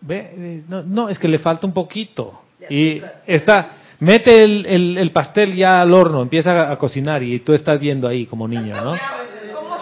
Ve, 0.00 0.64
no, 0.66 0.82
no, 0.82 1.08
es 1.10 1.18
que 1.18 1.28
le 1.28 1.38
falta 1.38 1.66
un 1.66 1.74
poquito. 1.74 2.40
Y 2.70 3.02
está, 3.26 3.72
mete 4.00 4.42
el, 4.42 4.64
el, 4.64 4.98
el 4.98 5.12
pastel 5.12 5.54
ya 5.54 5.76
al 5.82 5.92
horno, 5.92 6.22
empieza 6.22 6.52
a, 6.52 6.72
a 6.72 6.78
cocinar 6.78 7.22
y 7.22 7.38
tú 7.40 7.52
estás 7.52 7.78
viendo 7.78 8.08
ahí 8.08 8.24
como 8.24 8.48
niño, 8.48 8.82
¿no? 8.82 8.94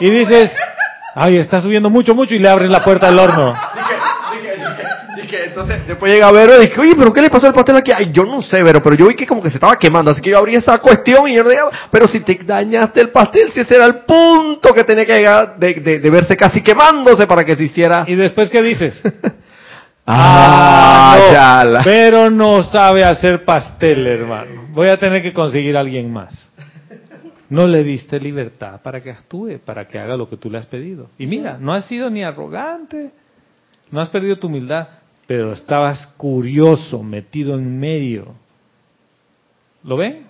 Y 0.01 0.11
dices, 0.11 0.51
ay, 1.17 1.37
está 1.39 1.61
subiendo 1.61 1.91
mucho, 1.91 2.15
mucho 2.15 2.35
y 2.35 2.39
le 2.39 2.49
abres 2.49 2.71
la 2.71 2.85
puerta 2.85 3.09
del 3.09 3.19
horno. 3.19 3.55
entonces, 5.47 5.87
después 5.87 6.13
llega 6.13 6.31
Vero 6.31 6.55
y 6.63 6.67
dice, 6.67 6.81
oye, 6.81 6.95
pero 6.97 7.13
¿qué 7.13 7.23
le 7.23 7.31
pasó 7.31 7.47
al 7.49 7.55
pastel 7.55 7.77
aquí? 7.77 7.91
Ay, 7.95 8.11
yo 8.13 8.25
no 8.25 8.43
sé, 8.43 8.63
Vero, 8.63 8.81
pero 8.83 8.95
yo 8.97 9.07
vi 9.09 9.17
que 9.17 9.27
como 9.27 9.43
que 9.43 9.49
se 9.51 9.57
estaba 9.57 9.75
quemando, 9.77 10.11
así 10.11 10.21
que 10.21 10.31
yo 10.31 10.39
abrí 10.39 10.55
esa 10.55 10.79
cuestión 10.79 11.27
y 11.29 11.35
yo 11.37 11.43
dije, 11.45 11.61
pero 11.91 12.07
si 12.07 12.21
te 12.21 12.39
dañaste 12.45 13.01
el 13.01 13.09
pastel, 13.11 13.51
si 13.53 13.61
ese 13.61 13.75
era 13.77 13.87
el 13.87 13.97
punto 14.05 14.73
que 14.73 14.85
tenía 14.85 15.05
que 15.05 15.15
llegar 15.19 15.57
de, 15.59 15.75
de- 15.75 15.99
de 15.99 16.11
verse 16.11 16.37
casi 16.37 16.63
quemándose 16.63 17.27
para 17.27 17.45
que 17.45 17.57
se 17.57 17.65
hiciera... 17.65 18.05
¿Y 18.07 18.15
después 18.15 18.51
qué 18.51 18.63
dices? 18.63 18.95
Ah, 20.09 21.17
no, 21.19 21.33
ya 21.33 21.65
la- 21.65 21.81
Pero 21.83 22.31
no 22.31 22.63
sabe 22.71 23.05
hacer 23.05 23.45
pastel, 23.45 24.07
hermano. 24.07 24.67
Voy 24.71 24.89
a 24.89 24.97
tener 24.99 25.21
que 25.21 25.33
conseguir 25.33 25.77
a 25.77 25.81
alguien 25.81 26.13
más. 26.13 26.46
No 27.49 27.67
le 27.67 27.85
diste 27.85 28.19
libertad 28.19 28.81
para 28.83 29.01
que 29.01 29.11
actúe, 29.11 29.59
para 29.65 29.87
que 29.87 29.99
haga 29.99 30.17
lo 30.17 30.29
que 30.29 30.37
tú 30.37 30.51
le 30.51 30.59
has 30.59 30.67
pedido. 30.67 31.09
Y 31.19 31.27
mira, 31.27 31.59
no 31.59 31.73
has 31.73 31.87
sido 31.87 32.11
ni 32.11 32.23
arrogante, 32.23 33.13
no 33.91 34.01
has 34.01 34.09
perdido 34.09 34.39
tu 34.39 34.49
humildad, 34.49 34.89
pero 35.27 35.53
estabas 35.53 36.07
curioso, 36.17 37.03
metido 37.03 37.55
en 37.55 37.79
medio. 37.79 38.35
¿Lo 39.85 39.97
ven? 39.97 40.27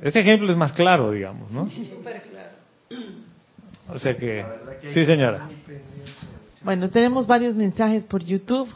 Ese 0.00 0.20
ejemplo 0.20 0.50
es 0.50 0.56
más 0.56 0.72
claro, 0.72 1.10
digamos, 1.10 1.50
¿no? 1.50 1.68
O 3.88 3.98
sea 3.98 4.16
que, 4.16 4.44
sí 4.92 5.04
señora. 5.04 5.48
Bueno, 6.62 6.90
tenemos 6.90 7.26
varios 7.26 7.56
mensajes 7.56 8.04
por 8.04 8.22
YouTube. 8.22 8.68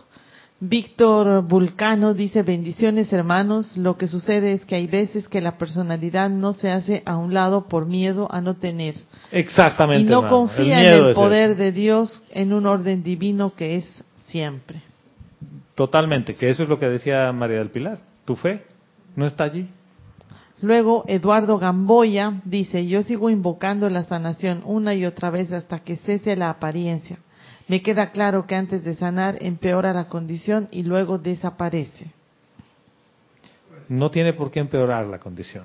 Víctor 0.64 1.42
Vulcano 1.42 2.14
dice, 2.14 2.44
bendiciones 2.44 3.12
hermanos, 3.12 3.76
lo 3.76 3.96
que 3.96 4.06
sucede 4.06 4.52
es 4.52 4.64
que 4.64 4.76
hay 4.76 4.86
veces 4.86 5.26
que 5.26 5.40
la 5.40 5.58
personalidad 5.58 6.30
no 6.30 6.52
se 6.52 6.70
hace 6.70 7.02
a 7.04 7.16
un 7.16 7.34
lado 7.34 7.66
por 7.66 7.86
miedo 7.86 8.28
a 8.30 8.40
no 8.40 8.54
tener. 8.54 8.94
Exactamente. 9.32 10.02
Y 10.02 10.04
no 10.04 10.18
hermano. 10.18 10.36
confía 10.36 10.80
El 10.80 10.86
en 10.86 11.04
el 11.08 11.14
poder 11.16 11.50
ese. 11.50 11.62
de 11.64 11.72
Dios 11.72 12.22
en 12.30 12.52
un 12.52 12.66
orden 12.66 13.02
divino 13.02 13.56
que 13.56 13.74
es 13.74 14.04
siempre. 14.28 14.82
Totalmente, 15.74 16.36
que 16.36 16.48
eso 16.50 16.62
es 16.62 16.68
lo 16.68 16.78
que 16.78 16.86
decía 16.86 17.32
María 17.32 17.58
del 17.58 17.70
Pilar. 17.70 17.98
Tu 18.24 18.36
fe 18.36 18.64
no 19.16 19.26
está 19.26 19.42
allí. 19.42 19.68
Luego 20.60 21.02
Eduardo 21.08 21.58
Gamboya 21.58 22.34
dice, 22.44 22.86
yo 22.86 23.02
sigo 23.02 23.30
invocando 23.30 23.90
la 23.90 24.04
sanación 24.04 24.62
una 24.64 24.94
y 24.94 25.06
otra 25.06 25.30
vez 25.30 25.50
hasta 25.50 25.80
que 25.80 25.96
cese 25.96 26.36
la 26.36 26.50
apariencia. 26.50 27.18
Me 27.72 27.80
queda 27.80 28.10
claro 28.10 28.46
que 28.46 28.54
antes 28.54 28.84
de 28.84 28.94
sanar 28.94 29.38
empeora 29.40 29.94
la 29.94 30.04
condición 30.04 30.68
y 30.72 30.82
luego 30.82 31.16
desaparece. 31.16 32.04
No 33.88 34.10
tiene 34.10 34.34
por 34.34 34.50
qué 34.50 34.60
empeorar 34.60 35.06
la 35.06 35.18
condición. 35.18 35.64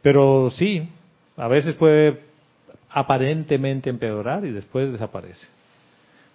Pero 0.00 0.48
sí, 0.50 0.88
a 1.36 1.46
veces 1.46 1.74
puede 1.74 2.22
aparentemente 2.88 3.90
empeorar 3.90 4.46
y 4.46 4.50
después 4.50 4.90
desaparece. 4.90 5.46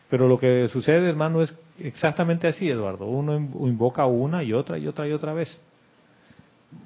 Pero 0.08 0.28
lo 0.28 0.40
que 0.40 0.68
sucede, 0.68 1.10
hermano, 1.10 1.42
es 1.42 1.56
exactamente 1.80 2.48
así, 2.48 2.70
Eduardo. 2.70 3.08
Uno 3.08 3.36
invoca 3.36 4.06
una 4.06 4.44
y 4.44 4.54
otra 4.54 4.78
y 4.78 4.86
otra 4.86 5.08
y 5.08 5.14
otra 5.14 5.34
vez. 5.34 5.60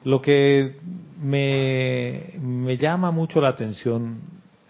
Lo 0.06 0.22
que 0.22 0.78
me, 1.22 2.78
llama 2.78 3.12
mucho 3.12 3.42
la 3.42 3.50
atención 3.50 4.22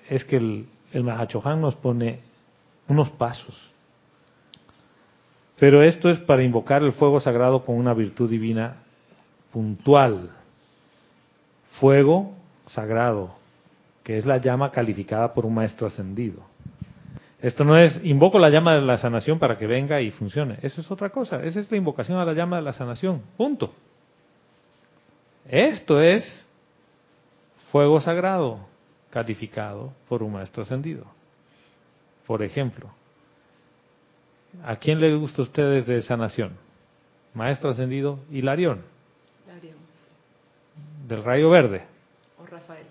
es 0.10 0.26
que 0.26 0.38
el, 0.38 0.66
el 0.94 1.04
Mahachohan 1.04 1.62
nos 1.62 1.76
pone 1.76 2.26
unos 2.88 3.10
pasos. 3.12 3.72
Pero 5.58 5.82
esto 5.82 6.10
es 6.10 6.20
para 6.20 6.44
invocar 6.44 6.84
el 6.84 6.92
fuego 6.92 7.20
sagrado 7.20 7.64
con 7.64 7.76
una 7.76 7.94
virtud 7.94 8.30
divina 8.30 8.78
puntual. 9.52 10.32
Fuego 11.80 12.34
sagrado, 12.68 13.36
que 14.04 14.18
es 14.18 14.26
la 14.26 14.38
llama 14.38 14.72
calificada 14.72 15.34
por 15.34 15.46
un 15.46 15.54
maestro 15.54 15.88
ascendido. 15.88 16.44
Esto 17.42 17.64
no 17.64 17.78
es 17.78 18.00
invoco 18.04 18.40
la 18.40 18.50
llama 18.50 18.76
de 18.76 18.82
la 18.82 18.98
sanación 18.98 19.40
para 19.40 19.58
que 19.58 19.68
venga 19.68 20.02
y 20.02 20.12
funcione. 20.12 20.58
Eso 20.62 20.82
es 20.82 20.90
otra 20.90 21.10
cosa. 21.10 21.44
Esa 21.44 21.60
es 21.60 21.70
la 21.70 21.78
invocación 21.78 22.18
a 22.18 22.26
la 22.26 22.34
llama 22.34 22.58
de 22.58 22.64
la 22.64 22.74
sanación. 22.74 23.22
Punto. 23.38 23.74
Esto 25.48 26.02
es 26.02 26.48
fuego 27.72 28.02
sagrado 28.02 28.60
calificado 29.10 29.94
por 30.10 30.24
un 30.24 30.34
maestro 30.34 30.64
ascendido. 30.64 31.06
Por 32.28 32.42
ejemplo, 32.44 32.90
¿a 34.64 34.76
quién 34.78 35.00
le 35.00 35.16
gusta 35.16 35.42
a 35.42 35.46
ustedes 35.46 35.86
de 35.86 36.02
sanación? 36.02 36.58
Maestro 37.34 37.70
ascendido 37.70 38.20
Hilarión, 38.32 38.82
del 41.08 41.24
rayo 41.24 41.50
verde, 41.52 41.84
O 42.42 42.46
Rafael. 42.46 42.86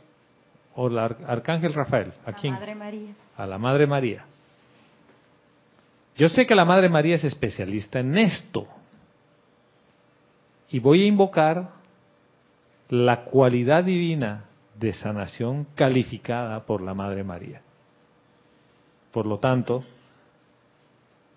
o 0.76 0.86
el 0.88 0.98
ar- 0.98 1.16
arcángel 1.26 1.72
Rafael. 1.74 2.12
¿A 2.24 2.30
La 2.30 2.36
quién? 2.36 2.54
Madre 2.54 2.74
María. 2.74 3.12
A 3.36 3.46
la 3.46 3.58
Madre 3.58 3.86
María. 3.86 4.24
Yo 6.16 6.28
sé 6.28 6.46
que 6.46 6.54
la 6.54 6.64
Madre 6.64 6.88
María 6.88 7.16
es 7.16 7.24
especialista 7.24 7.98
en 7.98 8.16
esto. 8.16 8.68
Y 10.70 10.78
voy 10.78 11.02
a 11.02 11.06
invocar 11.06 11.70
la 12.88 13.24
cualidad 13.24 13.82
divina 13.82 14.44
de 14.78 14.92
sanación 14.92 15.66
calificada 15.74 16.64
por 16.66 16.80
la 16.82 16.94
Madre 16.94 17.24
María. 17.24 17.62
Por 19.14 19.26
lo 19.26 19.38
tanto, 19.38 19.84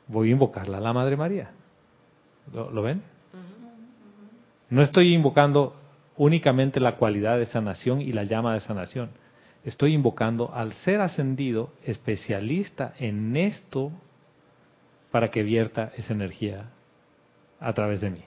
voy 0.07 0.29
a 0.29 0.31
invocarla 0.31 0.79
a 0.79 0.81
la 0.81 0.93
Madre 0.93 1.15
María. 1.15 1.51
¿Lo, 2.51 2.71
lo 2.71 2.81
ven? 2.81 3.03
No 4.71 4.81
estoy 4.81 5.13
invocando 5.13 5.75
únicamente 6.17 6.79
la 6.79 6.95
cualidad 6.95 7.37
de 7.37 7.45
sanación 7.45 8.01
y 8.01 8.13
la 8.13 8.23
llama 8.23 8.55
de 8.55 8.61
sanación. 8.61 9.11
Estoy 9.63 9.93
invocando 9.93 10.51
al 10.55 10.73
ser 10.73 11.01
ascendido, 11.01 11.69
especialista 11.83 12.95
en 12.97 13.37
esto, 13.37 13.91
para 15.11 15.29
que 15.29 15.43
vierta 15.43 15.91
esa 15.97 16.13
energía 16.13 16.71
a 17.59 17.73
través 17.73 18.01
de 18.01 18.09
mí. 18.09 18.23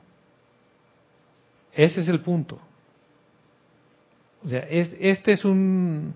Ese 1.72 2.02
es 2.02 2.08
el 2.08 2.20
punto. 2.20 2.60
O 4.44 4.48
sea, 4.48 4.60
es- 4.60 4.94
este 5.00 5.32
es 5.32 5.44
un 5.44 6.14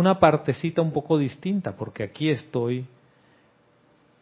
una 0.00 0.18
partecita 0.18 0.82
un 0.82 0.92
poco 0.92 1.18
distinta, 1.18 1.76
porque 1.76 2.02
aquí 2.02 2.30
estoy 2.30 2.86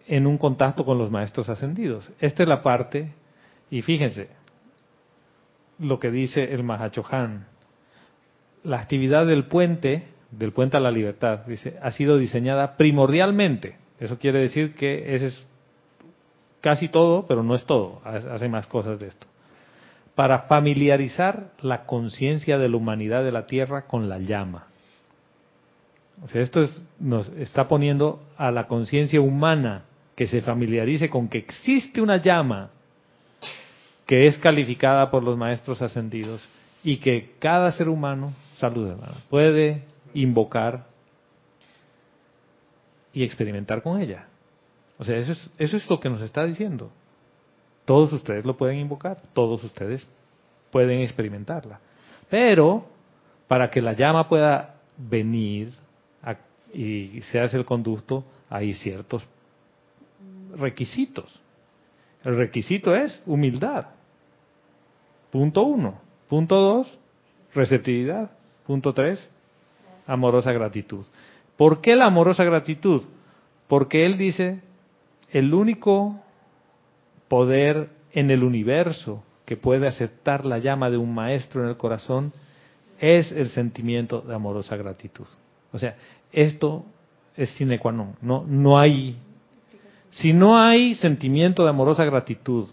en 0.06 0.26
un 0.26 0.38
contacto 0.38 0.84
con 0.84 0.98
los 0.98 1.10
maestros 1.10 1.48
ascendidos. 1.48 2.10
Esta 2.20 2.42
es 2.42 2.48
la 2.48 2.62
parte, 2.62 3.12
y 3.70 3.82
fíjense, 3.82 4.28
lo 5.78 5.98
que 5.98 6.10
dice 6.10 6.52
el 6.52 6.64
Mahachohan, 6.64 7.46
la 8.64 8.80
actividad 8.80 9.26
del 9.26 9.44
puente, 9.44 10.08
del 10.30 10.52
puente 10.52 10.76
a 10.76 10.80
la 10.80 10.90
libertad, 10.90 11.40
dice, 11.46 11.78
ha 11.82 11.92
sido 11.92 12.18
diseñada 12.18 12.76
primordialmente. 12.76 13.76
Eso 14.00 14.18
quiere 14.18 14.40
decir 14.40 14.74
que 14.74 15.14
ese 15.14 15.26
es 15.26 15.46
casi 16.60 16.88
todo, 16.88 17.26
pero 17.26 17.42
no 17.42 17.54
es 17.54 17.64
todo, 17.64 18.00
hace 18.04 18.48
más 18.48 18.66
cosas 18.66 18.98
de 18.98 19.08
esto. 19.08 19.26
Para 20.14 20.40
familiarizar 20.40 21.52
la 21.60 21.86
conciencia 21.86 22.58
de 22.58 22.68
la 22.68 22.76
humanidad 22.76 23.22
de 23.22 23.32
la 23.32 23.46
Tierra 23.46 23.86
con 23.86 24.08
la 24.08 24.18
llama. 24.18 24.67
O 26.24 26.28
sea, 26.28 26.42
esto 26.42 26.62
es, 26.62 26.80
nos 26.98 27.28
está 27.30 27.68
poniendo 27.68 28.20
a 28.36 28.50
la 28.50 28.66
conciencia 28.66 29.20
humana 29.20 29.84
que 30.16 30.26
se 30.26 30.42
familiarice 30.42 31.08
con 31.08 31.28
que 31.28 31.38
existe 31.38 32.00
una 32.00 32.16
llama 32.16 32.70
que 34.06 34.26
es 34.26 34.38
calificada 34.38 35.10
por 35.10 35.22
los 35.22 35.36
maestros 35.36 35.80
ascendidos 35.82 36.46
y 36.82 36.96
que 36.96 37.34
cada 37.38 37.70
ser 37.72 37.88
humano, 37.88 38.32
salud 38.56 38.88
hermana, 38.88 39.14
puede 39.28 39.84
invocar 40.14 40.86
y 43.12 43.22
experimentar 43.22 43.82
con 43.82 44.00
ella. 44.00 44.26
O 44.98 45.04
sea, 45.04 45.18
eso 45.18 45.32
es, 45.32 45.50
eso 45.58 45.76
es 45.76 45.88
lo 45.88 46.00
que 46.00 46.08
nos 46.08 46.22
está 46.22 46.44
diciendo. 46.44 46.90
Todos 47.84 48.12
ustedes 48.12 48.44
lo 48.44 48.56
pueden 48.56 48.78
invocar, 48.78 49.18
todos 49.32 49.62
ustedes 49.62 50.06
pueden 50.70 51.00
experimentarla. 51.00 51.80
Pero 52.28 52.86
para 53.46 53.70
que 53.70 53.80
la 53.80 53.92
llama 53.92 54.28
pueda 54.28 54.74
venir 54.96 55.72
y 56.72 57.20
se 57.30 57.40
hace 57.40 57.56
el 57.56 57.64
conducto, 57.64 58.24
hay 58.48 58.74
ciertos 58.74 59.26
requisitos. 60.56 61.40
El 62.24 62.36
requisito 62.36 62.94
es 62.94 63.22
humildad. 63.26 63.86
Punto 65.30 65.62
uno. 65.62 66.00
Punto 66.28 66.56
dos, 66.56 66.98
receptividad. 67.54 68.30
Punto 68.66 68.92
tres, 68.92 69.28
amorosa 70.06 70.52
gratitud. 70.52 71.06
¿Por 71.56 71.80
qué 71.80 71.96
la 71.96 72.06
amorosa 72.06 72.44
gratitud? 72.44 73.02
Porque 73.66 74.04
él 74.04 74.18
dice, 74.18 74.60
el 75.30 75.54
único 75.54 76.20
poder 77.28 77.90
en 78.12 78.30
el 78.30 78.44
universo 78.44 79.22
que 79.44 79.56
puede 79.56 79.86
aceptar 79.86 80.44
la 80.44 80.58
llama 80.58 80.90
de 80.90 80.98
un 80.98 81.14
maestro 81.14 81.62
en 81.62 81.68
el 81.68 81.76
corazón 81.76 82.32
es 83.00 83.32
el 83.32 83.48
sentimiento 83.48 84.20
de 84.20 84.34
amorosa 84.34 84.76
gratitud. 84.76 85.26
O 85.72 85.78
sea, 85.78 85.96
esto 86.32 86.84
es 87.36 87.50
sine 87.50 87.78
qua 87.78 87.92
non. 87.92 88.14
No, 88.22 88.44
no 88.46 88.78
hay. 88.78 89.16
Si 90.10 90.32
no 90.32 90.56
hay 90.58 90.94
sentimiento 90.94 91.62
de 91.64 91.70
amorosa 91.70 92.04
gratitud, 92.04 92.68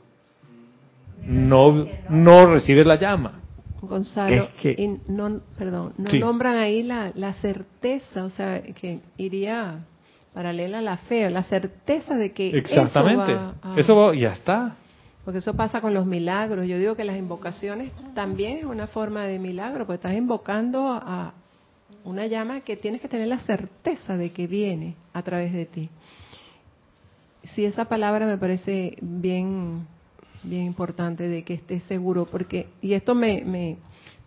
no, 1.23 1.85
no 2.09 2.45
recibes 2.47 2.85
la 2.85 2.95
llama. 2.95 3.41
Gonzalo, 3.81 4.35
Es 4.35 4.49
que- 4.61 4.72
y 4.72 5.11
no, 5.11 5.41
perdón, 5.57 5.93
no 5.97 6.09
Sí. 6.09 6.19
nombran 6.19 6.57
ahí 6.57 6.81
la, 6.81 7.11
la 7.15 7.34
certeza, 7.34 8.23
o 8.26 8.30
sea, 8.31 8.61
que 8.63 8.99
iría 9.17 9.85
paralela 10.34 10.80
a 10.80 10.81
la 10.81 10.97
fe, 10.97 11.30
la 11.30 11.43
certeza 11.43 12.15
de 12.15 12.31
que 12.31 12.49
Exactamente. 12.49 13.31
eso 13.34 13.41
va 13.63 13.73
a- 13.76 13.80
Eso 13.80 13.95
va- 13.95 14.15
ya 14.15 14.34
está. 14.34 14.76
Porque 15.23 15.39
eso 15.39 15.53
pasa 15.55 15.81
con 15.81 15.93
los 15.93 16.05
milagros. 16.05 16.67
Yo 16.67 16.77
digo 16.77 16.95
que 16.95 17.03
las 17.03 17.17
invocaciones 17.17 17.91
también 18.13 18.57
es 18.57 18.63
una 18.65 18.88
forma 18.88 19.23
de 19.23 19.39
milagro, 19.39 19.85
porque 19.85 19.95
estás 19.95 20.15
invocando 20.15 20.88
a 20.91 21.34
una 22.03 22.28
llama 22.28 22.62
que 22.62 22.78
tienes 22.78 23.02
que 23.02 23.07
tener 23.07 23.28
la 23.28 23.40
certeza 23.40 24.18
de 24.18 24.32
que 24.32 24.48
viene 24.48 24.95
a 25.14 25.24
través 25.24 25.53
de 25.53 25.66
ti. 25.66 25.90
Sí, 27.53 27.66
esa 27.66 27.86
palabra 27.86 28.26
me 28.26 28.38
parece 28.38 28.98
bien, 29.02 29.88
bien 30.44 30.64
importante 30.64 31.28
de 31.28 31.44
que 31.44 31.56
estés 31.56 31.84
seguro, 31.84 32.26
porque 32.26 32.68
y 32.82 32.94
esto 32.94 33.14
me, 33.14 33.44
me, 33.45 33.78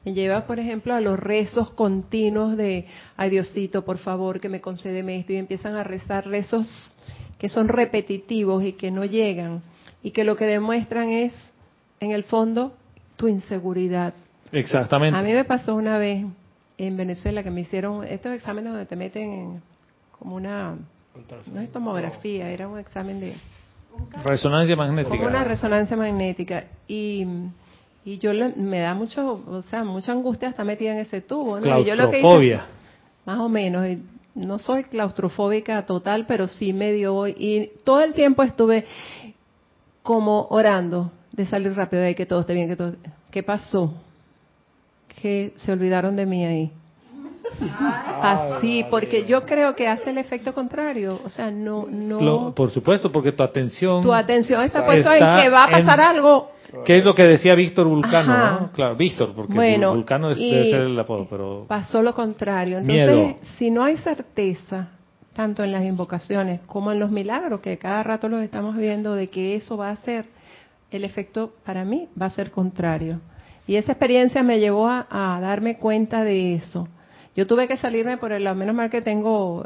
me 0.05 0.13
lleva, 0.13 0.47
por 0.47 0.59
ejemplo, 0.59 0.95
a 0.95 1.01
los 1.01 1.19
rezos 1.19 1.71
continuos 1.71 2.57
de, 2.57 2.87
ay 3.17 3.31
Diosito, 3.31 3.85
por 3.85 3.99
favor, 3.99 4.41
que 4.41 4.49
me 4.49 4.61
concédeme 4.61 5.19
esto, 5.19 5.33
y 5.33 5.37
empiezan 5.37 5.75
a 5.75 5.85
rezar 5.85 6.27
rezos 6.27 6.95
que 7.39 7.49
son 7.49 7.69
repetitivos 7.69 8.65
y 8.65 8.73
que 8.73 8.91
no 8.91 9.05
llegan, 9.05 9.63
y 10.03 10.11
que 10.13 10.25
lo 10.25 10.37
que 10.37 10.47
demuestran 10.47 11.11
es, 11.11 11.33
en 12.01 12.13
el 12.13 12.25
fondo, 12.25 12.77
tu 13.17 13.29
inseguridad. 13.29 14.15
Exactamente. 14.53 15.19
A 15.19 15.23
mí 15.23 15.33
me 15.33 15.45
pasó 15.45 15.75
una 15.75 15.99
vez 15.99 16.25
en 16.79 16.97
Venezuela 16.97 17.43
que 17.43 17.51
me 17.51 17.61
hicieron 17.63 18.05
estos 18.05 18.33
exámenes 18.33 18.73
donde 18.73 18.87
te 18.87 18.97
meten 18.97 19.31
en 19.33 19.63
como 20.19 20.37
una 20.37 20.77
no 21.53 21.61
es 21.61 21.71
tomografía, 21.73 22.51
era 22.51 22.69
un 22.69 22.79
examen 22.79 23.19
de 23.21 23.35
Resonancia 24.25 24.77
como 24.77 24.87
magnética. 24.87 25.27
una 25.27 25.45
resonancia 25.45 25.97
magnética 25.97 26.65
y 26.87 27.27
y 28.05 28.19
yo 28.19 28.33
le- 28.33 28.55
me 28.55 28.79
da 28.79 28.95
mucho, 28.95 29.33
o 29.47 29.61
sea, 29.63 29.85
mucha 29.85 30.13
angustia 30.13 30.49
estar 30.49 30.65
metida 30.65 30.93
en 30.93 31.01
ese 31.01 31.21
tubo, 31.21 31.59
¿no? 31.61 31.81
Y 31.81 31.85
yo 31.85 31.95
lo 31.95 32.11
que 32.11 32.19
hice- 32.21 32.27
más 33.27 33.39
o 33.41 33.49
menos. 33.49 33.87
y 33.87 34.03
No 34.35 34.59
soy 34.61 34.85
claustrofóbica 34.85 35.85
total, 35.85 36.25
pero 36.27 36.47
sí 36.47 36.73
medio 36.73 37.13
voy. 37.13 37.35
Y 37.37 37.73
todo 37.85 38.01
el 38.03 38.15
tiempo 38.15 38.45
estuve 38.45 38.87
como 40.03 40.47
orando 40.51 41.11
de 41.33 41.45
salir 41.47 41.75
rápido, 41.75 42.03
de 42.03 42.15
que 42.15 42.25
todo 42.25 42.41
esté 42.41 42.55
bien, 42.55 42.69
que 42.69 42.77
todo. 42.77 42.95
¿Qué 43.31 43.43
pasó? 43.43 43.93
Que 45.21 45.53
se 45.57 45.73
olvidaron 45.73 46.15
de 46.17 46.27
mí 46.27 46.45
ahí. 46.45 46.71
Así, 48.23 48.85
porque 48.91 49.25
yo 49.27 49.43
creo 49.45 49.75
que 49.75 49.89
hace 49.89 50.11
el 50.11 50.19
efecto 50.19 50.55
contrario. 50.55 51.21
O 51.25 51.29
sea, 51.29 51.51
no, 51.51 51.87
no. 51.89 52.21
Lo- 52.21 52.55
por 52.55 52.71
supuesto, 52.71 53.11
porque 53.11 53.33
tu 53.33 53.43
atención... 53.43 54.03
tu 54.03 54.13
atención 54.13 54.63
está 54.63 54.85
puesta 54.85 55.17
en 55.17 55.43
que 55.43 55.49
va 55.49 55.65
a 55.65 55.71
pasar 55.71 55.99
en- 56.01 56.05
algo. 56.07 56.51
¿Qué 56.85 56.99
es 56.99 57.05
lo 57.05 57.15
que 57.15 57.25
decía 57.25 57.55
Víctor 57.55 57.87
Vulcano? 57.87 58.37
¿no? 58.61 58.73
Claro, 58.73 58.95
Víctor, 58.95 59.33
porque 59.35 59.55
Bueno, 59.55 59.95
Vulcano 59.95 60.31
es, 60.31 60.39
debe 60.39 60.71
ser 60.71 60.81
el 60.83 60.99
apodo, 60.99 61.27
pero... 61.29 61.65
Pasó 61.67 62.03
lo 62.03 62.13
contrario. 62.15 62.79
Entonces, 62.79 63.07
Miedo. 63.09 63.37
si 63.57 63.71
no 63.71 63.83
hay 63.85 63.97
certeza, 63.97 64.89
tanto 65.33 65.65
en 65.65 65.73
las 65.73 65.83
invocaciones 65.85 66.61
como 66.67 66.93
en 66.93 66.99
los 67.01 67.11
milagros, 67.11 67.61
que 67.61 67.79
cada 67.79 68.03
rato 68.03 68.29
los 68.29 68.43
estamos 68.43 68.77
viendo, 68.77 69.15
de 69.15 69.31
que 69.31 69.55
eso 69.55 69.79
va 69.79 69.89
a 69.89 69.97
ser, 69.97 70.27
el 70.91 71.05
efecto 71.05 71.55
para 71.65 71.87
mí 71.87 72.09
va 72.21 72.27
a 72.27 72.31
ser 72.31 72.51
contrario. 72.51 73.21
Y 73.69 73.77
esa 73.77 73.93
experiencia 73.93 74.43
me 74.43 74.59
llevó 74.59 74.89
a, 74.89 75.07
a 75.09 75.41
darme 75.41 75.77
cuenta 75.77 76.25
de 76.25 76.55
eso. 76.55 76.89
Yo 77.37 77.47
tuve 77.47 77.69
que 77.69 77.77
salirme 77.77 78.17
por 78.17 78.33
el 78.33 78.43
lado, 78.43 78.57
menos 78.57 78.75
mal 78.75 78.91
que 78.91 79.03
tengo 79.03 79.65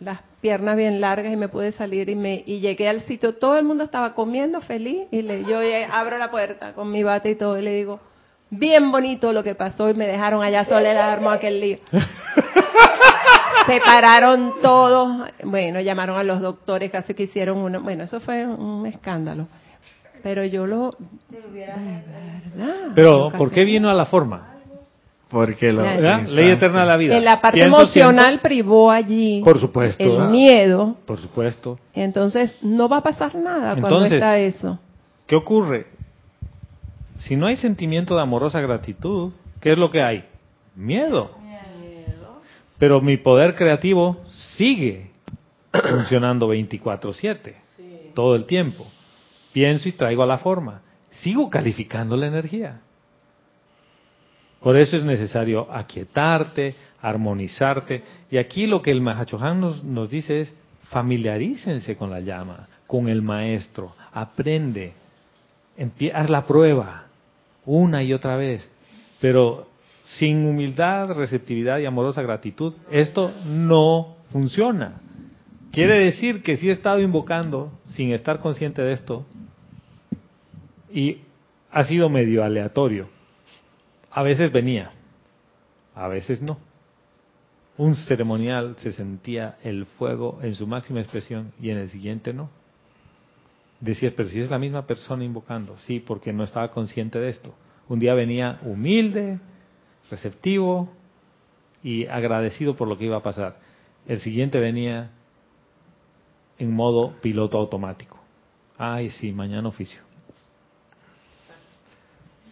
las 0.00 0.20
piernas 0.40 0.76
bien 0.76 1.00
largas 1.00 1.32
y 1.32 1.36
me 1.36 1.48
pude 1.48 1.72
salir 1.72 2.08
y 2.08 2.14
me 2.14 2.42
y 2.46 2.60
llegué 2.60 2.88
al 2.88 3.02
sitio, 3.02 3.34
todo 3.34 3.58
el 3.58 3.64
mundo 3.64 3.84
estaba 3.84 4.14
comiendo 4.14 4.60
feliz 4.60 5.08
y 5.10 5.22
le, 5.22 5.44
yo 5.44 5.58
abro 5.92 6.18
la 6.18 6.30
puerta 6.30 6.72
con 6.72 6.90
mi 6.90 7.02
bate 7.02 7.30
y 7.30 7.34
todo 7.34 7.58
y 7.58 7.62
le 7.62 7.74
digo, 7.74 8.00
bien 8.50 8.92
bonito 8.92 9.32
lo 9.32 9.42
que 9.42 9.54
pasó 9.54 9.90
y 9.90 9.94
me 9.94 10.06
dejaron 10.06 10.42
allá 10.42 10.64
sola 10.64 10.90
y 10.90 10.94
le 10.94 11.00
armó 11.00 11.30
aquel 11.30 11.60
lío. 11.60 11.78
Se 13.66 13.80
pararon 13.80 14.54
todos, 14.62 15.28
bueno, 15.42 15.80
llamaron 15.80 16.16
a 16.16 16.22
los 16.22 16.40
doctores, 16.40 16.90
casi 16.90 17.12
que 17.12 17.24
hicieron 17.24 17.58
uno, 17.58 17.82
bueno, 17.82 18.04
eso 18.04 18.20
fue 18.20 18.46
un 18.46 18.86
escándalo. 18.86 19.48
Pero 20.22 20.44
yo 20.44 20.66
lo... 20.66 20.94
Verdad. 21.30 22.92
Pero, 22.94 23.30
¿por 23.36 23.48
que 23.50 23.56
qué 23.56 23.64
vino 23.64 23.88
a 23.90 23.94
la 23.94 24.06
forma? 24.06 24.54
Porque 25.28 25.68
exacto. 25.68 26.32
Ley 26.32 26.50
eterna 26.50 26.80
de 26.80 26.86
la 26.86 26.96
vida. 26.96 27.16
En 27.18 27.24
la 27.24 27.40
parte 27.40 27.58
Pienso, 27.60 27.76
emocional 27.80 28.24
siento- 28.26 28.42
privó 28.42 28.90
allí 28.90 29.42
Por 29.44 29.60
supuesto. 29.60 30.02
el 30.02 30.10
¿verdad? 30.12 30.30
miedo, 30.30 30.96
Por 31.06 31.18
supuesto. 31.18 31.78
entonces 31.92 32.56
no 32.62 32.88
va 32.88 32.98
a 32.98 33.02
pasar 33.02 33.34
nada 33.34 33.78
cuando 33.78 34.06
está 34.06 34.38
eso. 34.38 34.78
¿Qué 35.26 35.36
ocurre? 35.36 35.86
Si 37.18 37.36
no 37.36 37.46
hay 37.46 37.56
sentimiento 37.56 38.16
de 38.16 38.22
amorosa 38.22 38.60
gratitud, 38.60 39.32
¿qué 39.60 39.72
es 39.72 39.78
lo 39.78 39.90
que 39.90 40.02
hay? 40.02 40.24
Miedo. 40.74 41.32
Pero 42.78 43.00
mi 43.02 43.16
poder 43.16 43.54
creativo 43.56 44.18
sigue 44.56 45.10
funcionando 45.72 46.48
24/7, 46.48 47.54
todo 48.14 48.34
el 48.36 48.46
tiempo. 48.46 48.86
Pienso 49.58 49.88
y 49.88 49.92
traigo 49.92 50.22
a 50.22 50.26
la 50.26 50.38
forma. 50.38 50.82
Sigo 51.10 51.50
calificando 51.50 52.16
la 52.16 52.28
energía. 52.28 52.80
Por 54.60 54.76
eso 54.76 54.96
es 54.96 55.02
necesario 55.02 55.66
aquietarte, 55.68 56.76
armonizarte. 57.02 58.04
Y 58.30 58.36
aquí 58.36 58.68
lo 58.68 58.80
que 58.80 58.92
el 58.92 59.00
Mahachohan 59.00 59.60
nos, 59.60 59.82
nos 59.82 60.08
dice 60.08 60.42
es, 60.42 60.54
familiarícense 60.90 61.96
con 61.96 62.08
la 62.08 62.20
llama, 62.20 62.68
con 62.86 63.08
el 63.08 63.20
maestro, 63.20 63.96
aprende, 64.12 64.92
haz 66.14 66.30
la 66.30 66.46
prueba 66.46 67.06
una 67.66 68.04
y 68.04 68.12
otra 68.12 68.36
vez. 68.36 68.70
Pero 69.20 69.66
sin 70.18 70.46
humildad, 70.46 71.10
receptividad 71.14 71.80
y 71.80 71.86
amorosa 71.86 72.22
gratitud, 72.22 72.74
esto 72.92 73.32
no 73.44 74.18
funciona. 74.30 75.00
Quiere 75.72 75.98
decir 75.98 76.44
que 76.44 76.56
si 76.58 76.68
he 76.68 76.72
estado 76.72 77.00
invocando 77.00 77.72
sin 77.86 78.12
estar 78.12 78.38
consciente 78.38 78.82
de 78.82 78.92
esto 78.92 79.26
y 80.92 81.22
ha 81.70 81.84
sido 81.84 82.08
medio 82.08 82.44
aleatorio. 82.44 83.08
A 84.10 84.22
veces 84.22 84.52
venía, 84.52 84.92
a 85.94 86.08
veces 86.08 86.40
no. 86.40 86.58
Un 87.76 87.94
ceremonial 87.94 88.76
se 88.78 88.92
sentía 88.92 89.56
el 89.62 89.86
fuego 89.86 90.40
en 90.42 90.54
su 90.54 90.66
máxima 90.66 91.00
expresión 91.00 91.52
y 91.60 91.70
en 91.70 91.78
el 91.78 91.88
siguiente 91.88 92.32
no. 92.32 92.50
Decías, 93.80 94.12
pero 94.16 94.28
si 94.28 94.40
es 94.40 94.50
la 94.50 94.58
misma 94.58 94.86
persona 94.86 95.24
invocando, 95.24 95.76
sí, 95.78 96.00
porque 96.00 96.32
no 96.32 96.42
estaba 96.42 96.70
consciente 96.70 97.20
de 97.20 97.28
esto. 97.28 97.54
Un 97.88 98.00
día 98.00 98.14
venía 98.14 98.58
humilde, 98.62 99.38
receptivo 100.10 100.90
y 101.82 102.06
agradecido 102.06 102.74
por 102.74 102.88
lo 102.88 102.98
que 102.98 103.04
iba 103.04 103.18
a 103.18 103.22
pasar. 103.22 103.56
El 104.06 104.18
siguiente 104.18 104.58
venía 104.58 105.12
en 106.58 106.72
modo 106.74 107.14
piloto 107.22 107.58
automático. 107.58 108.18
Ay, 108.76 109.10
sí, 109.10 109.32
mañana 109.32 109.68
oficio. 109.68 110.07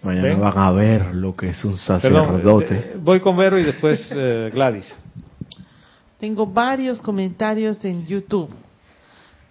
Mañana 0.03 0.29
¿Ven? 0.29 0.41
van 0.41 0.59
a 0.59 0.71
ver 0.71 1.15
lo 1.15 1.35
que 1.35 1.51
es 1.51 1.65
un 1.65 1.73
Perdón, 1.77 2.01
sacerdote. 2.01 2.75
eh, 2.75 2.97
voy 3.01 3.21
con 3.21 3.37
Vero 3.37 3.59
y 3.59 3.65
después 3.65 4.09
eh, 4.15 4.51
Gladys. 4.53 4.95
Tengo 6.19 6.47
varios 6.47 7.01
comentarios 7.03 7.85
en 7.85 8.07
YouTube. 8.07 8.49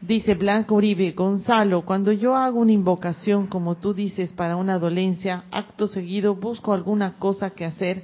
Dice 0.01 0.35
Blanca 0.35 0.73
Uribe, 0.73 1.11
Gonzalo, 1.11 1.81
cuando 1.83 2.11
yo 2.11 2.35
hago 2.35 2.59
una 2.59 2.71
invocación, 2.71 3.47
como 3.47 3.75
tú 3.75 3.93
dices, 3.93 4.33
para 4.33 4.55
una 4.55 4.77
dolencia, 4.77 5.45
acto 5.51 5.87
seguido 5.87 6.35
busco 6.35 6.73
alguna 6.73 7.13
cosa 7.17 7.49
que 7.51 7.65
hacer 7.65 8.03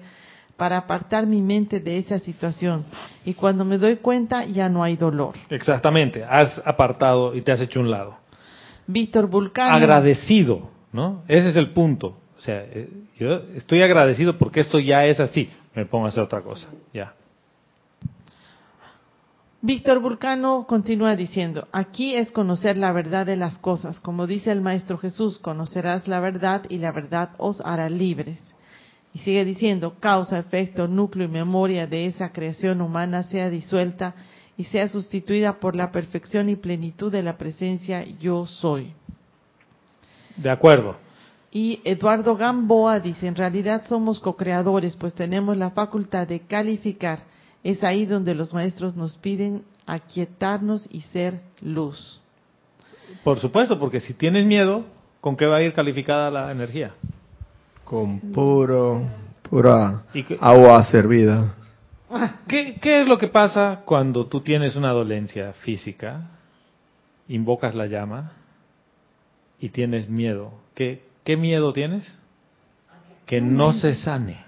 para 0.57 0.77
apartar 0.77 1.27
mi 1.27 1.41
mente 1.41 1.80
de 1.80 1.97
esa 1.97 2.19
situación. 2.19 2.85
Y 3.26 3.34
cuando 3.34 3.65
me 3.65 3.77
doy 3.77 3.97
cuenta, 3.97 4.45
ya 4.45 4.69
no 4.69 4.84
hay 4.84 4.95
dolor. 4.95 5.35
Exactamente, 5.49 6.23
has 6.23 6.61
apartado 6.65 7.35
y 7.35 7.41
te 7.41 7.51
has 7.51 7.61
hecho 7.61 7.80
un 7.80 7.91
lado. 7.91 8.15
Víctor 8.88 9.27
Vulcano. 9.27 9.76
Agradecido, 9.76 10.69
¿no? 10.93 11.23
Ese 11.27 11.49
es 11.49 11.55
el 11.55 11.72
punto. 11.72 12.18
O 12.41 12.43
sea, 12.43 12.63
eh, 12.63 12.89
yo 13.19 13.35
estoy 13.55 13.84
agradecido 13.84 14.39
porque 14.39 14.61
esto 14.61 14.80
ya 14.80 15.05
es 15.05 15.19
así. 15.19 15.47
Me 15.76 15.85
pongo 15.85 16.07
a 16.07 16.09
hacer 16.09 16.23
otra 16.23 16.41
cosa, 16.41 16.68
ya. 16.91 17.13
Víctor 19.61 19.99
Vulcano 19.99 20.65
continúa 20.68 21.15
diciendo, 21.15 21.68
aquí 21.72 22.15
es 22.15 22.31
conocer 22.31 22.77
la 22.77 22.93
verdad 22.93 23.27
de 23.27 23.35
las 23.35 23.59
cosas. 23.59 23.99
Como 23.99 24.26
dice 24.26 24.51
el 24.51 24.61
Maestro 24.61 24.97
Jesús, 24.97 25.38
conocerás 25.38 26.07
la 26.07 26.19
verdad 26.19 26.63
y 26.68 26.80
la 26.80 26.91
verdad 26.91 27.30
os 27.38 27.61
hará 27.61 27.91
libres. 27.91 28.39
Y 29.13 29.19
sigue 29.19 29.45
diciendo, 29.45 29.97
causa, 29.99 30.39
efecto, 30.39 30.88
núcleo 30.88 31.27
y 31.27 31.31
memoria 31.31 31.85
de 31.85 32.07
esa 32.07 32.31
creación 32.31 32.81
humana 32.81 33.22
sea 33.26 33.51
disuelta 33.51 34.15
y 34.57 34.63
sea 34.63 34.89
sustituida 34.89 35.59
por 35.59 35.76
la 35.76 35.91
perfección 35.91 36.49
y 36.49 36.55
plenitud 36.55 37.11
de 37.11 37.22
la 37.22 37.38
presencia 37.38 38.03
yo 38.19 38.47
soy. 38.47 38.95
De 40.38 40.49
acuerdo. 40.49 41.10
Y 41.52 41.82
Eduardo 41.84 42.36
Gamboa 42.38 42.99
dice, 43.02 43.28
en 43.28 43.36
realidad 43.36 43.84
somos 43.86 44.19
co-creadores, 44.19 44.95
pues 44.95 45.14
tenemos 45.14 45.57
la 45.57 45.72
facultad 45.72 46.28
de 46.28 46.40
calificar. 46.41 47.23
Es 47.64 47.84
ahí 47.84 48.06
donde 48.06 48.34
los 48.34 48.53
maestros 48.53 48.95
nos 48.95 49.18
piden 49.18 49.64
aquietarnos 49.86 50.88
y 50.91 51.02
ser 51.02 51.41
luz. 51.61 52.22
Por 53.23 53.40
supuesto, 53.40 53.78
porque 53.78 53.99
si 53.99 54.14
tienes 54.14 54.45
miedo, 54.45 54.86
¿con 55.19 55.36
qué 55.36 55.45
va 55.45 55.57
a 55.57 55.61
ir 55.61 55.73
calificada 55.73 56.32
la 56.32 56.52
energía? 56.52 56.91
Con 57.84 58.19
puro, 58.32 59.02
pura 59.49 60.03
¿Y 60.14 60.23
qué- 60.23 60.38
agua 60.40 60.82
servida. 60.86 61.56
¿Qué, 62.48 62.78
qué 62.82 63.02
es 63.02 63.07
lo 63.07 63.18
que 63.18 63.28
pasa 63.28 63.82
cuando 63.86 64.26
tú 64.28 64.40
tienes 64.41 64.76
una 64.78 64.91
dolencia 64.91 65.52
física, 65.53 66.30
invocas 67.28 67.76
la 67.76 67.88
llama 67.88 68.32
y 69.60 69.69
tienes 69.69 70.10
miedo? 70.10 70.52
¿Qué, 70.73 71.03
qué 71.23 71.38
miedo 71.38 71.73
tienes? 71.73 72.18
Que 73.26 73.41
no 73.41 73.73
se 73.73 73.93
sane. 73.95 74.43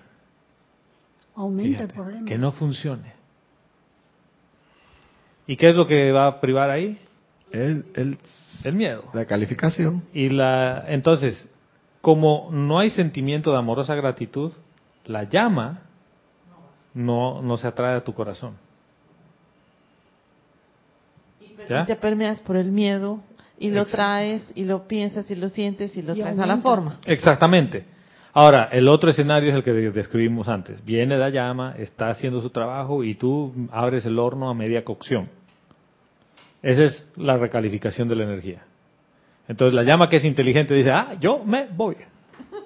Aumenta 1.36 1.84
el 1.84 1.90
problema. 1.90 2.26
que 2.28 2.38
no 2.38 2.52
funcione. 2.52 3.14
¿Y 5.48 5.56
qué 5.58 5.70
es 5.70 5.76
lo 5.76 5.88
que 5.88 6.12
va 6.12 6.28
a 6.28 6.40
privar 6.42 6.70
ahí? 6.70 7.00
El, 7.52 7.86
el- 7.96 8.18
El 8.64 8.74
miedo. 8.76 9.04
la 9.14 9.26
calificación. 9.26 10.04
Y 10.14 10.30
la 10.30 10.86
entonces, 10.88 11.48
como 12.02 12.50
no 12.52 12.80
hay 12.80 12.90
sentimiento 12.90 13.52
de 13.52 13.58
amorosa 13.58 13.96
gratitud, 13.96 14.52
la 15.06 15.24
llama 15.24 15.82
no 16.94 17.42
no 17.42 17.58
se 17.58 17.68
atrae 17.68 17.96
a 17.98 18.04
tu 18.04 18.14
corazón. 18.14 18.56
¿Ya? 21.70 21.84
Y 21.84 21.86
te 21.86 21.96
permeas 21.96 22.40
por 22.42 22.56
el 22.58 22.72
miedo 22.72 23.20
y 23.68 23.72
lo 23.72 23.86
traes 23.86 24.52
y 24.56 24.66
lo 24.66 24.88
piensas 24.88 25.30
y 25.32 25.36
lo 25.36 25.50
sientes 25.50 25.96
y 25.98 26.02
lo 26.02 26.16
Y 26.16 26.20
traes 26.22 26.38
a 26.40 26.46
la 26.46 26.58
forma. 26.58 27.00
Exactamente. 27.06 27.86
Ahora, 28.34 28.70
el 28.72 28.88
otro 28.88 29.10
escenario 29.12 29.50
es 29.50 29.56
el 29.56 29.64
que 29.64 29.74
de- 29.74 29.92
describimos 29.92 30.48
antes. 30.48 30.84
Viene 30.84 31.18
la 31.18 31.30
llama, 31.30 31.76
está 31.78 32.10
haciendo 32.10 32.42
su 32.42 32.50
trabajo 32.50 33.04
y 33.04 33.16
tú 33.16 33.54
abres 33.72 34.06
el 34.06 34.18
horno 34.18 34.50
a 34.50 34.54
media 34.54 34.84
cocción. 34.84 35.30
Esa 36.62 36.86
es 36.86 37.08
la 37.18 37.38
recalificación 37.38 38.08
de 38.08 38.16
la 38.16 38.24
energía. 38.24 38.64
Entonces 39.48 39.74
la 39.74 39.84
llama 39.84 40.10
que 40.10 40.16
es 40.18 40.26
inteligente 40.26 40.74
dice, 40.74 40.92
ah, 40.92 41.16
yo 41.20 41.44
me 41.44 41.68
voy. 41.68 41.96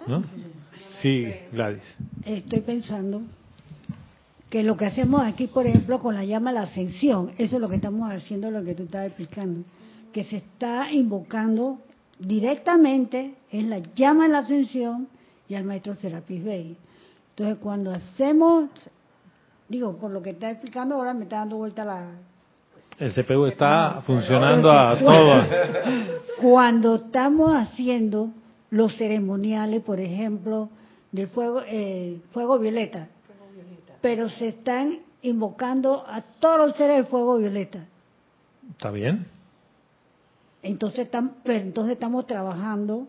¿No? 0.07 0.23
Sí, 1.01 1.31
Gladys. 1.51 1.95
Estoy 2.25 2.61
pensando 2.61 3.21
que 4.49 4.63
lo 4.63 4.75
que 4.75 4.85
hacemos 4.87 5.21
aquí, 5.23 5.45
por 5.45 5.67
ejemplo, 5.67 5.99
con 5.99 6.15
la 6.15 6.23
llama 6.25 6.49
a 6.49 6.53
la 6.53 6.61
ascensión, 6.61 7.33
eso 7.37 7.57
es 7.57 7.61
lo 7.61 7.69
que 7.69 7.75
estamos 7.75 8.11
haciendo, 8.11 8.49
lo 8.49 8.63
que 8.63 8.73
tú 8.73 8.83
estabas 8.83 9.07
explicando, 9.09 9.63
que 10.11 10.23
se 10.23 10.37
está 10.37 10.91
invocando 10.91 11.79
directamente 12.19 13.35
en 13.51 13.69
la 13.69 13.79
llama 13.95 14.25
a 14.25 14.27
la 14.27 14.39
ascensión 14.39 15.07
y 15.47 15.55
al 15.55 15.63
maestro 15.63 15.95
Serapis 15.95 16.43
Bey. 16.43 16.77
Entonces, 17.29 17.57
cuando 17.61 17.91
hacemos, 17.91 18.69
digo, 19.69 19.95
por 19.97 20.11
lo 20.11 20.21
que 20.21 20.31
está 20.31 20.49
explicando 20.49 20.95
ahora 20.95 21.13
me 21.13 21.23
está 21.23 21.37
dando 21.37 21.57
vuelta 21.57 21.85
la... 21.85 22.11
El 22.97 23.13
CPU 23.13 23.45
está 23.45 24.01
funcionando 24.05 24.71
a 24.71 24.97
todo. 24.97 25.43
Cuando 26.41 26.95
estamos 26.95 27.53
haciendo 27.53 28.31
los 28.71 28.97
ceremoniales, 28.97 29.83
por 29.83 29.99
ejemplo, 29.99 30.69
del 31.11 31.27
fuego, 31.27 31.61
eh, 31.67 32.19
fuego 32.31 32.57
violeta, 32.57 33.07
pero 34.01 34.29
se 34.29 34.47
están 34.47 34.99
invocando 35.21 36.05
a 36.07 36.21
todos 36.21 36.67
los 36.67 36.75
seres 36.75 36.97
del 36.97 37.05
fuego 37.05 37.37
violeta. 37.37 37.85
¿Está 38.71 38.89
bien? 38.89 39.27
Entonces, 40.63 41.09
tam- 41.11 41.31
pero 41.43 41.59
entonces 41.59 41.93
estamos 41.93 42.25
trabajando. 42.27 43.07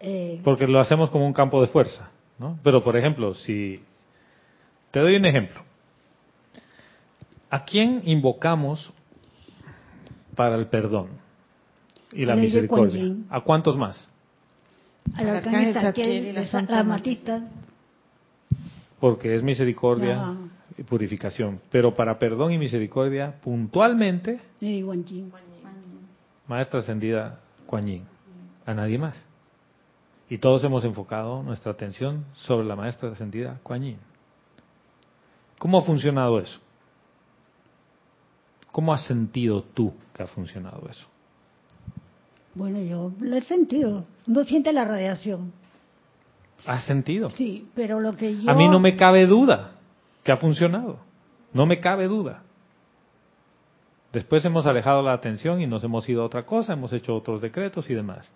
eh, 0.00 0.40
Porque 0.44 0.66
lo 0.66 0.80
hacemos 0.80 1.10
como 1.10 1.26
un 1.26 1.32
campo 1.32 1.60
de 1.60 1.68
fuerza, 1.68 2.10
¿no? 2.38 2.58
Pero, 2.62 2.82
por 2.82 2.96
ejemplo, 2.96 3.34
si... 3.34 3.80
Te 4.90 5.00
doy 5.00 5.16
un 5.16 5.24
ejemplo. 5.24 5.60
¿A 7.50 7.64
quién 7.64 8.02
invocamos 8.04 8.92
para 10.34 10.56
el 10.56 10.66
perdón 10.66 11.08
y 12.12 12.24
la 12.24 12.34
misericordia? 12.36 13.14
¿A 13.28 13.40
cuántos 13.40 13.76
más? 13.76 14.08
al 15.16 15.28
arcángel 15.28 16.26
y 16.26 16.32
la 16.32 16.82
matista, 16.84 17.42
Porque 19.00 19.34
es 19.34 19.42
misericordia 19.42 20.20
Ajá. 20.20 20.36
y 20.78 20.82
purificación. 20.84 21.60
Pero 21.70 21.94
para 21.94 22.18
perdón 22.18 22.52
y 22.52 22.58
misericordia, 22.58 23.34
puntualmente, 23.42 24.40
Yin. 24.60 25.32
Maestra 26.50 26.80
Ascendida 26.80 27.38
Kuan 27.64 27.86
Yin. 27.86 28.04
A 28.66 28.74
nadie 28.74 28.98
más. 28.98 29.16
Y 30.28 30.38
todos 30.38 30.64
hemos 30.64 30.84
enfocado 30.84 31.44
nuestra 31.44 31.70
atención 31.70 32.24
sobre 32.34 32.66
la 32.66 32.74
Maestra 32.74 33.08
Ascendida 33.12 33.60
Kuan 33.62 33.82
Yin. 33.82 33.98
¿Cómo 35.60 35.78
ha 35.78 35.82
funcionado 35.82 36.40
eso? 36.40 36.58
¿Cómo 38.72 38.92
has 38.92 39.04
sentido 39.04 39.62
tú 39.62 39.94
que 40.12 40.24
ha 40.24 40.26
funcionado 40.26 40.88
eso? 40.90 41.06
Bueno, 42.56 42.80
yo 42.80 43.12
lo 43.20 43.36
he 43.36 43.42
sentido. 43.42 44.04
No 44.26 44.42
siente 44.42 44.72
la 44.72 44.84
radiación. 44.84 45.52
¿Has 46.66 46.84
sentido? 46.84 47.30
Sí, 47.30 47.68
pero 47.76 48.00
lo 48.00 48.14
que 48.14 48.42
yo. 48.42 48.50
A 48.50 48.54
mí 48.54 48.68
no 48.68 48.80
me 48.80 48.96
cabe 48.96 49.24
duda 49.26 49.74
que 50.24 50.32
ha 50.32 50.36
funcionado. 50.36 50.98
No 51.52 51.64
me 51.64 51.78
cabe 51.78 52.08
duda. 52.08 52.42
Después 54.12 54.44
hemos 54.44 54.66
alejado 54.66 55.02
la 55.02 55.12
atención 55.12 55.60
y 55.60 55.66
nos 55.66 55.84
hemos 55.84 56.08
ido 56.08 56.22
a 56.22 56.26
otra 56.26 56.42
cosa, 56.44 56.72
hemos 56.72 56.92
hecho 56.92 57.14
otros 57.14 57.40
decretos 57.40 57.88
y 57.90 57.94
demás. 57.94 58.32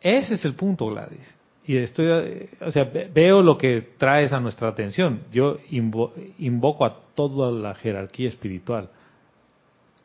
Ese 0.00 0.34
es 0.34 0.44
el 0.44 0.54
punto, 0.54 0.86
Gladys. 0.86 1.34
Y 1.66 1.78
estoy, 1.78 2.06
eh, 2.10 2.50
o 2.60 2.70
sea, 2.70 2.84
ve- 2.84 3.10
veo 3.12 3.42
lo 3.42 3.56
que 3.56 3.94
traes 3.96 4.32
a 4.34 4.40
nuestra 4.40 4.68
atención. 4.68 5.22
Yo 5.32 5.56
invo- 5.70 6.12
invoco 6.38 6.84
a 6.84 6.94
toda 7.14 7.50
la 7.50 7.74
jerarquía 7.74 8.28
espiritual. 8.28 8.90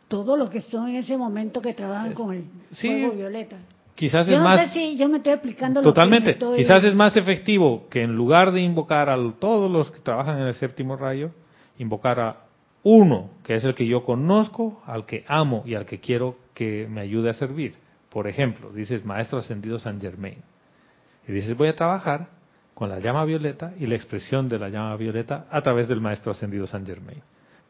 Todo 0.08 0.38
lo 0.38 0.50
que 0.50 0.62
son 0.62 0.88
en 0.90 0.96
ese 0.96 1.18
momento 1.18 1.62
que 1.62 1.74
trabajan 1.74 2.14
con 2.14 2.34
el 2.34 2.44
sí. 2.72 2.88
fuego 2.88 3.12
violeta. 3.12 3.58
Quizás 3.94 4.28
Yo 4.28 4.36
es 4.36 4.40
no 4.40 4.46
más 4.46 4.68
sé 4.68 4.74
si 4.74 4.98
yo 4.98 5.10
me 5.10 5.18
estoy 5.18 5.34
explicando 5.34 5.82
Totalmente. 5.82 6.32
lo 6.32 6.38
que 6.38 6.46
me 6.46 6.52
estoy- 6.62 6.64
Quizás 6.66 6.84
es 6.86 6.96
más 6.96 7.18
efectivo 7.18 7.88
que 7.90 8.04
en 8.04 8.16
lugar 8.16 8.54
de 8.54 8.62
invocar 8.62 9.10
a 9.10 9.18
todos 9.38 9.70
los 9.70 9.92
que 9.92 10.00
trabajan 10.00 10.40
en 10.40 10.48
el 10.48 10.54
séptimo 10.54 10.96
rayo, 10.96 11.32
invocar 11.78 12.20
a 12.22 12.38
uno, 12.84 13.30
que 13.44 13.56
es 13.56 13.64
el 13.64 13.76
que 13.76 13.86
yo 13.86 14.04
conozco, 14.04 14.82
al 14.86 15.06
que 15.06 15.26
amo 15.28 15.64
y 15.66 15.76
al 15.76 15.86
que 15.86 16.00
quiero 16.00 16.38
que 16.54 16.88
me 16.90 17.02
ayude 17.02 17.30
a 17.30 17.34
servir. 17.34 17.76
Por 18.10 18.28
ejemplo, 18.28 18.72
dices 18.72 19.06
Maestro 19.06 19.40
Ascendido 19.40 19.80
San 19.80 20.00
Germain. 20.00 20.38
Y 21.28 21.32
dices, 21.32 21.56
voy 21.56 21.68
a 21.68 21.76
trabajar 21.76 22.28
con 22.74 22.90
la 22.90 23.00
llama 23.00 23.26
violeta 23.26 23.74
y 23.80 23.86
la 23.86 23.96
expresión 23.96 24.50
de 24.50 24.58
la 24.58 24.70
llama 24.70 24.96
violeta 24.96 25.46
a 25.52 25.62
través 25.62 25.88
del 25.88 26.02
Maestro 26.02 26.32
Ascendido 26.32 26.66
San 26.66 26.86
Germain. 26.86 27.22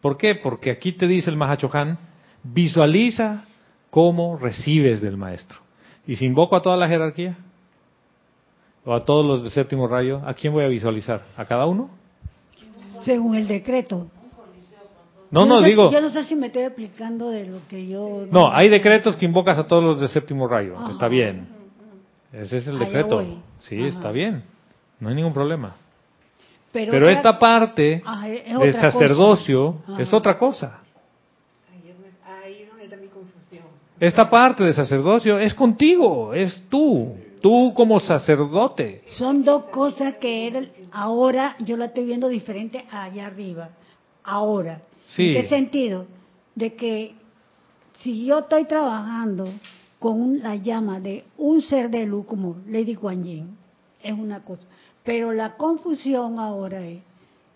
¿Por 0.02 0.18
qué? 0.18 0.36
Porque 0.36 0.72
aquí 0.72 0.94
te 0.94 1.08
dice 1.08 1.30
el 1.30 1.38
Mahachohan, 1.38 1.98
visualiza 2.44 3.46
cómo 3.90 4.38
recibes 4.38 5.02
del 5.02 5.18
Maestro. 5.18 5.58
Y 6.08 6.16
si 6.16 6.26
invoco 6.26 6.56
a 6.56 6.62
toda 6.62 6.78
la 6.78 6.88
jerarquía, 6.88 7.38
o 8.86 8.94
a 8.94 9.04
todos 9.04 9.26
los 9.26 9.44
de 9.44 9.50
séptimo 9.50 9.88
rayo, 9.88 10.22
¿a 10.26 10.34
quién 10.34 10.54
voy 10.54 10.64
a 10.64 10.68
visualizar? 10.68 11.26
¿A 11.36 11.46
cada 11.46 11.66
uno? 11.66 11.90
según 13.02 13.36
el 13.36 13.48
decreto. 13.48 14.08
No, 15.32 15.46
no, 15.46 15.60
sé- 15.62 15.68
digo, 15.68 15.92
Yo 15.92 16.02
no 16.02 16.10
sé 16.12 16.24
si 16.24 16.36
me 16.36 16.48
estoy 16.48 16.64
explicando 16.64 17.30
de 17.30 17.46
lo 17.48 17.60
que 17.70 17.88
yo. 17.88 18.26
no, 18.32 18.52
hay 18.52 18.68
decretos 18.70 19.16
que 19.16 19.26
invocas 19.26 19.58
a 19.60 19.68
todos 19.68 19.84
los 19.84 20.00
de 20.00 20.08
séptimo 20.08 20.48
rayo, 20.48 20.78
Ajá. 20.78 20.92
está 20.92 21.08
bien. 21.08 21.48
Ese 22.34 22.58
es 22.58 22.68
el 22.68 22.76
Allá 22.78 22.86
decreto. 22.86 23.16
voy. 23.18 23.40
Sí, 23.62 23.78
Ajá. 23.80 23.88
está 23.88 24.12
bien, 24.12 24.44
no 25.00 25.10
hay 25.10 25.16
ningún 25.16 25.34
problema. 25.34 25.76
Pero, 26.72 26.92
Pero 26.92 27.06
otra- 27.08 27.18
esta 27.18 27.40
parte 27.40 28.02
Ajá, 28.06 28.28
es 28.30 28.60
del 28.60 28.74
sacerdocio 28.76 29.78
Ajá. 29.88 30.02
es 30.02 30.14
otra 30.14 30.38
cosa. 30.38 30.80
Ahí 32.44 32.62
es 32.62 32.70
donde 32.70 32.84
está 32.86 32.98
mi 32.98 33.08
confusión. 33.08 33.64
Esta 34.00 34.30
parte 34.30 34.64
de 34.64 34.74
sacerdocio 34.74 35.40
es 35.40 35.54
contigo, 35.54 36.34
es 36.34 36.64
tú, 36.70 37.16
tú 37.42 37.74
como 37.76 38.00
sacerdote. 38.00 39.04
Son 39.18 39.44
dos 39.44 39.66
cosas 39.66 40.16
que 40.16 40.48
él- 40.48 40.72
ahora 40.92 41.56
yo 41.60 41.76
la 41.78 41.86
estoy 41.86 42.06
viendo 42.06 42.28
diferente 42.30 42.86
allá 42.92 43.28
arriba. 43.28 43.70
Ahora. 44.24 44.82
Sí. 45.16 45.36
¿En 45.36 45.42
qué 45.44 45.50
sentido? 45.50 46.06
De 46.56 46.76
que 46.76 47.14
si 48.00 48.26
yo 48.26 48.40
estoy 48.40 48.66
trabajando 48.66 49.46
con 50.00 50.40
la 50.40 50.56
llama 50.56 51.00
de 51.00 51.26
un 51.38 51.62
ser 51.62 51.90
de 51.90 52.06
luz 52.06 52.26
como 52.26 52.58
Lady 52.68 52.96
Kuan 52.96 53.24
Yin, 53.24 53.58
es 54.02 54.14
una 54.14 54.44
cosa. 54.44 54.64
Pero 55.04 55.32
la 55.34 55.56
confusión 55.58 56.40
ahora 56.40 56.82
es, 56.86 57.02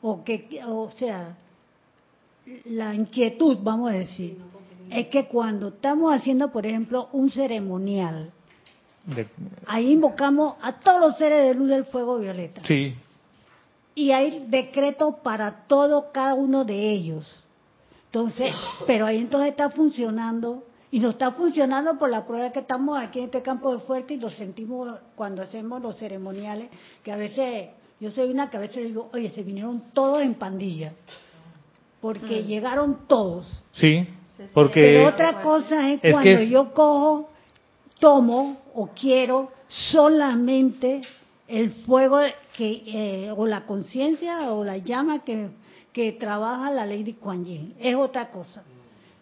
o 0.02 0.24
que, 0.24 0.62
o 0.68 0.90
sea, 0.92 1.38
la 2.66 2.94
inquietud, 2.94 3.58
vamos 3.62 3.92
a 3.92 3.96
decir, 3.96 4.38
es 4.90 5.08
que 5.08 5.28
cuando 5.28 5.70
estamos 5.70 6.14
haciendo, 6.14 6.52
por 6.52 6.66
ejemplo, 6.66 7.10
un 7.14 7.30
ceremonial, 7.32 8.32
De- 9.06 9.28
Ahí 9.66 9.92
invocamos 9.92 10.56
a 10.62 10.80
todos 10.80 11.02
los 11.02 11.18
seres 11.18 11.46
de 11.48 11.54
luz 11.56 11.68
del 11.70 11.84
fuego 11.86 12.20
violeta. 12.20 12.62
sí, 12.66 12.96
Y 13.96 14.12
hay 14.12 14.46
decretos 14.50 15.16
para 15.24 15.66
todo, 15.68 16.12
cada 16.14 16.34
uno 16.36 16.64
de 16.66 16.90
ellos. 16.92 17.43
Entonces, 18.14 18.54
pero 18.86 19.08
ahí 19.08 19.18
entonces 19.18 19.50
está 19.50 19.72
funcionando. 19.72 20.64
Y 20.92 21.00
no 21.00 21.10
está 21.10 21.32
funcionando 21.32 21.98
por 21.98 22.08
la 22.12 22.24
prueba 22.28 22.52
que 22.52 22.60
estamos 22.60 23.00
aquí 23.00 23.18
en 23.18 23.26
este 23.26 23.42
campo 23.42 23.74
de 23.74 23.80
fuerte 23.80 24.14
y 24.14 24.18
lo 24.18 24.30
sentimos 24.30 24.96
cuando 25.16 25.42
hacemos 25.42 25.82
los 25.82 25.96
ceremoniales, 25.96 26.70
que 27.04 27.12
a 27.12 27.18
veces, 27.18 27.70
yo 28.00 28.12
soy 28.12 28.30
una 28.30 28.52
que 28.52 28.58
a 28.58 28.60
veces 28.60 28.86
digo, 28.86 29.10
oye, 29.12 29.32
se 29.32 29.42
vinieron 29.42 29.82
todos 29.94 30.22
en 30.22 30.36
pandilla, 30.36 30.94
porque 32.00 32.44
llegaron 32.44 33.08
todos. 33.08 33.48
sí, 33.72 34.08
porque 34.54 34.82
Pero 34.82 35.08
otra 35.08 35.42
cosa 35.42 35.90
es, 35.90 36.00
cuando 36.12 36.30
es- 36.30 36.50
yo 36.52 36.72
cojo, 36.76 37.32
tomo 37.98 38.58
o 38.76 38.90
quiero 38.90 39.50
solamente 39.68 41.02
el 41.48 41.72
fuego 41.72 42.20
que 42.56 42.84
eh, 42.86 43.34
o 43.36 43.48
la 43.48 43.66
conciencia 43.66 44.52
o 44.54 44.64
la 44.64 44.78
llama 44.78 45.24
que, 45.24 45.50
que 45.94 46.12
trabaja 46.14 46.72
la 46.72 46.86
Lady 46.86 47.14
Kuan 47.14 47.46
Yin. 47.46 47.76
Es 47.80 47.96
otra 47.96 48.30
cosa. 48.32 48.64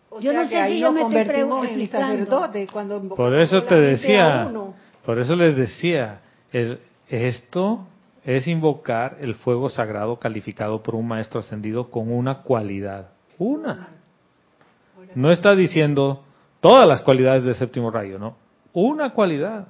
O 0.10 0.19
Yo 0.19 0.31
sea 0.31 0.43
no 0.43 0.49
que 0.49 0.56
sé 0.56 0.61
ahí 0.61 0.73
si 0.76 0.80
yo 0.80 0.91
me 0.91 1.02
estoy 1.02 1.15
convertimos 1.18 1.60
en 1.60 1.65
explicando. 1.81 2.07
sacerdote 2.26 2.68
cuando 2.68 3.02
Por 3.15 3.35
eso 3.39 3.64
te 3.64 3.76
decía, 3.76 4.52
por 5.06 5.19
eso 5.19 5.35
les 5.35 5.56
decía, 5.56 6.22
el- 6.52 6.80
esto 7.10 7.85
es 8.26 8.48
invocar 8.48 9.18
el 9.22 9.35
fuego 9.35 9.69
sagrado 9.69 10.18
calificado 10.18 10.81
por 10.84 10.95
un 10.95 11.07
maestro 11.07 11.39
ascendido 11.39 11.89
con 11.89 12.11
una 12.11 12.39
cualidad, 12.43 13.10
una. 13.38 13.89
No 15.15 15.31
está 15.31 15.56
diciendo 15.56 16.23
todas 16.60 16.88
las 16.88 17.02
cualidades 17.02 17.43
del 17.43 17.56
séptimo 17.56 17.89
rayo, 17.91 18.19
no, 18.19 18.35
una 18.73 19.10
cualidad. 19.11 19.68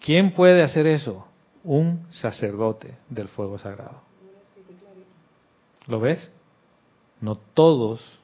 ¿Quién 0.00 0.32
puede 0.32 0.62
hacer 0.62 0.86
eso? 0.86 1.26
Un 1.62 2.06
sacerdote 2.10 2.94
del 3.10 3.28
fuego 3.28 3.58
sagrado. 3.58 4.00
¿Lo 5.86 6.00
ves? 6.00 6.30
No 7.20 7.36
todos, 7.36 8.20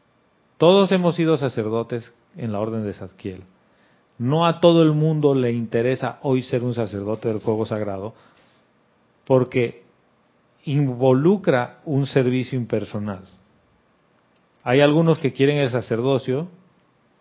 todos 0.59 0.91
hemos 0.93 1.17
sido 1.17 1.37
sacerdotes 1.37 2.13
en 2.37 2.53
la 2.53 2.61
orden 2.61 2.85
de 2.85 2.95
Zadkiel. 2.95 3.45
No 4.19 4.47
a 4.47 4.61
todo 4.61 4.83
el 4.83 4.93
mundo 4.93 5.35
le 5.35 5.53
interesa 5.53 6.19
hoy 6.23 6.43
ser 6.43 6.63
un 6.63 6.75
sacerdote 6.75 7.29
del 7.29 7.41
fuego 7.41 7.67
sagrado 7.67 8.15
porque 9.27 9.85
involucra 10.65 11.81
un 11.85 12.07
servicio 12.07 12.59
impersonal. 12.59 13.25
Hay 14.65 14.81
algunos 14.81 15.19
que 15.19 15.33
quieren 15.33 15.59
el 15.59 15.71
sacerdocio 15.71 16.49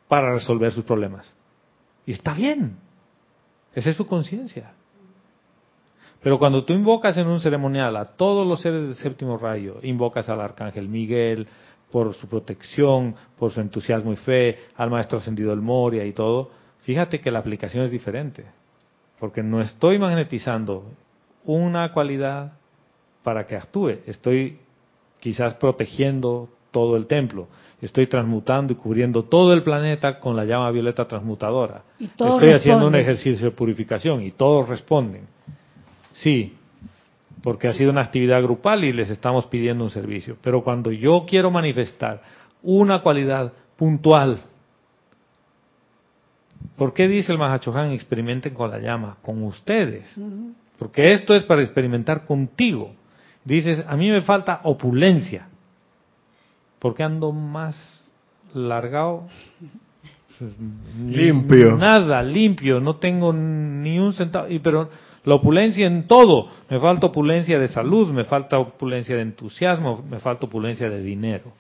para 0.08 0.34
resolver 0.34 0.72
sus 0.72 0.86
problemas. 0.86 1.34
Y 2.06 2.14
está 2.14 2.34
bien. 2.34 2.78
Esa 3.74 3.90
es 3.90 3.98
su 3.98 4.08
conciencia. 4.08 4.74
Pero 6.26 6.40
cuando 6.40 6.66
tú 6.66 6.74
invocas 6.74 7.16
en 7.18 7.28
un 7.28 7.40
ceremonial 7.40 7.96
a 7.96 8.06
todos 8.06 8.48
los 8.48 8.60
seres 8.60 8.82
del 8.82 8.96
séptimo 8.96 9.38
rayo, 9.38 9.76
invocas 9.84 10.28
al 10.28 10.42
arcángel 10.42 10.90
Miguel 10.90 11.46
por 11.92 12.16
su 12.16 12.28
protección, 12.28 13.14
por 13.38 13.52
su 13.52 13.62
entusiasmo 13.62 14.12
y 14.12 14.16
fe, 14.16 14.58
al 14.76 14.90
maestro 14.90 15.20
ascendido 15.20 15.52
del 15.52 15.62
Moria 15.62 16.04
y 16.04 16.14
todo, 16.14 16.50
fíjate 16.80 17.22
que 17.22 17.30
la 17.30 17.38
aplicación 17.38 17.84
es 17.84 17.92
diferente. 17.92 18.44
Porque 19.20 19.44
no 19.44 19.62
estoy 19.62 20.00
magnetizando 20.00 20.86
una 21.44 21.94
cualidad 21.94 22.54
para 23.22 23.46
que 23.46 23.56
actúe, 23.56 24.00
estoy 24.08 24.58
quizás 25.20 25.54
protegiendo 25.54 26.50
todo 26.72 26.98
el 26.98 27.06
templo, 27.06 27.50
estoy 27.84 28.08
transmutando 28.08 28.74
y 28.74 28.78
cubriendo 28.78 29.26
todo 29.26 29.54
el 29.54 29.62
planeta 29.62 30.20
con 30.20 30.36
la 30.36 30.46
llama 30.46 30.72
violeta 30.72 31.08
transmutadora. 31.08 31.84
Y 32.00 32.06
Estoy 32.06 32.50
haciendo 32.50 32.88
un 32.88 32.96
ejercicio 32.96 33.46
de 33.46 33.52
purificación 33.52 34.24
y 34.24 34.32
todos 34.32 34.68
responden. 34.68 35.35
Sí, 36.16 36.54
porque 37.44 37.68
ha 37.68 37.74
sido 37.74 37.92
una 37.92 38.02
actividad 38.02 38.42
grupal 38.42 38.84
y 38.84 38.94
les 38.94 39.10
estamos 39.10 39.46
pidiendo 39.48 39.84
un 39.84 39.90
servicio. 39.90 40.38
Pero 40.42 40.64
cuando 40.64 40.92
yo 40.92 41.26
quiero 41.28 41.52
manifestar 41.52 42.22
una 42.64 43.02
cualidad 43.02 43.54
puntual, 43.76 44.40
¿por 46.78 46.94
qué 46.94 47.08
dice 47.08 47.32
el 47.32 47.38
Mahachohan 47.38 47.92
experimenten 47.92 48.54
con 48.54 48.72
la 48.72 48.80
llama? 48.80 49.18
Con 49.22 49.44
ustedes. 49.44 50.20
Porque 50.80 51.14
esto 51.14 51.36
es 51.36 51.44
para 51.44 51.62
experimentar 51.62 52.26
contigo. 52.26 52.94
Dices, 53.44 53.84
a 53.88 53.96
mí 53.96 54.10
me 54.10 54.22
falta 54.22 54.62
opulencia. 54.64 55.48
¿Por 56.80 56.96
qué 56.96 57.04
ando 57.04 57.32
más 57.32 58.10
largado? 58.54 59.28
Limpio. 61.06 61.78
Nada, 61.78 62.24
limpio, 62.24 62.80
no 62.80 62.96
tengo 62.96 63.32
ni 63.32 64.00
un 64.00 64.14
centavo. 64.14 64.48
Y, 64.50 64.60
pero 64.60 64.90
la 65.26 65.36
opulencia 65.36 65.86
en 65.86 66.08
todo. 66.08 66.50
Me 66.70 66.80
falta 66.80 67.08
opulencia 67.08 67.60
de 67.60 67.68
salud, 67.68 68.12
me 68.12 68.24
falta 68.24 68.58
opulencia 68.58 69.16
de 69.16 69.24
entusiasmo, 69.24 70.04
me 70.10 70.20
falta 70.20 70.46
opulencia 70.46 70.90
de 70.90 71.02
dinero. 71.02 71.52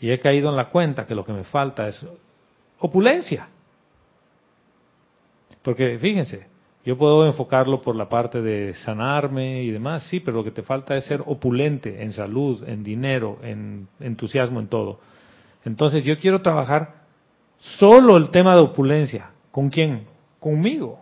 Y 0.00 0.10
he 0.10 0.18
caído 0.18 0.50
en 0.50 0.56
la 0.56 0.70
cuenta 0.70 1.06
que 1.06 1.14
lo 1.14 1.24
que 1.24 1.32
me 1.32 1.44
falta 1.44 1.86
es 1.86 2.04
opulencia. 2.78 3.48
Porque 5.62 5.98
fíjense, 5.98 6.46
yo 6.84 6.98
puedo 6.98 7.24
enfocarlo 7.26 7.80
por 7.80 7.94
la 7.94 8.08
parte 8.08 8.40
de 8.42 8.74
sanarme 8.74 9.62
y 9.62 9.70
demás, 9.70 10.04
sí, 10.04 10.18
pero 10.18 10.38
lo 10.38 10.44
que 10.44 10.50
te 10.50 10.62
falta 10.62 10.96
es 10.96 11.04
ser 11.04 11.22
opulente 11.26 12.02
en 12.02 12.12
salud, 12.12 12.68
en 12.68 12.82
dinero, 12.82 13.38
en 13.42 13.86
entusiasmo, 14.00 14.58
en 14.58 14.66
todo. 14.66 14.98
Entonces 15.64 16.04
yo 16.04 16.18
quiero 16.18 16.42
trabajar 16.42 17.02
solo 17.58 18.16
el 18.16 18.30
tema 18.30 18.56
de 18.56 18.62
opulencia. 18.62 19.30
¿Con 19.52 19.70
quién? 19.70 20.06
Conmigo. 20.40 20.98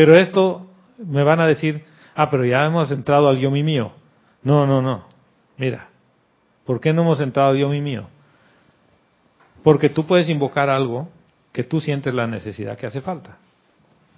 Pero 0.00 0.16
esto 0.16 0.66
me 0.96 1.22
van 1.22 1.42
a 1.42 1.46
decir, 1.46 1.84
ah, 2.14 2.30
pero 2.30 2.46
ya 2.46 2.64
hemos 2.64 2.90
entrado 2.90 3.28
al 3.28 3.36
yo 3.36 3.50
mi 3.50 3.62
mío. 3.62 3.92
No, 4.42 4.66
no, 4.66 4.80
no. 4.80 5.04
Mira, 5.58 5.90
¿por 6.64 6.80
qué 6.80 6.94
no 6.94 7.02
hemos 7.02 7.20
entrado 7.20 7.50
al 7.50 7.58
yo 7.58 7.68
mi 7.68 7.82
mío? 7.82 8.08
Porque 9.62 9.90
tú 9.90 10.06
puedes 10.06 10.30
invocar 10.30 10.70
algo 10.70 11.10
que 11.52 11.64
tú 11.64 11.82
sientes 11.82 12.14
la 12.14 12.26
necesidad 12.26 12.78
que 12.78 12.86
hace 12.86 13.02
falta. 13.02 13.36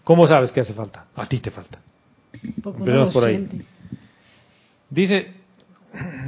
¿Cómo 0.04 0.28
sabes 0.28 0.52
que 0.52 0.60
hace 0.60 0.72
falta? 0.72 1.06
A 1.16 1.26
ti 1.26 1.40
te 1.40 1.50
falta. 1.50 1.80
Lo 2.84 3.10
por 3.10 3.24
ahí. 3.24 3.38
siente. 3.38 3.66
Dice, 4.88 5.32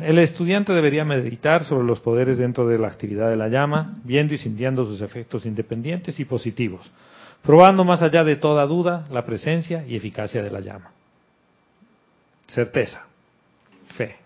el 0.02 0.18
estudiante 0.18 0.72
debería 0.72 1.04
meditar 1.04 1.62
sobre 1.62 1.86
los 1.86 2.00
poderes 2.00 2.38
dentro 2.38 2.66
de 2.66 2.80
la 2.80 2.88
actividad 2.88 3.30
de 3.30 3.36
la 3.36 3.46
llama, 3.46 3.94
viendo 4.02 4.34
y 4.34 4.38
sintiendo 4.38 4.84
sus 4.84 5.00
efectos 5.00 5.46
independientes 5.46 6.18
y 6.18 6.24
positivos, 6.24 6.90
probando 7.44 7.84
más 7.84 8.02
allá 8.02 8.24
de 8.24 8.36
toda 8.36 8.66
duda 8.66 9.04
la 9.10 9.24
presencia 9.24 9.84
y 9.86 9.96
eficacia 9.96 10.42
de 10.42 10.50
la 10.50 10.60
llama. 10.60 10.92
Certeza, 12.46 13.06
fe. 13.96 14.16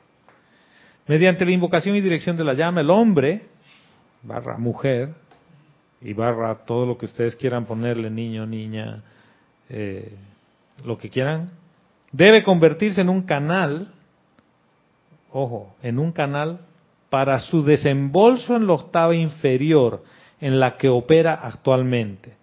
Mediante 1.06 1.44
la 1.44 1.50
invocación 1.50 1.96
y 1.96 2.00
dirección 2.00 2.36
de 2.36 2.44
la 2.44 2.54
llama, 2.54 2.80
el 2.80 2.90
hombre, 2.90 3.42
barra 4.22 4.56
mujer, 4.58 5.14
y 6.00 6.12
barra 6.12 6.54
todo 6.64 6.86
lo 6.86 6.96
que 6.96 7.06
ustedes 7.06 7.34
quieran 7.34 7.64
ponerle, 7.64 8.08
niño, 8.10 8.46
niña, 8.46 9.02
eh, 9.68 10.12
lo 10.84 10.96
que 10.96 11.10
quieran, 11.10 11.50
debe 12.12 12.42
convertirse 12.42 13.00
en 13.00 13.08
un 13.08 13.22
canal, 13.22 13.92
ojo, 15.32 15.74
en 15.82 15.98
un 15.98 16.12
canal 16.12 16.60
para 17.10 17.38
su 17.40 17.64
desembolso 17.64 18.54
en 18.54 18.66
la 18.66 18.74
octava 18.74 19.14
inferior 19.14 20.04
en 20.40 20.60
la 20.60 20.76
que 20.76 20.88
opera 20.88 21.34
actualmente. 21.34 22.37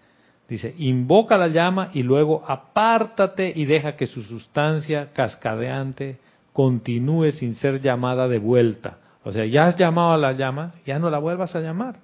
Dice, 0.48 0.76
invoca 0.78 1.38
la 1.38 1.48
llama 1.48 1.90
y 1.94 2.04
luego 2.04 2.44
apártate 2.48 3.52
y 3.56 3.66
deja 3.66 3.96
que 3.96 4.06
su 4.06 4.22
sustancia 4.22 5.12
cascadeante 5.12 6.18
continúe 6.54 7.32
sin 7.32 7.56
ser 7.56 7.82
llamada 7.82 8.28
de 8.28 8.38
vuelta. 8.38 8.98
O 9.24 9.32
sea, 9.32 9.46
ya 9.46 9.66
has 9.66 9.76
llamado 9.76 10.14
a 10.14 10.18
la 10.18 10.34
llama, 10.34 10.74
ya 10.86 11.00
no 11.00 11.10
la 11.10 11.18
vuelvas 11.18 11.56
a 11.56 11.62
llamar. 11.62 11.96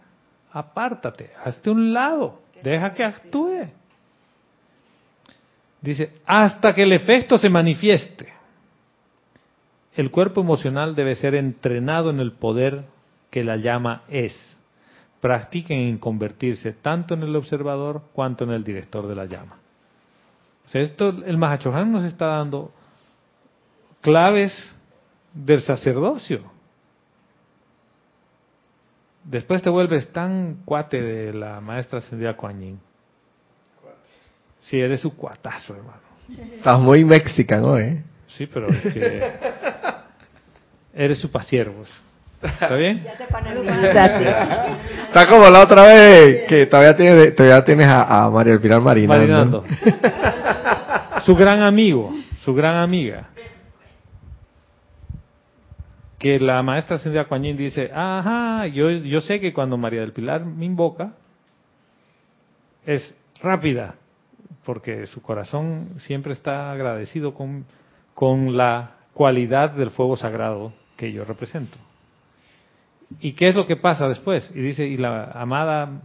Apártate, 0.52 1.30
hazte 1.46 1.70
un 1.70 1.94
lado, 1.94 2.42
deja 2.64 2.94
que 2.94 3.04
actúe. 3.04 3.68
Dice, 5.82 6.12
hasta 6.26 6.74
que 6.74 6.84
el 6.84 6.94
efecto 6.94 7.38
se 7.38 7.50
manifieste. 7.50 8.34
El 9.96 10.10
cuerpo 10.10 10.42
emocional 10.42 10.96
debe 10.96 11.16
ser 11.16 11.36
entrenado 11.36 12.10
en 12.10 12.20
el 12.20 12.32
poder 12.32 12.86
que 13.30 13.44
la 13.44 13.58
llama 13.58 14.04
es. 14.10 14.58
Practiquen 15.22 15.80
en 15.80 15.98
convertirse 15.98 16.74
tanto 16.74 17.14
en 17.14 17.24
el 17.24 17.36
observador 17.36 18.02
cuanto 18.14 18.44
en 18.44 18.52
el 18.52 18.64
director 18.64 19.08
de 19.08 19.16
la 19.16 19.26
llama. 19.26 19.58
O 20.66 20.70
sea, 20.70 20.82
esto 20.82 21.10
el 21.10 21.38
Mahachohan 21.38 21.92
nos 21.92 22.04
está 22.04 22.26
dando 22.28 22.72
claves 24.02 24.76
del 25.34 25.62
sacerdocio. 25.62 26.52
Después 29.24 29.62
te 29.62 29.70
vuelves 29.70 30.12
tan 30.12 30.64
cuate 30.66 31.00
de 31.00 31.34
la 31.34 31.62
maestra 31.62 32.00
ascendida 32.00 32.36
Kuan 32.36 32.60
Yin. 32.60 32.80
Sí, 34.62 34.80
eres 34.80 35.02
su 35.02 35.16
cuatazo, 35.16 35.76
hermano. 35.76 36.02
Estás 36.56 36.80
muy 36.80 37.04
mexicano, 37.04 37.78
¿eh? 37.78 38.04
Sí, 38.28 38.48
pero 38.48 38.68
es 38.68 38.94
que 38.94 39.34
eres 40.94 41.20
su 41.20 41.30
pasiervos. 41.30 41.90
¿Está 42.42 42.76
bien? 42.76 43.04
Está 45.08 45.28
como 45.30 45.50
la 45.50 45.62
otra 45.62 45.86
vez 45.86 46.48
que 46.48 46.66
todavía 46.66 46.96
tienes, 46.96 47.36
todavía 47.36 47.64
tienes 47.64 47.88
a, 47.88 48.26
a 48.26 48.30
María 48.30 48.54
del 48.54 48.62
Pilar 48.62 48.82
marinando. 48.82 49.64
Marinando. 49.64 49.66
su 51.26 51.36
gran 51.36 51.62
amigo, 51.62 52.14
su 52.44 52.54
gran 52.54 52.78
amiga. 52.78 53.30
Que 56.18 56.40
la 56.40 56.62
maestra 56.62 57.00
Cindia 57.00 57.26
Kuan 57.26 57.44
Yin 57.44 57.58
dice, 57.58 57.92
ajá, 57.94 58.68
yo, 58.68 58.92
yo 58.92 59.22
sé 59.22 59.40
que 59.40 59.54
cuando 59.54 59.78
María 59.78 60.02
del 60.02 60.14
Pilar 60.14 60.46
me 60.46 60.66
invoca, 60.66 61.14
es 62.86 63.16
rápida, 63.42 63.96
porque 64.64 65.08
su 65.08 65.22
corazón 65.22 65.96
siempre 66.00 66.34
está 66.34 66.72
agradecido 66.72 67.34
con, 67.34 67.66
con 68.14 68.56
la 68.56 68.92
cualidad 69.14 69.72
del 69.72 69.92
fuego 69.92 70.16
sagrado 70.16 70.74
que 70.96 71.12
yo 71.12 71.26
represento. 71.26 71.78
¿Y 73.20 73.34
qué 73.34 73.50
es 73.50 73.56
lo 73.56 73.66
que 73.66 73.76
pasa 73.76 74.08
después? 74.08 74.50
Y 74.56 74.62
dice, 74.62 74.86
y 74.86 74.98
la 74.98 75.26
amada, 75.34 76.02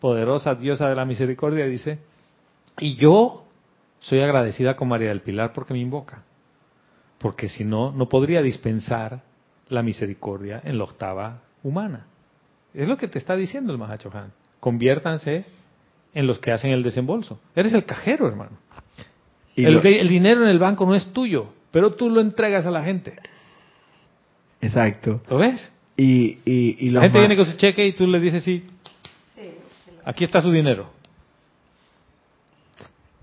poderosa 0.00 0.54
diosa 0.54 0.88
de 0.88 0.96
la 0.96 1.04
misericordia 1.04 1.64
dice, 1.66 1.98
y 2.78 2.96
yo 2.96 3.44
soy 4.00 4.20
agradecida 4.20 4.76
con 4.76 4.88
María 4.88 5.08
del 5.10 5.20
Pilar 5.20 5.52
porque 5.52 5.74
me 5.74 5.80
invoca. 5.80 6.22
Porque 7.18 7.48
si 7.48 7.64
no, 7.64 7.92
no 7.92 8.08
podría 8.08 8.42
dispensar 8.42 9.22
la 9.68 9.82
misericordia 9.82 10.60
en 10.64 10.78
la 10.78 10.84
octava 10.84 11.42
humana. 11.62 12.06
Es 12.72 12.88
lo 12.88 12.96
que 12.96 13.08
te 13.08 13.18
está 13.18 13.36
diciendo 13.36 13.72
el 13.72 13.78
Mahachohan. 13.78 14.32
Conviértanse 14.58 15.44
en 16.14 16.26
los 16.26 16.38
que 16.38 16.50
hacen 16.52 16.72
el 16.72 16.82
desembolso. 16.82 17.38
Eres 17.54 17.72
el 17.74 17.84
cajero, 17.84 18.26
hermano. 18.26 18.52
Y 19.54 19.64
el, 19.66 19.74
lo- 19.74 19.82
el 19.82 20.08
dinero 20.08 20.42
en 20.44 20.48
el 20.50 20.58
banco 20.58 20.86
no 20.86 20.94
es 20.94 21.12
tuyo, 21.12 21.52
pero 21.70 21.92
tú 21.94 22.08
lo 22.08 22.20
entregas 22.20 22.64
a 22.66 22.70
la 22.70 22.82
gente. 22.82 23.16
Exacto. 24.60 25.20
¿Lo 25.28 25.38
ves? 25.38 25.72
Y, 26.02 26.38
y, 26.46 26.76
y 26.80 26.90
La 26.90 26.94
los 26.94 27.02
gente 27.02 27.18
viene 27.18 27.36
con 27.36 27.44
su 27.46 27.56
cheque 27.56 27.86
y 27.86 27.92
tú 27.92 28.06
le 28.06 28.18
dices, 28.20 28.42
sí, 28.42 28.64
aquí 30.04 30.24
está 30.24 30.40
su 30.40 30.50
dinero. 30.50 30.88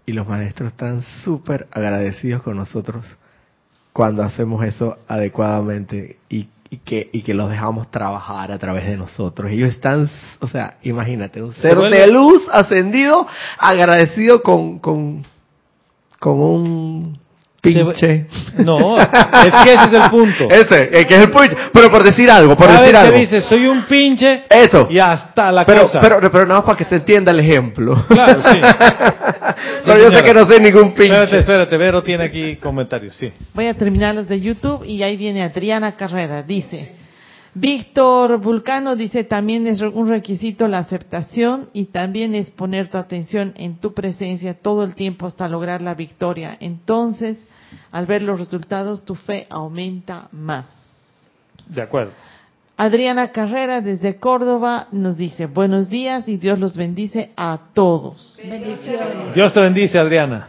y 0.06 0.14
los 0.14 0.28
maestros 0.28 0.72
están 0.72 1.02
súper 1.24 1.68
agradecidos 1.72 2.42
con 2.44 2.56
nosotros 2.56 3.06
cuando 3.94 4.24
hacemos 4.24 4.64
eso 4.64 4.98
adecuadamente 5.08 6.18
y, 6.30 6.48
y 6.70 6.78
que 6.78 7.10
y 7.12 7.24
que 7.24 7.34
los 7.34 7.50
dejamos 7.50 7.90
trabajar 7.90 8.52
a 8.52 8.58
través 8.60 8.86
de 8.86 8.96
nosotros. 8.96 9.52
Ellos 9.52 9.70
están, 9.70 10.08
o 10.40 10.48
sea, 10.48 10.78
imagínate, 10.84 11.42
un 11.42 11.54
ser 11.54 11.76
vuelve- 11.78 11.98
de 12.06 12.08
luz 12.12 12.42
ascendido, 12.52 13.28
agradecido 13.58 14.44
con, 14.44 14.80
con, 14.80 15.26
con 16.20 16.40
un 16.40 17.14
pinche. 17.62 18.26
No, 18.60 18.98
es 18.98 19.06
que 19.64 19.74
ese 19.74 19.90
es 19.92 19.94
el 20.04 20.10
punto. 20.10 20.48
Ese, 20.50 20.90
eh, 20.94 21.06
que 21.06 21.16
es 21.16 21.26
el 21.26 21.32
pinche. 21.32 21.56
Pero 21.74 21.90
por 21.90 22.04
decir 22.04 22.30
algo, 22.30 22.56
por 22.56 22.68
Cada 22.68 22.80
decir 22.82 22.94
vez 22.94 23.02
algo. 23.04 23.14
que 23.14 23.20
dices, 23.20 23.46
soy 23.46 23.68
un 23.68 23.84
pinche, 23.86 24.44
Eso. 24.50 24.88
y 24.90 25.00
hasta 25.00 25.52
la 25.52 25.66
Pero, 25.66 25.84
cosa. 25.84 26.00
pero, 26.00 26.20
pero 26.20 26.46
nada 26.46 26.60
más 26.60 26.66
para 26.66 26.78
que 26.78 26.86
se 26.86 26.96
entienda 26.96 27.32
el 27.32 27.40
ejemplo. 27.40 28.06
Claro, 28.08 28.42
sí. 28.46 28.60
pero 29.86 30.00
yo 30.00 30.12
sé 30.12 30.24
que 30.24 30.34
no 30.34 30.42
soy 30.50 30.60
ningún 30.60 30.94
pinche. 30.94 31.12
Espérate, 31.18 31.40
espérate, 31.40 31.78
Vero 31.78 32.04
tiene 32.04 32.24
aquí 32.26 32.56
comentarios, 32.58 33.16
sí. 33.16 33.32
Voy 33.54 33.68
a 33.68 33.74
terminar 33.74 34.16
los 34.16 34.28
de 34.28 34.40
YouTube 34.40 34.84
y 34.86 35.02
ahí 35.04 35.18
viene 35.18 35.44
Adriana 35.44 35.96
Carrera. 35.96 36.44
Dice, 36.44 36.96
Víctor 37.60 38.40
Vulcano 38.40 38.96
dice, 38.96 39.24
también 39.24 39.66
es 39.66 39.82
un 39.82 40.08
requisito 40.08 40.68
la 40.68 40.80
aceptación 40.80 41.70
y 41.74 41.86
también 41.86 42.36
es 42.36 42.52
poner 42.52 42.88
tu 42.90 42.98
atención 42.98 43.54
en 43.56 43.78
tu 43.80 43.94
presencia 43.94 44.54
todo 44.54 44.84
el 44.84 44.94
tiempo 44.94 45.26
hasta 45.26 45.48
lograr 45.48 45.82
la 45.82 45.96
victoria. 45.96 46.56
Entonces, 46.60 47.44
al 47.92 48.06
ver 48.06 48.22
los 48.22 48.40
resultados, 48.40 49.06
tu 49.06 49.16
fe 49.16 49.48
aumenta 49.50 50.28
más. 50.32 50.66
De 51.68 51.82
acuerdo. 51.82 52.12
Adriana 52.78 53.32
Carrera 53.32 53.82
desde 53.82 54.18
Córdoba 54.18 54.88
nos 54.92 55.18
dice, 55.18 55.48
buenos 55.48 55.90
días 55.90 56.28
y 56.28 56.38
Dios 56.38 56.60
los 56.60 56.78
bendice 56.78 57.32
a 57.36 57.60
todos. 57.74 58.38
Bendiciones. 58.38 59.34
Dios 59.34 59.52
te 59.52 59.62
bendice, 59.62 59.98
Adriana. 59.98 60.46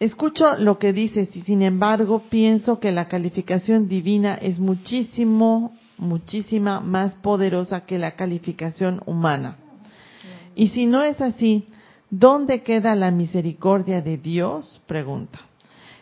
Escucho 0.00 0.56
lo 0.58 0.78
que 0.78 0.94
dices 0.94 1.36
y 1.36 1.42
sin 1.42 1.60
embargo 1.60 2.22
pienso 2.30 2.80
que 2.80 2.90
la 2.90 3.06
calificación 3.06 3.86
divina 3.86 4.36
es 4.36 4.60
muchísimo, 4.60 5.76
muchísima 5.98 6.80
más 6.80 7.14
poderosa 7.16 7.80
que 7.80 7.98
la 7.98 8.12
calificación 8.12 9.02
humana. 9.06 9.56
Y 10.54 10.68
si 10.68 10.86
no 10.86 11.02
es 11.02 11.20
así, 11.20 11.68
¿dónde 12.10 12.62
queda 12.62 12.94
la 12.94 13.10
misericordia 13.10 14.00
de 14.00 14.16
Dios? 14.16 14.80
Pregunta. 14.86 15.38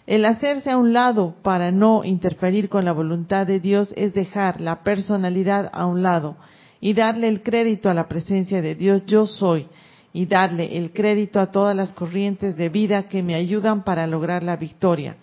El 0.07 0.25
hacerse 0.25 0.71
a 0.71 0.79
un 0.79 0.93
lado 0.93 1.35
para 1.43 1.73
no 1.73 2.05
interferir 2.05 2.69
con 2.69 2.85
la 2.85 2.93
voluntad 2.93 3.47
de 3.47 3.59
Dios 3.59 3.93
es 3.97 4.15
dejar 4.15 4.61
la 4.61 4.85
personalidad 4.85 5.69
a 5.73 5.87
un 5.87 6.03
lado 6.03 6.37
y 6.81 6.95
darle 6.95 7.29
el 7.29 7.43
crédito 7.43 7.91
a 7.91 7.95
la 7.95 8.07
presencia 8.07 8.63
de 8.63 8.77
Dios 8.77 9.05
yo 9.07 9.27
soy 9.27 9.67
y 10.13 10.27
darle 10.27 10.79
el 10.79 10.93
crédito 10.93 11.41
a 11.41 11.51
todas 11.51 11.75
las 11.75 11.93
corrientes 11.93 12.57
de 12.57 12.69
vida 12.69 13.09
que 13.09 13.23
me 13.23 13.35
ayudan 13.35 13.83
para 13.83 14.07
lograr 14.07 14.43
la 14.43 14.57
victoria, 14.57 15.17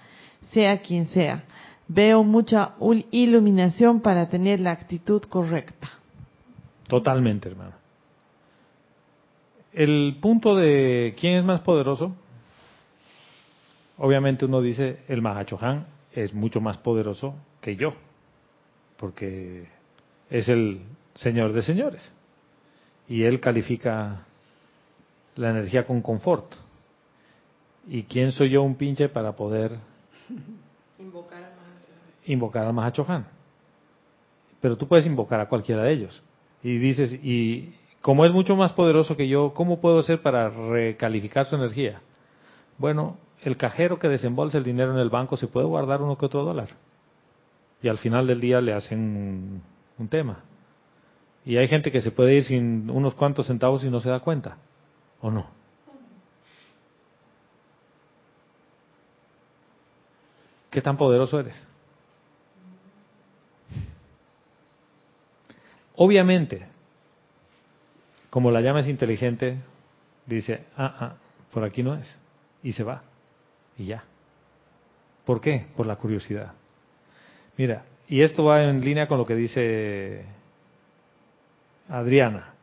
sea 0.51 0.81
quien 0.81 1.05
sea. 1.07 1.45
Veo 1.93 2.23
mucha 2.23 2.73
iluminación 3.11 4.01
para 4.01 4.27
tener 4.27 4.59
la 4.59 4.71
actitud 4.71 5.21
correcta. 5.23 5.89
Totalmente, 6.87 7.49
hermano. 7.49 7.73
El 9.71 10.17
punto 10.21 10.55
de 10.55 11.15
quién 11.19 11.35
es 11.35 11.43
más 11.43 11.61
poderoso, 11.61 12.15
obviamente 13.97 14.45
uno 14.45 14.61
dice 14.61 14.99
el 15.07 15.21
Mahachohan 15.21 15.85
es 16.11 16.33
mucho 16.33 16.61
más 16.61 16.77
poderoso 16.77 17.35
que 17.61 17.75
yo, 17.75 17.93
porque 18.97 19.67
es 20.29 20.47
el 20.49 20.81
Señor 21.13 21.53
de 21.53 21.61
señores 21.61 22.13
y 23.07 23.23
él 23.23 23.39
califica 23.39 24.25
la 25.35 25.49
energía 25.51 25.85
con 25.85 26.01
confort. 26.01 26.53
¿Y 27.87 28.03
quién 28.03 28.31
soy 28.31 28.51
yo 28.51 28.63
un 28.63 28.75
pinche 28.75 29.09
para 29.09 29.33
poder 29.33 29.77
invocar 32.25 32.65
a 32.65 32.71
Mahachohan? 32.71 33.27
Pero 34.61 34.77
tú 34.77 34.87
puedes 34.87 35.05
invocar 35.05 35.39
a 35.39 35.49
cualquiera 35.49 35.83
de 35.83 35.91
ellos. 35.91 36.23
Y 36.63 36.77
dices, 36.77 37.13
y 37.21 37.75
como 38.01 38.25
es 38.25 38.31
mucho 38.31 38.55
más 38.55 38.73
poderoso 38.73 39.17
que 39.17 39.27
yo, 39.27 39.53
¿cómo 39.53 39.81
puedo 39.81 39.99
hacer 39.99 40.21
para 40.21 40.49
recalificar 40.49 41.45
su 41.45 41.55
energía? 41.55 42.01
Bueno, 42.77 43.17
el 43.43 43.57
cajero 43.57 43.99
que 43.99 44.07
desembolsa 44.07 44.57
el 44.57 44.63
dinero 44.63 44.93
en 44.93 44.99
el 44.99 45.09
banco 45.09 45.37
se 45.37 45.47
puede 45.47 45.67
guardar 45.67 46.01
uno 46.01 46.17
que 46.17 46.25
otro 46.25 46.43
dólar. 46.43 46.69
Y 47.81 47.89
al 47.89 47.97
final 47.97 48.27
del 48.27 48.39
día 48.39 48.61
le 48.61 48.73
hacen 48.73 48.99
un, 48.99 49.63
un 49.97 50.07
tema. 50.07 50.43
Y 51.45 51.57
hay 51.57 51.67
gente 51.67 51.91
que 51.91 52.01
se 52.01 52.11
puede 52.11 52.35
ir 52.35 52.45
sin 52.45 52.89
unos 52.89 53.15
cuantos 53.15 53.47
centavos 53.47 53.83
y 53.83 53.89
no 53.89 53.99
se 53.99 54.09
da 54.09 54.21
cuenta. 54.21 54.57
¿O 55.21 55.29
no? 55.29 55.47
¿Qué 60.69 60.81
tan 60.81 60.97
poderoso 60.97 61.39
eres? 61.39 61.67
Obviamente, 65.95 66.65
como 68.29 68.51
la 68.51 68.61
llama 68.61 68.79
es 68.79 68.87
inteligente, 68.87 69.57
dice, 70.25 70.65
ah, 70.75 70.95
ah, 70.99 71.15
por 71.51 71.63
aquí 71.63 71.83
no 71.83 71.95
es. 71.95 72.19
Y 72.63 72.73
se 72.73 72.83
va. 72.83 73.03
Y 73.77 73.85
ya. 73.85 74.03
¿Por 75.25 75.39
qué? 75.39 75.67
Por 75.75 75.85
la 75.85 75.95
curiosidad. 75.95 76.53
Mira, 77.57 77.85
y 78.07 78.21
esto 78.21 78.45
va 78.45 78.63
en 78.63 78.81
línea 78.81 79.07
con 79.07 79.17
lo 79.17 79.25
que 79.25 79.35
dice 79.35 80.25
Adriana. 81.87 82.53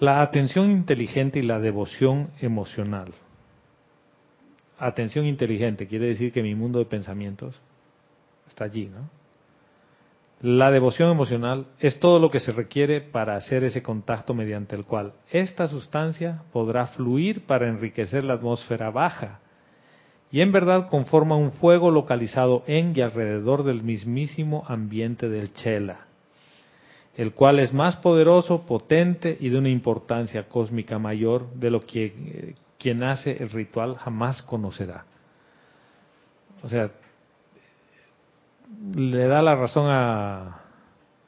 La 0.00 0.20
atención 0.20 0.70
inteligente 0.70 1.38
y 1.38 1.42
la 1.42 1.60
devoción 1.60 2.30
emocional. 2.40 3.12
Atención 4.78 5.24
inteligente 5.24 5.86
quiere 5.86 6.06
decir 6.06 6.32
que 6.32 6.42
mi 6.42 6.54
mundo 6.54 6.80
de 6.80 6.86
pensamientos 6.86 7.60
está 8.48 8.64
allí, 8.64 8.86
¿no? 8.86 9.08
La 10.44 10.70
devoción 10.70 11.10
emocional 11.10 11.68
es 11.80 11.98
todo 11.98 12.18
lo 12.18 12.30
que 12.30 12.38
se 12.38 12.52
requiere 12.52 13.00
para 13.00 13.34
hacer 13.34 13.64
ese 13.64 13.82
contacto 13.82 14.34
mediante 14.34 14.76
el 14.76 14.84
cual 14.84 15.14
esta 15.30 15.66
sustancia 15.68 16.42
podrá 16.52 16.86
fluir 16.88 17.46
para 17.46 17.66
enriquecer 17.66 18.24
la 18.24 18.34
atmósfera 18.34 18.90
baja 18.90 19.40
y 20.30 20.42
en 20.42 20.52
verdad 20.52 20.90
conforma 20.90 21.34
un 21.34 21.50
fuego 21.50 21.90
localizado 21.90 22.62
en 22.66 22.92
y 22.94 23.00
alrededor 23.00 23.62
del 23.62 23.82
mismísimo 23.82 24.66
ambiente 24.68 25.30
del 25.30 25.54
chela, 25.54 26.08
el 27.16 27.32
cual 27.32 27.58
es 27.58 27.72
más 27.72 27.96
poderoso, 27.96 28.66
potente 28.66 29.38
y 29.40 29.48
de 29.48 29.56
una 29.56 29.70
importancia 29.70 30.46
cósmica 30.46 30.98
mayor 30.98 31.54
de 31.54 31.70
lo 31.70 31.80
que 31.80 32.04
eh, 32.04 32.54
quien 32.78 33.02
hace 33.02 33.42
el 33.42 33.48
ritual 33.48 33.96
jamás 33.96 34.42
conocerá. 34.42 35.06
O 36.62 36.68
sea, 36.68 36.90
le 38.94 39.26
da 39.26 39.42
la 39.42 39.54
razón 39.56 39.86
a 39.88 40.60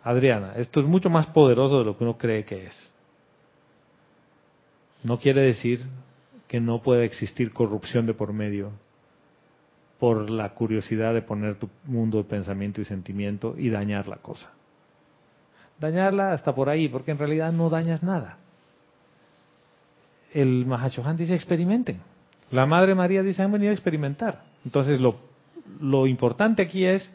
Adriana. 0.03 0.55
Esto 0.57 0.81
es 0.81 0.87
mucho 0.87 1.11
más 1.11 1.27
poderoso 1.27 1.79
de 1.79 1.85
lo 1.85 1.97
que 1.97 2.05
uno 2.05 2.17
cree 2.17 2.45
que 2.45 2.67
es. 2.67 2.95
No 5.03 5.19
quiere 5.19 5.43
decir 5.43 5.85
que 6.49 6.61
no 6.61 6.83
pueda 6.83 7.05
existir 7.05 7.53
corrupción 7.53 8.07
de 8.07 8.15
por 8.15 8.33
medio 8.33 8.73
por 9.99 10.31
la 10.31 10.51
curiosidad 10.51 11.15
de 11.15 11.23
poner 11.23 11.57
tu 11.57 11.71
mundo 11.85 12.19
de 12.19 12.25
pensamiento 12.25 12.81
y 12.81 12.85
sentimiento 12.85 13.55
y 13.57 13.71
dañar 13.71 14.09
la 14.09 14.17
cosa. 14.17 14.53
Dañarla 15.81 16.33
hasta 16.33 16.55
por 16.55 16.69
ahí, 16.69 16.89
porque 16.89 17.11
en 17.11 17.19
realidad 17.19 17.53
no 17.53 17.71
dañas 17.71 18.03
nada. 18.03 18.39
El 20.33 20.67
Mahachohan 20.67 21.17
dice 21.17 21.35
experimenten. 21.35 22.01
La 22.51 22.67
Madre 22.67 22.95
María 22.95 23.23
dice 23.23 23.43
han 23.43 23.53
venido 23.53 23.71
a 23.71 23.75
experimentar. 23.75 24.45
Entonces 24.65 25.01
lo, 25.01 25.17
lo 25.81 26.07
importante 26.07 26.63
aquí 26.63 26.85
es 26.85 27.11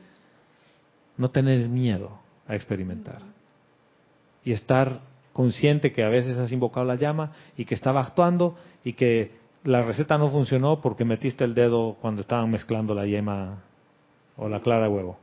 no 1.22 1.30
tener 1.30 1.70
miedo 1.70 2.20
a 2.48 2.56
experimentar 2.56 3.20
y 4.44 4.52
estar 4.52 5.00
consciente 5.34 5.94
que 5.94 6.04
a 6.04 6.10
veces 6.10 6.38
has 6.38 6.52
invocado 6.52 6.86
la 6.86 6.96
llama 6.96 7.32
y 7.56 7.66
que 7.66 7.76
estaba 7.76 8.02
actuando 8.02 8.58
y 8.84 8.94
que 8.94 9.32
la 9.64 9.84
receta 9.84 10.18
no 10.18 10.30
funcionó 10.32 10.82
porque 10.82 11.06
metiste 11.06 11.44
el 11.44 11.54
dedo 11.54 11.96
cuando 12.02 12.22
estaban 12.24 12.50
mezclando 12.50 12.96
la 12.96 13.06
yema 13.06 13.60
o 14.36 14.50
la 14.50 14.60
clara 14.62 14.84
de 14.88 14.90
huevo. 14.90 15.20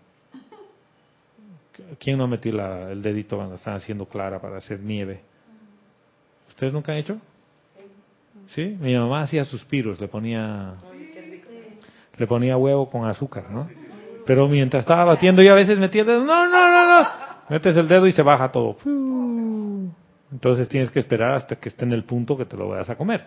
¿Quién 1.98 2.16
no 2.18 2.28
metió 2.28 2.52
la- 2.52 2.92
el 2.92 3.02
dedito 3.02 3.36
cuando 3.36 3.56
estaban 3.56 3.78
haciendo 3.80 4.06
clara 4.06 4.40
para 4.40 4.58
hacer 4.58 4.78
nieve? 4.80 5.20
¿Ustedes 6.48 6.72
nunca 6.72 6.92
han 6.92 6.98
hecho? 6.98 7.18
Sí, 8.54 8.76
mi 8.80 8.94
mamá 8.96 9.22
hacía 9.22 9.44
suspiros, 9.44 10.00
le 10.00 10.06
ponía 10.08 10.74
le 12.16 12.26
ponía 12.26 12.56
huevo 12.56 12.88
con 12.88 13.04
azúcar, 13.04 13.50
¿no? 13.50 13.68
Pero 14.28 14.46
mientras 14.46 14.82
estaba 14.82 15.06
batiendo 15.06 15.40
yo 15.40 15.52
a 15.52 15.54
veces 15.54 15.78
metía 15.78 16.02
el 16.02 16.06
dedo, 16.06 16.22
no, 16.22 16.48
no, 16.50 16.70
no, 16.70 17.00
no, 17.00 17.08
metes 17.48 17.74
el 17.74 17.88
dedo 17.88 18.06
y 18.06 18.12
se 18.12 18.20
baja 18.20 18.52
todo. 18.52 18.76
Entonces 20.30 20.68
tienes 20.68 20.90
que 20.90 20.98
esperar 20.98 21.32
hasta 21.32 21.56
que 21.56 21.70
esté 21.70 21.86
en 21.86 21.94
el 21.94 22.04
punto 22.04 22.36
que 22.36 22.44
te 22.44 22.54
lo 22.54 22.68
vayas 22.68 22.90
a 22.90 22.96
comer. 22.96 23.24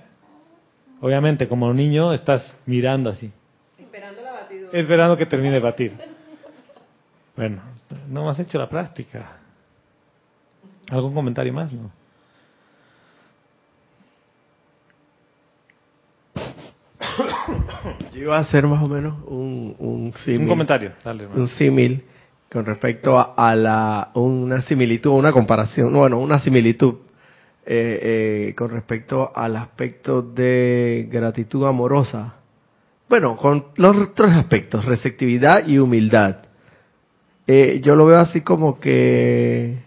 Obviamente, 0.99 1.47
como 1.47 1.73
niño 1.73 2.13
estás 2.13 2.55
mirando 2.67 3.09
así. 3.09 3.31
Esperando 3.79 4.21
la 4.21 4.31
batidora. 4.31 4.77
Esperando 4.77 5.17
que 5.17 5.25
termine 5.25 5.55
de 5.55 5.59
batir. 5.59 5.97
Bueno, 7.35 7.63
no 8.07 8.29
has 8.29 8.37
hecho 8.39 8.59
la 8.59 8.69
práctica. 8.69 9.39
¿Algún 10.91 11.15
comentario 11.15 11.51
más? 11.51 11.73
No. 11.73 11.89
Yo 18.13 18.21
iba 18.21 18.37
a 18.37 18.41
hacer 18.41 18.67
más 18.67 18.83
o 18.83 18.87
menos 18.87 19.15
un, 19.27 19.75
un 19.79 20.13
símil. 20.25 20.41
Un 20.41 20.47
comentario, 20.47 20.91
dale, 21.03 21.27
un 21.27 21.47
símil 21.47 22.03
con 22.51 22.65
respecto 22.65 23.17
a, 23.17 23.33
a 23.37 23.55
la 23.55 24.11
una 24.15 24.61
similitud, 24.61 25.11
una 25.11 25.31
comparación, 25.31 25.93
bueno, 25.93 26.19
una 26.19 26.39
similitud 26.39 26.95
eh, 27.65 27.99
eh, 28.49 28.55
con 28.55 28.71
respecto 28.71 29.31
al 29.33 29.55
aspecto 29.55 30.21
de 30.21 31.07
gratitud 31.09 31.65
amorosa 31.65 32.41
bueno, 33.11 33.35
con 33.35 33.65
los 33.75 34.15
tres 34.15 34.31
aspectos, 34.31 34.85
receptividad 34.85 35.67
y 35.67 35.79
humildad. 35.79 36.45
Eh, 37.45 37.81
yo 37.83 37.97
lo 37.97 38.05
veo 38.05 38.19
así 38.19 38.39
como 38.39 38.79
que, 38.79 39.79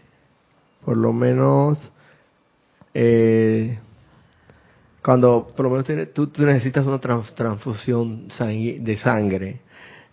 por 0.84 0.98
lo 0.98 1.14
menos, 1.14 1.78
eh, 2.92 3.78
cuando 5.04 5.48
por 5.54 5.66
lo 5.66 5.70
menos 5.70 5.86
tú, 6.14 6.28
tú 6.28 6.46
necesitas 6.46 6.86
una 6.86 6.98
trans- 6.98 7.34
transfusión 7.34 8.26
de 8.28 8.96
sangre 8.96 9.60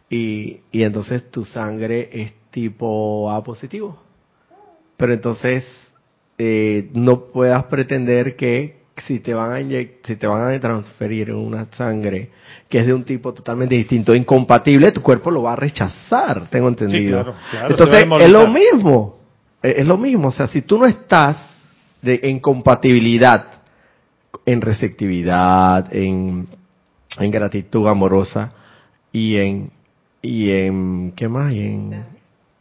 y, 0.09 0.57
y 0.71 0.83
entonces 0.83 1.31
tu 1.31 1.45
sangre 1.45 2.09
es 2.11 2.33
tipo 2.51 3.31
A 3.31 3.41
positivo. 3.41 3.97
Pero 4.97 5.13
entonces 5.13 5.63
eh, 6.37 6.89
no 6.93 7.21
puedas 7.31 7.63
pretender 7.65 8.35
que 8.35 8.81
si 9.07 9.21
te 9.21 9.33
van 9.33 9.53
a 9.53 9.59
inyec- 9.61 9.99
si 10.03 10.17
te 10.17 10.27
van 10.27 10.53
a 10.53 10.59
transferir 10.59 11.31
una 11.31 11.65
sangre 11.77 12.29
que 12.67 12.79
es 12.79 12.85
de 12.85 12.93
un 12.93 13.05
tipo 13.05 13.33
totalmente 13.33 13.75
distinto, 13.75 14.13
incompatible, 14.13 14.91
tu 14.91 15.01
cuerpo 15.01 15.31
lo 15.31 15.43
va 15.43 15.53
a 15.53 15.55
rechazar, 15.55 16.49
tengo 16.49 16.67
entendido. 16.67 17.23
claro, 17.23 17.35
claro, 17.49 17.69
entonces 17.69 18.05
es 18.19 18.29
lo 18.29 18.47
mismo, 18.47 19.19
eh, 19.63 19.75
es 19.77 19.87
lo 19.87 19.97
mismo, 19.97 20.27
o 20.27 20.31
sea, 20.31 20.47
si 20.47 20.61
tú 20.63 20.77
no 20.77 20.85
estás 20.85 21.37
de, 22.01 22.19
en 22.23 22.39
compatibilidad, 22.39 23.60
en 24.45 24.61
receptividad, 24.61 25.93
en, 25.93 26.47
en 27.19 27.31
gratitud 27.31 27.87
amorosa 27.87 28.53
y 29.11 29.37
en 29.37 29.71
y 30.21 30.51
en 30.51 31.13
¿qué 31.15 31.27
más? 31.27 31.51
Y 31.53 31.61
en, 31.61 32.05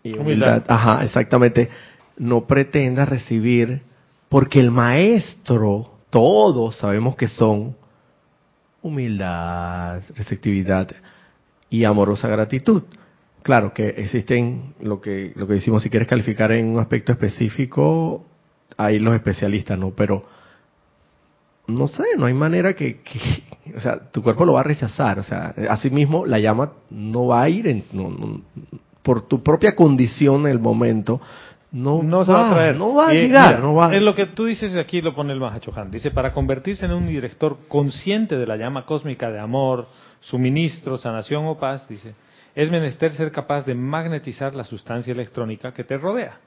y 0.03 0.11
en 0.11 0.21
Humildad. 0.21 0.49
humildad. 0.49 0.65
Ajá, 0.69 1.05
exactamente. 1.05 1.69
No 2.17 2.47
pretendas 2.47 3.09
recibir 3.09 3.83
porque 4.29 4.61
el 4.61 4.71
maestro 4.71 5.91
todos 6.11 6.77
sabemos 6.77 7.17
que 7.17 7.29
son 7.29 7.77
humildad, 8.83 10.03
receptividad 10.17 10.89
y 11.69 11.85
amorosa 11.85 12.29
gratitud. 12.29 12.83
Claro 13.43 13.73
que 13.73 13.89
existen 13.89 14.75
lo 14.81 15.01
que 15.01 15.33
lo 15.35 15.47
que 15.47 15.55
decimos 15.55 15.83
si 15.83 15.91
quieres 15.91 16.09
calificar 16.09 16.53
en 16.53 16.67
un 16.67 16.79
aspecto 16.81 17.13
específico 17.13 18.27
hay 18.77 18.99
los 18.99 19.15
especialistas, 19.15 19.79
¿no? 19.79 19.91
Pero 19.91 20.25
no 21.75 21.87
sé, 21.89 22.05
no 22.19 22.27
hay 22.27 22.35
manera 22.35 22.75
que, 22.75 23.01
que- 23.01 23.43
o 23.77 23.81
sea, 23.81 23.99
tu 24.11 24.23
cuerpo 24.23 24.45
lo 24.45 24.55
va 24.55 24.61
a 24.61 24.65
rechazar, 24.65 25.19
o 25.19 25.23
sea, 25.23 25.55
asimismo 25.69 26.27
la 26.27 26.39
llama 26.39 26.73
no 26.91 27.27
va 27.27 27.43
a 27.43 27.49
ir 27.49 27.67
en, 27.69 27.85
no- 27.93 28.11
no- 28.11 28.41
por 29.03 29.27
tu 29.27 29.43
propia 29.43 29.75
condición 29.75 30.43
en 30.43 30.49
el 30.53 30.59
momento, 30.61 31.21
no, 31.73 32.03
no 32.03 32.25
se 32.25 32.33
va 32.33 32.51
a 32.51 32.55
traer. 32.55 32.77
no 32.77 32.95
va 32.95 33.09
a 33.09 33.13
llegar, 33.15 33.47
mira, 33.57 33.61
no 33.61 33.75
va 33.75 33.95
Es 33.95 34.03
lo 34.03 34.15
que 34.15 34.27
tú 34.27 34.45
dices 34.45 34.77
aquí, 34.77 35.01
lo 35.01 35.15
pone 35.15 35.33
el 35.33 35.39
Mahachohan. 35.39 35.91
Dice, 35.91 36.11
para 36.11 36.33
convertirse 36.33 36.85
en 36.85 36.93
un 36.93 37.07
director 37.07 37.59
consciente 37.69 38.37
de 38.37 38.47
la 38.47 38.57
llama 38.57 38.85
cósmica 38.85 39.31
de 39.31 39.39
amor, 39.39 39.87
suministro, 40.21 40.99
sanación 40.99 41.47
o 41.47 41.59
paz, 41.59 41.89
dice, 41.89 42.15
es 42.57 42.71
menester 42.73 43.13
ser 43.13 43.31
capaz 43.31 43.65
de 43.67 43.77
magnetizar 43.77 44.55
la 44.57 44.65
sustancia 44.65 45.13
electrónica 45.13 45.73
que 45.73 45.85
te 45.85 45.97
rodea. 45.97 46.41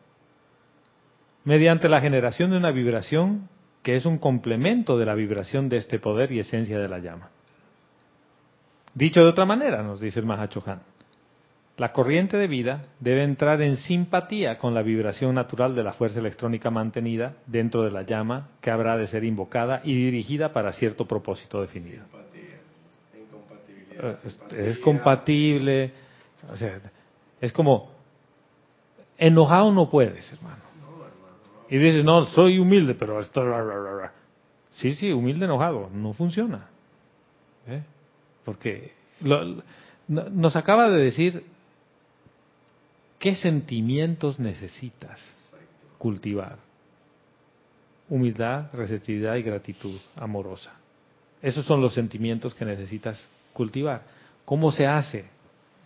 Mediante 1.46 1.88
la 1.90 2.02
generación 2.02 2.52
de 2.52 2.58
una 2.58 2.72
vibración 2.72 3.50
que 3.84 3.96
es 3.96 4.06
un 4.06 4.18
complemento 4.18 4.98
de 4.98 5.06
la 5.06 5.14
vibración 5.14 5.70
de 5.70 5.78
este 5.78 6.00
poder 6.00 6.32
y 6.32 6.40
esencia 6.40 6.80
de 6.80 6.88
la 6.88 7.00
llama. 7.00 7.30
Dicho 8.96 9.22
de 9.22 9.30
otra 9.30 9.46
manera, 9.46 9.84
nos 9.84 10.00
dice 10.00 10.20
el 10.20 10.26
Mahachohan, 10.26 10.82
la 11.78 11.92
corriente 11.92 12.38
de 12.38 12.48
vida 12.48 12.84
debe 13.00 13.24
entrar 13.24 13.62
en 13.62 13.78
simpatía 13.78 14.60
con 14.60 14.74
la 14.74 14.84
vibración 14.84 15.36
natural 15.36 15.76
de 15.76 15.84
la 15.84 15.94
fuerza 15.94 16.20
electrónica 16.20 16.70
mantenida 16.70 17.34
dentro 17.48 17.82
de 17.84 17.92
la 17.92 18.04
llama 18.04 18.50
que 18.62 18.70
habrá 18.70 18.96
de 18.96 19.08
ser 19.08 19.24
invocada 19.24 19.82
y 19.84 19.96
dirigida 19.96 20.54
para 20.54 20.72
cierto 20.72 21.06
propósito 21.08 21.62
definido. 21.62 22.04
Es, 24.24 24.40
es 24.54 24.80
compatible, 24.80 25.92
o 26.52 26.56
sea, 26.56 26.80
es 27.42 27.52
como 27.52 27.92
enojado 29.18 29.72
no 29.72 29.90
puedes, 29.90 30.32
hermano. 30.32 30.63
Y 31.70 31.78
dices, 31.78 32.04
no, 32.04 32.26
soy 32.26 32.60
humilde, 32.60 32.94
pero 32.96 33.20
ra". 33.20 34.14
Sí, 34.74 34.96
sí, 34.96 35.12
humilde 35.12 35.46
enojado, 35.46 35.90
no 35.94 36.14
funciona. 36.14 36.68
¿Eh? 37.68 37.84
Porque 38.44 38.94
lo- 39.22 39.44
lo- 39.44 39.64
no- 40.08 40.30
nos 40.30 40.56
acaba 40.56 40.90
de 40.90 41.02
decir 41.04 41.44
qué 43.20 43.36
sentimientos 43.36 44.40
necesitas 44.40 45.20
cultivar. 45.98 46.58
Humildad, 48.10 48.74
receptividad 48.74 49.36
y 49.36 49.44
gratitud 49.44 49.98
amorosa. 50.18 50.72
Esos 51.42 51.66
son 51.66 51.82
los 51.82 51.94
sentimientos 51.94 52.54
que 52.54 52.66
necesitas 52.66 53.28
cultivar. 53.54 54.04
¿Cómo 54.46 54.72
se 54.72 54.86
hace? 54.86 55.26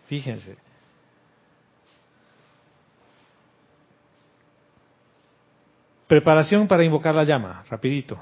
Fíjense. 0.08 0.58
Preparación 6.08 6.68
para 6.68 6.86
invocar 6.86 7.14
la 7.14 7.26
llama, 7.26 7.64
rapidito. 7.70 8.18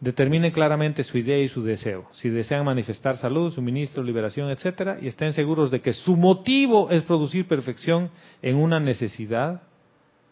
Determinen 0.00 0.52
claramente 0.52 1.04
su 1.04 1.18
idea 1.18 1.38
y 1.38 1.48
su 1.48 1.62
deseo. 1.62 2.06
Si 2.12 2.30
desean 2.30 2.64
manifestar 2.64 3.16
salud, 3.16 3.52
suministro, 3.52 4.02
liberación, 4.02 4.50
etcétera, 4.50 4.98
y 5.00 5.08
estén 5.08 5.32
seguros 5.34 5.70
de 5.70 5.80
que 5.80 5.92
su 5.92 6.16
motivo 6.16 6.90
es 6.90 7.02
producir 7.02 7.46
perfección 7.46 8.10
en 8.42 8.56
una 8.56 8.80
necesidad 8.80 9.62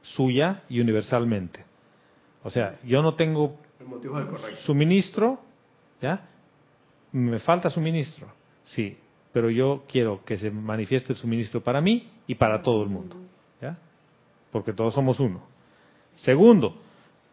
suya 0.01 0.63
y 0.69 0.81
universalmente. 0.81 1.65
O 2.43 2.51
sea, 2.51 2.79
yo 2.85 3.03
no 3.03 3.15
tengo 3.15 3.57
suministro, 4.65 5.41
¿ya? 6.01 6.29
Me 7.13 7.39
falta 7.39 7.69
suministro, 7.69 8.29
sí, 8.65 8.97
pero 9.33 9.51
yo 9.51 9.85
quiero 9.87 10.25
que 10.25 10.39
se 10.39 10.51
manifieste 10.51 11.13
el 11.13 11.19
suministro 11.19 11.63
para 11.63 11.81
mí 11.81 12.11
y 12.27 12.35
para 12.35 12.63
todo 12.63 12.83
el 12.83 12.89
mundo, 12.89 13.17
¿ya? 13.61 13.79
Porque 14.51 14.73
todos 14.73 14.95
somos 14.95 15.21
uno. 15.21 15.52
Segundo, 16.23 16.77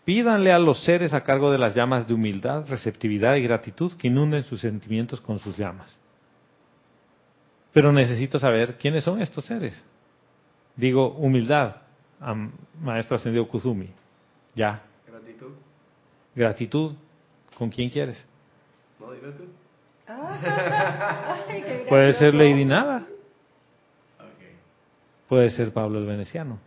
pídanle 0.04 0.52
a 0.52 0.58
los 0.60 0.84
seres 0.84 1.14
a 1.14 1.24
cargo 1.24 1.52
de 1.52 1.60
las 1.60 1.76
llamas 1.76 2.08
de 2.08 2.14
humildad, 2.16 2.68
receptividad 2.68 3.36
y 3.36 3.44
gratitud 3.44 3.94
que 3.94 4.08
inunden 4.08 4.42
sus 4.44 4.62
sentimientos 4.62 5.22
con 5.22 5.38
sus 5.40 5.56
llamas. 5.58 5.98
Pero 7.72 7.92
necesito 7.92 8.40
saber 8.40 8.78
quiénes 8.78 9.04
son 9.04 9.22
estos 9.22 9.46
seres. 9.46 9.84
Digo, 10.76 11.10
humildad, 11.14 11.76
am- 12.20 12.52
maestro 12.82 13.16
ascendido 13.18 13.48
Kuzumi. 13.48 13.90
Ya. 14.56 14.82
Gratitud. 15.08 15.52
Gratitud, 16.36 16.94
¿con 17.56 17.70
quién 17.70 17.90
quieres? 17.92 18.26
No, 19.00 19.12
dime 19.12 19.32
tú. 19.34 19.44
Puede 21.88 22.14
ser 22.14 22.34
Lady 22.34 22.66
Nada. 22.66 23.06
Puede 25.28 25.52
ser 25.52 25.72
Pablo 25.72 26.00
el 26.00 26.08
Veneciano. 26.08 26.58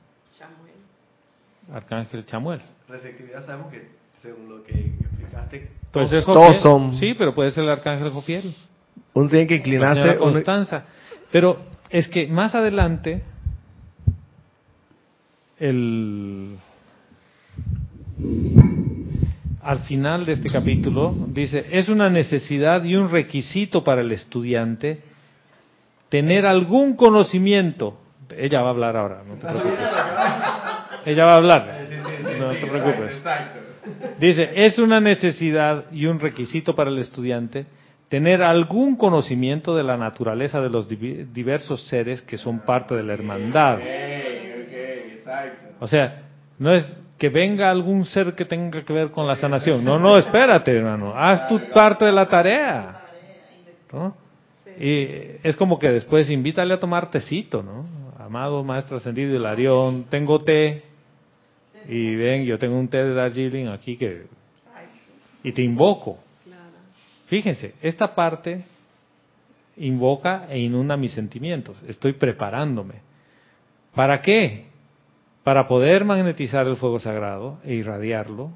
Arcángel 1.72 2.24
Chamuel. 2.26 2.60
Receptividad 2.88 3.44
sabemos 3.46 3.72
que, 3.72 3.88
según 4.22 4.48
lo 4.48 4.62
que 4.64 4.72
explicaste, 5.00 5.70
Puede 5.90 6.06
ser 6.08 6.24
todos 6.24 6.44
Jofiel. 6.44 6.62
son... 6.62 6.94
Sí, 6.96 7.14
pero 7.14 7.34
puede 7.34 7.50
ser 7.50 7.64
el 7.64 7.70
Arcángel 7.70 8.10
Jofiel. 8.10 8.54
Uno 9.14 9.28
tiene 9.28 9.46
que 9.46 9.54
la 9.54 9.58
inclinarse... 9.58 10.10
uno- 10.10 10.18
Constanza. 10.18 10.84
Pero 11.30 11.58
es 11.90 12.08
que 12.08 12.26
más 12.28 12.54
adelante, 12.54 13.22
el, 15.58 16.56
al 19.62 19.78
final 19.80 20.24
de 20.26 20.32
este 20.32 20.48
capítulo, 20.50 21.14
dice, 21.28 21.66
es 21.70 21.88
una 21.88 22.10
necesidad 22.10 22.82
y 22.84 22.96
un 22.96 23.10
requisito 23.10 23.84
para 23.84 24.00
el 24.00 24.12
estudiante 24.12 25.00
tener 26.08 26.46
algún 26.46 26.96
conocimiento. 26.96 27.98
Ella 28.36 28.60
va 28.62 28.68
a 28.68 28.70
hablar 28.70 28.96
ahora, 28.96 29.22
no 29.26 29.34
te 29.34 29.40
preocupes. 29.46 29.78
Ella 31.04 31.24
va 31.24 31.32
a 31.32 31.36
hablar, 31.36 31.78
no 32.38 32.50
te 32.52 32.66
preocupes. 32.66 33.22
Dice, 34.18 34.50
es 34.54 34.78
una 34.78 35.00
necesidad 35.00 35.86
y 35.92 36.06
un 36.06 36.20
requisito 36.20 36.74
para 36.74 36.90
el 36.90 36.98
estudiante 36.98 37.66
tener 38.08 38.42
algún 38.42 38.96
conocimiento 38.96 39.74
de 39.74 39.82
la 39.82 39.96
naturaleza 39.96 40.60
de 40.60 40.68
los 40.68 40.86
diversos 40.88 41.82
seres 41.88 42.20
que 42.22 42.38
son 42.38 42.60
parte 42.60 42.94
de 42.94 43.02
la 43.02 43.14
hermandad. 43.14 43.78
O 45.80 45.88
sea, 45.88 46.22
no 46.58 46.72
es 46.72 46.96
que 47.18 47.28
venga 47.28 47.70
algún 47.70 48.04
ser 48.04 48.34
que 48.34 48.44
tenga 48.44 48.84
que 48.84 48.92
ver 48.92 49.10
con 49.10 49.26
la 49.26 49.36
sanación. 49.36 49.84
No, 49.84 49.98
no, 49.98 50.18
espérate, 50.18 50.76
hermano. 50.76 51.14
Haz 51.16 51.48
tu 51.48 51.58
parte 51.70 52.04
de 52.04 52.12
la 52.12 52.28
tarea. 52.28 53.02
¿no? 53.92 54.16
Y 54.78 55.06
es 55.42 55.56
como 55.56 55.78
que 55.78 55.90
después 55.90 56.28
invítale 56.30 56.74
a 56.74 56.80
tomar 56.80 57.10
tecito, 57.10 57.62
¿no? 57.62 57.86
Amado 58.18 58.62
Maestro 58.62 58.96
Ascendido 58.96 59.34
Hilarión, 59.34 60.04
tengo 60.08 60.38
té. 60.40 60.82
Y 61.88 62.14
ven, 62.16 62.44
yo 62.44 62.58
tengo 62.58 62.78
un 62.78 62.88
té 62.88 62.98
de 62.98 63.14
Darjeeling 63.14 63.68
aquí 63.68 63.96
que... 63.96 64.26
Y 65.44 65.52
te 65.52 65.62
invoco. 65.62 66.18
Fíjense, 67.26 67.74
esta 67.80 68.14
parte 68.14 68.64
invoca 69.76 70.46
e 70.48 70.60
inunda 70.60 70.96
mis 70.96 71.12
sentimientos. 71.12 71.82
Estoy 71.88 72.12
preparándome. 72.12 72.96
¿Para 73.94 74.20
qué? 74.20 74.66
Para 75.42 75.66
poder 75.66 76.04
magnetizar 76.04 76.66
el 76.66 76.76
fuego 76.76 77.00
sagrado 77.00 77.58
e 77.64 77.74
irradiarlo 77.74 78.50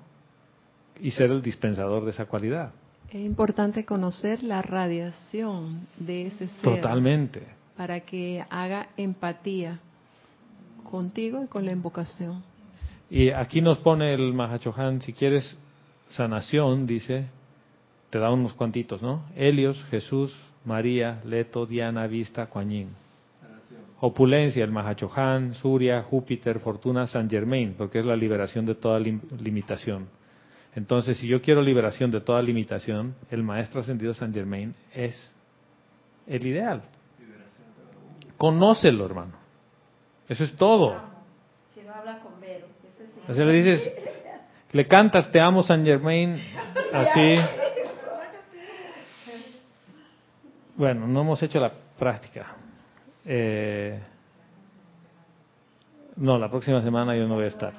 y 1.00 1.10
ser 1.10 1.30
el 1.30 1.42
dispensador 1.42 2.04
de 2.04 2.10
esa 2.10 2.26
cualidad. 2.26 2.72
Es 3.08 3.20
importante 3.20 3.84
conocer 3.84 4.42
la 4.42 4.62
radiación 4.62 5.86
de 5.98 6.26
ese 6.26 6.46
ser. 6.48 6.62
Totalmente. 6.62 7.42
Para 7.76 8.00
que 8.00 8.44
haga 8.50 8.88
empatía 8.96 9.80
contigo 10.90 11.42
y 11.44 11.46
con 11.46 11.64
la 11.64 11.72
invocación. 11.72 12.42
Y 13.08 13.30
aquí 13.30 13.60
nos 13.60 13.78
pone 13.78 14.14
el 14.14 14.32
Mahachohan, 14.32 15.00
si 15.00 15.12
quieres 15.12 15.60
sanación, 16.08 16.86
dice, 16.86 17.26
te 18.10 18.18
da 18.18 18.30
unos 18.32 18.54
cuantitos, 18.54 19.00
¿no? 19.00 19.24
Helios, 19.36 19.84
Jesús, 19.90 20.36
María, 20.64 21.20
Leto, 21.24 21.66
Diana, 21.66 22.06
Vista, 22.06 22.46
Kuan 22.46 22.88
Opulencia, 24.00 24.62
el 24.64 24.72
Mahachohan, 24.72 25.54
Surya, 25.54 26.02
Júpiter, 26.02 26.58
Fortuna, 26.58 27.06
San 27.06 27.30
Germain, 27.30 27.74
porque 27.78 28.00
es 28.00 28.06
la 28.06 28.16
liberación 28.16 28.66
de 28.66 28.74
toda 28.74 28.98
limitación. 28.98 30.08
Entonces, 30.74 31.16
si 31.16 31.26
yo 31.26 31.40
quiero 31.40 31.62
liberación 31.62 32.10
de 32.10 32.20
toda 32.20 32.42
limitación, 32.42 33.14
el 33.30 33.42
Maestro 33.42 33.80
Ascendido 33.80 34.12
San 34.12 34.34
Germain 34.34 34.74
es 34.92 35.34
el 36.26 36.46
ideal. 36.46 36.82
Conócelo, 38.36 39.06
hermano. 39.06 39.32
Eso 40.28 40.44
es 40.44 40.54
todo. 40.56 41.00
Si 41.74 41.80
no 41.80 41.94
habla 41.94 42.20
con 42.20 42.38
Vero. 42.40 42.66
Sea, 43.34 43.44
le 43.44 43.52
dices, 43.52 43.92
le 44.72 44.86
cantas, 44.86 45.30
te 45.30 45.40
amo 45.40 45.62
San 45.62 45.84
Germain, 45.84 46.40
así. 46.92 47.36
Bueno, 50.76 51.06
no 51.06 51.22
hemos 51.22 51.42
hecho 51.42 51.58
la 51.58 51.72
práctica. 51.98 52.54
Eh, 53.24 53.98
no, 56.16 56.38
la 56.38 56.48
próxima 56.48 56.82
semana 56.82 57.16
yo 57.16 57.26
no 57.26 57.34
voy 57.34 57.44
a 57.44 57.48
estar. 57.48 57.72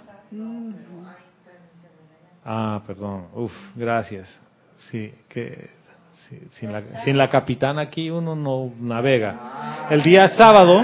Ah, 2.43 2.81
perdón. 2.85 3.27
Uf, 3.33 3.51
gracias. 3.75 4.41
Sí, 4.89 5.13
que 5.27 5.69
sin, 6.53 6.71
la, 6.71 7.03
sin 7.03 7.17
la 7.17 7.29
capitana 7.29 7.81
aquí 7.81 8.09
uno 8.09 8.35
no 8.35 8.71
navega. 8.79 9.87
El 9.89 10.03
día 10.03 10.29
sábado, 10.29 10.83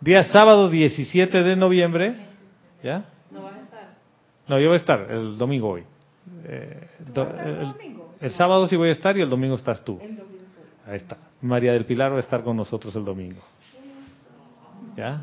día 0.00 0.24
sábado 0.24 0.68
17 0.68 1.42
de 1.42 1.56
noviembre, 1.56 2.14
¿ya? 2.82 3.04
No 3.30 3.42
va 3.42 3.54
a 3.54 3.60
estar. 3.60 3.88
No, 4.48 4.58
yo 4.60 4.68
voy 4.68 4.74
a 4.74 4.80
estar 4.80 5.10
el 5.10 5.36
domingo 5.36 5.70
hoy. 5.70 5.84
Eh, 6.44 6.88
el, 7.14 7.96
el, 8.20 8.30
sábado 8.32 8.66
sí 8.66 8.76
voy 8.76 8.88
a 8.88 8.92
estar 8.92 9.16
y 9.16 9.20
el 9.20 9.30
domingo 9.30 9.54
estás 9.56 9.84
tú. 9.84 9.98
Ahí 10.86 10.96
está. 10.96 11.18
María 11.40 11.72
del 11.72 11.84
Pilar 11.84 12.12
va 12.12 12.16
a 12.16 12.20
estar 12.20 12.42
con 12.42 12.56
nosotros 12.56 12.94
el 12.96 13.04
domingo. 13.04 13.40
¿Ya? 14.96 15.22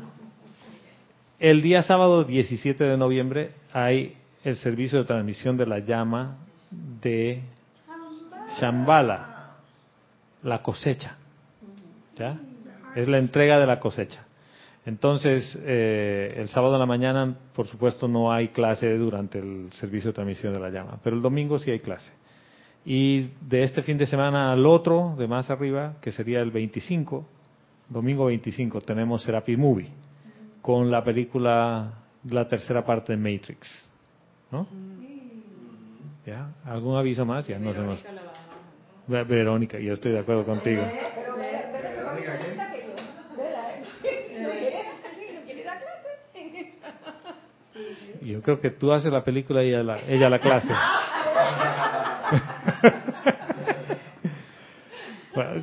El 1.38 1.62
día 1.62 1.82
sábado 1.82 2.24
17 2.24 2.84
de 2.84 2.96
noviembre 2.96 3.52
hay 3.72 4.16
el 4.44 4.56
servicio 4.56 4.98
de 4.98 5.04
transmisión 5.04 5.56
de 5.56 5.66
la 5.66 5.78
llama 5.78 6.38
de 6.70 7.42
Shambhala, 8.60 9.56
la 10.42 10.62
cosecha. 10.62 11.16
¿Ya? 12.16 12.38
Es 12.94 13.08
la 13.08 13.18
entrega 13.18 13.58
de 13.58 13.66
la 13.66 13.80
cosecha. 13.80 14.24
Entonces, 14.86 15.58
eh, 15.62 16.34
el 16.36 16.48
sábado 16.48 16.74
en 16.74 16.80
la 16.80 16.86
mañana, 16.86 17.34
por 17.54 17.66
supuesto, 17.66 18.06
no 18.06 18.30
hay 18.30 18.48
clase 18.48 18.96
durante 18.98 19.38
el 19.38 19.72
servicio 19.72 20.10
de 20.10 20.14
transmisión 20.14 20.52
de 20.52 20.60
la 20.60 20.68
llama, 20.68 20.98
pero 21.02 21.16
el 21.16 21.22
domingo 21.22 21.58
sí 21.58 21.70
hay 21.70 21.80
clase. 21.80 22.12
Y 22.84 23.30
de 23.40 23.64
este 23.64 23.82
fin 23.82 23.96
de 23.96 24.06
semana 24.06 24.52
al 24.52 24.66
otro, 24.66 25.14
de 25.18 25.26
más 25.26 25.48
arriba, 25.48 25.94
que 26.02 26.12
sería 26.12 26.40
el 26.40 26.50
25, 26.50 27.26
domingo 27.88 28.26
25, 28.26 28.82
tenemos 28.82 29.22
Serapi 29.22 29.56
Movie, 29.56 29.88
con 30.60 30.90
la 30.90 31.02
película, 31.02 31.94
la 32.28 32.46
tercera 32.46 32.84
parte 32.84 33.16
de 33.16 33.18
Matrix. 33.18 33.88
¿No? 34.50 34.66
¿Ya? 36.26 36.52
¿Algún 36.64 36.96
aviso 36.96 37.24
más? 37.24 37.46
Ya 37.46 37.58
no 37.58 37.72
sé 37.72 37.80
más. 37.80 38.02
Verónica, 39.06 39.78
yo 39.78 39.94
estoy 39.94 40.12
de 40.12 40.18
acuerdo 40.18 40.44
contigo. 40.44 40.82
Yo 48.24 48.40
creo 48.42 48.60
que 48.60 48.70
tú 48.70 48.92
haces 48.92 49.12
la 49.12 49.22
película 49.22 49.62
y 49.62 49.68
ella 49.68 49.82
la, 49.82 49.98
ella 50.08 50.30
la 50.30 50.38
clase. 50.38 50.68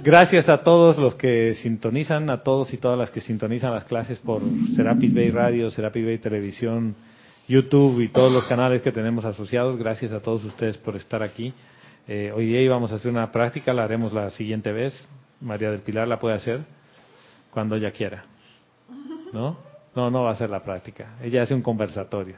gracias 0.04 0.50
a 0.50 0.64
todos 0.64 0.98
los 0.98 1.16
que 1.16 1.54
sintonizan, 1.56 2.30
a 2.30 2.44
todos 2.44 2.74
y 2.74 2.78
todas 2.78 2.98
las 2.98 3.10
que 3.10 3.22
sintonizan 3.22 3.72
las 3.72 3.86
clases 3.86 4.20
por 4.20 4.42
Serapis 4.76 5.14
Bay 5.14 5.32
Radio, 5.32 5.72
Serapis 5.72 6.06
Bay 6.06 6.18
Televisión, 6.18 6.96
YouTube 7.48 8.02
y 8.02 8.10
todos 8.10 8.32
los 8.32 8.46
canales 8.46 8.82
que 8.82 8.92
tenemos 8.92 9.26
asociados. 9.26 9.78
Gracias 9.78 10.12
a 10.12 10.20
todos 10.20 10.44
ustedes 10.44 10.78
por 10.78 10.96
estar 10.96 11.24
aquí. 11.24 11.54
Eh, 12.08 12.32
hoy 12.36 12.48
día 12.48 12.62
íbamos 12.62 12.92
a 12.92 12.96
hacer 12.96 13.12
una 13.12 13.32
práctica, 13.32 13.74
la 13.74 13.84
haremos 13.84 14.14
la 14.14 14.30
siguiente 14.30 14.72
vez. 14.72 15.08
María 15.40 15.72
del 15.72 15.82
Pilar 15.82 16.08
la 16.08 16.20
puede 16.20 16.36
hacer 16.36 16.62
cuando 17.50 17.76
ella 17.76 17.92
quiera. 17.92 18.24
¿No? 19.34 19.58
No, 19.96 20.10
no 20.10 20.24
va 20.24 20.32
a 20.32 20.36
ser 20.36 20.50
la 20.50 20.64
práctica. 20.64 21.16
Ella 21.22 21.44
hace 21.44 21.54
un 21.54 21.62
conversatorio. 21.62 22.36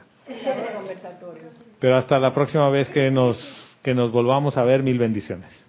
Pero 1.80 1.96
hasta 1.96 2.18
la 2.18 2.32
próxima 2.32 2.70
vez 2.70 2.88
que 2.88 3.10
nos, 3.10 3.38
que 3.82 3.94
nos 3.94 4.10
volvamos 4.10 4.56
a 4.56 4.64
ver, 4.64 4.82
mil 4.82 4.98
bendiciones. 4.98 5.64